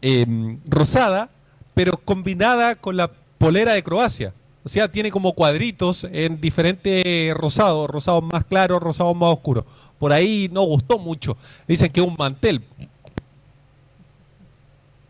em, 0.02 0.58
rosada, 0.68 1.30
pero 1.72 1.96
combinada 1.96 2.74
con 2.74 2.96
la 2.96 3.10
polera 3.38 3.72
de 3.72 3.82
Croacia. 3.82 4.32
O 4.64 4.68
sea, 4.68 4.90
tiene 4.90 5.10
como 5.10 5.32
cuadritos 5.34 6.04
en 6.10 6.40
diferentes 6.40 7.32
rosados, 7.34 7.88
rosados 7.88 8.22
más 8.22 8.44
claros, 8.44 8.82
rosados 8.82 9.14
más 9.16 9.32
oscuros. 9.32 9.64
Por 9.98 10.12
ahí 10.12 10.48
no 10.52 10.62
gustó 10.62 10.98
mucho. 10.98 11.36
Dicen 11.68 11.90
que 11.92 12.00
es 12.00 12.06
un 12.06 12.16
mantel. 12.18 12.60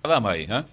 Dama 0.02 0.32
ahí, 0.32 0.46
¿ah? 0.50 0.64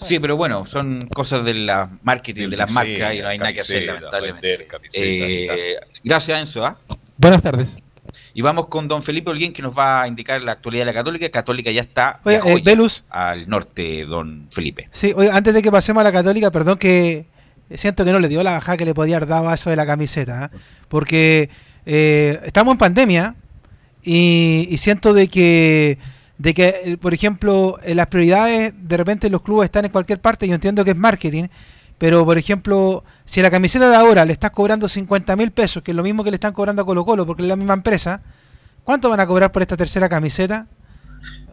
Sí, 0.00 0.18
pero 0.18 0.36
bueno, 0.36 0.66
son 0.66 1.08
cosas 1.08 1.44
de 1.44 1.54
la 1.54 1.88
marketing, 2.02 2.48
de 2.50 2.56
las 2.56 2.70
Sí, 2.70 2.74
marcas 2.74 3.14
y 3.14 3.18
no 3.20 3.28
hay 3.28 3.38
nada 3.38 3.52
que 3.52 3.60
hacer, 3.60 3.84
lamentablemente. 3.84 4.56
vender 4.56 4.68
Eh, 4.94 5.76
gracias, 6.04 6.40
Enzo. 6.40 6.64
¿ah? 6.64 6.78
Buenas 7.16 7.42
tardes. 7.42 7.78
Y 8.34 8.40
vamos 8.42 8.68
con 8.68 8.86
don 8.86 9.02
Felipe 9.02 9.30
Holguín, 9.30 9.52
que 9.52 9.62
nos 9.62 9.76
va 9.76 10.02
a 10.02 10.08
indicar 10.08 10.40
la 10.42 10.52
actualidad 10.52 10.82
de 10.82 10.86
la 10.86 10.94
Católica. 10.94 11.28
Católica 11.30 11.70
ya 11.70 11.82
está 11.82 12.20
Oye, 12.24 12.40
eh, 12.46 12.88
al 13.10 13.48
norte, 13.48 14.04
don 14.04 14.46
Felipe. 14.50 14.88
Sí, 14.92 15.12
oye, 15.16 15.30
antes 15.30 15.52
de 15.52 15.62
que 15.62 15.72
pasemos 15.72 16.00
a 16.00 16.04
la 16.04 16.12
católica, 16.12 16.50
perdón 16.50 16.78
que 16.78 17.26
siento 17.74 18.04
que 18.04 18.12
no 18.12 18.20
le 18.20 18.28
dio 18.28 18.42
la 18.42 18.52
bajada 18.52 18.76
que 18.76 18.84
le 18.84 18.94
podía 18.94 19.16
haber 19.16 19.28
dado 19.28 19.48
a 19.48 19.54
eso 19.54 19.70
de 19.70 19.76
la 19.76 19.86
camiseta, 19.86 20.44
¿ah? 20.44 20.50
porque 20.88 21.50
eh, 21.84 22.38
estamos 22.44 22.72
en 22.72 22.78
pandemia 22.78 23.34
y, 24.02 24.68
y 24.70 24.78
siento 24.78 25.12
de 25.12 25.28
que, 25.28 25.98
de 26.38 26.54
que 26.54 26.68
eh, 26.84 26.96
por 26.96 27.12
ejemplo, 27.12 27.78
eh, 27.82 27.94
las 27.94 28.06
prioridades 28.06 28.72
de 28.76 28.96
repente 28.96 29.28
los 29.28 29.42
clubes 29.42 29.66
están 29.66 29.84
en 29.84 29.90
cualquier 29.90 30.20
parte, 30.20 30.46
yo 30.48 30.54
entiendo 30.54 30.84
que 30.84 30.92
es 30.92 30.96
marketing, 30.96 31.48
pero 31.98 32.24
por 32.24 32.38
ejemplo, 32.38 33.04
si 33.24 33.40
a 33.40 33.42
la 33.42 33.50
camiseta 33.50 33.90
de 33.90 33.96
ahora 33.96 34.24
le 34.24 34.32
estás 34.32 34.52
cobrando 34.52 34.88
50 34.88 35.34
mil 35.36 35.50
pesos, 35.50 35.82
que 35.82 35.90
es 35.90 35.96
lo 35.96 36.04
mismo 36.04 36.22
que 36.24 36.30
le 36.30 36.36
están 36.36 36.52
cobrando 36.52 36.82
a 36.82 36.86
Colo 36.86 37.04
Colo, 37.04 37.26
porque 37.26 37.42
es 37.42 37.48
la 37.48 37.56
misma 37.56 37.74
empresa, 37.74 38.22
¿cuánto 38.84 39.10
van 39.10 39.20
a 39.20 39.26
cobrar 39.26 39.50
por 39.50 39.62
esta 39.62 39.76
tercera 39.76 40.08
camiseta? 40.08 40.66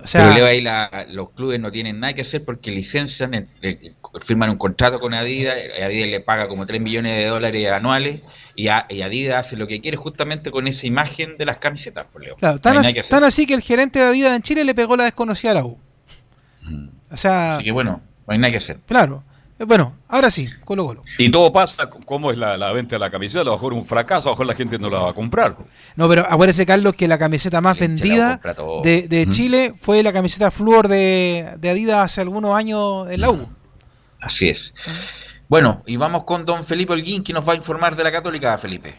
O 0.06 0.08
sea- 0.08 0.22
Pero 0.22 0.36
Leo, 0.36 0.45
ahí 0.45 0.62
la- 0.62 1.08
los 1.10 1.32
clubes 1.32 1.60
no 1.60 1.72
tienen 1.72 1.99
nada 1.99 2.14
que 2.14 2.22
hacer 2.22 2.45
porque 2.45 2.70
licencian, 2.70 3.34
eh, 3.34 3.93
firman 4.22 4.51
un 4.51 4.58
contrato 4.58 4.99
con 4.99 5.16
Adidas, 5.16 5.56
eh, 5.58 5.84
Adidas 5.84 6.10
le 6.10 6.20
paga 6.20 6.47
como 6.47 6.68
3 6.68 6.80
millones 6.80 7.18
de 7.18 7.26
dólares 7.26 7.72
anuales 7.72 8.22
y, 8.56 8.68
a- 8.68 8.86
y 8.88 9.01
Adidas 9.01 9.47
hace 9.47 9.58
lo 9.58 9.66
que 9.66 9.82
quiere 9.82 9.97
justamente 9.97 10.51
con 10.51 10.68
esa 10.68 10.86
imagen 10.86 11.38
de 11.38 11.45
las 11.45 11.58
camisetas, 11.58 12.06
por 12.14 12.24
Leo. 12.24 12.36
Claro, 12.36 12.53
No 12.56 12.60
tan, 12.62 12.74
nada 12.76 12.82
así, 12.82 12.93
que 12.93 12.99
hacer. 12.99 13.10
tan 13.10 13.24
así 13.24 13.45
que 13.47 13.56
el 13.56 13.62
gerente 13.62 13.97
de 13.97 14.06
Adidas 14.06 14.36
en 14.36 14.43
Chile 14.43 14.64
le 14.64 14.76
pegó 14.76 14.95
la 14.95 15.06
desconocida 15.06 15.51
a 15.51 15.56
la 15.56 15.66
U. 15.66 15.80
O 17.12 17.18
sea, 17.18 17.56
Así 17.56 17.64
que 17.64 17.72
bueno, 17.72 18.01
no 18.28 18.34
hay 18.34 18.38
nada 18.39 18.51
que 18.51 18.58
hacer. 18.58 18.78
claro. 18.86 19.24
Eh, 19.60 19.64
Bueno, 19.64 19.95
ahora 20.10 20.30
sí, 20.30 20.49
Colo 20.64 20.86
Colo. 20.86 21.03
Y 21.18 21.30
todo 21.32 21.51
pasa, 21.53 21.89
¿cómo 21.89 22.32
es 22.32 22.38
la, 22.38 22.58
la 22.58 22.72
venta 22.74 22.95
de 22.95 22.99
la 22.99 23.10
camiseta? 23.10 23.41
A 23.41 23.45
lo 23.45 23.51
mejor 23.53 23.74
un 23.74 23.86
fracaso, 23.86 24.24
a 24.28 24.32
lo 24.32 24.36
mejor 24.36 24.45
la 24.47 24.56
gente 24.56 24.78
no 24.78 24.89
la 24.89 24.99
va 24.99 25.12
a 25.12 25.14
comprar. 25.14 25.56
No, 25.95 26.10
pero 26.10 26.26
acuérdese, 26.30 26.66
Carlos, 26.66 26.95
que 26.95 27.08
la 27.08 27.18
camiseta 27.18 27.62
más 27.62 27.78
vendida 27.80 28.39
de. 28.84 29.26
Chile 29.30 29.74
fue 29.80 30.03
la 30.03 30.12
camiseta 30.14 30.51
Fluor 30.51 30.88
de, 30.88 31.56
de 31.58 31.70
Adidas 31.70 32.06
hace 32.06 32.22
algunos 32.22 32.56
años 32.56 33.08
en 33.10 33.22
la 33.22 33.32
U. 33.32 33.47
Así 34.20 34.49
es. 34.49 34.74
Bueno, 35.47 35.84
y 35.86 35.97
vamos 35.97 36.24
con 36.24 36.45
don 36.45 36.64
Felipe 36.64 36.93
Holguín, 36.93 37.24
que 37.24 37.32
nos 37.32 37.47
va 37.47 37.53
a 37.53 37.56
informar 37.56 37.95
de 37.95 38.03
la 38.03 38.12
Católica, 38.12 38.58
Felipe. 38.58 38.95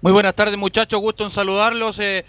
Muy 0.00 0.10
buenas 0.12 0.34
tardes 0.34 0.56
muchachos, 0.56 1.00
gusto 1.00 1.24
en 1.24 1.30
saludarlos. 1.30 1.98
Eh, 2.00 2.24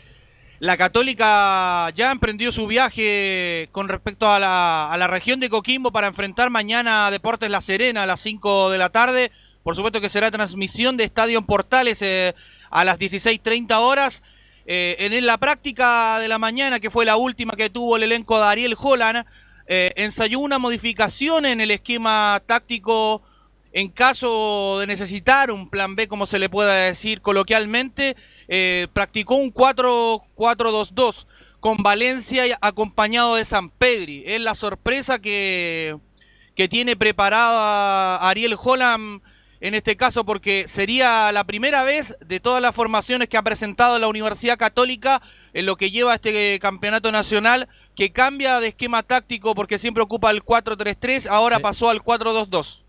la 0.60 0.78
Católica 0.78 1.90
ya 1.96 2.12
emprendió 2.12 2.52
su 2.52 2.68
viaje 2.68 3.70
con 3.72 3.90
respecto 3.90 4.30
a 4.30 4.40
la, 4.40 4.92
a 4.92 4.98
la 4.98 5.08
región 5.08 5.40
de 5.40 5.50
Coquimbo 5.50 5.92
para 5.92 6.08
enfrentar 6.08 6.50
mañana 6.50 7.08
a 7.08 7.12
Deportes 7.12 7.50
La 7.50 7.62
Serena 7.62 8.04
a 8.04 8.06
las 8.06 8.22
5 8.22 8.70
de 8.70 8.78
la 8.78 8.90
tarde. 8.90 9.32
Por 9.64 9.76
supuesto 9.76 10.02
que 10.02 10.10
será 10.10 10.30
transmisión 10.32 10.98
de 10.98 11.06
Estadio 11.06 11.42
Portales 11.46 12.02
eh, 12.02 12.36
a 12.70 12.84
las 12.84 13.00
16.30 13.00 13.76
horas. 13.78 14.22
Eh, 14.66 14.96
en 15.00 15.26
la 15.26 15.38
práctica 15.38 16.20
de 16.20 16.28
la 16.28 16.40
mañana, 16.40 16.80
que 16.80 16.92
fue 16.92 17.06
la 17.06 17.18
última 17.18 17.54
que 17.54 17.70
tuvo 17.70 17.98
el 17.98 18.04
elenco 18.04 18.38
de 18.38 18.46
Ariel 18.46 18.76
Holland, 18.80 19.26
eh, 19.68 19.92
ensayó 19.96 20.40
una 20.40 20.60
modificación 20.60 21.46
en 21.46 21.62
el 21.62 21.72
esquema 21.72 22.42
táctico 22.46 23.22
en 23.72 23.90
caso 23.90 24.80
de 24.80 24.88
necesitar 24.88 25.52
un 25.52 25.70
plan 25.70 25.96
B, 25.96 26.08
como 26.08 26.26
se 26.26 26.40
le 26.40 26.50
pueda 26.50 26.74
decir 26.74 27.22
coloquialmente, 27.22 28.16
eh, 28.56 28.88
practicó 28.94 29.38
un 29.38 29.52
4-4-2-2 29.52 31.26
con 31.60 31.78
Valencia 31.78 32.46
y 32.46 32.52
acompañado 32.62 33.34
de 33.34 33.46
San 33.46 33.72
Pedri. 33.72 34.22
Es 34.28 34.40
la 34.42 34.54
sorpresa 34.54 35.18
que, 35.18 35.98
que 36.56 36.68
tiene 36.68 36.96
preparada 36.96 38.18
Ariel 38.30 38.56
Holland 38.64 39.24
en 39.60 39.74
este 39.74 39.96
caso 39.96 40.24
porque 40.24 40.68
sería 40.68 41.32
la 41.32 41.46
primera 41.46 41.84
vez 41.84 42.16
de 42.24 42.40
todas 42.40 42.62
las 42.62 42.76
formaciones 42.76 43.28
que 43.28 43.38
ha 43.38 43.42
presentado 43.42 43.98
la 43.98 44.08
Universidad 44.08 44.60
Católica 44.60 45.24
en 45.54 45.66
lo 45.66 45.76
que 45.76 45.90
lleva 45.90 46.14
este 46.14 46.60
campeonato 46.60 47.12
nacional 47.12 47.68
que 47.96 48.12
cambia 48.12 48.60
de 48.60 48.68
esquema 48.68 49.02
táctico 49.02 49.56
porque 49.56 49.80
siempre 49.80 50.04
ocupa 50.04 50.30
el 50.30 50.44
4-3-3, 50.44 51.26
ahora 51.28 51.58
pasó 51.58 51.90
al 51.90 52.04
4-2-2. 52.04 52.83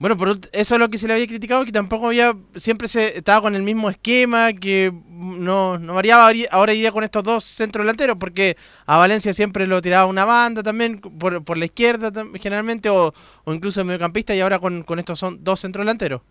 Bueno, 0.00 0.16
por 0.16 0.40
eso 0.52 0.74
es 0.74 0.78
lo 0.80 0.88
que 0.88 0.96
se 0.96 1.06
le 1.06 1.12
había 1.12 1.26
criticado, 1.26 1.62
que 1.66 1.72
tampoco 1.72 2.06
había, 2.06 2.34
siempre 2.56 2.88
se 2.88 3.18
estaba 3.18 3.42
con 3.42 3.54
el 3.54 3.62
mismo 3.62 3.90
esquema, 3.90 4.54
que 4.54 4.90
no, 5.06 5.78
no 5.78 5.92
variaba, 5.92 6.32
ahora- 6.50 6.72
iría 6.72 6.90
con 6.90 7.04
estos 7.04 7.22
dos 7.22 7.44
centros 7.44 7.84
delanteros, 7.84 8.16
porque 8.18 8.56
a 8.86 8.96
Valencia 8.96 9.34
siempre 9.34 9.66
lo 9.66 9.82
tiraba 9.82 10.06
una 10.06 10.24
banda 10.24 10.62
también, 10.62 11.00
por, 11.00 11.44
por 11.44 11.58
la 11.58 11.66
izquierda 11.66 12.10
generalmente, 12.40 12.88
o, 12.88 13.12
o 13.44 13.52
incluso 13.52 13.84
mediocampista, 13.84 14.34
y 14.34 14.40
ahora 14.40 14.58
con, 14.58 14.84
con 14.84 14.98
estos 14.98 15.18
son 15.18 15.44
dos 15.44 15.60
centros 15.60 15.82
delanteros. 15.84 16.22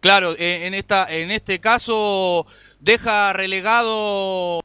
Claro, 0.00 0.32
eh, 0.38 0.66
en 0.66 0.72
esta, 0.72 1.06
en 1.14 1.30
este 1.30 1.58
caso 1.60 2.46
deja 2.80 3.34
relegado 3.34 4.60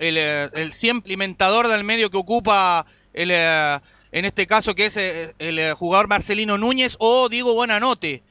el, 0.00 0.16
el 0.18 0.72
siempre 0.72 1.10
alimentador 1.10 1.68
del 1.68 1.84
medio 1.84 2.10
que 2.10 2.18
ocupa 2.18 2.84
el, 3.12 3.30
eh, 3.32 3.78
en 4.12 4.24
este 4.24 4.46
caso 4.46 4.74
que 4.74 4.86
es 4.86 4.96
eh, 4.96 5.34
el 5.38 5.58
eh, 5.58 5.72
jugador 5.72 6.08
Marcelino 6.08 6.58
Núñez 6.58 6.96
o 6.98 7.28
Diego 7.28 7.54
Buenanote. 7.54 8.22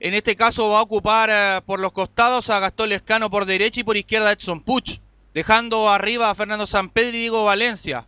En 0.00 0.14
este 0.14 0.36
caso 0.36 0.70
va 0.70 0.80
a 0.80 0.82
ocupar 0.82 1.30
eh, 1.32 1.60
por 1.64 1.80
los 1.80 1.92
costados 1.92 2.50
a 2.50 2.60
Gastón 2.60 2.90
Lescano 2.90 3.30
por 3.30 3.46
derecha 3.46 3.80
y 3.80 3.84
por 3.84 3.96
izquierda 3.96 4.32
Edson 4.32 4.60
Puch, 4.60 5.00
dejando 5.32 5.88
arriba 5.88 6.30
a 6.30 6.34
Fernando 6.34 6.66
Sampedri 6.66 7.16
y 7.16 7.20
Diego 7.22 7.44
Valencia. 7.44 8.06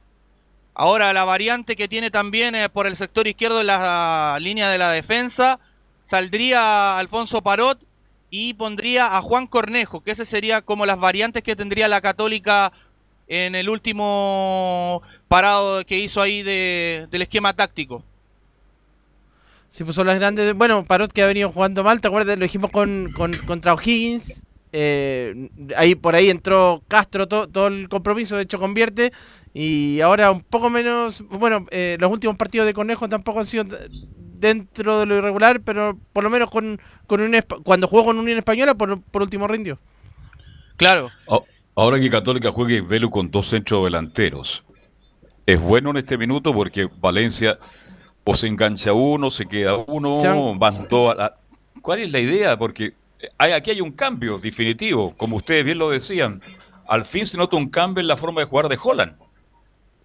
Ahora 0.75 1.13
la 1.13 1.25
variante 1.25 1.75
que 1.75 1.89
tiene 1.89 2.11
también 2.11 2.55
por 2.73 2.87
el 2.87 2.97
sector 2.97 3.27
izquierdo 3.27 3.63
en 3.63 3.69
la 3.69 4.37
línea 4.41 4.69
de 4.69 4.77
la 4.77 4.91
defensa, 4.91 5.59
saldría 6.05 6.99
Alfonso 6.99 7.43
Parot 7.43 7.81
y 8.31 8.55
pondría 8.55 9.17
a 9.17 9.23
Juan 9.23 9.47
Cornejo, 9.47 10.03
que 10.03 10.11
ese 10.11 10.27
sería 10.27 10.61
como 10.61 10.85
las 10.85 10.99
variantes 10.99 11.43
que 11.43 11.57
tendría 11.57 11.89
la 11.89 12.03
Católica 12.03 12.73
en 13.29 13.55
el 13.55 13.69
último 13.69 15.03
parado 15.29 15.85
que 15.85 15.99
hizo 15.99 16.21
ahí 16.21 16.43
de- 16.43 17.07
del 17.11 17.23
esquema 17.23 17.55
táctico. 17.55 18.05
Sí, 19.69 19.85
pues 19.85 19.97
son 19.97 20.07
las 20.07 20.17
grandes. 20.17 20.55
Bueno, 20.55 20.85
Parot 20.85 21.13
que 21.13 21.23
ha 21.23 21.27
venido 21.27 21.51
jugando 21.53 21.83
mal, 21.85 22.01
¿te 22.01 22.09
acuerdas? 22.09 22.39
Lo 22.39 22.45
dijimos 22.45 22.71
con, 22.71 23.13
con- 23.13 23.37
contra 23.47 23.75
O'Higgins. 23.75 24.45
eh, 24.79 25.49
ahí 25.77 25.95
por 25.95 26.15
ahí 26.15 26.29
entró 26.29 26.83
Castro 26.87 27.27
to- 27.27 27.47
todo 27.49 27.69
el 27.69 27.89
compromiso, 27.89 28.37
de 28.37 28.43
hecho 28.43 28.59
convierte. 28.59 29.13
Y 29.55 30.01
ahora 30.03 30.31
un 30.31 30.43
poco 30.43 30.69
menos. 30.71 31.23
Bueno, 31.29 31.67
eh, 31.71 31.97
los 31.99 32.11
últimos 32.11 32.37
partidos 32.37 32.67
de 32.67 32.75
Conejo 32.75 33.09
tampoco 33.09 33.39
han 33.39 33.47
sido 33.47 33.65
dentro 34.35 34.99
de 35.01 35.07
lo 35.07 35.17
irregular, 35.17 35.61
pero 35.63 35.99
por 36.13 36.25
lo 36.25 36.29
menos 36.31 36.51
con, 36.51 36.79
con 37.07 37.21
Espa- 37.33 37.63
cuando 37.63 37.89
jugó 37.89 38.05
con 38.05 38.19
Unión 38.19 38.37
Española, 38.39 38.75
por, 38.75 39.01
por 39.01 39.23
último 39.23 39.47
rindió. 39.47 39.79
Claro. 40.77 41.11
A- 41.31 41.41
Ahora 41.77 42.01
que 42.01 42.11
Católica 42.11 42.51
juegue 42.51 42.81
Velo 42.81 43.11
con 43.11 43.31
dos 43.31 43.49
centros 43.49 43.85
delanteros. 43.85 44.65
Es 45.45 45.61
bueno 45.61 45.91
en 45.91 45.99
este 45.99 46.17
minuto 46.19 46.53
porque 46.53 46.89
Valencia 47.01 47.59
o 48.25 48.35
se 48.35 48.47
engancha 48.49 48.93
uno, 48.93 49.31
se 49.31 49.47
queda 49.47 49.77
uno, 49.77 50.17
Se 50.17 50.27
han- 50.27 50.59
van 50.59 50.89
todas. 50.89 51.17
la- 51.17 51.37
¿Cuál 51.83 52.01
es 52.01 52.11
la 52.13 52.19
idea? 52.19 52.57
Porque 52.59 52.95
hay, 53.39 53.53
aquí 53.53 53.71
hay 53.71 53.81
un 53.81 53.93
cambio 53.93 54.39
definitivo, 54.39 55.15
como 55.17 55.37
ustedes 55.37 55.65
bien 55.65 55.79
lo 55.79 55.91
decían. 55.91 56.41
Al 56.89 57.05
fin 57.05 57.27
se 57.27 57.37
nota 57.37 57.57
un 57.57 57.69
cambio 57.69 58.01
en 58.01 58.09
la 58.09 58.17
forma 58.17 58.41
de 58.41 58.47
jugar 58.47 58.69
de 58.69 58.79
Holland. 58.83 59.15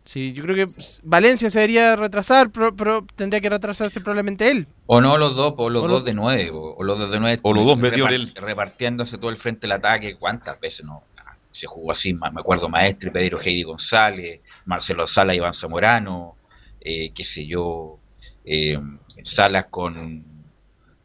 Sí, 0.03 0.33
yo 0.33 0.43
creo 0.43 0.55
que 0.55 0.65
Valencia 1.03 1.49
se 1.49 1.59
debería 1.59 1.95
retrasar, 1.95 2.49
pero, 2.51 2.75
pero 2.75 3.05
tendría 3.15 3.39
que 3.39 3.49
retrasarse 3.49 4.01
probablemente 4.01 4.49
él. 4.51 4.67
O 4.87 4.99
no 4.99 5.17
los 5.17 5.35
dos, 5.35 5.53
o 5.57 5.69
los 5.69 5.83
O 5.83 5.87
dos 5.87 5.91
los- 5.99 6.05
de 6.05 6.13
nueve, 6.13 6.49
o, 6.53 6.83
los 6.83 6.97
dos 6.99 7.11
de 7.11 7.19
nueve. 7.19 7.39
O 7.43 7.53
los 7.53 7.65
dos 7.65 7.77
medio 7.77 8.05
repar- 8.05 8.11
del- 8.11 8.33
Repartiéndose 8.35 9.17
todo 9.17 9.29
el 9.29 9.37
frente 9.37 9.61
del 9.61 9.73
ataque, 9.73 10.15
¿cuántas 10.17 10.59
veces 10.59 10.85
no? 10.85 11.03
Se 11.51 11.67
jugó 11.67 11.91
así, 11.91 12.13
me 12.13 12.27
acuerdo 12.27 12.69
Maestri, 12.69 13.09
Pedro 13.11 13.39
Heidi 13.41 13.63
González, 13.63 14.41
Marcelo 14.65 15.05
Sala, 15.07 15.35
Iván 15.35 15.53
Zamorano, 15.53 16.35
eh, 16.79 17.11
qué 17.13 17.23
sé 17.25 17.45
yo, 17.45 17.99
eh, 18.45 18.79
Salas 19.23 19.65
con, 19.69 20.23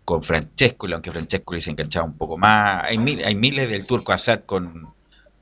con 0.04 0.22
Francesco, 0.22 0.86
aunque 0.92 1.10
Francesco 1.12 1.60
se 1.60 1.70
enganchaba 1.70 2.06
un 2.06 2.16
poco 2.16 2.38
más. 2.38 2.84
Hay, 2.84 2.98
mil- 2.98 3.24
hay 3.24 3.34
miles 3.34 3.68
del 3.68 3.86
Turco 3.86 4.12
Assad 4.12 4.40
con, 4.46 4.88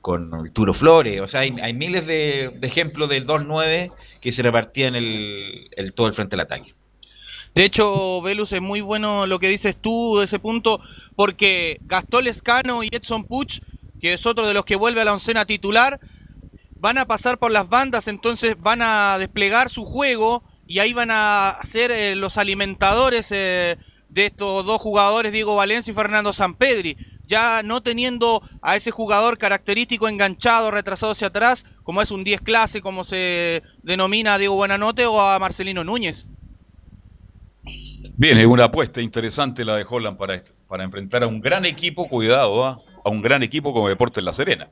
con 0.01 0.31
el 0.45 0.51
Turo 0.51 0.73
Flores, 0.73 1.21
o 1.21 1.27
sea, 1.27 1.41
hay, 1.41 1.55
hay 1.61 1.73
miles 1.73 2.05
de, 2.07 2.51
de 2.55 2.67
ejemplos 2.67 3.09
del 3.09 3.25
2-9 3.27 3.91
que 4.21 4.31
se 4.31 4.41
repartían 4.41 4.95
el, 4.95 5.69
el, 5.75 5.93
todo 5.93 6.07
el 6.07 6.13
frente 6.13 6.35
del 6.35 6.41
ataque. 6.45 6.73
De 7.53 7.63
hecho, 7.63 8.21
Velus, 8.21 8.51
es 8.51 8.61
muy 8.61 8.81
bueno 8.81 9.25
lo 9.27 9.39
que 9.39 9.47
dices 9.47 9.77
tú 9.79 10.17
de 10.17 10.25
ese 10.25 10.39
punto, 10.39 10.81
porque 11.15 11.79
Gastón 11.83 12.25
Lescano 12.25 12.83
y 12.83 12.89
Edson 12.91 13.23
Puch, 13.23 13.61
que 14.05 14.13
es 14.13 14.27
otro 14.27 14.45
de 14.45 14.53
los 14.53 14.65
que 14.65 14.75
vuelve 14.75 15.01
a 15.01 15.03
la 15.03 15.13
oncena 15.13 15.45
titular, 15.45 15.99
van 16.75 16.99
a 16.99 17.05
pasar 17.05 17.39
por 17.39 17.49
las 17.49 17.67
bandas, 17.67 18.07
entonces 18.07 18.55
van 18.59 18.83
a 18.83 19.17
desplegar 19.17 19.71
su 19.71 19.83
juego 19.83 20.43
y 20.67 20.77
ahí 20.77 20.93
van 20.93 21.09
a 21.09 21.57
ser 21.63 21.89
eh, 21.89 22.15
los 22.15 22.37
alimentadores 22.37 23.31
eh, 23.31 23.77
de 24.09 24.25
estos 24.27 24.63
dos 24.63 24.79
jugadores, 24.79 25.31
Diego 25.31 25.55
Valencia 25.55 25.89
y 25.89 25.95
Fernando 25.95 26.33
Sampedri. 26.33 26.97
Ya 27.25 27.63
no 27.63 27.81
teniendo 27.81 28.43
a 28.61 28.75
ese 28.75 28.91
jugador 28.91 29.39
característico 29.39 30.07
enganchado, 30.07 30.69
retrasado 30.69 31.13
hacia 31.13 31.29
atrás, 31.29 31.65
como 31.81 32.03
es 32.03 32.11
un 32.11 32.23
10 32.23 32.41
clase, 32.41 32.81
como 32.81 33.05
se 33.05 33.63
denomina 33.81 34.35
a 34.35 34.37
Diego 34.37 34.53
Buenanote 34.53 35.07
o 35.07 35.19
a 35.19 35.39
Marcelino 35.39 35.83
Núñez. 35.83 36.27
Bien, 38.17 38.37
es 38.37 38.45
una 38.45 38.65
apuesta 38.65 39.01
interesante 39.01 39.65
la 39.65 39.77
de 39.77 39.85
Holland 39.89 40.15
para, 40.15 40.43
para 40.67 40.83
enfrentar 40.83 41.23
a 41.23 41.27
un 41.27 41.41
gran 41.41 41.65
equipo, 41.65 42.07
cuidado, 42.07 42.63
¿ah? 42.63 42.79
A 43.05 43.09
un 43.09 43.21
gran 43.21 43.43
equipo 43.43 43.71
como 43.71 43.87
Deportes 43.87 44.23
La 44.23 44.33
Serena. 44.33 44.67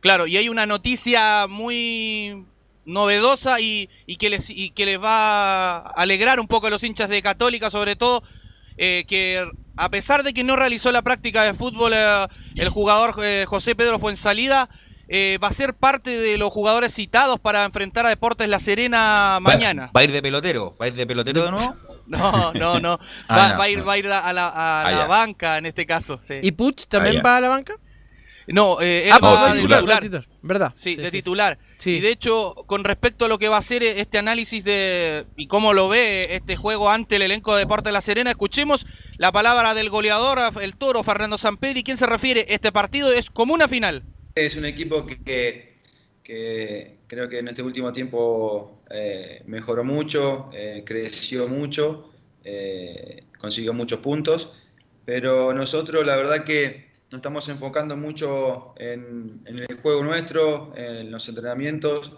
Claro, 0.00 0.26
y 0.26 0.36
hay 0.36 0.48
una 0.48 0.66
noticia 0.66 1.46
muy 1.48 2.44
novedosa 2.84 3.58
y, 3.60 3.88
y 4.06 4.16
que 4.16 4.30
les, 4.30 4.48
y 4.50 4.70
que 4.70 4.86
les 4.86 5.02
va 5.02 5.78
a 5.78 5.80
alegrar 5.96 6.38
un 6.38 6.46
poco 6.46 6.68
a 6.68 6.70
los 6.70 6.84
hinchas 6.84 7.08
de 7.08 7.22
Católica, 7.22 7.70
sobre 7.70 7.96
todo, 7.96 8.22
eh, 8.76 9.04
que 9.08 9.44
a 9.76 9.88
pesar 9.88 10.22
de 10.22 10.32
que 10.34 10.44
no 10.44 10.56
realizó 10.56 10.92
la 10.92 11.02
práctica 11.02 11.42
de 11.42 11.54
fútbol 11.54 11.92
eh, 11.94 12.26
el 12.54 12.68
jugador 12.68 13.14
eh, 13.24 13.44
José 13.48 13.74
Pedro 13.74 13.98
Fuensalida, 13.98 14.68
eh, 15.08 15.38
va 15.42 15.48
a 15.48 15.52
ser 15.52 15.72
parte 15.72 16.10
de 16.10 16.36
los 16.36 16.50
jugadores 16.50 16.94
citados 16.94 17.38
para 17.40 17.64
enfrentar 17.64 18.04
a 18.04 18.10
Deportes 18.10 18.46
La 18.48 18.60
Serena 18.60 19.38
mañana. 19.40 19.86
¿Va, 19.86 19.92
va 19.96 20.00
a 20.02 20.04
ir 20.04 20.12
de 20.12 20.20
pelotero? 20.20 20.76
¿Va 20.80 20.84
a 20.84 20.88
ir 20.88 20.94
de 20.94 21.06
pelotero 21.06 21.44
de 21.44 21.50
nuevo? 21.50 21.74
No, 22.16 22.52
no, 22.54 22.80
no. 22.80 22.98
Ah, 23.28 23.36
Va, 23.36 23.48
no, 23.48 23.58
va 23.58 23.64
a 23.64 23.68
ir, 23.68 23.78
no. 23.78 23.84
va 23.84 23.92
a, 23.94 23.98
ir 23.98 24.06
a 24.08 24.32
la, 24.32 24.48
a 24.48 24.88
Ah, 24.88 24.90
la 24.92 25.06
banca 25.06 25.58
en 25.58 25.66
este 25.66 25.86
caso. 25.86 26.20
sí. 26.22 26.34
¿Y 26.42 26.52
Puch 26.52 26.86
también 26.88 27.18
Ah, 27.18 27.22
va 27.24 27.36
a 27.36 27.40
la 27.40 27.48
banca? 27.48 27.74
No, 28.46 28.80
eh, 28.80 29.08
él 29.10 29.12
Ah, 29.12 29.18
va 29.22 29.50
pues, 29.50 29.52
de 29.54 29.60
titular, 29.60 29.78
titular. 29.80 30.00
titular, 30.00 30.28
¿verdad? 30.40 30.72
Sí, 30.74 30.96
Sí, 30.96 30.96
de 30.96 31.10
sí, 31.10 31.18
titular. 31.18 31.58
Y 31.84 32.00
de 32.00 32.10
hecho, 32.10 32.54
con 32.66 32.82
respecto 32.82 33.26
a 33.26 33.28
lo 33.28 33.38
que 33.38 33.48
va 33.48 33.58
a 33.58 33.62
ser 33.62 33.82
este 33.82 34.18
análisis 34.18 34.64
de 34.64 35.26
y 35.36 35.46
cómo 35.48 35.74
lo 35.74 35.88
ve 35.88 36.34
este 36.34 36.56
juego 36.56 36.90
ante 36.90 37.16
el 37.16 37.22
elenco 37.22 37.54
de 37.54 37.60
Deportes 37.60 37.92
La 37.92 38.00
Serena, 38.00 38.30
escuchemos 38.30 38.86
la 39.18 39.32
palabra 39.32 39.74
del 39.74 39.90
goleador, 39.90 40.38
el 40.62 40.76
toro 40.76 41.04
Fernando 41.04 41.36
Sampedri, 41.36 41.82
quien 41.82 41.98
se 41.98 42.06
refiere, 42.06 42.46
este 42.48 42.72
partido 42.72 43.12
es 43.12 43.30
como 43.30 43.52
una 43.54 43.68
final. 43.68 44.02
Es 44.34 44.56
un 44.56 44.64
equipo 44.64 45.04
que, 45.06 45.78
que 46.22 47.00
creo 47.06 47.28
que 47.28 47.40
en 47.40 47.48
este 47.48 47.62
último 47.62 47.92
tiempo 47.92 48.77
eh, 48.90 49.42
mejoró 49.46 49.84
mucho, 49.84 50.50
eh, 50.52 50.82
creció 50.86 51.48
mucho, 51.48 52.10
eh, 52.44 53.24
consiguió 53.38 53.74
muchos 53.74 54.00
puntos, 54.00 54.56
pero 55.04 55.52
nosotros 55.52 56.06
la 56.06 56.16
verdad 56.16 56.44
que 56.44 56.88
nos 57.10 57.18
estamos 57.18 57.48
enfocando 57.48 57.96
mucho 57.96 58.74
en, 58.78 59.42
el 59.46 59.80
juego 59.80 60.02
nuestro, 60.02 60.72
en 60.76 61.10
los 61.10 61.28
entrenamientos 61.28 62.12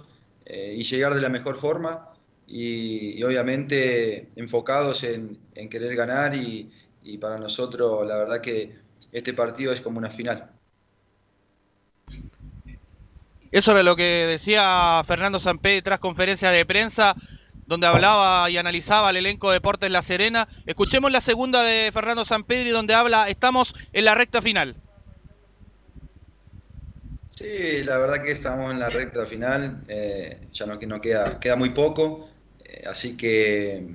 y 0.47 0.83
llegar 0.83 1.15
de 1.15 1.21
la 1.21 1.29
mejor 1.29 1.57
forma 1.57 2.13
y, 2.47 3.23
obviamente 3.23 4.29
enfocados 4.35 5.05
en, 5.05 5.39
en 5.55 5.69
querer 5.69 5.95
ganar 5.95 6.35
y, 6.35 6.73
y 7.05 7.19
para 7.19 7.39
nosotros 7.39 8.05
la 8.07 8.17
verdad 8.17 8.41
que 8.41 8.75
este 9.13 9.33
partido 9.33 9.73
es 9.73 9.81
como 9.81 9.99
una 9.99 10.11
final. 10.11 10.51
Eso 13.53 13.73
era 13.73 13.83
lo 13.83 13.97
que 13.97 14.27
decía 14.29 15.03
Fernando 15.07 15.41
Sampedri 15.41 15.83
tras 15.83 15.99
conferencia 15.99 16.51
de 16.51 16.65
prensa, 16.65 17.17
donde 17.67 17.89
hablaba 17.89 18.49
y 18.49 18.59
analizaba 18.59 19.11
el 19.11 19.17
elenco 19.17 19.51
de 19.51 19.55
Deportes 19.55 19.91
La 19.91 20.03
Serena. 20.03 20.49
Escuchemos 20.67 21.11
la 21.11 21.21
segunda 21.21 21.65
de 21.65 21.91
Fernando 21.93 22.25
Sampedri, 22.25 22.71
donde 22.71 22.95
habla, 22.95 23.29
estamos 23.29 23.75
en 23.93 24.05
la 24.05 24.15
recta 24.15 24.41
final. 24.41 24.77
Sí, 27.31 27.83
la 27.85 27.99
verdad 27.99 28.23
que 28.23 28.33
estamos 28.33 28.71
en 28.71 28.79
la 28.79 28.91
recta 28.91 29.27
final, 29.27 29.83
eh, 29.89 30.41
ya 30.53 30.67
no, 30.67 30.77
no 30.77 31.01
queda, 31.01 31.41
queda 31.41 31.57
muy 31.57 31.71
poco, 31.71 32.29
eh, 32.63 32.85
así 32.87 33.17
que 33.17 33.95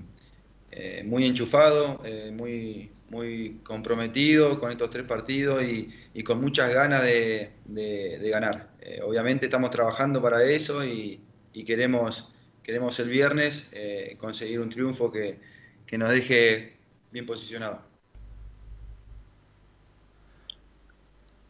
eh, 0.71 1.03
muy 1.05 1.25
enchufado, 1.25 2.01
eh, 2.03 2.31
muy, 2.35 2.91
muy 3.09 3.59
comprometido 3.63 4.59
con 4.59 4.71
estos 4.71 4.89
tres 4.89 5.07
partidos 5.07 5.63
y, 5.63 6.23
con 6.23 6.41
muchas 6.41 6.73
ganas 6.73 7.03
de 7.03 8.29
ganar. 8.31 8.74
Eh, 8.87 9.01
obviamente 9.03 9.47
estamos 9.47 9.71
trabajando 9.71 10.21
para 10.21 10.43
eso 10.43 10.85
y, 10.85 11.19
queremos, 11.65 12.29
queremos 12.61 12.99
el 12.99 13.09
viernes 13.09 13.69
eh, 13.73 14.15
conseguir 14.19 14.59
un 14.59 14.69
triunfo 14.69 15.11
que, 15.11 15.39
que 15.87 15.97
nos 15.97 16.11
deje 16.11 16.77
bien 17.11 17.25
posicionados. 17.25 17.79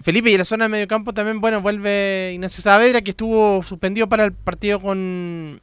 Felipe, 0.01 0.29
y 0.29 0.33
en 0.33 0.37
la 0.37 0.45
zona 0.45 0.65
de 0.65 0.69
medio 0.69 0.87
campo 0.87 1.13
también, 1.13 1.41
bueno, 1.41 1.61
vuelve 1.61 2.31
Ignacio 2.33 2.61
Saavedra, 2.61 3.01
que 3.01 3.09
estuvo 3.09 3.63
suspendido 3.63 4.07
para 4.07 4.23
el 4.23 4.31
partido 4.31 4.79
con 4.79 5.59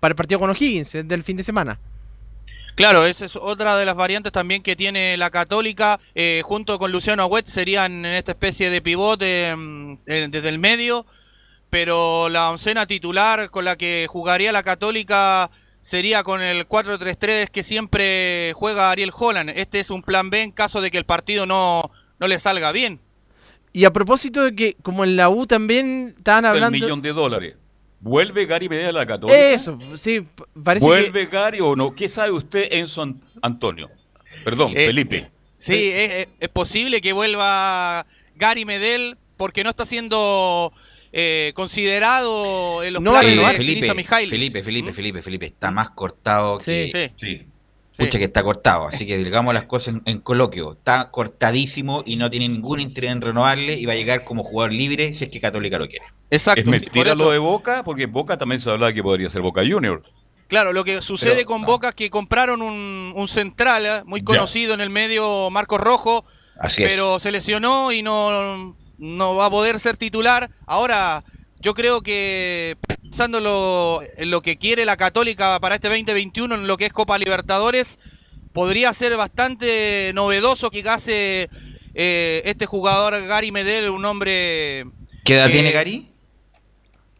para 0.00 0.12
el 0.12 0.16
partido 0.16 0.40
con 0.40 0.50
O'Higgins 0.50 0.92
del 1.04 1.22
fin 1.22 1.36
de 1.36 1.42
semana. 1.42 1.78
Claro, 2.74 3.06
esa 3.06 3.24
es 3.24 3.36
otra 3.36 3.76
de 3.76 3.84
las 3.84 3.94
variantes 3.94 4.32
también 4.32 4.62
que 4.62 4.74
tiene 4.74 5.16
la 5.16 5.30
Católica, 5.30 6.00
eh, 6.14 6.42
junto 6.44 6.78
con 6.78 6.90
Luciano 6.90 7.22
Agüet, 7.22 7.46
serían 7.46 8.04
en 8.04 8.14
esta 8.14 8.32
especie 8.32 8.68
de 8.68 8.82
pivote 8.82 9.54
mm, 9.56 9.92
eh, 10.06 10.28
desde 10.28 10.48
el 10.48 10.58
medio, 10.58 11.06
pero 11.70 12.28
la 12.28 12.50
oncena 12.50 12.86
titular 12.86 13.50
con 13.50 13.64
la 13.64 13.76
que 13.76 14.06
jugaría 14.08 14.50
la 14.50 14.64
Católica 14.64 15.50
sería 15.82 16.24
con 16.24 16.42
el 16.42 16.66
4-3-3 16.66 17.48
que 17.50 17.62
siempre 17.62 18.52
juega 18.56 18.90
Ariel 18.90 19.12
Holland. 19.16 19.50
Este 19.50 19.78
es 19.78 19.90
un 19.90 20.02
plan 20.02 20.30
B 20.30 20.42
en 20.42 20.50
caso 20.50 20.80
de 20.80 20.90
que 20.90 20.98
el 20.98 21.04
partido 21.04 21.46
no, 21.46 21.92
no 22.18 22.26
le 22.26 22.38
salga 22.40 22.72
bien. 22.72 23.00
Y 23.72 23.84
a 23.84 23.92
propósito 23.92 24.42
de 24.42 24.54
que, 24.54 24.76
como 24.82 25.04
en 25.04 25.16
la 25.16 25.28
U 25.28 25.46
también 25.46 26.14
estaban 26.16 26.44
El 26.44 26.50
hablando... 26.50 26.78
millón 26.78 27.02
de 27.02 27.12
dólares. 27.12 27.56
¿Vuelve 28.04 28.44
Gary 28.46 28.68
Medel 28.68 28.88
a 28.96 29.00
la 29.00 29.06
Católica? 29.06 29.38
Eso, 29.38 29.78
sí, 29.96 30.26
parece 30.62 30.84
que... 30.84 30.90
¿Vuelve 30.90 31.26
Gary 31.26 31.60
o 31.60 31.74
no? 31.74 31.94
¿Qué 31.94 32.06
sabe 32.08 32.32
usted, 32.32 32.68
Enzo 32.70 33.00
An- 33.02 33.20
Antonio? 33.40 33.90
Perdón, 34.44 34.72
Eh, 34.76 34.86
Felipe. 34.86 35.30
Sí, 35.56 35.90
es, 35.90 36.10
es- 36.12 36.28
es 36.38 36.48
posible 36.50 37.00
que 37.00 37.14
vuelva 37.14 38.06
Gary 38.36 38.66
Medel 38.66 39.16
porque 39.38 39.64
no 39.64 39.70
está 39.70 39.86
siendo 39.86 40.72
eh, 41.12 41.52
considerado 41.54 42.82
en 42.82 42.92
los 42.92 43.02
No 43.02 43.12
planes 43.12 43.36
de 43.36 43.42
Felipe. 43.54 43.86
Felipe, 44.28 44.62
Felipe, 44.62 44.92
Felipe, 44.92 45.22
Felipe, 45.22 45.46
está 45.46 45.70
más 45.70 45.90
cortado 45.90 46.58
Sí. 46.58 46.90
que... 46.92 47.12
Sí. 47.16 47.46
Pucha 47.96 48.18
que 48.18 48.24
está 48.24 48.42
cortado, 48.42 48.88
así 48.88 49.06
que 49.06 49.16
digamos 49.18 49.54
las 49.54 49.64
cosas 49.64 49.94
en, 49.94 50.02
en 50.06 50.20
coloquio. 50.20 50.72
Está 50.72 51.10
cortadísimo 51.10 52.02
y 52.04 52.16
no 52.16 52.28
tiene 52.30 52.48
ningún 52.48 52.80
interés 52.80 53.12
en 53.12 53.20
renovarle 53.20 53.74
y 53.74 53.86
va 53.86 53.92
a 53.92 53.96
llegar 53.96 54.24
como 54.24 54.42
jugador 54.42 54.72
libre 54.72 55.14
si 55.14 55.24
es 55.24 55.30
que 55.30 55.40
Católica 55.40 55.78
lo 55.78 55.86
quiere. 55.88 56.04
Exacto. 56.30 56.60
es 56.62 56.66
mentira 56.68 57.14
lo 57.14 57.30
de 57.30 57.38
Boca, 57.38 57.82
porque 57.84 58.06
Boca 58.06 58.36
también 58.36 58.60
se 58.60 58.68
hablaba 58.70 58.92
que 58.92 59.02
podría 59.02 59.30
ser 59.30 59.42
Boca 59.42 59.62
Junior. 59.68 60.02
Claro, 60.48 60.72
lo 60.72 60.84
que 60.84 61.00
sucede 61.02 61.36
Pero- 61.36 61.46
con 61.46 61.62
Boca 61.62 61.88
es 61.90 61.94
que 61.94 62.10
compraron 62.10 62.62
un, 62.62 63.12
un 63.14 63.28
central 63.28 63.86
eh, 63.86 64.02
muy 64.04 64.20
Ya. 64.20 64.24
conocido 64.26 64.74
en 64.74 64.80
el 64.80 64.90
medio, 64.90 65.48
Marcos 65.50 65.80
Rojo, 65.80 66.24
Así 66.58 66.82
es. 66.82 66.90
pero 66.90 67.18
se 67.20 67.30
lesionó 67.30 67.92
y 67.92 68.02
no, 68.02 68.76
no 68.98 69.34
va 69.36 69.46
a 69.46 69.50
poder 69.50 69.78
ser 69.80 69.96
titular. 69.96 70.50
Ahora, 70.66 71.24
yo 71.60 71.74
creo 71.74 72.02
que 72.02 72.76
pensando 73.14 73.38
en 73.38 73.44
lo, 73.44 74.02
en 74.16 74.30
lo 74.32 74.40
que 74.40 74.56
quiere 74.56 74.84
la 74.84 74.96
Católica 74.96 75.60
para 75.60 75.76
este 75.76 75.86
2021, 75.88 76.52
en 76.56 76.66
lo 76.66 76.76
que 76.76 76.86
es 76.86 76.92
Copa 76.92 77.16
Libertadores, 77.16 78.00
podría 78.52 78.92
ser 78.92 79.16
bastante 79.16 80.10
novedoso 80.16 80.68
que 80.68 80.80
hace 80.80 81.48
eh, 81.94 82.42
este 82.44 82.66
jugador 82.66 83.24
Gary 83.28 83.52
Medel, 83.52 83.90
un 83.90 84.04
hombre... 84.04 84.86
¿Qué 85.24 85.36
edad 85.36 85.46
que- 85.46 85.52
tiene 85.52 85.70
Gary? 85.70 86.10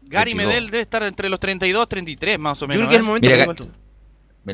Gary 0.01 0.33
22. 0.33 0.35
Medel 0.35 0.65
debe 0.69 0.81
estar 0.81 1.01
entre 1.03 1.29
los 1.29 1.39
32 1.39 1.87
33 1.87 2.39
más 2.39 2.61
o 2.61 2.67
menos. 2.67 2.81
creo 2.81 2.89
que 2.89 2.95
es 2.95 2.99
el 2.99 3.05
¿eh? 3.05 3.07
momento 3.07 3.29
Mira, 3.29 3.45
que- 3.45 3.63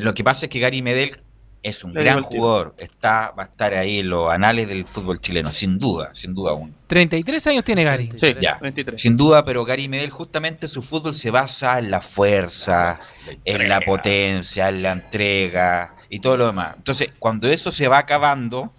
lo 0.00 0.14
que 0.14 0.22
pasa 0.22 0.46
es 0.46 0.50
que 0.50 0.60
Gary 0.60 0.80
Medel 0.80 1.22
es 1.62 1.84
un 1.84 1.94
Le 1.94 2.02
gran 2.02 2.22
jugador. 2.24 2.74
Está, 2.78 3.32
va 3.38 3.44
a 3.44 3.46
estar 3.46 3.72
ahí 3.74 4.00
en 4.00 4.10
los 4.10 4.32
anales 4.32 4.66
del 4.68 4.84
fútbol 4.84 5.20
chileno, 5.20 5.52
sin 5.52 5.78
duda, 5.78 6.10
sin 6.14 6.34
duda 6.34 6.52
aún. 6.52 6.74
33 6.88 7.46
años 7.46 7.64
tiene 7.64 7.84
Gary. 7.84 8.10
Sí, 8.16 8.34
Ya, 8.40 8.58
23. 8.60 9.00
sin 9.00 9.16
duda, 9.16 9.44
pero 9.44 9.64
Gary 9.64 9.88
Medel 9.88 10.10
justamente 10.10 10.66
su 10.66 10.82
fútbol 10.82 11.14
se 11.14 11.30
basa 11.30 11.78
en 11.78 11.90
la 11.90 12.00
fuerza, 12.00 12.98
en 13.44 13.68
la 13.68 13.80
potencia, 13.80 14.68
en 14.68 14.82
la 14.82 14.92
entrega 14.92 15.94
y 16.08 16.18
todo 16.18 16.36
lo 16.36 16.46
demás. 16.46 16.74
Entonces, 16.76 17.10
cuando 17.18 17.48
eso 17.48 17.70
se 17.70 17.86
va 17.86 17.98
acabando, 17.98 18.72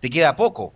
te 0.00 0.10
queda 0.10 0.36
poco. 0.36 0.74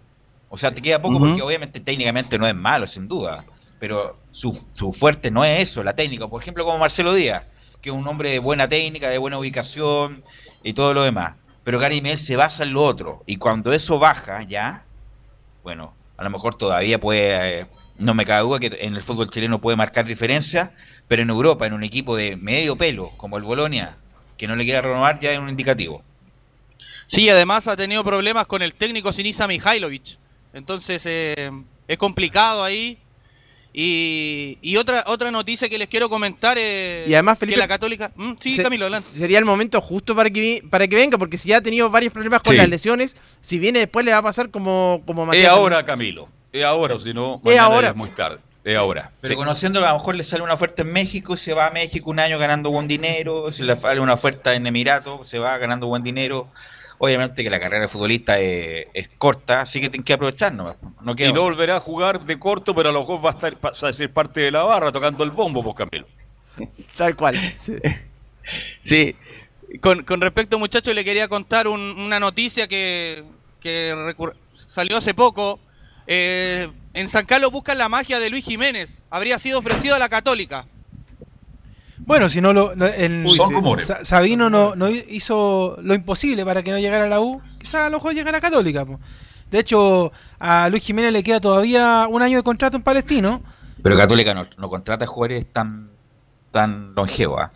O 0.49 0.59
sea, 0.59 0.73
te 0.73 0.83
queda 0.83 1.01
poco 1.01 1.19
porque 1.19 1.41
obviamente 1.43 1.81
técnicamente 1.81 2.39
no 2.39 2.47
es 2.47 2.55
malo, 2.55 2.87
sin 2.87 3.07
duda. 3.07 3.45
Pero 3.79 4.19
su, 4.31 4.59
su 4.75 4.93
fuerte 4.93 5.31
no 5.31 5.45
es 5.45 5.61
eso, 5.61 5.83
la 5.83 5.95
técnica. 5.95 6.27
Por 6.29 6.41
ejemplo, 6.41 6.65
como 6.65 6.79
Marcelo 6.79 7.15
Díaz, 7.15 7.45
que 7.81 7.91
es 7.91 7.95
un 7.97 8.07
hombre 8.07 8.31
de 8.31 8.39
buena 8.39 8.69
técnica, 8.69 9.09
de 9.09 9.19
buena 9.19 9.39
ubicación 9.39 10.23
y 10.63 10.73
todo 10.73 10.95
lo 10.95 11.03
demás. 11.03 11.35
Pero 11.65 11.79
Gary 11.79 12.01
Medel 12.01 12.19
se 12.19 12.37
basa 12.37 12.65
en 12.65 12.73
lo 12.73 12.83
otro. 12.83 13.19
Y 13.27 13.37
cuando 13.37 13.73
eso 13.73 13.99
baja 13.99 14.43
ya, 14.43 14.85
bueno, 15.63 15.95
a 16.17 16.25
lo 16.25 16.31
mejor 16.31 16.57
todavía 16.57 17.01
puede, 17.01 17.61
eh, 17.61 17.67
no 17.99 18.15
me 18.15 18.25
cabe 18.25 18.43
duda 18.43 18.59
que 18.59 18.79
en 18.81 18.95
el 18.95 19.03
fútbol 19.03 19.31
chileno 19.31 19.61
puede 19.61 19.77
marcar 19.77 20.05
diferencia, 20.05 20.73
pero 21.09 21.23
en 21.23 21.31
Europa, 21.31 21.67
en 21.67 21.73
un 21.73 21.85
equipo 21.85 22.17
de 22.17 22.37
medio 22.37 22.77
pelo, 22.77 23.11
como 23.17 23.37
el 23.37 23.43
Bolonia, 23.45 23.97
que 24.37 24.47
no 24.47 24.57
le 24.57 24.65
quiera 24.65 24.83
renovar, 24.83 25.21
ya 25.21 25.33
es 25.33 25.39
un 25.39 25.49
indicativo. 25.49 26.03
Sí, 27.07 27.29
además 27.29 27.69
ha 27.69 27.77
tenido 27.77 28.03
problemas 28.05 28.47
con 28.47 28.63
el 28.63 28.75
técnico 28.75 29.13
Sinisa 29.13 29.47
Mihailovic. 29.47 30.19
Entonces 30.53 31.05
eh, 31.07 31.51
es 31.89 31.99
complicado 31.99 32.63
ahí. 32.63 32.99
Y, 33.75 34.59
y 34.61 34.77
otra 34.77 35.03
otra 35.07 35.31
noticia 35.31 35.69
que 35.69 35.79
les 35.79 35.89
quiero 35.89 36.11
comentar 36.11 36.59
es 36.59 37.09
Y 37.09 37.15
además, 37.15 37.39
Felipe, 37.39 37.55
que 37.55 37.61
la 37.61 37.69
Católica... 37.69 38.13
¿Mm? 38.17 38.33
Sí, 38.39 38.55
Se- 38.55 38.63
Camilo, 38.63 38.85
adelante. 38.85 39.09
Sería 39.09 39.39
el 39.39 39.45
momento 39.47 39.81
justo 39.81 40.15
para 40.15 40.29
que, 40.31 40.63
para 40.69 40.87
que 40.87 40.95
venga, 40.97 41.17
porque 41.17 41.39
si 41.39 41.49
ya 41.49 41.57
ha 41.59 41.63
tenido 41.63 41.89
varios 41.91 42.13
problemas 42.13 42.43
con 42.43 42.51
Sí. 42.53 42.57
las 42.59 42.69
lesiones, 42.69 43.17
si 43.41 43.59
viene 43.59 43.79
después 43.79 44.05
le 44.05 44.13
va 44.13 44.19
a 44.19 44.23
pasar 44.23 44.51
como, 44.51 45.03
como 45.07 45.23
Es 45.23 45.27
Matías 45.29 45.49
ahora, 45.49 45.85
Camilo. 45.87 46.29
Es 46.53 46.65
ahora, 46.65 46.97
o 46.97 47.01
si 47.01 47.15
no, 47.15 47.41
Es 47.47 47.59
ahora. 47.59 47.89
es 47.89 47.97
muy 47.97 48.11
tarde. 48.11 48.39
Es 48.65 48.77
ahora. 48.77 49.11
Pero 49.21 49.33
Sí. 49.33 49.37
conociendo 49.37 49.81
que 49.81 49.87
a 49.87 49.93
lo 49.93 49.99
mejor 49.99 50.15
le 50.17 50.23
sale 50.23 50.43
una 50.45 50.55
oferta 50.55 50.83
en 50.83 50.93
México, 50.93 51.37
se 51.39 51.55
va 51.55 51.67
a 51.67 51.71
México 51.71 52.11
un 52.11 52.21
año 52.21 52.39
ganando 52.39 52.71
buen 52.71 52.87
dinero, 52.87 53.51
si 53.53 53.63
le 53.63 53.75
sale 53.77 54.01
una 54.01 54.15
oferta 54.15 54.55
en 54.55 54.67
Emiratos, 54.67 55.29
se 55.29 55.39
va 55.39 55.57
ganando 55.59 55.87
buen 55.87 56.03
dinero. 56.03 56.47
Obviamente 57.05 57.43
que 57.43 57.51
la 57.51 57.59
carrera 57.59 57.83
de 57.83 57.89
futbolista 57.89 58.39
es, 58.39 58.87
es 58.95 59.09
corta, 59.19 59.63
así 59.63 59.81
que 59.81 59.89
tienen 59.91 60.05
que 60.05 60.13
aprovechar 60.13 60.55
nomás. 60.55 60.77
No 61.03 61.17
Y 61.19 61.33
no 61.33 61.43
volverá 61.43 61.79
a 61.79 61.81
jugar 61.81 62.25
de 62.25 62.39
corto, 62.39 62.77
pero 62.77 62.91
a 62.91 62.93
lo 62.93 63.01
mejor 63.01 63.25
va 63.25 63.31
a, 63.31 63.33
estar, 63.33 63.57
va 63.65 63.89
a 63.89 63.93
ser 63.93 64.13
parte 64.13 64.41
de 64.41 64.53
la 64.53 64.63
barra 64.63 64.93
tocando 64.93 65.25
el 65.25 65.33
bombo, 65.33 65.65
pues 65.65 65.75
Camilo. 65.75 66.07
Tal 66.97 67.17
cual. 67.17 67.37
sí. 67.57 67.75
Sí. 68.81 69.17
Con, 69.81 70.05
con 70.05 70.21
respecto, 70.21 70.59
muchachos, 70.61 70.95
le 70.95 71.05
quería 71.05 71.27
contar 71.27 71.67
un- 71.67 71.99
una 71.99 72.21
noticia 72.21 72.69
que, 72.69 73.25
que 73.61 73.93
recur- 73.97 74.35
salió 74.75 74.97
hace 74.97 75.13
poco. 75.15 75.59
Eh, 76.07 76.69
en 76.95 77.09
San 77.09 77.25
Carlos 77.27 77.51
buscan 77.51 77.79
la 77.79 77.89
magia 77.89 78.21
de 78.21 78.31
Luis 78.31 78.45
Jiménez. 78.45 79.03
Habría 79.11 79.39
sido 79.41 79.59
ofrecido 79.59 79.95
a 79.97 79.99
la 79.99 80.09
Católica. 80.09 80.67
Bueno, 82.05 82.29
si 82.29 82.41
no 82.41 82.53
lo. 82.53 82.75
no, 82.75 82.87
el- 82.87 83.25
Uy. 83.27 83.39
Sa- 83.79 84.05
Sabino 84.05 84.51
no, 84.51 84.75
no 84.75 84.89
hizo 84.89 85.77
lo 85.83 85.95
imposible 85.95 86.45
para 86.45 86.63
que 86.63 86.71
no 86.71 86.79
llegara 86.79 87.05
a 87.05 87.09
la 87.09 87.21
U. 87.21 87.41
Quizás 87.59 87.83
a 87.83 87.89
lo 87.91 87.97
mejor 87.99 88.15
llegara 88.15 88.39
a 88.39 88.41
Católica. 88.41 88.85
po. 88.85 88.99
De 89.51 89.59
hecho, 89.61 90.13
a 90.39 90.69
Luis 90.69 90.83
Jiménez 90.85 91.13
le 91.13 91.23
queda 91.23 91.41
todavía 91.41 92.07
un 92.09 92.23
año 92.23 92.39
de 92.39 92.43
contrato 92.43 92.77
en 92.77 92.83
Palestino. 92.83 93.43
Pero 93.83 93.97
Católica 93.99 94.33
no, 94.35 94.47
no 94.59 94.69
contrata 94.69 95.07
jugadores 95.07 95.47
tan, 95.53 95.91
tan 96.51 96.95
longevos. 96.95 97.41
¿ah? 97.43 97.51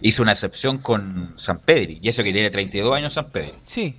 Hizo 0.00 0.22
una 0.22 0.32
excepción 0.32 0.78
con 0.78 1.34
San 1.36 1.58
Pedri, 1.60 1.98
y 2.02 2.08
eso 2.08 2.22
que 2.24 2.32
tiene 2.32 2.50
32 2.50 2.94
años 2.96 3.12
San 3.14 3.30
Pedri. 3.30 3.54
Sí. 3.60 3.98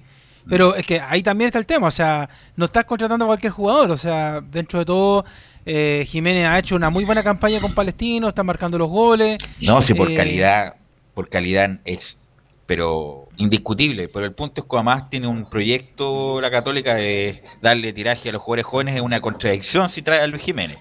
Pero 0.50 0.76
es 0.76 0.86
que 0.86 1.00
ahí 1.00 1.24
también 1.24 1.48
está 1.48 1.60
el 1.60 1.66
tema, 1.66 1.88
o 1.88 1.92
sea, 1.92 2.28
no 2.58 2.66
estás 2.66 2.84
contratando 2.84 3.24
a 3.24 3.28
cualquier 3.30 3.54
jugador, 3.54 3.90
o 3.92 3.96
sea, 3.96 4.42
dentro 4.42 4.80
de 4.80 4.84
todo, 4.86 5.24
eh, 5.66 6.06
Jiménez 6.08 6.46
ha 6.48 6.60
hecho 6.60 6.76
una 6.76 6.90
muy 6.90 7.06
buena 7.06 7.24
campaña 7.24 7.62
con 7.62 7.74
Palestino, 7.74 8.28
está 8.28 8.44
marcando 8.44 8.78
los 8.78 8.90
goles. 8.90 9.38
No, 9.62 9.82
sí, 9.82 9.94
por 9.94 10.10
Eh, 10.12 10.16
calidad, 10.16 10.76
por 11.14 11.30
calidad 11.30 11.80
es, 11.86 12.18
pero 12.66 13.30
indiscutible. 13.38 14.08
Pero 14.10 14.26
el 14.26 14.34
punto 14.34 14.62
es 14.62 14.68
que 14.68 14.76
además 14.76 15.10
tiene 15.10 15.28
un 15.28 15.50
proyecto 15.50 16.42
la 16.42 16.52
Católica 16.52 16.96
de 16.96 17.44
darle 17.62 17.94
tiraje 17.94 18.30
a 18.30 18.32
los 18.34 18.42
jugadores 18.42 18.66
jóvenes, 18.66 18.96
es 18.96 19.02
una 19.02 19.22
contradicción 19.22 19.90
si 19.90 20.02
trae 20.02 20.22
a 20.22 20.28
Luis 20.28 20.44
Jiménez. 20.44 20.78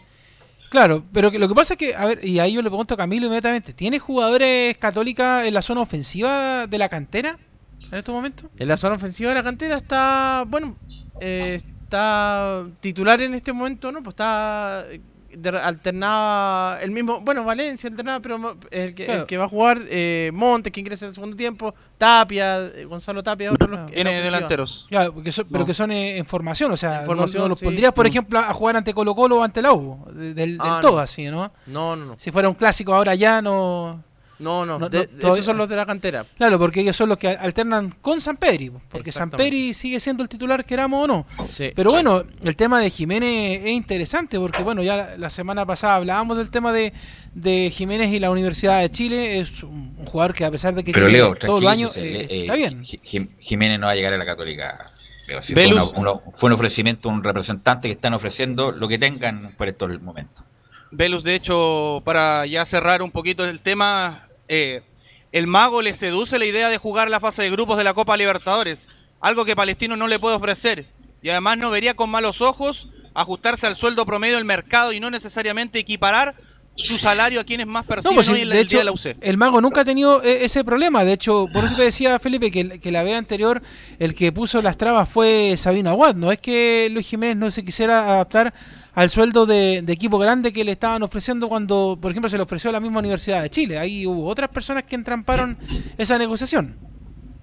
Claro, 0.70 1.04
pero 1.12 1.30
que 1.30 1.38
lo 1.38 1.48
que 1.48 1.54
pasa 1.54 1.74
es 1.74 1.78
que, 1.78 1.94
a 1.94 2.06
ver, 2.06 2.24
y 2.24 2.38
ahí 2.38 2.54
yo 2.54 2.62
le 2.62 2.70
pregunto 2.70 2.94
a 2.94 2.96
Camilo 2.96 3.26
inmediatamente, 3.26 3.74
¿tiene 3.74 3.98
jugadores 3.98 4.78
católicas 4.78 5.46
en 5.46 5.52
la 5.52 5.60
zona 5.60 5.82
ofensiva 5.82 6.66
de 6.66 6.78
la 6.78 6.88
cantera 6.88 7.38
en 7.90 7.98
estos 7.98 8.14
momentos? 8.14 8.48
En 8.58 8.68
la 8.68 8.78
zona 8.78 8.94
ofensiva 8.96 9.28
de 9.28 9.34
la 9.34 9.42
cantera 9.42 9.76
está, 9.76 10.44
bueno, 10.48 10.76
eh, 11.20 11.60
está 11.96 12.64
titular 12.80 13.20
en 13.20 13.34
este 13.34 13.52
momento, 13.52 13.92
¿no? 13.92 14.02
Pues 14.02 14.14
está 14.14 14.84
eh, 14.90 15.00
alternaba 15.62 16.78
el 16.82 16.90
mismo, 16.90 17.20
bueno, 17.20 17.44
Valencia 17.44 17.88
alternaba, 17.88 18.20
pero 18.20 18.56
el 18.70 18.94
que, 18.94 19.06
el 19.06 19.26
que 19.26 19.36
va 19.38 19.44
a 19.44 19.48
jugar 19.48 19.78
eh, 19.88 20.30
Montes, 20.34 20.72
que 20.72 20.80
ingresa 20.80 21.04
en 21.06 21.10
el 21.10 21.14
segundo 21.14 21.36
tiempo, 21.36 21.74
Tapia, 21.98 22.66
eh, 22.66 22.84
Gonzalo 22.84 23.22
Tapia, 23.22 23.50
la 23.52 23.86
Tiene 23.86 24.22
delanteros. 24.22 24.86
Claro, 24.88 25.14
porque 25.14 25.32
son- 25.32 25.46
pero 25.50 25.60
No. 25.60 25.66
que 25.66 25.74
son 25.74 25.90
eh, 25.92 26.18
en 26.18 26.26
formación, 26.26 26.70
o 26.72 26.76
sea, 26.76 27.00
En 27.00 27.06
formación, 27.06 27.40
no, 27.40 27.44
no 27.44 27.48
los 27.50 27.58
sí. 27.60 27.64
pondrías, 27.64 27.92
por 27.92 28.04
Mm. 28.04 28.08
ejemplo, 28.08 28.38
a 28.38 28.52
jugar 28.52 28.76
ante 28.76 28.92
Colo 28.94 29.14
Colo 29.14 29.38
o 29.38 29.42
ante 29.42 29.62
la 29.62 29.72
U, 29.72 30.04
del, 30.12 30.34
del 30.34 30.58
Ah, 30.60 30.78
todo 30.82 30.92
no. 30.96 30.98
así, 30.98 31.24
¿no? 31.26 31.52
No, 31.66 31.96
no, 31.96 32.04
no. 32.04 32.14
Si 32.18 32.30
fuera 32.30 32.48
un 32.48 32.54
clásico 32.54 32.94
ahora 32.94 33.14
ya 33.14 33.40
no... 33.42 34.02
No, 34.42 34.66
no, 34.66 34.78
No, 34.78 34.88
de- 34.88 35.08
no, 35.20 35.32
esos 35.32 35.44
son 35.44 35.56
los 35.56 35.68
de 35.68 35.76
la 35.76 35.86
cantera. 35.86 36.26
Claro, 36.36 36.58
porque 36.58 36.80
ellos 36.80 36.96
son 36.96 37.08
los 37.08 37.18
que 37.18 37.28
alternan 37.28 37.94
con 38.00 38.20
San 38.20 38.36
Pedri, 38.36 38.70
porque 38.90 39.12
San. 39.12 39.30
Pedri 39.30 39.72
sigue 39.74 40.00
siendo 40.00 40.22
el 40.22 40.28
titular, 40.28 40.64
queramos 40.64 41.04
o 41.04 41.06
no. 41.06 41.26
Sí. 41.46 41.72
Pero 41.74 41.90
Sí. 41.90 41.94
bueno, 41.94 42.22
el 42.42 42.56
tema 42.56 42.80
de 42.80 42.90
Jiménez 42.90 43.62
es 43.64 43.70
interesante, 43.70 44.38
porque 44.38 44.62
bueno, 44.62 44.82
ya 44.82 45.14
la, 45.16 45.30
semana 45.30 45.64
pasada 45.64 45.96
hablábamos 45.96 46.36
del 46.36 46.50
tema 46.50 46.72
de, 46.72 46.92
de 47.34 47.70
Jiménez 47.70 48.10
y 48.12 48.18
la 48.20 48.30
Universidad 48.30 48.80
de 48.80 48.90
Chile. 48.90 49.38
Es 49.40 49.62
un, 49.62 49.94
un 49.98 50.06
jugador 50.06 50.34
que 50.34 50.44
a 50.44 50.50
pesar 50.50 50.74
de 50.74 50.84
que 50.84 50.92
Pero 50.92 51.06
tiene 51.06 51.18
Leo, 51.18 51.34
todos 51.36 51.62
los 51.62 51.70
años, 51.72 51.92
tranquilícese, 51.92 52.34
eh, 52.34 52.38
eh, 52.38 52.40
está 52.42 52.54
bien. 52.56 52.84
Ji- 52.84 53.00
Jim- 53.02 53.28
Jiménez 53.38 53.78
no 53.80 53.86
va 53.86 53.92
a 53.92 53.94
llegar 53.94 54.12
a 54.12 54.18
la 54.18 54.26
Católica. 54.26 54.86
Leo, 55.28 55.40
si 55.40 55.54
fue, 55.54 55.66
una- 55.68 55.84
uno- 55.84 56.22
fue 56.34 56.48
un 56.48 56.54
ofrecimiento, 56.54 57.08
un 57.08 57.22
representante 57.22 57.86
que 57.88 57.92
están 57.92 58.12
ofreciendo 58.12 58.72
lo 58.72 58.88
que 58.88 58.98
tengan 58.98 59.54
por 59.56 59.68
estos 59.68 60.02
momentos. 60.02 60.44
Velus, 60.90 61.24
de 61.24 61.34
hecho, 61.36 62.02
para 62.04 62.44
ya 62.44 62.66
cerrar 62.66 63.00
un 63.02 63.10
poquito 63.10 63.44
el 63.46 63.60
tema, 63.60 64.28
eh, 64.54 64.82
el 65.32 65.46
mago 65.46 65.80
le 65.80 65.94
seduce 65.94 66.38
la 66.38 66.44
idea 66.44 66.68
de 66.68 66.76
jugar 66.76 67.08
la 67.08 67.20
fase 67.20 67.42
de 67.42 67.50
grupos 67.50 67.78
de 67.78 67.84
la 67.84 67.94
Copa 67.94 68.18
Libertadores, 68.18 68.86
algo 69.18 69.46
que 69.46 69.56
Palestino 69.56 69.96
no 69.96 70.08
le 70.08 70.18
puede 70.18 70.36
ofrecer. 70.36 70.84
Y 71.22 71.30
además 71.30 71.56
no 71.56 71.70
vería 71.70 71.94
con 71.94 72.10
malos 72.10 72.42
ojos 72.42 72.88
ajustarse 73.14 73.66
al 73.66 73.76
sueldo 73.76 74.04
promedio 74.04 74.34
del 74.36 74.44
mercado 74.44 74.92
y 74.92 75.00
no 75.00 75.08
necesariamente 75.08 75.78
equiparar 75.78 76.34
su 76.74 76.98
salario 76.98 77.40
a 77.40 77.44
quienes 77.44 77.66
más 77.66 77.86
perciben 77.86 78.14
pues 78.14 78.28
hoy 78.28 78.36
sí, 78.36 78.42
en 78.42 78.48
la, 78.50 78.58
hecho, 78.58 78.78
de 78.78 78.84
la 78.84 78.92
UC. 78.92 79.16
el 79.20 79.36
mago 79.36 79.60
nunca 79.60 79.82
ha 79.82 79.84
tenido 79.84 80.22
eh, 80.22 80.44
ese 80.44 80.64
problema. 80.64 81.02
De 81.02 81.14
hecho, 81.14 81.46
por 81.50 81.64
eso 81.64 81.74
te 81.74 81.82
decía, 81.84 82.18
Felipe, 82.18 82.50
que, 82.50 82.78
que 82.78 82.90
la 82.90 83.02
vez 83.02 83.16
anterior 83.16 83.62
el 83.98 84.14
que 84.14 84.32
puso 84.32 84.60
las 84.60 84.76
trabas 84.76 85.08
fue 85.08 85.54
Sabino 85.56 85.90
Aguad. 85.90 86.14
No 86.14 86.30
es 86.30 86.40
que 86.40 86.88
Luis 86.90 87.08
Jiménez 87.08 87.36
no 87.36 87.50
se 87.50 87.64
quisiera 87.64 88.04
adaptar 88.10 88.52
al 88.94 89.08
sueldo 89.10 89.46
de, 89.46 89.82
de 89.82 89.92
equipo 89.92 90.18
grande 90.18 90.52
que 90.52 90.64
le 90.64 90.72
estaban 90.72 91.02
ofreciendo 91.02 91.48
cuando, 91.48 91.98
por 92.00 92.10
ejemplo, 92.10 92.28
se 92.28 92.36
le 92.36 92.42
ofreció 92.42 92.70
a 92.70 92.72
la 92.74 92.80
misma 92.80 92.98
Universidad 93.00 93.42
de 93.42 93.50
Chile. 93.50 93.78
Ahí 93.78 94.06
hubo 94.06 94.26
otras 94.26 94.48
personas 94.50 94.82
que 94.84 94.94
entramparon 94.94 95.56
esa 95.98 96.18
negociación. 96.18 96.76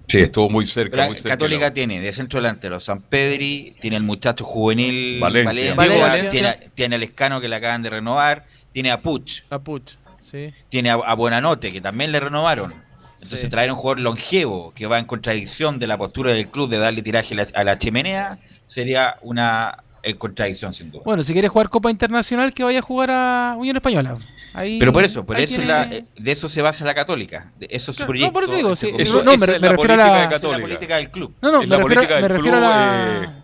Sí, 0.08 0.18
estuvo 0.18 0.48
muy 0.50 0.66
cerca. 0.66 0.96
La 0.96 1.06
muy 1.06 1.16
cerca 1.16 1.30
Católica 1.30 1.66
Leo. 1.66 1.72
tiene 1.72 2.00
de 2.00 2.12
centro 2.12 2.38
delantero 2.40 2.80
San 2.80 3.00
Pedri, 3.02 3.76
tiene 3.80 3.96
el 3.96 4.02
muchacho 4.02 4.44
juvenil 4.44 5.20
Valencia. 5.20 5.74
Valencia, 5.74 6.06
Valencia. 6.06 6.30
Tiene, 6.30 6.70
tiene 6.74 6.94
al 6.96 7.02
Escano 7.04 7.40
que 7.40 7.48
le 7.48 7.56
acaban 7.56 7.82
de 7.82 7.90
renovar, 7.90 8.44
tiene 8.72 8.90
a 8.90 9.00
Puch, 9.02 9.42
La 9.50 9.60
Puch, 9.60 9.92
sí. 10.20 10.52
tiene 10.68 10.90
a, 10.90 10.94
a 10.94 11.14
Buenanote 11.14 11.70
que 11.72 11.80
también 11.80 12.10
le 12.12 12.18
renovaron. 12.20 12.74
Entonces 13.22 13.40
Sí. 13.42 13.48
traer 13.50 13.70
un 13.70 13.76
jugador 13.76 14.00
longevo 14.00 14.72
que 14.74 14.86
va 14.86 14.98
en 14.98 15.04
contradicción 15.04 15.78
de 15.78 15.86
la 15.86 15.98
postura 15.98 16.32
del 16.32 16.48
club 16.48 16.68
de 16.70 16.78
darle 16.78 17.02
tiraje 17.02 17.34
a 17.34 17.36
la, 17.36 17.46
a 17.54 17.64
la 17.64 17.78
chimenea 17.78 18.38
sería 18.66 19.16
una 19.22 19.84
eh, 20.02 20.14
contradicción 20.14 20.72
sin 20.72 20.90
duda. 20.90 21.02
Bueno, 21.04 21.22
si 21.22 21.32
quiere 21.32 21.48
jugar 21.48 21.68
Copa 21.68 21.90
Internacional, 21.90 22.52
que 22.54 22.64
vaya 22.64 22.78
a 22.78 22.82
jugar 22.82 23.10
a 23.10 23.54
Unión 23.58 23.76
Española. 23.76 24.16
Ahí, 24.52 24.80
Pero 24.80 24.92
por 24.92 25.04
eso, 25.04 25.24
por 25.24 25.38
eso 25.38 25.46
tiene- 25.46 25.66
la- 25.66 25.84
eh, 25.84 26.04
de 26.18 26.32
eso 26.32 26.48
se 26.48 26.60
basa 26.60 26.84
la 26.84 26.92
Católica, 26.92 27.52
de 27.56 27.68
eso 27.70 27.92
es 27.92 27.98
Claro, 27.98 28.08
proyecto. 28.08 28.28
no, 28.30 28.32
por 28.32 28.42
eso 28.44 28.56
digo, 28.56 28.72
ese 28.72 28.86
sí, 28.88 28.92
proyecto. 28.92 29.22
no, 29.22 29.30
me- 29.36 29.46
me 29.46 29.46
la 29.46 29.68
refiero 29.68 29.72
a 29.72 29.76
política 29.76 30.06
la- 30.08 30.18
la 30.24 30.28
Católica. 30.28 30.60
política 30.62 30.96
del 30.96 31.10
club. 31.10 31.34
No, 31.40 31.52
no, 31.52 31.62
me 31.62 31.76
refiero, 31.76 32.02
me 32.20 32.28
refiero 32.28 32.56
a, 32.56 32.60
club, 32.60 32.62
la- 32.62 33.22
eh, 33.22 33.39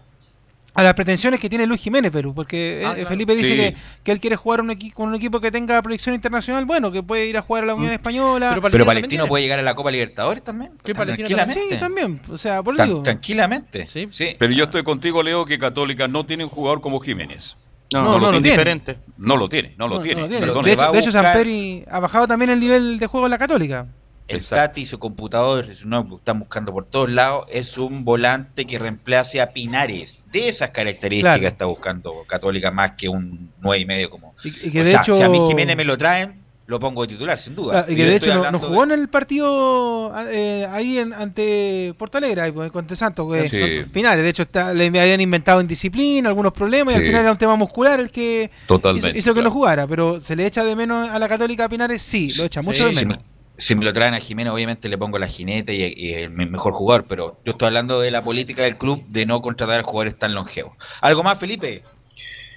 a 0.77 0.82
las 0.82 0.94
pretensiones 0.94 1.40
que 1.40 1.48
tiene 1.48 1.66
Luis 1.66 1.81
Jiménez, 1.81 2.12
Perú, 2.12 2.35
porque 2.35 2.82
eh, 2.82 2.85
Ah, 2.86 2.93
claro. 2.94 3.09
Felipe 3.09 3.35
dice 3.35 3.48
Sí. 3.48 3.57
que, 3.57 3.77
que 4.05 4.12
él 4.12 4.20
quiere 4.20 4.36
jugar 4.36 4.61
un 4.61 4.77
con 4.94 5.09
un 5.09 5.15
equipo 5.15 5.40
que 5.40 5.51
tenga 5.51 5.81
proyección 5.82 6.15
internacional, 6.15 6.65
bueno, 6.66 6.93
que 6.93 7.03
puede 7.03 7.27
ir 7.27 7.36
a 7.39 7.43
jugar 7.43 7.65
a 7.65 7.66
la 7.69 7.74
Unión 7.74 7.93
Española. 7.93 8.51
Pero 8.51 8.62
Pero 8.62 8.85
también 8.85 8.86
Palestino 9.03 9.27
puede 9.27 9.43
llegar 9.44 9.59
a 9.59 9.62
la 9.62 9.74
Copa 9.74 9.90
Libertadores 9.90 10.44
también. 10.44 10.73
¿Qué 10.85 10.93
Tan- 10.93 11.07
Palestino 11.07 11.28
tranquilamente. 11.28 11.74
sí, 11.74 11.78
también, 11.81 12.20
o 12.31 12.36
sea, 12.36 12.62
por 12.62 12.74
eso 12.74 12.78
Tan- 12.82 12.89
digo. 12.89 13.03
tranquilamente. 13.03 13.86
Sí. 13.86 14.09
sí. 14.12 14.36
Pero 14.39 14.53
yo 14.53 14.65
estoy 14.65 14.82
contigo, 14.85 15.23
Leo, 15.23 15.44
que 15.47 15.59
Católica 15.59 16.07
no 16.09 16.27
tiene 16.27 16.44
un 16.44 16.51
jugador 16.51 16.81
como 16.81 17.01
Jiménez. 17.01 17.57
No, 17.93 18.03
no, 18.03 18.12
lo 18.12 18.19
lo 18.19 18.20
tiene. 18.32 18.40
tiene. 18.43 18.51
Diferente. 18.57 18.98
No 19.16 19.36
lo 19.36 19.48
tiene, 19.48 19.74
no 19.78 19.86
lo 19.89 19.97
No, 19.97 20.03
tiene. 20.03 20.16
no 20.16 20.27
lo 20.27 20.28
tiene. 20.28 20.47
perdón. 20.47 20.65
De 20.65 20.73
hecho, 20.73 20.85
a 20.89 20.93
de 20.93 20.98
hecho, 20.98 21.12
San 21.12 21.32
Peri 21.32 21.85
ha 21.89 22.01
bajado 22.01 22.27
también 22.27 22.51
el 22.51 22.59
nivel 22.61 22.98
de 22.98 23.07
juego 23.07 23.27
en 23.27 23.31
la 23.31 23.39
Católica. 23.39 23.86
El 24.28 24.39
Exacto. 24.39 24.69
Tati, 24.70 24.86
su 24.86 24.98
computador, 24.98 25.73
su 25.74 25.86
lo 25.89 26.16
están 26.16 26.40
buscando 26.40 26.73
por 26.73 26.86
todos 26.86 27.09
lados, 27.09 27.47
es 27.48 27.78
un 27.78 28.05
volante 28.05 28.65
que 28.66 28.78
reemplace 28.78 29.40
a 29.40 29.53
Pinares. 29.53 30.19
De 30.32 30.48
esas 30.48 30.70
características 30.70 31.39
Claro. 31.39 31.48
está 31.53 31.65
buscando 31.66 32.12
Católica 32.27 32.70
más 32.73 32.93
que 32.93 33.09
un 33.09 33.53
9 33.61 33.78
y 33.82 33.86
medio 33.86 34.11
como. 34.11 34.35
Y, 34.43 34.48
y 34.48 34.70
que 34.73 34.81
O 34.81 34.85
de 34.85 34.90
sea, 34.90 35.01
hecho. 35.03 35.16
si 35.16 35.23
a 35.23 35.28
mí 35.28 35.39
Jiménez 35.47 35.77
me 35.77 35.85
lo 35.85 35.97
traen, 35.97 36.44
lo 36.66 36.81
pongo 36.81 37.03
de 37.03 37.09
titular, 37.15 37.39
sin 37.39 37.55
duda. 37.55 37.85
Ah, 37.86 37.90
y 37.90 37.94
que 37.94 38.05
de 38.05 38.16
hecho 38.16 38.51
no, 38.51 38.59
jugó 38.59 38.85
de- 38.85 38.94
en 38.94 39.01
el 39.01 39.09
partido 39.09 40.12
eh, 40.28 40.66
ahí 40.73 40.98
en, 40.98 41.12
ante 41.12 41.94
Porto 41.97 42.19
Alegre, 42.19 42.40
ahí, 42.40 42.51
pues, 42.51 42.73
con 42.73 42.89
Santos, 42.97 43.32
que 43.32 43.48
Sí. 43.48 43.59
son 43.59 43.90
finales. 43.93 44.24
De 44.24 44.31
hecho, 44.31 44.43
está, 44.43 44.74
le 44.74 44.86
habían 44.86 45.20
inventado 45.20 45.61
indisciplina, 45.61 46.28
algunos 46.28 46.53
problemas, 46.53 46.94
y 46.94 46.97
al 46.97 47.05
final 47.05 47.20
era 47.23 47.31
un 47.31 47.39
tema 47.39 47.55
muscular 47.55 48.01
el 48.01 48.11
que 48.11 48.51
Totalmente, 48.66 49.11
hizo, 49.11 49.19
hizo 49.19 49.31
que 49.31 49.35
claro. 49.35 49.48
no 49.51 49.55
jugara. 49.55 49.86
Pero 49.86 50.19
se 50.19 50.35
le 50.35 50.44
echa 50.47 50.65
de 50.65 50.74
menos 50.74 51.09
a 51.09 51.16
la 51.20 51.28
Católica 51.28 51.66
a 51.66 51.69
Pinares, 51.69 52.03
sí, 52.03 52.32
lo 52.36 52.44
echa 52.44 52.61
mucho 52.62 52.89
Sí, 52.89 52.94
de 52.97 53.05
menos. 53.05 53.19
Si 53.59 53.74
me 53.74 53.85
lo 53.85 53.93
traen 53.93 54.15
a 54.15 54.20
Jiménez, 54.20 54.53
obviamente 54.53 54.89
le 54.89 54.99
pongo 54.99 55.19
la 55.19 55.28
jinete 55.28 55.74
y, 55.74 55.83
y 55.97 56.12
el 56.15 56.31
me- 56.31 56.47
mejor 56.47 56.73
jugador, 56.73 57.07
pero 57.09 57.39
yo 57.45 57.53
estoy 57.53 57.66
hablando 57.66 58.01
de 58.01 58.11
la 58.11 58.23
política 58.23 58.62
del 58.62 58.77
club 58.77 59.05
de 59.09 59.27
no 59.27 59.41
contratar 59.41 59.83
jugadores 59.83 60.19
tan 60.19 60.35
longevos. 60.35 60.77
¿Algo 61.01 61.23
más, 61.23 61.39
Felipe? 61.39 61.83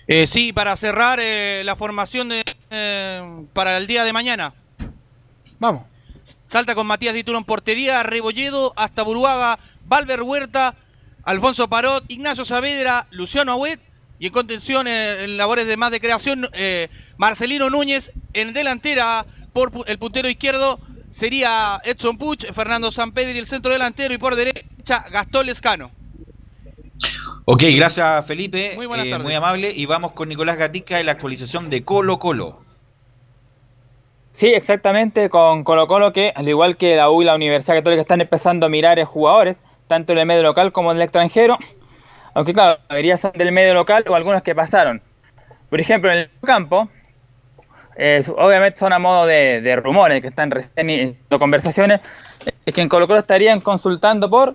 Eh, 0.07 0.27
sí, 0.27 0.53
para 0.53 0.75
cerrar 0.75 1.19
eh, 1.21 1.61
la 1.63 1.75
formación 1.75 2.29
de, 2.29 2.43
eh, 2.71 3.45
para 3.53 3.77
el 3.77 3.87
día 3.87 4.03
de 4.03 4.13
mañana. 4.13 4.53
Vamos. 5.59 5.83
Salta 6.45 6.75
con 6.75 6.87
Matías 6.87 7.13
Dituro 7.13 7.37
en 7.37 7.43
portería, 7.43 8.03
Rebolledo, 8.03 8.73
hasta 8.75 9.03
Buruaga, 9.03 9.59
Valver 9.85 10.21
Huerta, 10.21 10.75
Alfonso 11.23 11.69
Parot, 11.69 12.03
Ignacio 12.07 12.45
Saavedra, 12.45 13.07
Luciano 13.11 13.51
Agüet 13.51 13.79
y 14.19 14.27
en 14.27 14.33
contención 14.33 14.87
eh, 14.87 15.23
en 15.23 15.37
labores 15.37 15.67
de 15.67 15.77
más 15.77 15.91
de 15.91 15.99
creación 15.99 16.47
eh, 16.53 16.89
Marcelino 17.17 17.69
Núñez 17.69 18.11
en 18.33 18.53
delantera 18.53 19.25
por 19.53 19.71
el 19.87 19.97
puntero 19.97 20.29
izquierdo 20.29 20.79
sería 21.09 21.79
Edson 21.83 22.17
Puch, 22.17 22.45
Fernando 22.53 22.91
Sampedri 22.91 23.37
el 23.37 23.47
centro 23.47 23.71
delantero 23.71 24.13
y 24.13 24.17
por 24.17 24.35
derecha 24.35 25.05
Gastón 25.11 25.45
Lescano. 25.45 25.91
Ok, 27.45 27.63
gracias 27.75 28.25
Felipe, 28.25 28.73
Muy 28.75 28.85
buenas 28.85 29.07
eh, 29.07 29.09
tardes. 29.09 29.25
muy 29.25 29.33
amable. 29.33 29.71
Y 29.71 29.85
vamos 29.85 30.11
con 30.11 30.29
Nicolás 30.29 30.57
Gatica 30.57 30.99
en 30.99 31.05
la 31.05 31.13
actualización 31.13 31.69
de 31.69 31.83
Colo 31.83 32.19
Colo. 32.19 32.63
Sí, 34.31 34.47
exactamente, 34.47 35.29
con 35.29 35.63
Colo 35.63 35.87
Colo 35.87 36.13
que, 36.13 36.31
al 36.35 36.47
igual 36.47 36.77
que 36.77 36.95
la 36.95 37.09
U 37.09 37.21
y 37.21 37.25
la 37.25 37.35
Universidad 37.35 37.77
Católica, 37.77 38.01
están 38.01 38.21
empezando 38.21 38.67
a 38.67 38.69
mirar 38.69 38.99
a 38.99 39.05
jugadores, 39.05 39.63
tanto 39.87 40.13
en 40.13 40.19
el 40.19 40.25
medio 40.25 40.43
local 40.43 40.71
como 40.71 40.91
en 40.91 40.97
el 40.97 41.03
extranjero. 41.03 41.57
Aunque 42.35 42.53
claro, 42.53 42.79
la 42.87 42.93
mayoría 42.93 43.17
son 43.17 43.31
del 43.33 43.51
medio 43.51 43.73
local 43.73 44.05
o 44.07 44.15
algunos 44.15 44.43
que 44.43 44.53
pasaron. 44.53 45.01
Por 45.69 45.79
ejemplo, 45.79 46.11
en 46.11 46.19
el 46.19 46.29
campo, 46.41 46.89
eh, 47.99 48.23
su- 48.23 48.31
obviamente 48.33 48.79
son 48.79 48.93
a 48.93 48.99
modo 48.99 49.25
de, 49.25 49.61
de 49.61 49.75
rumores 49.75 50.21
que 50.21 50.29
están 50.29 50.49
recién 50.49 50.89
en 50.89 51.17
conversaciones, 51.37 51.99
es 52.65 52.73
que 52.73 52.81
en 52.81 52.89
Colo 52.89 53.05
Colo 53.07 53.19
estarían 53.19 53.59
consultando 53.61 54.29
por 54.29 54.53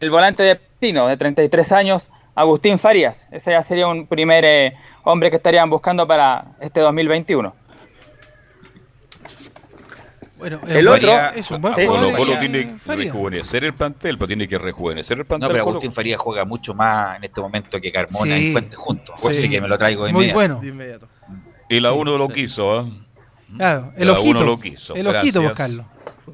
el 0.00 0.10
volante 0.10 0.42
de 0.42 0.56
Pino, 0.78 1.06
de 1.08 1.16
33 1.16 1.72
años, 1.72 2.10
Agustín 2.34 2.78
Farías. 2.78 3.28
Ese 3.32 3.50
ya 3.50 3.62
sería 3.62 3.86
un 3.88 4.06
primer 4.06 4.44
eh, 4.44 4.74
hombre 5.04 5.30
que 5.30 5.36
estarían 5.36 5.68
buscando 5.70 6.06
para 6.06 6.44
este 6.60 6.80
2021. 6.80 7.54
Bueno, 10.38 10.60
El 10.68 10.86
otro 10.86 11.12
Faría- 11.12 11.30
es 11.34 11.50
un 11.50 11.62
buen 11.62 11.72
Colo 11.74 11.86
jugador. 11.88 12.16
Colo 12.16 12.32
eh, 12.34 12.36
tiene 12.40 12.76
que 12.84 12.94
rejuvenecer 12.94 13.64
el 13.64 13.74
plantel, 13.74 14.18
pero 14.18 14.26
tiene 14.28 14.46
que 14.46 14.58
rejuvenecer 14.58 15.18
el 15.18 15.24
plantel. 15.24 15.48
No, 15.48 15.52
pero 15.52 15.64
Colo- 15.64 15.70
Agustín 15.72 15.92
Faría 15.92 16.18
juega 16.18 16.44
mucho 16.44 16.74
más 16.74 17.16
en 17.16 17.24
este 17.24 17.40
momento 17.40 17.80
que 17.80 17.90
Carmona 17.90 18.36
Sí. 18.36 18.48
y 18.48 18.52
Fuentes 18.52 18.76
juntos. 18.76 19.18
Sí. 19.18 19.28
Así 19.30 19.48
que 19.48 19.60
me 19.62 19.68
lo 19.68 19.78
traigo 19.78 20.04
de 20.04 20.12
Muy 20.12 20.26
inmediato. 20.26 20.34
bueno. 20.38 20.60
De 20.60 20.68
inmediato. 20.68 21.08
Y 21.68 21.80
la 21.80 21.90
Sí, 21.90 21.94
uno 21.98 22.16
lo 22.18 22.26
sí. 22.28 22.32
quiso, 22.34 22.78
¿ah? 22.78 22.88
Claro, 23.56 23.92
el 23.96 24.06
La 24.06 24.12
uno 24.14 24.20
ojito. 24.22 24.44
lo 24.44 24.60
quiso, 24.60 24.94
El 24.94 25.06
ojito, 25.06 25.40
buscarlo. 25.42 25.86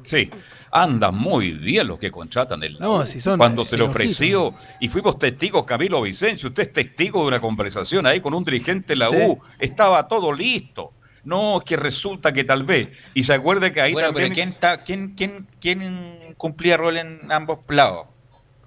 Sí. 0.03 0.29
Andan 0.71 1.15
muy 1.15 1.51
bien 1.51 1.85
los 1.87 1.99
que 1.99 2.09
contratan 2.09 2.63
el 2.63 2.79
No, 2.79 3.05
si 3.05 3.19
son, 3.19 3.37
Cuando 3.37 3.61
eh, 3.61 3.65
se 3.65 3.77
le 3.77 3.83
ofreció, 3.83 4.55
y 4.79 4.87
fuimos 4.89 5.19
testigos, 5.19 5.65
Camilo 5.65 6.01
Vicencio, 6.01 6.49
usted 6.49 6.63
es 6.63 6.73
testigo 6.73 7.21
de 7.21 7.27
una 7.27 7.39
conversación 7.39 8.07
ahí 8.07 8.19
con 8.19 8.33
un 8.33 8.43
dirigente 8.43 8.87
de 8.89 8.95
la 8.95 9.07
Sí. 9.09 9.17
U, 9.27 9.39
estaba 9.59 10.07
todo 10.07 10.33
listo. 10.33 10.91
No, 11.23 11.59
es 11.59 11.63
que 11.63 11.77
resulta 11.77 12.33
que 12.33 12.43
tal 12.43 12.63
vez, 12.63 12.89
y 13.13 13.23
se 13.23 13.33
acuerde 13.33 13.71
que 13.71 13.81
ahí 13.81 13.93
Bueno, 13.93 14.09
también... 14.11 14.55
pero 14.59 14.79
¿quién, 14.83 15.13
quién, 15.15 15.15
quién, 15.15 15.47
quién 15.61 16.33
cumplía 16.37 16.75
rol 16.75 16.97
en 16.97 17.31
ambos 17.31 17.59
lados? 17.69 18.07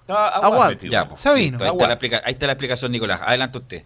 Ah, 0.09 0.39
Aguad. 0.43 0.77
pues, 0.79 1.21
Sabino. 1.21 1.59
listo, 1.59 1.65
ahí, 1.65 1.71
está 1.73 1.89
la 1.89 1.95
aplica- 1.95 2.23
ahí 2.25 2.33
está 2.33 2.47
la 2.47 2.53
explicación, 2.53 2.93
Nicolás. 2.93 3.21
Adelante 3.25 3.59
usted. 3.59 3.83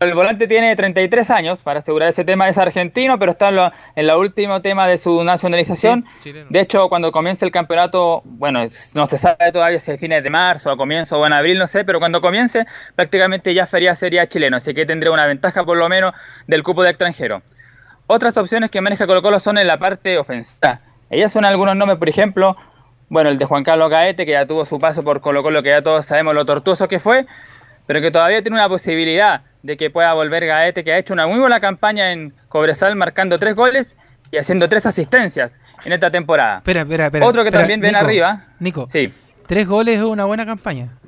El 0.00 0.12
volante 0.12 0.46
tiene 0.46 0.74
33 0.76 1.30
años, 1.30 1.62
para 1.62 1.78
asegurar 1.78 2.08
ese 2.10 2.24
tema 2.24 2.48
es 2.48 2.58
argentino, 2.58 3.18
pero 3.18 3.32
está 3.32 3.48
en, 3.48 3.56
lo- 3.56 3.72
en 3.96 4.06
la 4.06 4.18
último 4.18 4.60
tema 4.60 4.86
de 4.86 4.98
su 4.98 5.22
nacionalización. 5.24 6.04
de 6.50 6.60
hecho, 6.60 6.88
cuando 6.90 7.10
comience 7.10 7.44
el 7.46 7.50
campeonato, 7.52 8.20
bueno, 8.24 8.60
no 8.94 9.06
se 9.06 9.16
sabe 9.16 9.50
todavía 9.52 9.78
si 9.80 9.92
es 9.92 10.00
fines 10.00 10.22
de 10.22 10.28
marzo, 10.28 10.70
a 10.70 10.76
comienzo 10.76 11.18
o 11.18 11.26
en 11.26 11.32
abril, 11.32 11.58
no 11.58 11.66
sé, 11.66 11.84
pero 11.84 12.00
cuando 12.00 12.20
comience, 12.20 12.66
prácticamente 12.96 13.54
ya 13.54 13.64
Feria 13.66 13.94
sería 13.94 14.28
chileno, 14.28 14.58
así 14.58 14.74
que 14.74 14.84
tendría 14.84 15.10
una 15.12 15.26
ventaja 15.26 15.64
por 15.64 15.78
lo 15.78 15.88
menos 15.88 16.12
del 16.46 16.62
cupo 16.62 16.82
de 16.82 16.90
extranjero. 16.90 17.42
Otras 18.06 18.36
opciones 18.36 18.70
que 18.70 18.82
maneja 18.82 19.06
Colo 19.06 19.22
Colo 19.22 19.38
son 19.38 19.56
en 19.56 19.66
la 19.66 19.78
parte 19.78 20.18
ofensiva. 20.18 20.80
Ellas 21.08 21.32
son 21.32 21.46
algunos 21.46 21.76
nombres, 21.76 21.98
por 21.98 22.08
ejemplo, 22.10 22.56
bueno, 23.08 23.30
el 23.30 23.38
de 23.38 23.44
Juan 23.46 23.64
Carlos 23.64 23.88
Gaete, 23.88 24.26
que 24.26 24.32
ya 24.32 24.44
tuvo 24.46 24.66
su 24.66 24.78
paso 24.78 25.02
por 25.02 25.22
Colo 25.22 25.42
Colo, 25.42 25.62
que 25.62 25.70
ya 25.70 25.80
todos 25.82 26.04
sabemos 26.04 26.34
lo 26.34 26.44
tortuoso 26.44 26.88
que 26.88 26.98
fue, 26.98 27.24
pero 27.86 28.02
que 28.02 28.10
todavía 28.10 28.42
tiene 28.42 28.56
una 28.58 28.68
posibilidad 28.68 29.42
de 29.64 29.76
que 29.78 29.90
pueda 29.90 30.12
volver 30.12 30.46
Gaete, 30.46 30.84
que 30.84 30.92
ha 30.92 30.98
hecho 30.98 31.14
una 31.14 31.26
muy 31.26 31.38
buena 31.40 31.58
campaña 31.58 32.12
en 32.12 32.34
Cobresal, 32.48 32.94
marcando 32.96 33.38
tres 33.38 33.56
goles 33.56 33.96
y 34.30 34.36
haciendo 34.36 34.68
tres 34.68 34.84
asistencias 34.84 35.58
en 35.86 35.92
esta 35.94 36.10
temporada. 36.10 36.58
Espera, 36.58 36.82
espera, 36.82 37.06
espera. 37.06 37.26
Otro 37.26 37.42
que 37.42 37.48
espera, 37.48 37.62
también 37.62 37.80
ven 37.80 37.96
arriba. 37.96 38.48
Nico, 38.60 38.86
Sí. 38.90 39.12
tres 39.46 39.66
goles 39.66 39.96
es 39.96 40.02
una 40.04 40.26
buena 40.26 40.44
campaña. 40.44 40.98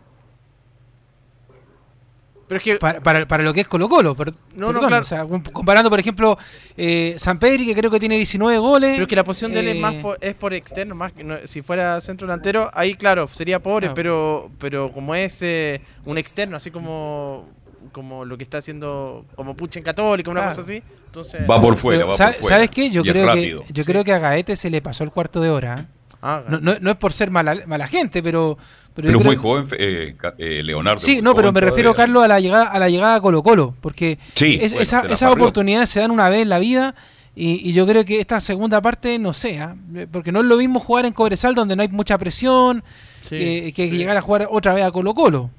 Pero 2.49 2.59
es 2.59 2.63
que. 2.65 2.77
Para, 2.77 3.01
para, 3.01 3.27
para 3.27 3.43
lo 3.43 3.53
que 3.53 3.61
es 3.63 3.67
Colo 3.69 3.89
Colo. 3.89 4.15
No, 4.55 4.73
no, 4.73 4.79
claro. 4.79 5.01
o 5.01 5.05
sea, 5.05 5.25
com- 5.25 5.43
comparando, 5.43 5.91
por 5.91 5.99
ejemplo, 5.99 6.39
eh, 6.77 7.17
San 7.19 7.39
Pedri, 7.41 7.67
que 7.67 7.75
creo 7.75 7.91
que 7.91 7.99
tiene 7.99 8.17
19 8.17 8.59
goles. 8.59 8.91
Pero 8.93 9.03
es 9.03 9.09
que 9.09 9.17
la 9.17 9.25
posición 9.25 9.53
de 9.53 9.61
él 9.61 9.69
es 9.69 9.75
eh, 9.75 9.81
más 9.81 9.95
por, 9.95 10.17
es 10.21 10.35
por 10.35 10.55
externo, 10.55 10.95
más 10.95 11.13
que 11.13 11.25
no- 11.25 11.39
si 11.45 11.61
fuera 11.63 12.01
centro 12.01 12.27
delantero, 12.29 12.71
ahí 12.73 12.95
claro, 12.95 13.27
sería 13.29 13.59
pobre, 13.61 13.89
Claro. 13.89 13.95
pero 13.97 14.51
pero 14.61 14.93
como 14.93 15.15
es 15.17 15.43
eh, 15.43 15.81
un 16.05 16.19
externo, 16.19 16.57
así 16.57 16.71
como 16.71 17.49
como 17.97 18.27
lo 18.27 18.37
que 18.37 18.43
está 18.45 18.59
haciendo 18.59 19.25
como 19.37 19.57
Pucha 19.57 19.79
en 19.79 19.85
Católica, 19.85 20.31
una 20.31 20.47
cosa 20.51 20.61
así, 20.61 20.83
entonces 21.07 21.49
Va 21.51 21.59
por 21.59 21.79
fuera, 21.79 22.01
Pero, 22.01 22.09
va 22.11 22.15
¿sabe- 22.15 22.33
por 22.35 22.43
fuera. 22.43 22.57
¿Sabes 22.57 22.71
qué? 22.71 22.91
Yo 22.91 23.03
creo 23.03 23.33
que 23.33 23.59
yo 23.73 23.85
creo 23.85 24.05
que 24.05 24.13
a 24.13 24.19
Gaete 24.19 24.55
se 24.55 24.69
le 24.69 24.83
pasó 24.83 25.03
el 25.03 25.11
cuarto 25.11 25.41
de 25.41 25.49
hora. 25.49 25.81
¿eh? 25.81 25.87
Ah, 26.21 26.43
no, 26.47 26.61
no, 26.61 26.75
no 26.79 26.91
es 26.91 26.97
por 26.99 27.15
ser 27.15 27.31
mala, 27.31 27.57
mala 27.67 27.87
gente, 27.89 28.23
pero. 28.23 28.59
Pero, 28.95 29.13
muy 29.21 29.37
creo- 29.37 29.41
joven, 29.43 29.69
eh, 29.79 30.15
eh, 30.37 30.63
Leonardo. 30.63 31.01
Sí, 31.01 31.23
no, 31.23 31.35
pero 31.35 31.53
me 31.53 31.61
refiero, 31.63 31.93
todavía. 31.93 32.05
Carlos, 32.13 32.25
a 32.25 32.29
la 32.29 32.41
llegada 32.41 32.65
a 32.67 32.79
la 32.79 32.89
llegada 32.91 33.15
a 33.15 33.21
Colo 33.23 33.43
Colo, 33.43 33.75
porque 33.81 34.19
Sí, 34.35 34.59
es- 34.61 34.73
bueno, 34.73 34.83
esa- 34.83 35.07
esas 35.07 35.33
oportunidades 35.33 35.89
se 35.89 36.01
dan 36.01 36.11
una 36.11 36.29
vez 36.29 36.43
en 36.43 36.51
la 36.51 36.59
vida 36.59 36.95
y, 37.35 37.67
y 37.67 37.73
yo 37.73 37.87
creo 37.87 38.05
que 38.05 38.21
esta 38.21 38.41
segunda 38.41 38.83
parte, 38.83 39.19
no 39.19 39.33
sé, 39.33 39.59
¿ah? 39.59 39.75
porque 40.13 40.33
no 40.33 40.41
es 40.41 40.47
lo 40.47 40.59
mismo 40.59 40.81
jugar 40.81 41.07
en 41.07 41.15
Cobresal 41.15 41.55
donde 41.55 41.77
no 41.77 41.81
hay 41.83 41.89
mucha 41.89 42.19
presión 42.19 42.85
Sí, 43.23 43.37
eh, 43.39 43.73
que 43.75 43.89
sí. 43.89 43.97
llegar 43.97 44.17
a 44.19 44.21
jugar 44.23 44.49
otra 44.51 44.75
vez 44.75 44.85
a 44.85 44.91
Colo 44.91 45.15
Colo. 45.15 45.51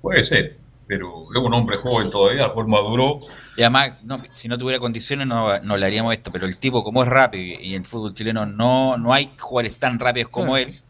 Puede 0.00 0.22
ser, 0.24 0.56
pero 0.96 1.24
es 1.34 1.40
un 1.42 1.54
hombre 1.54 1.78
joven 1.78 2.10
todavía, 2.10 2.52
por 2.52 2.66
maduro. 2.68 3.20
Y 3.56 3.62
además, 3.62 3.92
no, 4.02 4.22
si 4.34 4.48
no 4.48 4.58
tuviera 4.58 4.78
condiciones 4.78 5.26
no, 5.26 5.58
no 5.60 5.76
le 5.76 5.86
haríamos 5.86 6.14
esto, 6.14 6.30
pero 6.30 6.46
el 6.46 6.58
tipo 6.58 6.84
como 6.84 7.02
es 7.02 7.08
rápido 7.08 7.60
y 7.60 7.70
en 7.74 7.80
el 7.82 7.84
fútbol 7.86 8.14
chileno 8.14 8.44
no, 8.46 8.96
no 8.98 9.12
hay 9.14 9.32
jugadores 9.38 9.78
tan 9.78 9.98
rápidos 9.98 10.30
como 10.30 10.52
Claro. 10.54 10.68
él, 10.68 10.80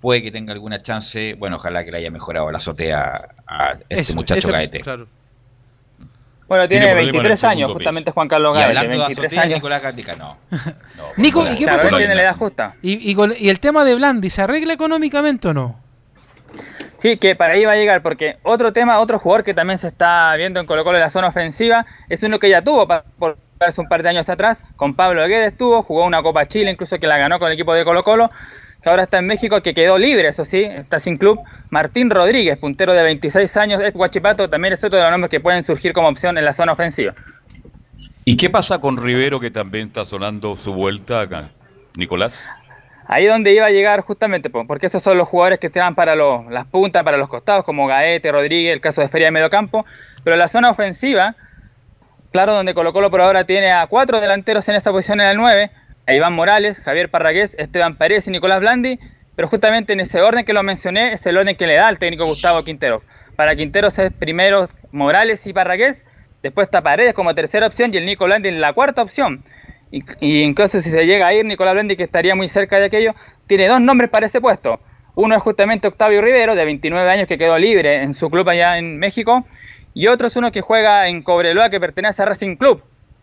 puede 0.00 0.22
que 0.22 0.30
tenga 0.30 0.52
alguna 0.52 0.80
chance, 0.82 1.34
bueno, 1.34 1.56
ojalá 1.56 1.84
que 1.84 1.90
le 1.90 1.98
haya 1.98 2.10
mejorado 2.10 2.50
la 2.50 2.58
azotea 2.58 3.28
a 3.46 3.72
este 3.88 4.00
Eso, 4.00 4.14
muchacho 4.14 4.38
ese- 4.40 4.52
Gaete. 4.52 4.80
claro. 4.80 5.06
Bueno, 6.46 6.68
Tiene 6.68 6.84
tiene 6.84 6.94
problema 6.96 7.00
en 7.00 7.06
el 7.08 7.12
23 7.12 7.38
segundo 7.40 7.50
años, 7.56 7.68
piso. 7.68 7.74
justamente 7.78 8.10
Juan 8.10 8.28
Carlos 8.28 8.58
hablando 8.58 8.80
de 8.82 8.98
23 8.98 9.18
azotea, 9.26 9.42
años. 9.42 9.54
Nicolás 9.56 9.82
Gatica, 9.82 10.16
no. 10.16 10.36
no 10.50 11.04
Nico. 11.16 11.42
¿y 11.50 11.54
qué 11.54 11.64
Claro, 11.64 11.78
pasa 11.82 11.90
la 11.90 12.22
edad 12.22 12.36
justa. 12.36 12.74
Y, 12.82 13.10
y, 13.10 13.14
con- 13.14 13.32
y 13.38 13.48
el 13.48 13.60
tema 13.60 13.82
de 13.84 13.94
Blandi, 13.94 14.28
¿se 14.28 14.42
arregla 14.42 14.74
económicamente 14.74 15.48
o 15.48 15.54
no? 15.54 15.80
Sí, 17.04 17.18
que 17.18 17.36
para 17.36 17.52
ahí 17.52 17.66
va 17.66 17.72
a 17.72 17.76
llegar, 17.76 18.00
porque 18.00 18.38
otro 18.42 18.72
tema, 18.72 18.98
otro 18.98 19.18
jugador 19.18 19.44
que 19.44 19.52
también 19.52 19.76
se 19.76 19.88
está 19.88 20.34
viendo 20.38 20.58
en 20.58 20.64
Colo 20.64 20.84
Colo 20.84 20.96
en 20.96 21.02
la 21.02 21.10
zona 21.10 21.28
ofensiva, 21.28 21.84
es 22.08 22.22
uno 22.22 22.38
que 22.38 22.48
ya 22.48 22.62
tuvo 22.62 22.88
por 22.88 23.36
hace 23.60 23.78
un 23.82 23.88
par 23.88 24.02
de 24.02 24.08
años 24.08 24.30
atrás, 24.30 24.64
con 24.76 24.94
Pablo 24.94 25.20
Guedes 25.28 25.52
estuvo, 25.52 25.82
jugó 25.82 26.06
una 26.06 26.22
Copa 26.22 26.48
Chile, 26.48 26.70
incluso 26.70 26.98
que 26.98 27.06
la 27.06 27.18
ganó 27.18 27.38
con 27.38 27.48
el 27.48 27.56
equipo 27.56 27.74
de 27.74 27.84
Colo 27.84 28.04
Colo, 28.04 28.30
que 28.82 28.88
ahora 28.88 29.02
está 29.02 29.18
en 29.18 29.26
México, 29.26 29.60
que 29.60 29.74
quedó 29.74 29.98
libre, 29.98 30.28
eso 30.28 30.46
sí, 30.46 30.62
está 30.62 30.98
sin 30.98 31.18
club. 31.18 31.40
Martín 31.68 32.08
Rodríguez, 32.08 32.56
puntero 32.56 32.94
de 32.94 33.02
26 33.02 33.54
años, 33.58 33.82
es 33.82 33.92
Guachipato, 33.92 34.48
también 34.48 34.72
es 34.72 34.82
otro 34.82 34.96
de 34.96 35.02
los 35.02 35.10
nombres 35.10 35.30
que 35.30 35.40
pueden 35.40 35.62
surgir 35.62 35.92
como 35.92 36.08
opción 36.08 36.38
en 36.38 36.46
la 36.46 36.54
zona 36.54 36.72
ofensiva. 36.72 37.14
¿Y 38.24 38.38
qué 38.38 38.48
pasa 38.48 38.78
con 38.78 38.96
Rivero 38.96 39.40
que 39.40 39.50
también 39.50 39.88
está 39.88 40.06
sonando 40.06 40.56
su 40.56 40.72
vuelta 40.72 41.20
acá? 41.20 41.50
Nicolás. 41.98 42.48
Ahí 43.06 43.26
donde 43.26 43.52
iba 43.52 43.66
a 43.66 43.70
llegar 43.70 44.00
justamente, 44.00 44.48
po, 44.50 44.66
porque 44.66 44.86
esos 44.86 45.02
son 45.02 45.18
los 45.18 45.28
jugadores 45.28 45.58
que 45.58 45.66
estaban 45.66 45.94
para 45.94 46.14
los- 46.14 46.46
las 46.50 46.66
puntas, 46.66 47.02
para 47.02 47.16
los 47.16 47.28
costados, 47.28 47.64
como 47.64 47.86
Gaete, 47.86 48.32
Rodríguez, 48.32 48.72
el 48.72 48.80
caso 48.80 49.02
de 49.02 49.08
Feria 49.08 49.26
de 49.26 49.32
Mediocampo. 49.32 49.84
Pero 50.22 50.36
la 50.36 50.48
zona 50.48 50.70
ofensiva, 50.70 51.36
claro, 52.32 52.54
donde 52.54 52.74
Colo 52.74 52.92
Colo 52.92 53.10
por 53.10 53.20
ahora 53.20 53.44
tiene 53.44 53.72
a 53.72 53.86
cuatro 53.86 54.20
delanteros 54.20 54.68
en 54.68 54.76
esa 54.76 54.90
posición 54.90 55.20
en 55.20 55.28
el 55.28 55.36
9, 55.36 55.70
a 56.06 56.14
Iván 56.14 56.32
Morales, 56.34 56.80
Javier 56.80 57.10
Parragués, 57.10 57.54
Esteban 57.58 57.96
Paredes 57.96 58.26
y 58.26 58.30
Nicolás 58.30 58.60
Blandi, 58.60 58.98
pero 59.36 59.48
justamente 59.48 59.92
en 59.92 60.00
ese 60.00 60.22
orden 60.22 60.44
que 60.44 60.52
lo 60.52 60.62
mencioné 60.62 61.12
es 61.12 61.26
el 61.26 61.36
orden 61.36 61.56
que 61.56 61.66
le 61.66 61.74
da 61.74 61.88
al 61.88 61.98
técnico 61.98 62.24
Gustavo 62.24 62.62
Quintero. 62.64 63.02
Para 63.36 63.56
Quinteros 63.56 63.98
es 63.98 64.12
primero 64.12 64.66
Morales 64.92 65.46
y 65.46 65.52
Parragués, 65.52 66.04
después 66.42 66.68
está 66.68 66.82
Paredes 66.82 67.14
como 67.14 67.34
tercera 67.34 67.66
opción 67.66 67.92
y 67.92 67.96
el 67.98 68.04
Nico 68.06 68.24
Blandi 68.26 68.48
en 68.48 68.60
la 68.60 68.72
cuarta 68.72 69.02
opción. 69.02 69.42
Y, 70.20 70.42
incluso 70.42 70.80
si 70.80 70.90
se 70.90 71.06
llega 71.06 71.28
a 71.28 71.34
ir 71.34 71.44
Nicolás 71.44 71.74
Blandi, 71.74 71.96
que 71.96 72.02
estaría 72.02 72.34
muy 72.34 72.48
cerca 72.48 72.78
de 72.78 72.86
aquello, 72.86 73.14
tiene 73.46 73.68
dos 73.68 73.80
nombres 73.80 74.10
para 74.10 74.26
ese 74.26 74.40
puesto. 74.40 74.80
Uno 75.14 75.36
es 75.36 75.42
justamente 75.42 75.86
Octavio 75.86 76.20
Rivero, 76.20 76.56
de 76.56 76.64
29 76.64 77.08
años, 77.08 77.28
que 77.28 77.38
quedó 77.38 77.56
libre 77.58 78.02
en 78.02 78.12
su 78.14 78.28
club 78.28 78.48
allá 78.48 78.78
en 78.78 78.98
México. 78.98 79.44
Y 79.92 80.08
otro 80.08 80.26
es 80.26 80.34
uno 80.34 80.50
que 80.50 80.60
juega 80.62 81.06
en 81.08 81.22
Cobreloa, 81.22 81.70
que 81.70 81.78
pertenece 81.78 82.22
a 82.22 82.24
Racing 82.24 82.56
Club, 82.56 82.82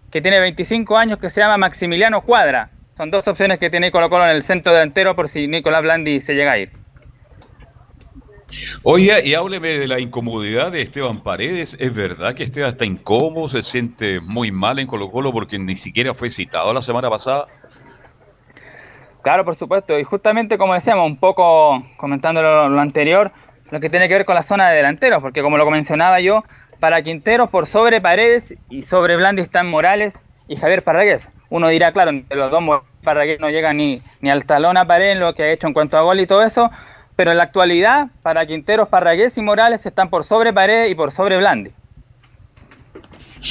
que 0.09 0.21
tiene 0.21 0.39
25 0.39 0.97
años, 0.97 1.19
que 1.19 1.29
se 1.29 1.41
llama 1.41 1.57
Maximiliano 1.57 2.21
Cuadra. 2.21 2.69
Son 2.93 3.11
dos 3.11 3.27
opciones 3.27 3.59
que 3.59 3.69
tiene 3.69 3.91
Colo 3.91 4.09
Colo 4.09 4.23
en 4.23 4.31
el 4.31 4.43
centro 4.43 4.71
delantero 4.71 5.15
por 5.15 5.27
si 5.27 5.47
Nicolás 5.47 5.81
Blandi 5.81 6.21
se 6.21 6.35
llega 6.35 6.53
a 6.53 6.59
ir. 6.59 6.80
Oye, 8.83 9.21
y 9.25 9.33
hábleme 9.33 9.69
de 9.69 9.87
la 9.87 9.99
incomodidad 9.99 10.71
de 10.71 10.81
Esteban 10.81 11.21
Paredes. 11.21 11.75
¿Es 11.79 11.93
verdad 11.93 12.35
que 12.35 12.43
Esteban 12.43 12.71
está 12.71 12.85
incómodo, 12.85 13.49
se 13.49 13.61
siente 13.61 14.19
muy 14.19 14.51
mal 14.51 14.79
en 14.79 14.87
Colo 14.87 15.11
Colo 15.11 15.31
porque 15.31 15.59
ni 15.59 15.77
siquiera 15.77 16.13
fue 16.13 16.29
citado 16.29 16.73
la 16.73 16.81
semana 16.81 17.09
pasada? 17.09 17.45
Claro, 19.21 19.45
por 19.45 19.55
supuesto. 19.55 19.97
Y 19.99 20.03
justamente 20.03 20.57
como 20.57 20.73
decíamos, 20.73 21.05
un 21.05 21.17
poco 21.17 21.83
comentando 21.97 22.41
lo, 22.41 22.69
lo 22.69 22.79
anterior, 22.79 23.31
lo 23.69 23.79
que 23.79 23.89
tiene 23.89 24.07
que 24.07 24.15
ver 24.15 24.25
con 24.25 24.35
la 24.35 24.41
zona 24.41 24.69
de 24.69 24.77
delanteros, 24.77 25.21
porque 25.21 25.41
como 25.41 25.57
lo 25.57 25.69
mencionaba 25.69 26.19
yo, 26.19 26.43
para 26.81 27.03
Quinteros 27.03 27.49
por 27.49 27.67
sobre 27.67 28.01
Paredes 28.01 28.55
y 28.69 28.81
sobre 28.81 29.15
Blandi 29.15 29.43
están 29.43 29.69
Morales 29.69 30.23
y 30.47 30.55
Javier 30.55 30.83
Parragués. 30.83 31.29
Uno 31.49 31.67
dirá, 31.67 31.91
claro, 31.91 32.09
entre 32.09 32.37
los 32.37 32.49
dos 32.49 32.63
Parragués 33.03 33.39
no 33.39 33.49
llega 33.49 33.71
ni, 33.73 34.01
ni 34.19 34.29
al 34.29 34.45
talón 34.45 34.77
a 34.77 34.85
Paredes 34.85 35.19
lo 35.19 35.33
que 35.35 35.43
ha 35.43 35.51
hecho 35.51 35.67
en 35.67 35.73
cuanto 35.73 35.97
a 35.97 36.01
gol 36.01 36.19
y 36.19 36.27
todo 36.27 36.43
eso, 36.43 36.71
pero 37.21 37.29
en 37.29 37.37
la 37.37 37.43
actualidad, 37.43 38.07
para 38.23 38.43
Quinteros, 38.47 38.87
Parragués 38.89 39.37
y 39.37 39.43
Morales 39.43 39.85
están 39.85 40.09
por 40.09 40.23
sobre 40.23 40.51
Paredes 40.51 40.91
y 40.91 40.95
por 40.95 41.11
sobre 41.11 41.37
Blandi. 41.37 41.69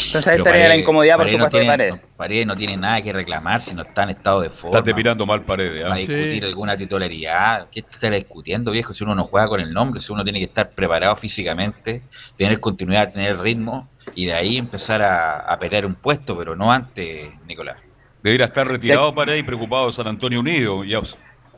Entonces 0.06 0.26
ahí 0.26 0.38
estaría 0.38 0.66
la 0.68 0.76
incomodidad, 0.76 1.14
por 1.14 1.26
Paredes 1.26 1.38
no 1.38 1.44
supuesto, 1.44 1.56
de 1.58 1.62
tiene- 1.62 1.72
Paredes. 1.72 2.08
no, 2.10 2.16
Paredes 2.16 2.46
no 2.48 2.56
tiene 2.56 2.76
nada 2.76 3.00
que 3.00 3.12
reclamar 3.12 3.60
si 3.60 3.72
no 3.72 3.82
está 3.82 4.02
en 4.02 4.10
estado 4.10 4.40
de 4.40 4.50
forma. 4.50 4.80
Está 4.80 4.92
mirando 4.92 5.24
mal 5.24 5.42
Paredes. 5.42 5.84
¿ah? 5.84 5.88
Para 5.90 6.00
discutir 6.00 6.44
alguna 6.46 6.76
titularidad. 6.76 7.68
¿Qué 7.70 7.78
está 7.88 8.10
discutiendo, 8.10 8.72
viejo? 8.72 8.92
Si 8.92 9.04
uno 9.04 9.14
no 9.14 9.22
juega 9.22 9.46
con 9.46 9.60
el 9.60 9.72
nombre, 9.72 10.00
si 10.00 10.12
uno 10.12 10.24
tiene 10.24 10.40
que 10.40 10.46
estar 10.46 10.70
preparado 10.70 11.14
físicamente, 11.14 12.02
tener 12.36 12.58
continuidad, 12.58 13.12
tener 13.12 13.38
ritmo 13.38 13.88
y 14.16 14.26
de 14.26 14.32
ahí 14.34 14.56
empezar 14.56 15.00
a, 15.00 15.36
a 15.42 15.56
pelear 15.60 15.86
un 15.86 15.94
puesto, 15.94 16.36
pero 16.36 16.56
no 16.56 16.72
antes, 16.72 17.30
Nicolás. 17.46 17.76
Debería 18.20 18.46
estar 18.46 18.66
retirado 18.66 19.14
Paredes 19.14 19.38
y 19.38 19.42
preocupado 19.44 19.86
de 19.86 19.92
San 19.92 20.08
Antonio 20.08 20.40
Unido. 20.40 20.82
Ya 20.82 21.00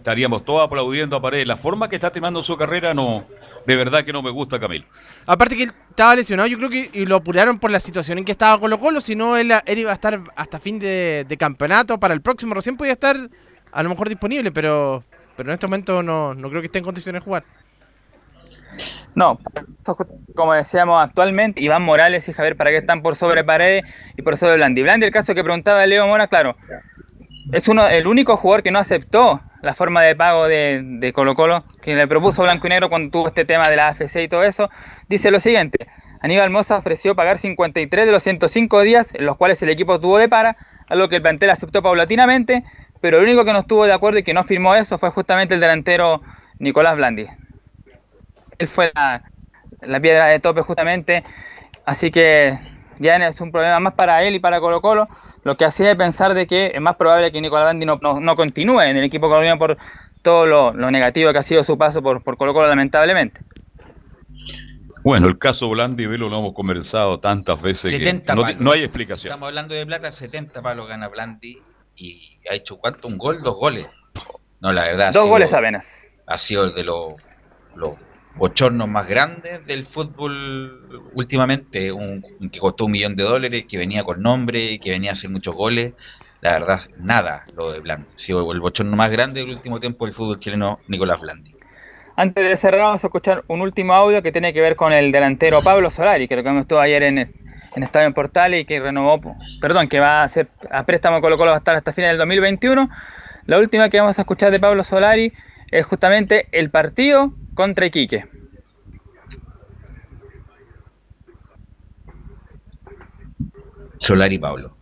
estaríamos 0.02 0.44
todos 0.44 0.66
aplaudiendo 0.66 1.14
a 1.14 1.22
Paredes. 1.22 1.46
La 1.46 1.56
forma 1.56 1.88
que 1.88 1.94
está 1.94 2.10
terminando 2.10 2.42
su 2.42 2.56
carrera 2.56 2.92
no, 2.92 3.24
De 3.66 3.76
verdad 3.76 4.04
que 4.04 4.12
no 4.12 4.20
me 4.20 4.30
gusta 4.30 4.58
Camilo. 4.58 4.84
Aparte 5.26 5.56
que 5.56 5.62
él 5.62 5.72
estaba 5.90 6.16
lesionado, 6.16 6.48
yo 6.48 6.58
creo 6.58 6.68
que 6.68 6.90
y 6.92 7.06
lo 7.06 7.16
apuraron 7.16 7.60
por 7.60 7.70
la 7.70 7.78
situación 7.78 8.18
en 8.18 8.24
que 8.24 8.32
estaba 8.32 8.58
Colo 8.58 8.80
Colo, 8.80 9.00
si 9.00 9.14
no 9.14 9.36
él, 9.36 9.52
él 9.64 9.78
iba 9.78 9.92
a 9.92 9.94
estar 9.94 10.20
hasta 10.34 10.58
fin 10.58 10.80
de, 10.80 11.24
de 11.28 11.36
campeonato, 11.36 12.00
para 12.00 12.14
el 12.14 12.20
próximo 12.20 12.54
recién 12.54 12.76
podía 12.76 12.92
estar 12.92 13.16
a 13.70 13.82
lo 13.82 13.88
mejor 13.88 14.08
disponible, 14.08 14.50
pero, 14.50 15.04
pero 15.36 15.50
en 15.50 15.54
este 15.54 15.66
momento 15.68 16.02
no, 16.02 16.34
no 16.34 16.48
creo 16.48 16.60
que 16.60 16.66
esté 16.66 16.78
en 16.78 16.84
condiciones 16.84 17.20
de 17.20 17.24
jugar. 17.24 17.44
No, 19.14 19.38
como 20.34 20.54
decíamos 20.54 21.00
actualmente, 21.00 21.60
Iván 21.60 21.82
Morales 21.82 22.26
y 22.28 22.32
Javier 22.32 22.56
Para 22.56 22.70
qué 22.70 22.78
están 22.78 23.02
por 23.02 23.14
sobre 23.14 23.44
Paredes 23.44 23.84
y 24.16 24.22
por 24.22 24.36
sobre 24.36 24.56
Blandi. 24.56 24.82
Blandi, 24.82 25.06
el 25.06 25.12
caso 25.12 25.34
que 25.34 25.44
preguntaba 25.44 25.86
Leo 25.86 26.06
Mora, 26.08 26.26
claro, 26.26 26.56
es 27.52 27.68
uno 27.68 27.86
el 27.86 28.06
único 28.06 28.36
jugador 28.36 28.62
que 28.62 28.70
no 28.70 28.78
aceptó 28.80 29.40
la 29.62 29.74
forma 29.74 30.02
de 30.02 30.14
pago 30.16 30.48
de, 30.48 30.80
de 30.82 31.12
Colo 31.12 31.34
Colo, 31.34 31.64
que 31.80 31.94
le 31.94 32.06
propuso 32.08 32.42
Blanco 32.42 32.66
y 32.66 32.70
Negro 32.70 32.88
cuando 32.88 33.10
tuvo 33.10 33.28
este 33.28 33.44
tema 33.44 33.68
de 33.68 33.76
la 33.76 33.88
AFC 33.88 34.16
y 34.16 34.28
todo 34.28 34.44
eso, 34.44 34.68
dice 35.08 35.30
lo 35.30 35.40
siguiente, 35.40 35.86
Aníbal 36.20 36.50
Moza 36.50 36.76
ofreció 36.76 37.14
pagar 37.14 37.38
53 37.38 38.06
de 38.06 38.12
los 38.12 38.22
105 38.22 38.80
días 38.82 39.14
en 39.14 39.24
los 39.24 39.36
cuales 39.36 39.62
el 39.62 39.70
equipo 39.70 40.00
tuvo 40.00 40.18
de 40.18 40.28
para, 40.28 40.56
algo 40.88 41.08
que 41.08 41.16
el 41.16 41.22
plantel 41.22 41.50
aceptó 41.50 41.82
paulatinamente, 41.82 42.64
pero 43.00 43.18
el 43.18 43.24
único 43.24 43.44
que 43.44 43.52
no 43.52 43.60
estuvo 43.60 43.84
de 43.84 43.92
acuerdo 43.92 44.18
y 44.18 44.22
que 44.22 44.34
no 44.34 44.44
firmó 44.44 44.74
eso 44.74 44.98
fue 44.98 45.10
justamente 45.10 45.54
el 45.54 45.60
delantero 45.60 46.22
Nicolás 46.58 46.96
Blandi. 46.96 47.26
Él 48.58 48.68
fue 48.68 48.92
la, 48.94 49.22
la 49.80 50.00
piedra 50.00 50.26
de 50.26 50.38
tope 50.38 50.62
justamente, 50.62 51.24
así 51.84 52.10
que 52.10 52.58
ya 52.98 53.16
es 53.16 53.40
un 53.40 53.50
problema 53.50 53.80
más 53.80 53.94
para 53.94 54.22
él 54.22 54.34
y 54.34 54.38
para 54.38 54.60
Colo 54.60 54.80
Colo, 54.80 55.08
lo 55.44 55.56
que 55.56 55.64
hacía 55.64 55.96
pensar 55.96 56.34
de 56.34 56.46
que 56.46 56.72
es 56.74 56.80
más 56.80 56.96
probable 56.96 57.32
que 57.32 57.40
Nicolás 57.40 57.66
Blandi 57.66 57.86
no, 57.86 57.98
no, 58.00 58.20
no 58.20 58.36
continúe 58.36 58.80
en 58.82 58.96
el 58.96 59.04
equipo 59.04 59.28
colombiano 59.28 59.58
por 59.58 59.76
todo 60.22 60.46
lo, 60.46 60.72
lo, 60.72 60.90
negativo 60.90 61.32
que 61.32 61.38
ha 61.38 61.42
sido 61.42 61.64
su 61.64 61.76
paso 61.76 62.00
por, 62.02 62.22
por 62.22 62.36
Colo 62.36 62.54
Colo 62.54 62.68
lamentablemente. 62.68 63.40
Bueno, 65.02 65.26
el 65.26 65.36
caso 65.36 65.68
Blandi 65.68 66.06
Velo 66.06 66.28
lo 66.28 66.38
hemos 66.38 66.54
conversado 66.54 67.18
tantas 67.18 67.60
veces 67.60 67.92
que 67.92 68.34
no, 68.34 68.46
no, 68.60 68.70
hay 68.70 68.82
explicación. 68.82 69.32
Estamos 69.32 69.48
hablando 69.48 69.74
de 69.74 69.84
plata, 69.84 70.12
70 70.12 70.62
palos 70.62 70.88
gana 70.88 71.08
Blandi 71.08 71.60
y 71.96 72.38
ha 72.48 72.54
hecho 72.54 72.78
cuánto, 72.78 73.08
un 73.08 73.18
gol, 73.18 73.42
dos 73.42 73.56
goles. 73.56 73.88
No, 74.60 74.72
la 74.72 74.82
verdad. 74.82 75.12
Dos 75.12 75.24
sido, 75.24 75.26
goles 75.26 75.52
apenas. 75.52 76.06
Ha 76.24 76.38
sido 76.38 76.64
el 76.64 76.74
de 76.74 76.84
los, 76.84 77.14
los 77.74 77.94
bochornos 78.36 78.88
más 78.88 79.08
grandes 79.08 79.64
del 79.66 79.86
fútbol 79.86 81.10
últimamente, 81.14 81.92
un, 81.92 82.22
que 82.50 82.58
costó 82.58 82.86
un 82.86 82.92
millón 82.92 83.16
de 83.16 83.22
dólares, 83.24 83.64
que 83.68 83.76
venía 83.78 84.04
con 84.04 84.22
nombre, 84.22 84.78
que 84.78 84.90
venía 84.90 85.10
a 85.10 85.12
hacer 85.14 85.30
muchos 85.30 85.54
goles. 85.54 85.94
La 86.40 86.52
verdad, 86.52 86.80
nada 86.98 87.44
lo 87.56 87.72
de 87.72 87.80
Blandi. 87.80 88.06
Sido 88.16 88.50
el 88.52 88.60
bochorno 88.60 88.96
más 88.96 89.10
grande 89.10 89.40
del 89.40 89.50
último 89.50 89.78
tiempo 89.78 90.06
del 90.06 90.14
fútbol 90.14 90.40
chileno, 90.40 90.80
Nicolás 90.88 91.20
Blandi. 91.20 91.54
Antes 92.16 92.44
de 92.44 92.56
cerrar, 92.56 92.80
vamos 92.80 93.04
a 93.04 93.06
escuchar 93.06 93.44
un 93.46 93.60
último 93.60 93.94
audio 93.94 94.22
que 94.22 94.32
tiene 94.32 94.52
que 94.52 94.60
ver 94.60 94.76
con 94.76 94.92
el 94.92 95.12
delantero 95.12 95.62
Pablo 95.62 95.88
Solari, 95.88 96.28
que 96.28 96.36
lo 96.36 96.42
que 96.42 96.58
estuvo 96.58 96.80
ayer 96.80 97.02
en, 97.04 97.18
en 97.18 97.82
Estadio 97.82 98.06
en 98.06 98.12
Portales 98.12 98.62
y 98.62 98.64
que 98.64 98.80
renovó, 98.80 99.20
perdón, 99.60 99.88
que 99.88 100.00
va 100.00 100.22
a 100.22 100.28
ser 100.28 100.48
a 100.70 100.84
préstamo 100.84 101.20
Colo 101.20 101.38
Colo 101.38 101.52
hasta 101.52 101.72
hasta 101.72 101.92
final 101.92 102.10
del 102.10 102.18
2021. 102.18 102.90
La 103.46 103.58
última 103.58 103.88
que 103.88 103.98
vamos 103.98 104.18
a 104.18 104.22
escuchar 104.22 104.50
de 104.50 104.60
Pablo 104.60 104.82
Solari 104.82 105.32
es 105.70 105.86
justamente 105.86 106.48
el 106.52 106.70
partido 106.70 107.32
contra 107.54 107.86
Iquique. 107.86 108.26
Solari 113.98 114.38
Pablo. 114.38 114.76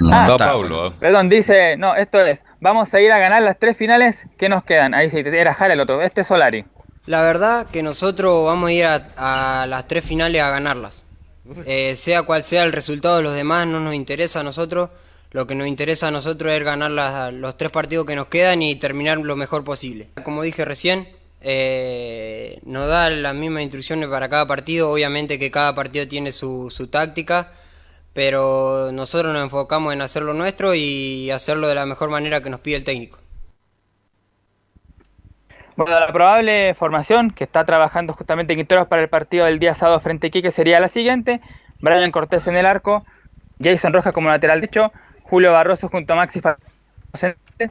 No 0.00 0.10
ah, 0.12 0.26
está 0.30 0.36
Pablo. 0.36 0.88
¿eh? 0.88 0.92
Perdón, 0.98 1.28
dice, 1.28 1.76
no, 1.76 1.96
esto 1.96 2.20
es, 2.20 2.44
vamos 2.60 2.92
a 2.94 3.00
ir 3.00 3.10
a 3.10 3.18
ganar 3.18 3.42
las 3.42 3.58
tres 3.58 3.76
finales 3.76 4.26
que 4.36 4.48
nos 4.48 4.62
quedan. 4.64 4.94
Ahí 4.94 5.08
sí, 5.08 5.18
era 5.18 5.54
Jara 5.54 5.74
el 5.74 5.80
otro, 5.80 6.02
este 6.02 6.20
es 6.20 6.26
Solari. 6.26 6.64
La 7.06 7.22
verdad 7.22 7.66
que 7.66 7.82
nosotros 7.82 8.44
vamos 8.44 8.68
a 8.68 8.72
ir 8.72 8.84
a, 8.84 9.62
a 9.62 9.66
las 9.66 9.88
tres 9.88 10.04
finales 10.04 10.42
a 10.42 10.50
ganarlas. 10.50 11.04
Eh, 11.66 11.96
sea 11.96 12.24
cual 12.24 12.44
sea 12.44 12.64
el 12.64 12.72
resultado 12.72 13.16
de 13.16 13.22
los 13.22 13.34
demás, 13.34 13.66
no 13.66 13.80
nos 13.80 13.94
interesa 13.94 14.40
a 14.40 14.42
nosotros. 14.42 14.90
Lo 15.30 15.46
que 15.46 15.54
nos 15.54 15.66
interesa 15.66 16.08
a 16.08 16.10
nosotros 16.10 16.52
es 16.52 16.64
ganar 16.64 16.90
las, 16.90 17.32
los 17.34 17.56
tres 17.56 17.70
partidos 17.70 18.06
que 18.06 18.16
nos 18.16 18.26
quedan 18.26 18.62
y 18.62 18.76
terminar 18.76 19.18
lo 19.18 19.36
mejor 19.36 19.62
posible. 19.62 20.08
Como 20.24 20.42
dije 20.42 20.64
recién, 20.64 21.08
eh, 21.40 22.58
nos 22.64 22.88
da 22.88 23.10
las 23.10 23.34
mismas 23.34 23.62
instrucciones 23.62 24.08
para 24.08 24.28
cada 24.28 24.46
partido. 24.46 24.90
Obviamente 24.90 25.38
que 25.38 25.50
cada 25.50 25.74
partido 25.74 26.08
tiene 26.08 26.32
su, 26.32 26.88
táctica, 26.90 27.52
pero 28.12 28.90
nosotros 28.92 29.32
nos 29.32 29.42
enfocamos 29.42 29.92
en 29.92 30.00
hacer 30.00 30.22
lo 30.22 30.34
nuestro 30.34 30.74
y 30.74 31.30
hacerlo 31.30 31.68
de 31.68 31.74
la 31.74 31.86
mejor 31.86 32.10
manera 32.10 32.40
que 32.40 32.50
nos 32.50 32.60
pide 32.60 32.76
el 32.76 32.84
técnico. 32.84 33.18
Bueno, 35.76 36.00
la 36.00 36.12
probable 36.12 36.74
formación 36.74 37.30
que 37.30 37.44
está 37.44 37.64
trabajando 37.64 38.12
justamente 38.12 38.56
Quinteros 38.56 38.88
para 38.88 39.00
el 39.00 39.08
partido 39.08 39.44
del 39.44 39.60
día 39.60 39.74
sábado 39.74 40.00
frente 40.00 40.26
a 40.26 40.30
Quique 40.30 40.50
sería 40.50 40.80
la 40.80 40.88
siguiente. 40.88 41.40
Brian 41.78 42.10
Cortés 42.10 42.48
en 42.48 42.56
el 42.56 42.66
arco, 42.66 43.04
Jason 43.62 43.92
Rojas 43.92 44.12
como 44.12 44.28
lateral 44.28 44.60
derecho, 44.60 44.90
Julio 45.28 45.52
Barroso 45.52 45.88
junto 45.88 46.14
a 46.14 46.16
Maxi 46.16 46.40
Facente, 46.40 47.70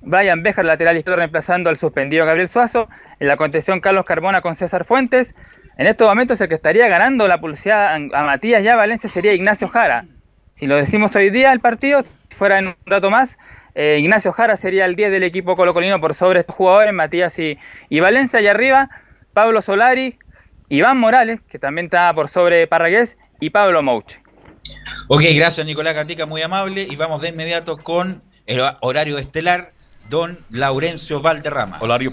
Brian 0.00 0.42
Bejar 0.42 0.64
lateral 0.64 0.96
izquierdo 0.96 1.18
reemplazando 1.18 1.70
al 1.70 1.76
suspendido 1.76 2.26
Gabriel 2.26 2.48
Suazo, 2.48 2.88
en 3.20 3.28
la 3.28 3.36
contención 3.36 3.80
Carlos 3.80 4.04
Carbona 4.04 4.40
con 4.40 4.56
César 4.56 4.84
Fuentes. 4.84 5.34
En 5.78 5.86
estos 5.86 6.08
momentos 6.08 6.40
el 6.40 6.48
que 6.48 6.54
estaría 6.54 6.88
ganando 6.88 7.28
la 7.28 7.40
pulseada 7.40 7.94
a 7.94 8.22
Matías 8.24 8.62
y 8.62 8.68
a 8.68 8.76
Valencia 8.76 9.08
sería 9.08 9.34
Ignacio 9.34 9.68
Jara. 9.68 10.06
Si 10.54 10.66
lo 10.66 10.76
decimos 10.76 11.14
hoy 11.14 11.30
día 11.30 11.52
el 11.52 11.60
partido, 11.60 12.02
si 12.02 12.16
fuera 12.34 12.58
en 12.58 12.68
un 12.68 12.76
rato 12.86 13.10
más, 13.10 13.38
eh, 13.74 13.98
Ignacio 14.00 14.32
Jara 14.32 14.56
sería 14.56 14.84
el 14.86 14.96
10 14.96 15.12
del 15.12 15.22
equipo 15.22 15.54
colocolino 15.54 16.00
por 16.00 16.14
sobre 16.14 16.40
estos 16.40 16.56
jugadores, 16.56 16.92
Matías 16.92 17.38
y, 17.38 17.58
y, 17.88 18.00
Valencia. 18.00 18.40
Y 18.40 18.48
arriba, 18.48 18.88
Pablo 19.32 19.60
Solari, 19.60 20.18
Iván 20.68 20.96
Morales, 20.96 21.40
que 21.42 21.58
también 21.58 21.84
está 21.86 22.12
por 22.14 22.28
sobre 22.28 22.66
Parragués, 22.66 23.18
y 23.38 23.50
Pablo 23.50 23.82
Mouche. 23.82 24.25
Ok, 25.08 25.22
gracias 25.36 25.64
Nicolás 25.64 25.94
Catica, 25.94 26.26
muy 26.26 26.42
amable. 26.42 26.82
Y 26.82 26.96
vamos 26.96 27.22
de 27.22 27.28
inmediato 27.28 27.76
con 27.76 28.22
el 28.46 28.60
horario 28.80 29.18
estelar, 29.18 29.72
don 30.10 30.38
Laurencio 30.50 31.20
Valderrama. 31.22 31.78
Horario 31.80 32.12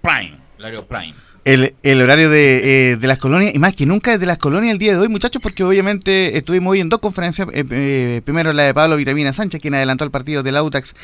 Prime. 0.00 0.38
Horario 0.58 0.84
Prime. 0.84 1.14
El, 1.44 1.74
el, 1.82 2.00
horario 2.00 2.30
de, 2.30 2.92
eh, 2.92 2.96
de, 2.96 3.06
las 3.08 3.18
colonias, 3.18 3.52
y 3.52 3.58
más 3.58 3.74
que 3.74 3.84
nunca 3.84 4.16
de 4.16 4.26
las 4.26 4.38
colonias 4.38 4.70
el 4.70 4.78
día 4.78 4.92
de 4.92 4.98
hoy, 4.98 5.08
muchachos, 5.08 5.42
porque 5.42 5.64
obviamente 5.64 6.36
estuvimos 6.38 6.70
hoy 6.70 6.78
en 6.78 6.88
dos 6.88 7.00
conferencias. 7.00 7.48
Eh, 7.52 7.64
eh, 7.68 8.22
primero 8.24 8.52
la 8.52 8.62
de 8.62 8.72
Pablo 8.72 8.96
Vitamina 8.96 9.32
Sánchez, 9.32 9.60
quien 9.60 9.74
adelantó 9.74 10.04
el 10.04 10.12
partido 10.12 10.44
del 10.44 10.56
Autax 10.56 10.94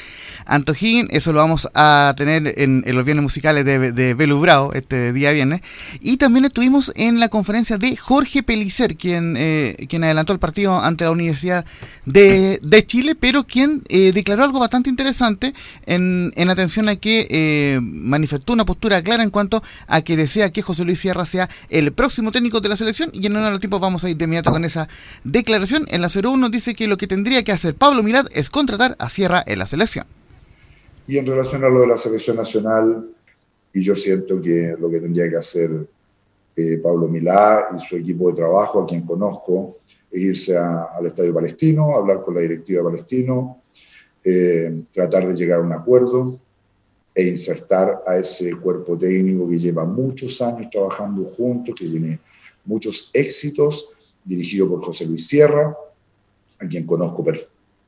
Antojín. 0.46 1.08
Eso 1.10 1.32
lo 1.32 1.40
vamos 1.40 1.68
a 1.74 2.14
tener 2.16 2.54
en, 2.56 2.84
los 2.86 3.04
viernes 3.04 3.24
musicales 3.24 3.64
de, 3.64 3.90
de 3.90 4.14
Belu 4.14 4.38
Bravo, 4.38 4.74
este 4.74 5.12
día 5.12 5.32
viernes. 5.32 5.60
Y 6.00 6.18
también 6.18 6.44
estuvimos 6.44 6.92
en 6.94 7.18
la 7.18 7.28
conferencia 7.28 7.76
de 7.76 7.96
Jorge 7.96 8.44
Pelicer, 8.44 8.96
quien, 8.96 9.34
quien 9.88 10.04
adelantó 10.04 10.32
el 10.32 10.38
partido 10.38 10.78
ante 10.80 11.02
la 11.02 11.10
Universidad 11.10 11.66
de, 12.04 12.60
de 12.62 12.86
Chile, 12.86 13.16
pero 13.18 13.42
quien 13.42 13.82
declaró 13.88 14.44
algo 14.44 14.60
bastante 14.60 14.88
interesante 14.88 15.52
en, 15.84 16.32
en 16.36 16.48
atención 16.48 16.88
a 16.88 16.94
que 16.94 17.80
manifestó 17.82 18.52
una 18.52 18.64
postura 18.64 19.02
clara 19.02 19.24
en 19.24 19.30
cuanto 19.30 19.64
a 19.88 20.00
que 20.02 20.27
desea 20.28 20.50
que 20.50 20.60
José 20.60 20.84
Luis 20.84 21.00
Sierra 21.00 21.24
sea 21.24 21.48
el 21.70 21.92
próximo 21.92 22.30
técnico 22.30 22.60
de 22.60 22.68
la 22.68 22.76
selección 22.76 23.10
y 23.14 23.26
en 23.26 23.36
un 23.36 23.50
los 23.50 23.60
tiempo 23.60 23.80
vamos 23.80 24.04
a 24.04 24.10
ir 24.10 24.16
de 24.18 24.24
inmediato 24.24 24.50
con 24.50 24.64
esa 24.64 24.86
declaración. 25.24 25.86
En 25.88 26.02
la 26.02 26.08
01 26.08 26.50
dice 26.50 26.74
que 26.74 26.86
lo 26.86 26.98
que 26.98 27.06
tendría 27.06 27.42
que 27.42 27.52
hacer 27.52 27.74
Pablo 27.74 28.02
Milad 28.02 28.26
es 28.32 28.50
contratar 28.50 28.94
a 28.98 29.08
Sierra 29.08 29.42
en 29.46 29.58
la 29.58 29.66
selección. 29.66 30.04
Y 31.06 31.16
en 31.16 31.26
relación 31.26 31.64
a 31.64 31.70
lo 31.70 31.80
de 31.80 31.86
la 31.86 31.96
selección 31.96 32.36
nacional, 32.36 33.08
y 33.72 33.82
yo 33.82 33.96
siento 33.96 34.40
que 34.42 34.74
lo 34.78 34.90
que 34.90 35.00
tendría 35.00 35.30
que 35.30 35.36
hacer 35.36 35.70
eh, 36.54 36.78
Pablo 36.82 37.08
Milá 37.08 37.68
y 37.74 37.80
su 37.80 37.96
equipo 37.96 38.28
de 38.28 38.36
trabajo, 38.36 38.82
a 38.82 38.86
quien 38.86 39.06
conozco, 39.06 39.78
es 40.10 40.20
irse 40.20 40.58
a, 40.58 40.88
al 40.94 41.06
Estadio 41.06 41.32
Palestino, 41.32 41.96
hablar 41.96 42.22
con 42.22 42.34
la 42.34 42.42
directiva 42.42 42.84
palestino, 42.84 43.62
eh, 44.22 44.82
tratar 44.92 45.26
de 45.26 45.34
llegar 45.34 45.60
a 45.60 45.62
un 45.62 45.72
acuerdo, 45.72 46.38
e 47.18 47.26
insertar 47.26 48.04
a 48.06 48.16
ese 48.16 48.54
cuerpo 48.60 48.96
técnico 48.96 49.48
que 49.48 49.58
lleva 49.58 49.84
muchos 49.84 50.40
años 50.40 50.70
trabajando 50.70 51.24
juntos, 51.24 51.74
que 51.74 51.88
tiene 51.88 52.20
muchos 52.64 53.10
éxitos, 53.12 53.88
dirigido 54.24 54.68
por 54.68 54.80
José 54.80 55.04
Luis 55.04 55.26
Sierra, 55.26 55.76
a 56.60 56.68
quien 56.68 56.86
conozco 56.86 57.26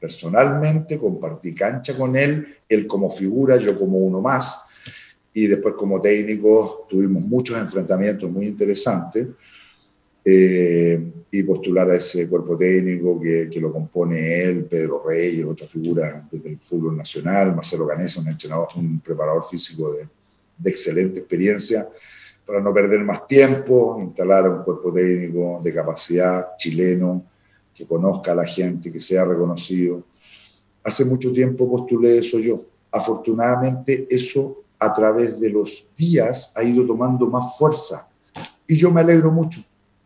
personalmente, 0.00 0.98
compartí 0.98 1.54
cancha 1.54 1.96
con 1.96 2.16
él, 2.16 2.44
él 2.68 2.88
como 2.88 3.08
figura, 3.08 3.56
yo 3.56 3.78
como 3.78 3.98
uno 3.98 4.20
más, 4.20 4.64
y 5.32 5.46
después 5.46 5.76
como 5.76 6.00
técnico 6.00 6.88
tuvimos 6.90 7.22
muchos 7.22 7.56
enfrentamientos 7.56 8.28
muy 8.28 8.46
interesantes 8.46 9.28
eh, 10.24 11.12
y 11.30 11.42
postular 11.44 11.90
a 11.90 11.96
ese 11.96 12.28
cuerpo 12.28 12.56
técnico 12.56 13.20
que, 13.20 13.48
que, 13.50 13.60
lo 13.60 13.72
compone 13.72 14.42
él, 14.42 14.64
Pedro 14.64 15.02
Reyes, 15.06 15.46
otra 15.46 15.68
figura 15.68 16.26
del 16.30 16.58
fútbol 16.58 16.96
nacional, 16.96 17.54
Marcelo 17.54 17.86
Ganesa, 17.86 18.20
un 18.20 18.28
entrenador, 18.28 18.68
un 18.76 19.00
preparador 19.00 19.44
físico 19.44 19.92
de, 19.92 20.08
de, 20.58 20.70
excelente 20.70 21.20
experiencia, 21.20 21.88
para 22.44 22.60
no 22.60 22.74
perder 22.74 23.04
más 23.04 23.26
tiempo, 23.26 23.98
instalar 24.00 24.46
a 24.46 24.50
un 24.50 24.62
cuerpo 24.64 24.92
técnico 24.92 25.60
de 25.62 25.72
capacidad 25.72 26.56
chileno, 26.56 27.24
que 27.72 27.86
conozca 27.86 28.32
a 28.32 28.34
la 28.34 28.44
gente, 28.44 28.92
que 28.92 29.00
sea 29.00 29.24
reconocido. 29.24 30.04
Hace 30.82 31.04
mucho 31.04 31.32
tiempo 31.32 31.70
postulé 31.70 32.18
eso 32.18 32.38
yo, 32.40 32.66
afortunadamente 32.90 34.06
eso 34.10 34.64
a 34.78 34.92
través 34.92 35.38
de 35.38 35.50
los 35.50 35.86
días 35.96 36.52
ha 36.56 36.64
ido 36.64 36.84
tomando 36.86 37.26
más 37.26 37.56
fuerza. 37.56 38.08
Y 38.66 38.76
yo 38.76 38.90
me 38.90 39.00
alegro 39.00 39.30
mucho. 39.30 39.60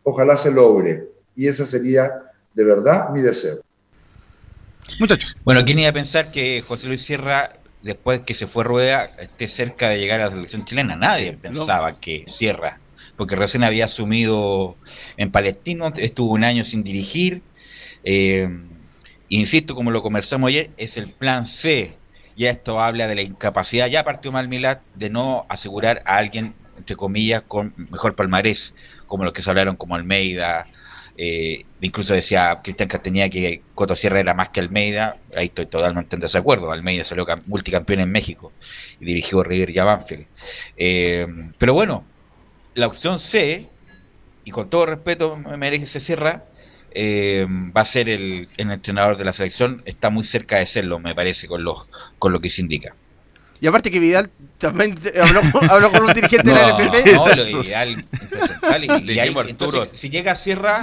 Ojalá 0.05 0.37
se 0.37 0.51
logre. 0.51 1.09
Y 1.35 1.47
ese 1.47 1.65
sería 1.65 2.09
de 2.53 2.63
verdad 2.63 3.09
mi 3.09 3.21
deseo. 3.21 3.57
Muchachos. 4.99 5.35
Bueno, 5.43 5.65
¿quién 5.65 5.79
iba 5.79 5.89
a 5.89 5.93
pensar 5.93 6.31
que 6.31 6.63
José 6.65 6.87
Luis 6.87 7.01
Sierra, 7.01 7.57
después 7.81 8.21
que 8.21 8.35
se 8.35 8.47
fue 8.47 8.63
Rueda, 8.63 9.11
esté 9.19 9.47
cerca 9.47 9.89
de 9.89 9.99
llegar 9.99 10.21
a 10.21 10.25
la 10.27 10.31
selección 10.31 10.63
chilena? 10.63 10.95
Nadie 10.95 11.33
pensaba 11.33 11.99
que 11.99 12.23
Sierra, 12.27 12.79
porque 13.17 13.35
recién 13.35 13.63
había 13.63 13.85
asumido 13.85 14.75
en 15.17 15.31
Palestino, 15.31 15.91
estuvo 15.97 16.33
un 16.33 16.43
año 16.43 16.63
sin 16.63 16.83
dirigir. 16.83 17.41
Eh, 18.03 18.47
insisto, 19.27 19.73
como 19.73 19.89
lo 19.89 20.03
conversamos 20.03 20.49
ayer, 20.49 20.69
es 20.77 20.97
el 20.97 21.11
plan 21.11 21.47
C. 21.47 21.93
Ya 22.37 22.51
esto 22.51 22.79
habla 22.79 23.07
de 23.07 23.15
la 23.15 23.21
incapacidad, 23.23 23.87
ya 23.87 24.03
partió 24.03 24.31
mal 24.31 24.47
Milad, 24.47 24.79
de 24.93 25.09
no 25.09 25.45
asegurar 25.49 26.03
a 26.05 26.17
alguien, 26.17 26.53
entre 26.77 26.95
comillas, 26.95 27.41
con 27.47 27.73
mejor 27.89 28.15
palmarés, 28.15 28.73
como 29.05 29.23
los 29.23 29.33
que 29.33 29.41
se 29.41 29.49
hablaron 29.49 29.75
como 29.77 29.95
Almeida, 29.95 30.69
eh, 31.15 31.67
incluso 31.79 32.13
decía 32.13 32.59
Cristian 32.63 32.89
Castañeda 32.89 33.29
que 33.29 33.65
Coto 33.73 33.95
Sierra 33.95 34.19
era 34.19 34.33
más 34.33 34.49
que 34.49 34.59
Almeida, 34.59 35.21
ahí 35.35 35.47
estoy 35.47 35.67
totalmente 35.67 36.15
en 36.15 36.21
desacuerdo. 36.21 36.71
Almeida 36.71 37.03
salió 37.03 37.25
cam- 37.25 37.43
multicampeón 37.45 38.01
en 38.01 38.11
México 38.11 38.55
y 38.99 39.05
dirigió 39.05 39.43
River 39.43 39.69
y 39.71 39.79
a 39.79 39.83
Banfield. 39.85 40.27
Eh, 40.75 41.27
pero 41.57 41.73
bueno, 41.73 42.11
la 42.73 42.87
opción 42.87 43.19
C, 43.19 43.73
y 44.43 44.51
con 44.51 44.69
todo 44.69 44.85
respeto 44.85 45.37
me 45.37 45.57
merece 45.57 45.99
Sierra, 45.99 46.47
eh, 46.91 47.45
va 47.49 47.81
a 47.81 47.85
ser 47.85 48.09
el, 48.09 48.49
el 48.57 48.71
entrenador 48.71 49.17
de 49.17 49.25
la 49.25 49.33
selección, 49.33 49.81
está 49.85 50.09
muy 50.09 50.23
cerca 50.23 50.59
de 50.59 50.67
serlo, 50.67 50.99
me 50.99 51.15
parece, 51.15 51.47
con, 51.47 51.63
los, 51.63 51.87
con 52.17 52.31
lo 52.33 52.39
que 52.41 52.49
se 52.49 52.61
indica. 52.61 52.97
Y 53.61 53.67
aparte 53.67 53.89
que 53.89 53.99
Vidal 53.99 54.29
también 54.57 54.95
habló, 55.21 55.41
habló 55.71 55.91
con 55.91 56.03
un 56.03 56.13
dirigente 56.13 56.49
de 56.49 56.53
la 56.53 56.77
NFP. 56.77 57.13
no, 57.13 57.27
lo 57.27 57.47
ideal, 57.63 57.89
y- 57.91 59.01
Le 59.05 59.13
y 59.13 59.19
ahí, 59.19 59.29
entonces, 59.47 59.79
Arturo. 59.79 59.97
si 59.97 60.09
llega 60.09 60.33
a 60.33 60.35
Sierra, 60.35 60.81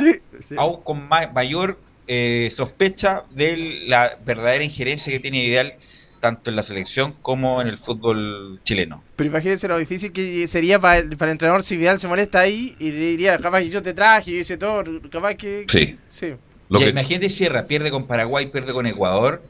aún 0.57 0.83
con 0.83 1.07
ma- 1.09 1.31
mayor 1.35 1.79
eh, 2.09 2.51
sospecha 2.55 3.23
de 3.31 3.85
la 3.87 4.19
verdadera 4.25 4.65
injerencia 4.65 5.13
que 5.13 5.21
tiene 5.21 5.43
Vidal 5.43 5.75
tanto 6.21 6.51
en 6.51 6.57
la 6.57 6.63
selección 6.63 7.15
como 7.21 7.61
en 7.61 7.67
el 7.69 7.79
fútbol 7.79 8.61
chileno. 8.65 9.03
Pero 9.17 9.29
imagínense 9.31 9.67
lo 9.69 9.77
difícil 9.77 10.13
que 10.13 10.47
sería 10.49 10.79
para 10.79 10.99
el, 10.99 11.17
para 11.17 11.31
el 11.31 11.35
entrenador 11.35 11.63
si 11.65 11.77
Vidal 11.77 11.99
se 11.99 12.07
molesta 12.09 12.41
ahí 12.41 12.77
y 12.79 12.91
le 12.93 12.99
diría, 12.99 13.39
capaz 13.39 13.61
que 13.61 13.71
yo 13.71 13.83
te 13.83 13.93
traje 13.93 14.31
y 14.31 14.35
dice 14.35 14.57
todo, 14.57 14.85
capaz 15.11 15.35
que... 15.35 15.67
Sí. 15.69 15.97
Sí. 16.09 16.35
Lo 16.69 16.79
Ya, 16.79 16.87
que- 16.87 16.91
Imagínate 16.93 17.29
Sierra, 17.29 17.67
pierde 17.67 17.91
con 17.91 18.07
Paraguay, 18.07 18.47
pierde 18.47 18.73
con 18.73 18.87
Ecuador. 18.87 19.43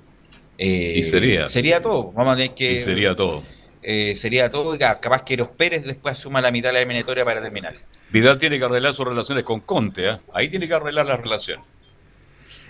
Eh, 0.64 0.94
Y 0.98 1.04
sería. 1.04 1.48
Sería 1.48 1.82
todo. 1.82 2.12
Vamos 2.12 2.34
a 2.34 2.36
tener 2.36 2.54
que. 2.54 2.72
Y 2.72 2.80
sería 2.82 3.14
todo. 3.14 3.42
eh, 3.82 4.14
sería 4.16 4.50
todo. 4.50 4.74
y 4.74 4.78
ca- 4.78 5.00
capaz 5.00 5.22
que 5.24 5.34
Eros 5.34 5.48
Pérez 5.56 5.84
después 5.84 6.18
asuma 6.18 6.40
la 6.40 6.50
mitad 6.50 6.68
de 6.68 6.74
la 6.74 6.78
eliminatoria 6.80 7.24
para 7.24 7.42
terminar. 7.42 7.74
Vidal 8.10 8.38
tiene 8.38 8.58
que 8.58 8.64
arreglar 8.64 8.94
sus 8.94 9.06
relaciones 9.06 9.42
con 9.44 9.60
Conte, 9.60 10.08
¿eh? 10.08 10.16
ahí 10.34 10.48
tiene 10.50 10.68
que 10.68 10.74
arreglar 10.74 11.06
la 11.06 11.16
relación. 11.16 11.60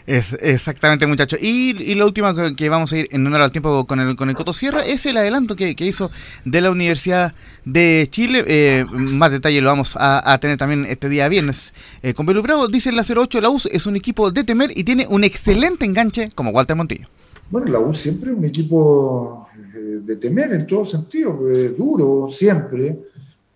Es, 0.05 0.33
exactamente, 0.41 1.07
muchachos. 1.07 1.39
Y, 1.41 1.81
y 1.81 1.95
lo 1.95 2.07
último 2.07 2.35
que, 2.35 2.57
que 2.57 2.69
vamos 2.69 2.93
a 2.93 2.99
ir 2.99 3.09
en 3.13 3.25
honor 3.25 3.41
al 3.43 3.53
tiempo 3.53 3.87
con 3.87 4.01
el, 4.01 4.17
con 4.17 4.29
el 4.31 4.35
Coto 4.35 4.53
Sierra 4.53 4.81
es 4.81 5.07
el 5.07 5.17
adelanto 5.17 5.55
que, 5.55 5.77
que 5.77 5.85
hizo 5.85 6.11
de 6.45 6.61
la 6.61 6.73
Universidad 6.73 7.35
de 7.65 8.09
Chile. 8.11 8.43
Eh, 8.49 8.85
más 8.91 9.31
detalle 9.31 9.61
lo 9.61 9.69
vamos 9.69 9.95
a, 9.97 10.33
a 10.33 10.39
tener 10.39 10.57
también 10.59 10.87
este 10.87 11.09
día 11.09 11.29
viernes 11.29 11.73
eh, 12.03 12.15
con 12.15 12.27
Belu 12.27 12.43
Bravo. 12.43 12.67
Dice 12.67 12.89
en 12.89 12.97
la 12.97 13.05
08, 13.05 13.41
la 13.41 13.49
US 13.51 13.67
es 13.71 13.87
un 13.87 13.95
equipo 13.95 14.33
de 14.33 14.43
temer 14.43 14.71
y 14.75 14.83
tiene 14.83 15.07
un 15.09 15.23
excelente 15.23 15.85
enganche 15.85 16.31
como 16.35 16.51
Walter 16.51 16.75
Montillo. 16.75 17.07
Bueno, 17.53 17.67
la 17.67 17.81
U 17.81 17.93
siempre 17.93 18.31
es 18.31 18.37
un 18.39 18.47
equipo 18.47 19.47
eh, 19.75 20.01
de 20.03 20.17
temer 20.17 20.55
en 20.55 20.67
todo 20.67 20.87
sentido, 20.87 21.39
eh, 21.51 21.69
duro 21.77 22.27
siempre. 22.27 23.03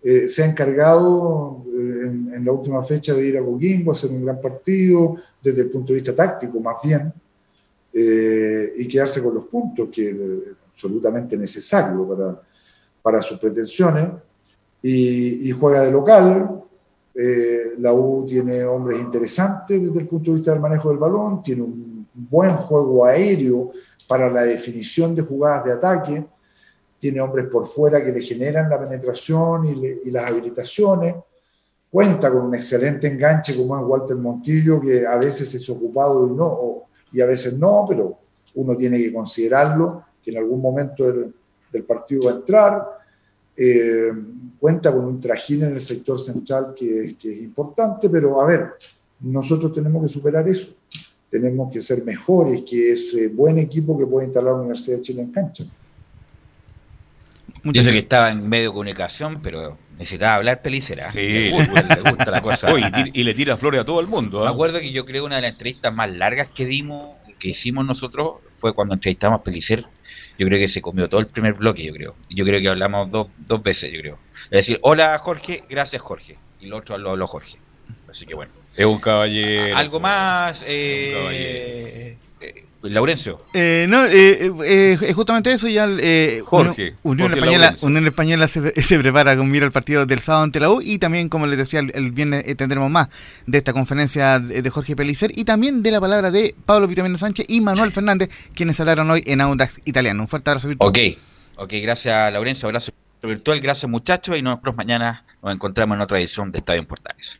Eh, 0.03 0.29
se 0.29 0.43
ha 0.43 0.45
encargado 0.45 1.63
eh, 1.65 2.03
en, 2.05 2.31
en 2.31 2.45
la 2.45 2.51
última 2.51 2.83
fecha 2.83 3.15
de 3.15 3.27
ir 3.27 3.39
a 3.39 3.43
Coquimbo, 3.43 3.93
hacer 3.93 4.11
un 4.11 4.23
gran 4.23 4.39
partido 4.39 5.15
desde 5.43 5.61
el 5.61 5.71
punto 5.71 5.93
de 5.93 5.99
vista 5.99 6.15
táctico, 6.15 6.59
más 6.59 6.75
bien, 6.83 7.11
eh, 7.91 8.73
y 8.77 8.87
quedarse 8.87 9.23
con 9.23 9.33
los 9.33 9.45
puntos, 9.45 9.89
que 9.89 10.11
es 10.11 10.15
absolutamente 10.71 11.35
necesario 11.35 12.07
para, 12.07 12.39
para 13.01 13.19
sus 13.23 13.39
pretensiones. 13.39 14.09
Y, 14.79 15.49
y 15.49 15.51
juega 15.53 15.81
de 15.81 15.91
local. 15.91 16.61
Eh, 17.15 17.73
la 17.79 17.91
U 17.93 18.27
tiene 18.27 18.63
hombres 18.63 18.99
interesantes 18.99 19.81
desde 19.83 20.01
el 20.01 20.07
punto 20.07 20.29
de 20.29 20.35
vista 20.35 20.51
del 20.51 20.61
manejo 20.61 20.89
del 20.89 20.99
balón, 20.99 21.41
tiene 21.41 21.63
un 21.63 22.07
buen 22.13 22.53
juego 22.53 23.03
aéreo 23.05 23.71
para 24.07 24.29
la 24.29 24.43
definición 24.43 25.13
de 25.15 25.21
jugadas 25.21 25.65
de 25.65 25.73
ataque, 25.73 26.25
tiene 26.99 27.21
hombres 27.21 27.45
por 27.47 27.65
fuera 27.65 28.03
que 28.03 28.11
le 28.11 28.21
generan 28.21 28.69
la 28.69 28.79
penetración 28.79 29.67
y, 29.67 29.75
le- 29.75 30.01
y 30.05 30.11
las 30.11 30.25
habilitaciones, 30.31 31.15
cuenta 31.91 32.31
con 32.31 32.45
un 32.47 32.55
excelente 32.55 33.07
enganche 33.07 33.55
como 33.55 33.77
es 33.77 33.83
Walter 33.85 34.17
Montillo, 34.17 34.81
que 34.81 35.05
a 35.05 35.17
veces 35.17 35.53
es 35.53 35.69
ocupado 35.69 36.27
y 36.27 36.31
no, 36.31 36.83
y 37.11 37.21
a 37.21 37.25
veces 37.25 37.57
no, 37.59 37.85
pero 37.87 38.17
uno 38.55 38.75
tiene 38.75 38.97
que 38.97 39.13
considerarlo, 39.13 40.03
que 40.23 40.31
en 40.31 40.37
algún 40.37 40.61
momento 40.61 41.05
del, 41.05 41.33
del 41.71 41.83
partido 41.83 42.21
va 42.27 42.31
a 42.31 42.35
entrar. 42.35 42.87
Eh, 43.55 44.11
cuenta 44.59 44.91
con 44.91 45.05
un 45.05 45.19
trajín 45.21 45.63
en 45.63 45.73
el 45.73 45.79
sector 45.79 46.19
central 46.19 46.73
que, 46.75 47.15
que 47.19 47.31
es 47.33 47.41
importante, 47.41 48.09
pero 48.09 48.41
a 48.41 48.45
ver, 48.45 48.73
nosotros 49.19 49.73
tenemos 49.73 50.01
que 50.03 50.09
superar 50.09 50.47
eso. 50.47 50.73
Tenemos 51.29 51.71
que 51.71 51.81
ser 51.81 52.03
mejores 52.03 52.61
que 52.61 52.93
ese 52.93 53.27
buen 53.27 53.57
equipo 53.57 53.97
que 53.97 54.05
puede 54.05 54.27
instalar 54.27 54.53
la 54.53 54.59
Universidad 54.59 54.97
de 54.97 55.01
Chile 55.03 55.21
en 55.23 55.31
cancha. 55.31 55.65
Yo 57.63 57.83
sé 57.83 57.91
que 57.91 57.99
estaba 57.99 58.29
en 58.29 58.47
medio 58.47 58.65
de 58.65 58.71
comunicación, 58.71 59.41
pero 59.41 59.77
necesitaba 59.97 60.35
hablar 60.35 60.61
pelicera. 60.61 61.11
Sí. 61.11 61.19
Le 61.19 61.51
gusta, 61.51 62.31
la 62.31 62.41
cosa. 62.41 62.71
Oye, 62.71 62.89
y 63.13 63.23
le 63.23 63.33
tira 63.33 63.57
flores 63.57 63.81
a 63.81 63.85
todo 63.85 63.99
el 63.99 64.07
mundo. 64.07 64.41
Me 64.41 64.45
¿eh? 64.45 64.49
acuerdo 64.49 64.79
que 64.79 64.91
yo 64.91 65.05
creo 65.05 65.25
una 65.25 65.37
de 65.37 65.41
las 65.43 65.51
entrevistas 65.51 65.93
más 65.93 66.11
largas 66.11 66.47
que 66.53 66.65
dimos, 66.65 67.15
que 67.39 67.49
hicimos 67.49 67.85
nosotros, 67.85 68.35
fue 68.53 68.73
cuando 68.73 68.93
entrevistamos 68.93 69.41
a 69.41 69.43
Pelicer. 69.43 69.85
Yo 70.37 70.45
creo 70.47 70.59
que 70.59 70.67
se 70.67 70.81
comió 70.81 71.09
todo 71.09 71.19
el 71.19 71.27
primer 71.27 71.55
bloque, 71.55 71.83
yo 71.83 71.93
creo. 71.93 72.15
Yo 72.29 72.45
creo 72.45 72.61
que 72.61 72.69
hablamos 72.69 73.11
dos, 73.11 73.27
dos 73.37 73.61
veces, 73.61 73.91
yo 73.91 73.99
creo. 74.01 74.19
Es 74.45 74.59
decir, 74.59 74.79
hola 74.81 75.17
Jorge, 75.19 75.63
gracias 75.69 76.01
Jorge. 76.01 76.37
Y 76.61 76.67
lo 76.67 76.77
otro 76.77 76.97
lo 76.97 77.11
habló 77.11 77.27
Jorge. 77.27 77.57
Así 78.07 78.25
que 78.25 78.35
bueno. 78.35 78.51
Es 78.77 78.85
un 78.85 78.99
caballero. 78.99 79.75
Algo 79.75 79.99
más, 79.99 80.63
eh, 80.67 82.15
eh, 82.39 82.53
Laurencio. 82.83 83.39
Eh, 83.53 83.87
no, 83.89 84.05
eh, 84.05 84.51
eh, 84.63 85.13
justamente 85.13 85.51
eso 85.51 85.67
ya 85.67 85.87
eh, 85.99 86.41
Jorge, 86.45 86.93
Unión, 87.01 87.29
Jorge 87.29 87.43
Española. 87.43 87.75
Unión 87.81 88.05
Española 88.05 88.47
se, 88.47 88.71
se 88.83 88.99
prepara 88.99 89.35
con 89.35 89.49
mira 89.49 89.65
el 89.65 89.71
partido 89.71 90.05
del 90.05 90.19
sábado 90.19 90.43
ante 90.43 90.59
la 90.59 90.69
U 90.69 90.79
y 90.83 90.99
también, 90.99 91.27
como 91.27 91.47
les 91.47 91.57
decía, 91.57 91.79
el, 91.79 91.91
el 91.95 92.11
viernes 92.11 92.43
eh, 92.47 92.53
tendremos 92.53 92.91
más 92.91 93.09
de 93.47 93.57
esta 93.57 93.73
conferencia 93.73 94.39
de, 94.39 94.61
de 94.61 94.69
Jorge 94.69 94.95
Pelicer 94.95 95.31
y 95.33 95.43
también 95.43 95.81
de 95.81 95.89
la 95.89 95.99
palabra 95.99 96.29
de 96.29 96.55
Pablo 96.65 96.87
Vitamina 96.87 97.17
Sánchez 97.17 97.47
y 97.49 97.61
Manuel 97.61 97.91
Fernández, 97.91 98.29
quienes 98.53 98.79
hablaron 98.79 99.09
hoy 99.09 99.23
en 99.25 99.41
Audax 99.41 99.81
Italiano. 99.85 100.21
Un 100.21 100.27
fuerte 100.27 100.51
abrazo 100.51 100.67
virtual. 100.67 100.89
Ok, 100.89 100.99
ok, 101.57 101.73
gracias 101.81 102.31
Laurencio, 102.31 102.67
abrazo 102.67 102.91
virtual, 103.23 103.59
gracias 103.59 103.89
muchachos 103.89 104.37
y 104.37 104.43
nosotros 104.43 104.75
mañana 104.75 105.25
nos 105.41 105.53
encontramos 105.55 105.95
en 105.95 106.01
otra 106.01 106.19
edición 106.19 106.51
de 106.51 106.59
Estadio 106.59 106.81
en 106.81 106.85
Portales. 106.85 107.39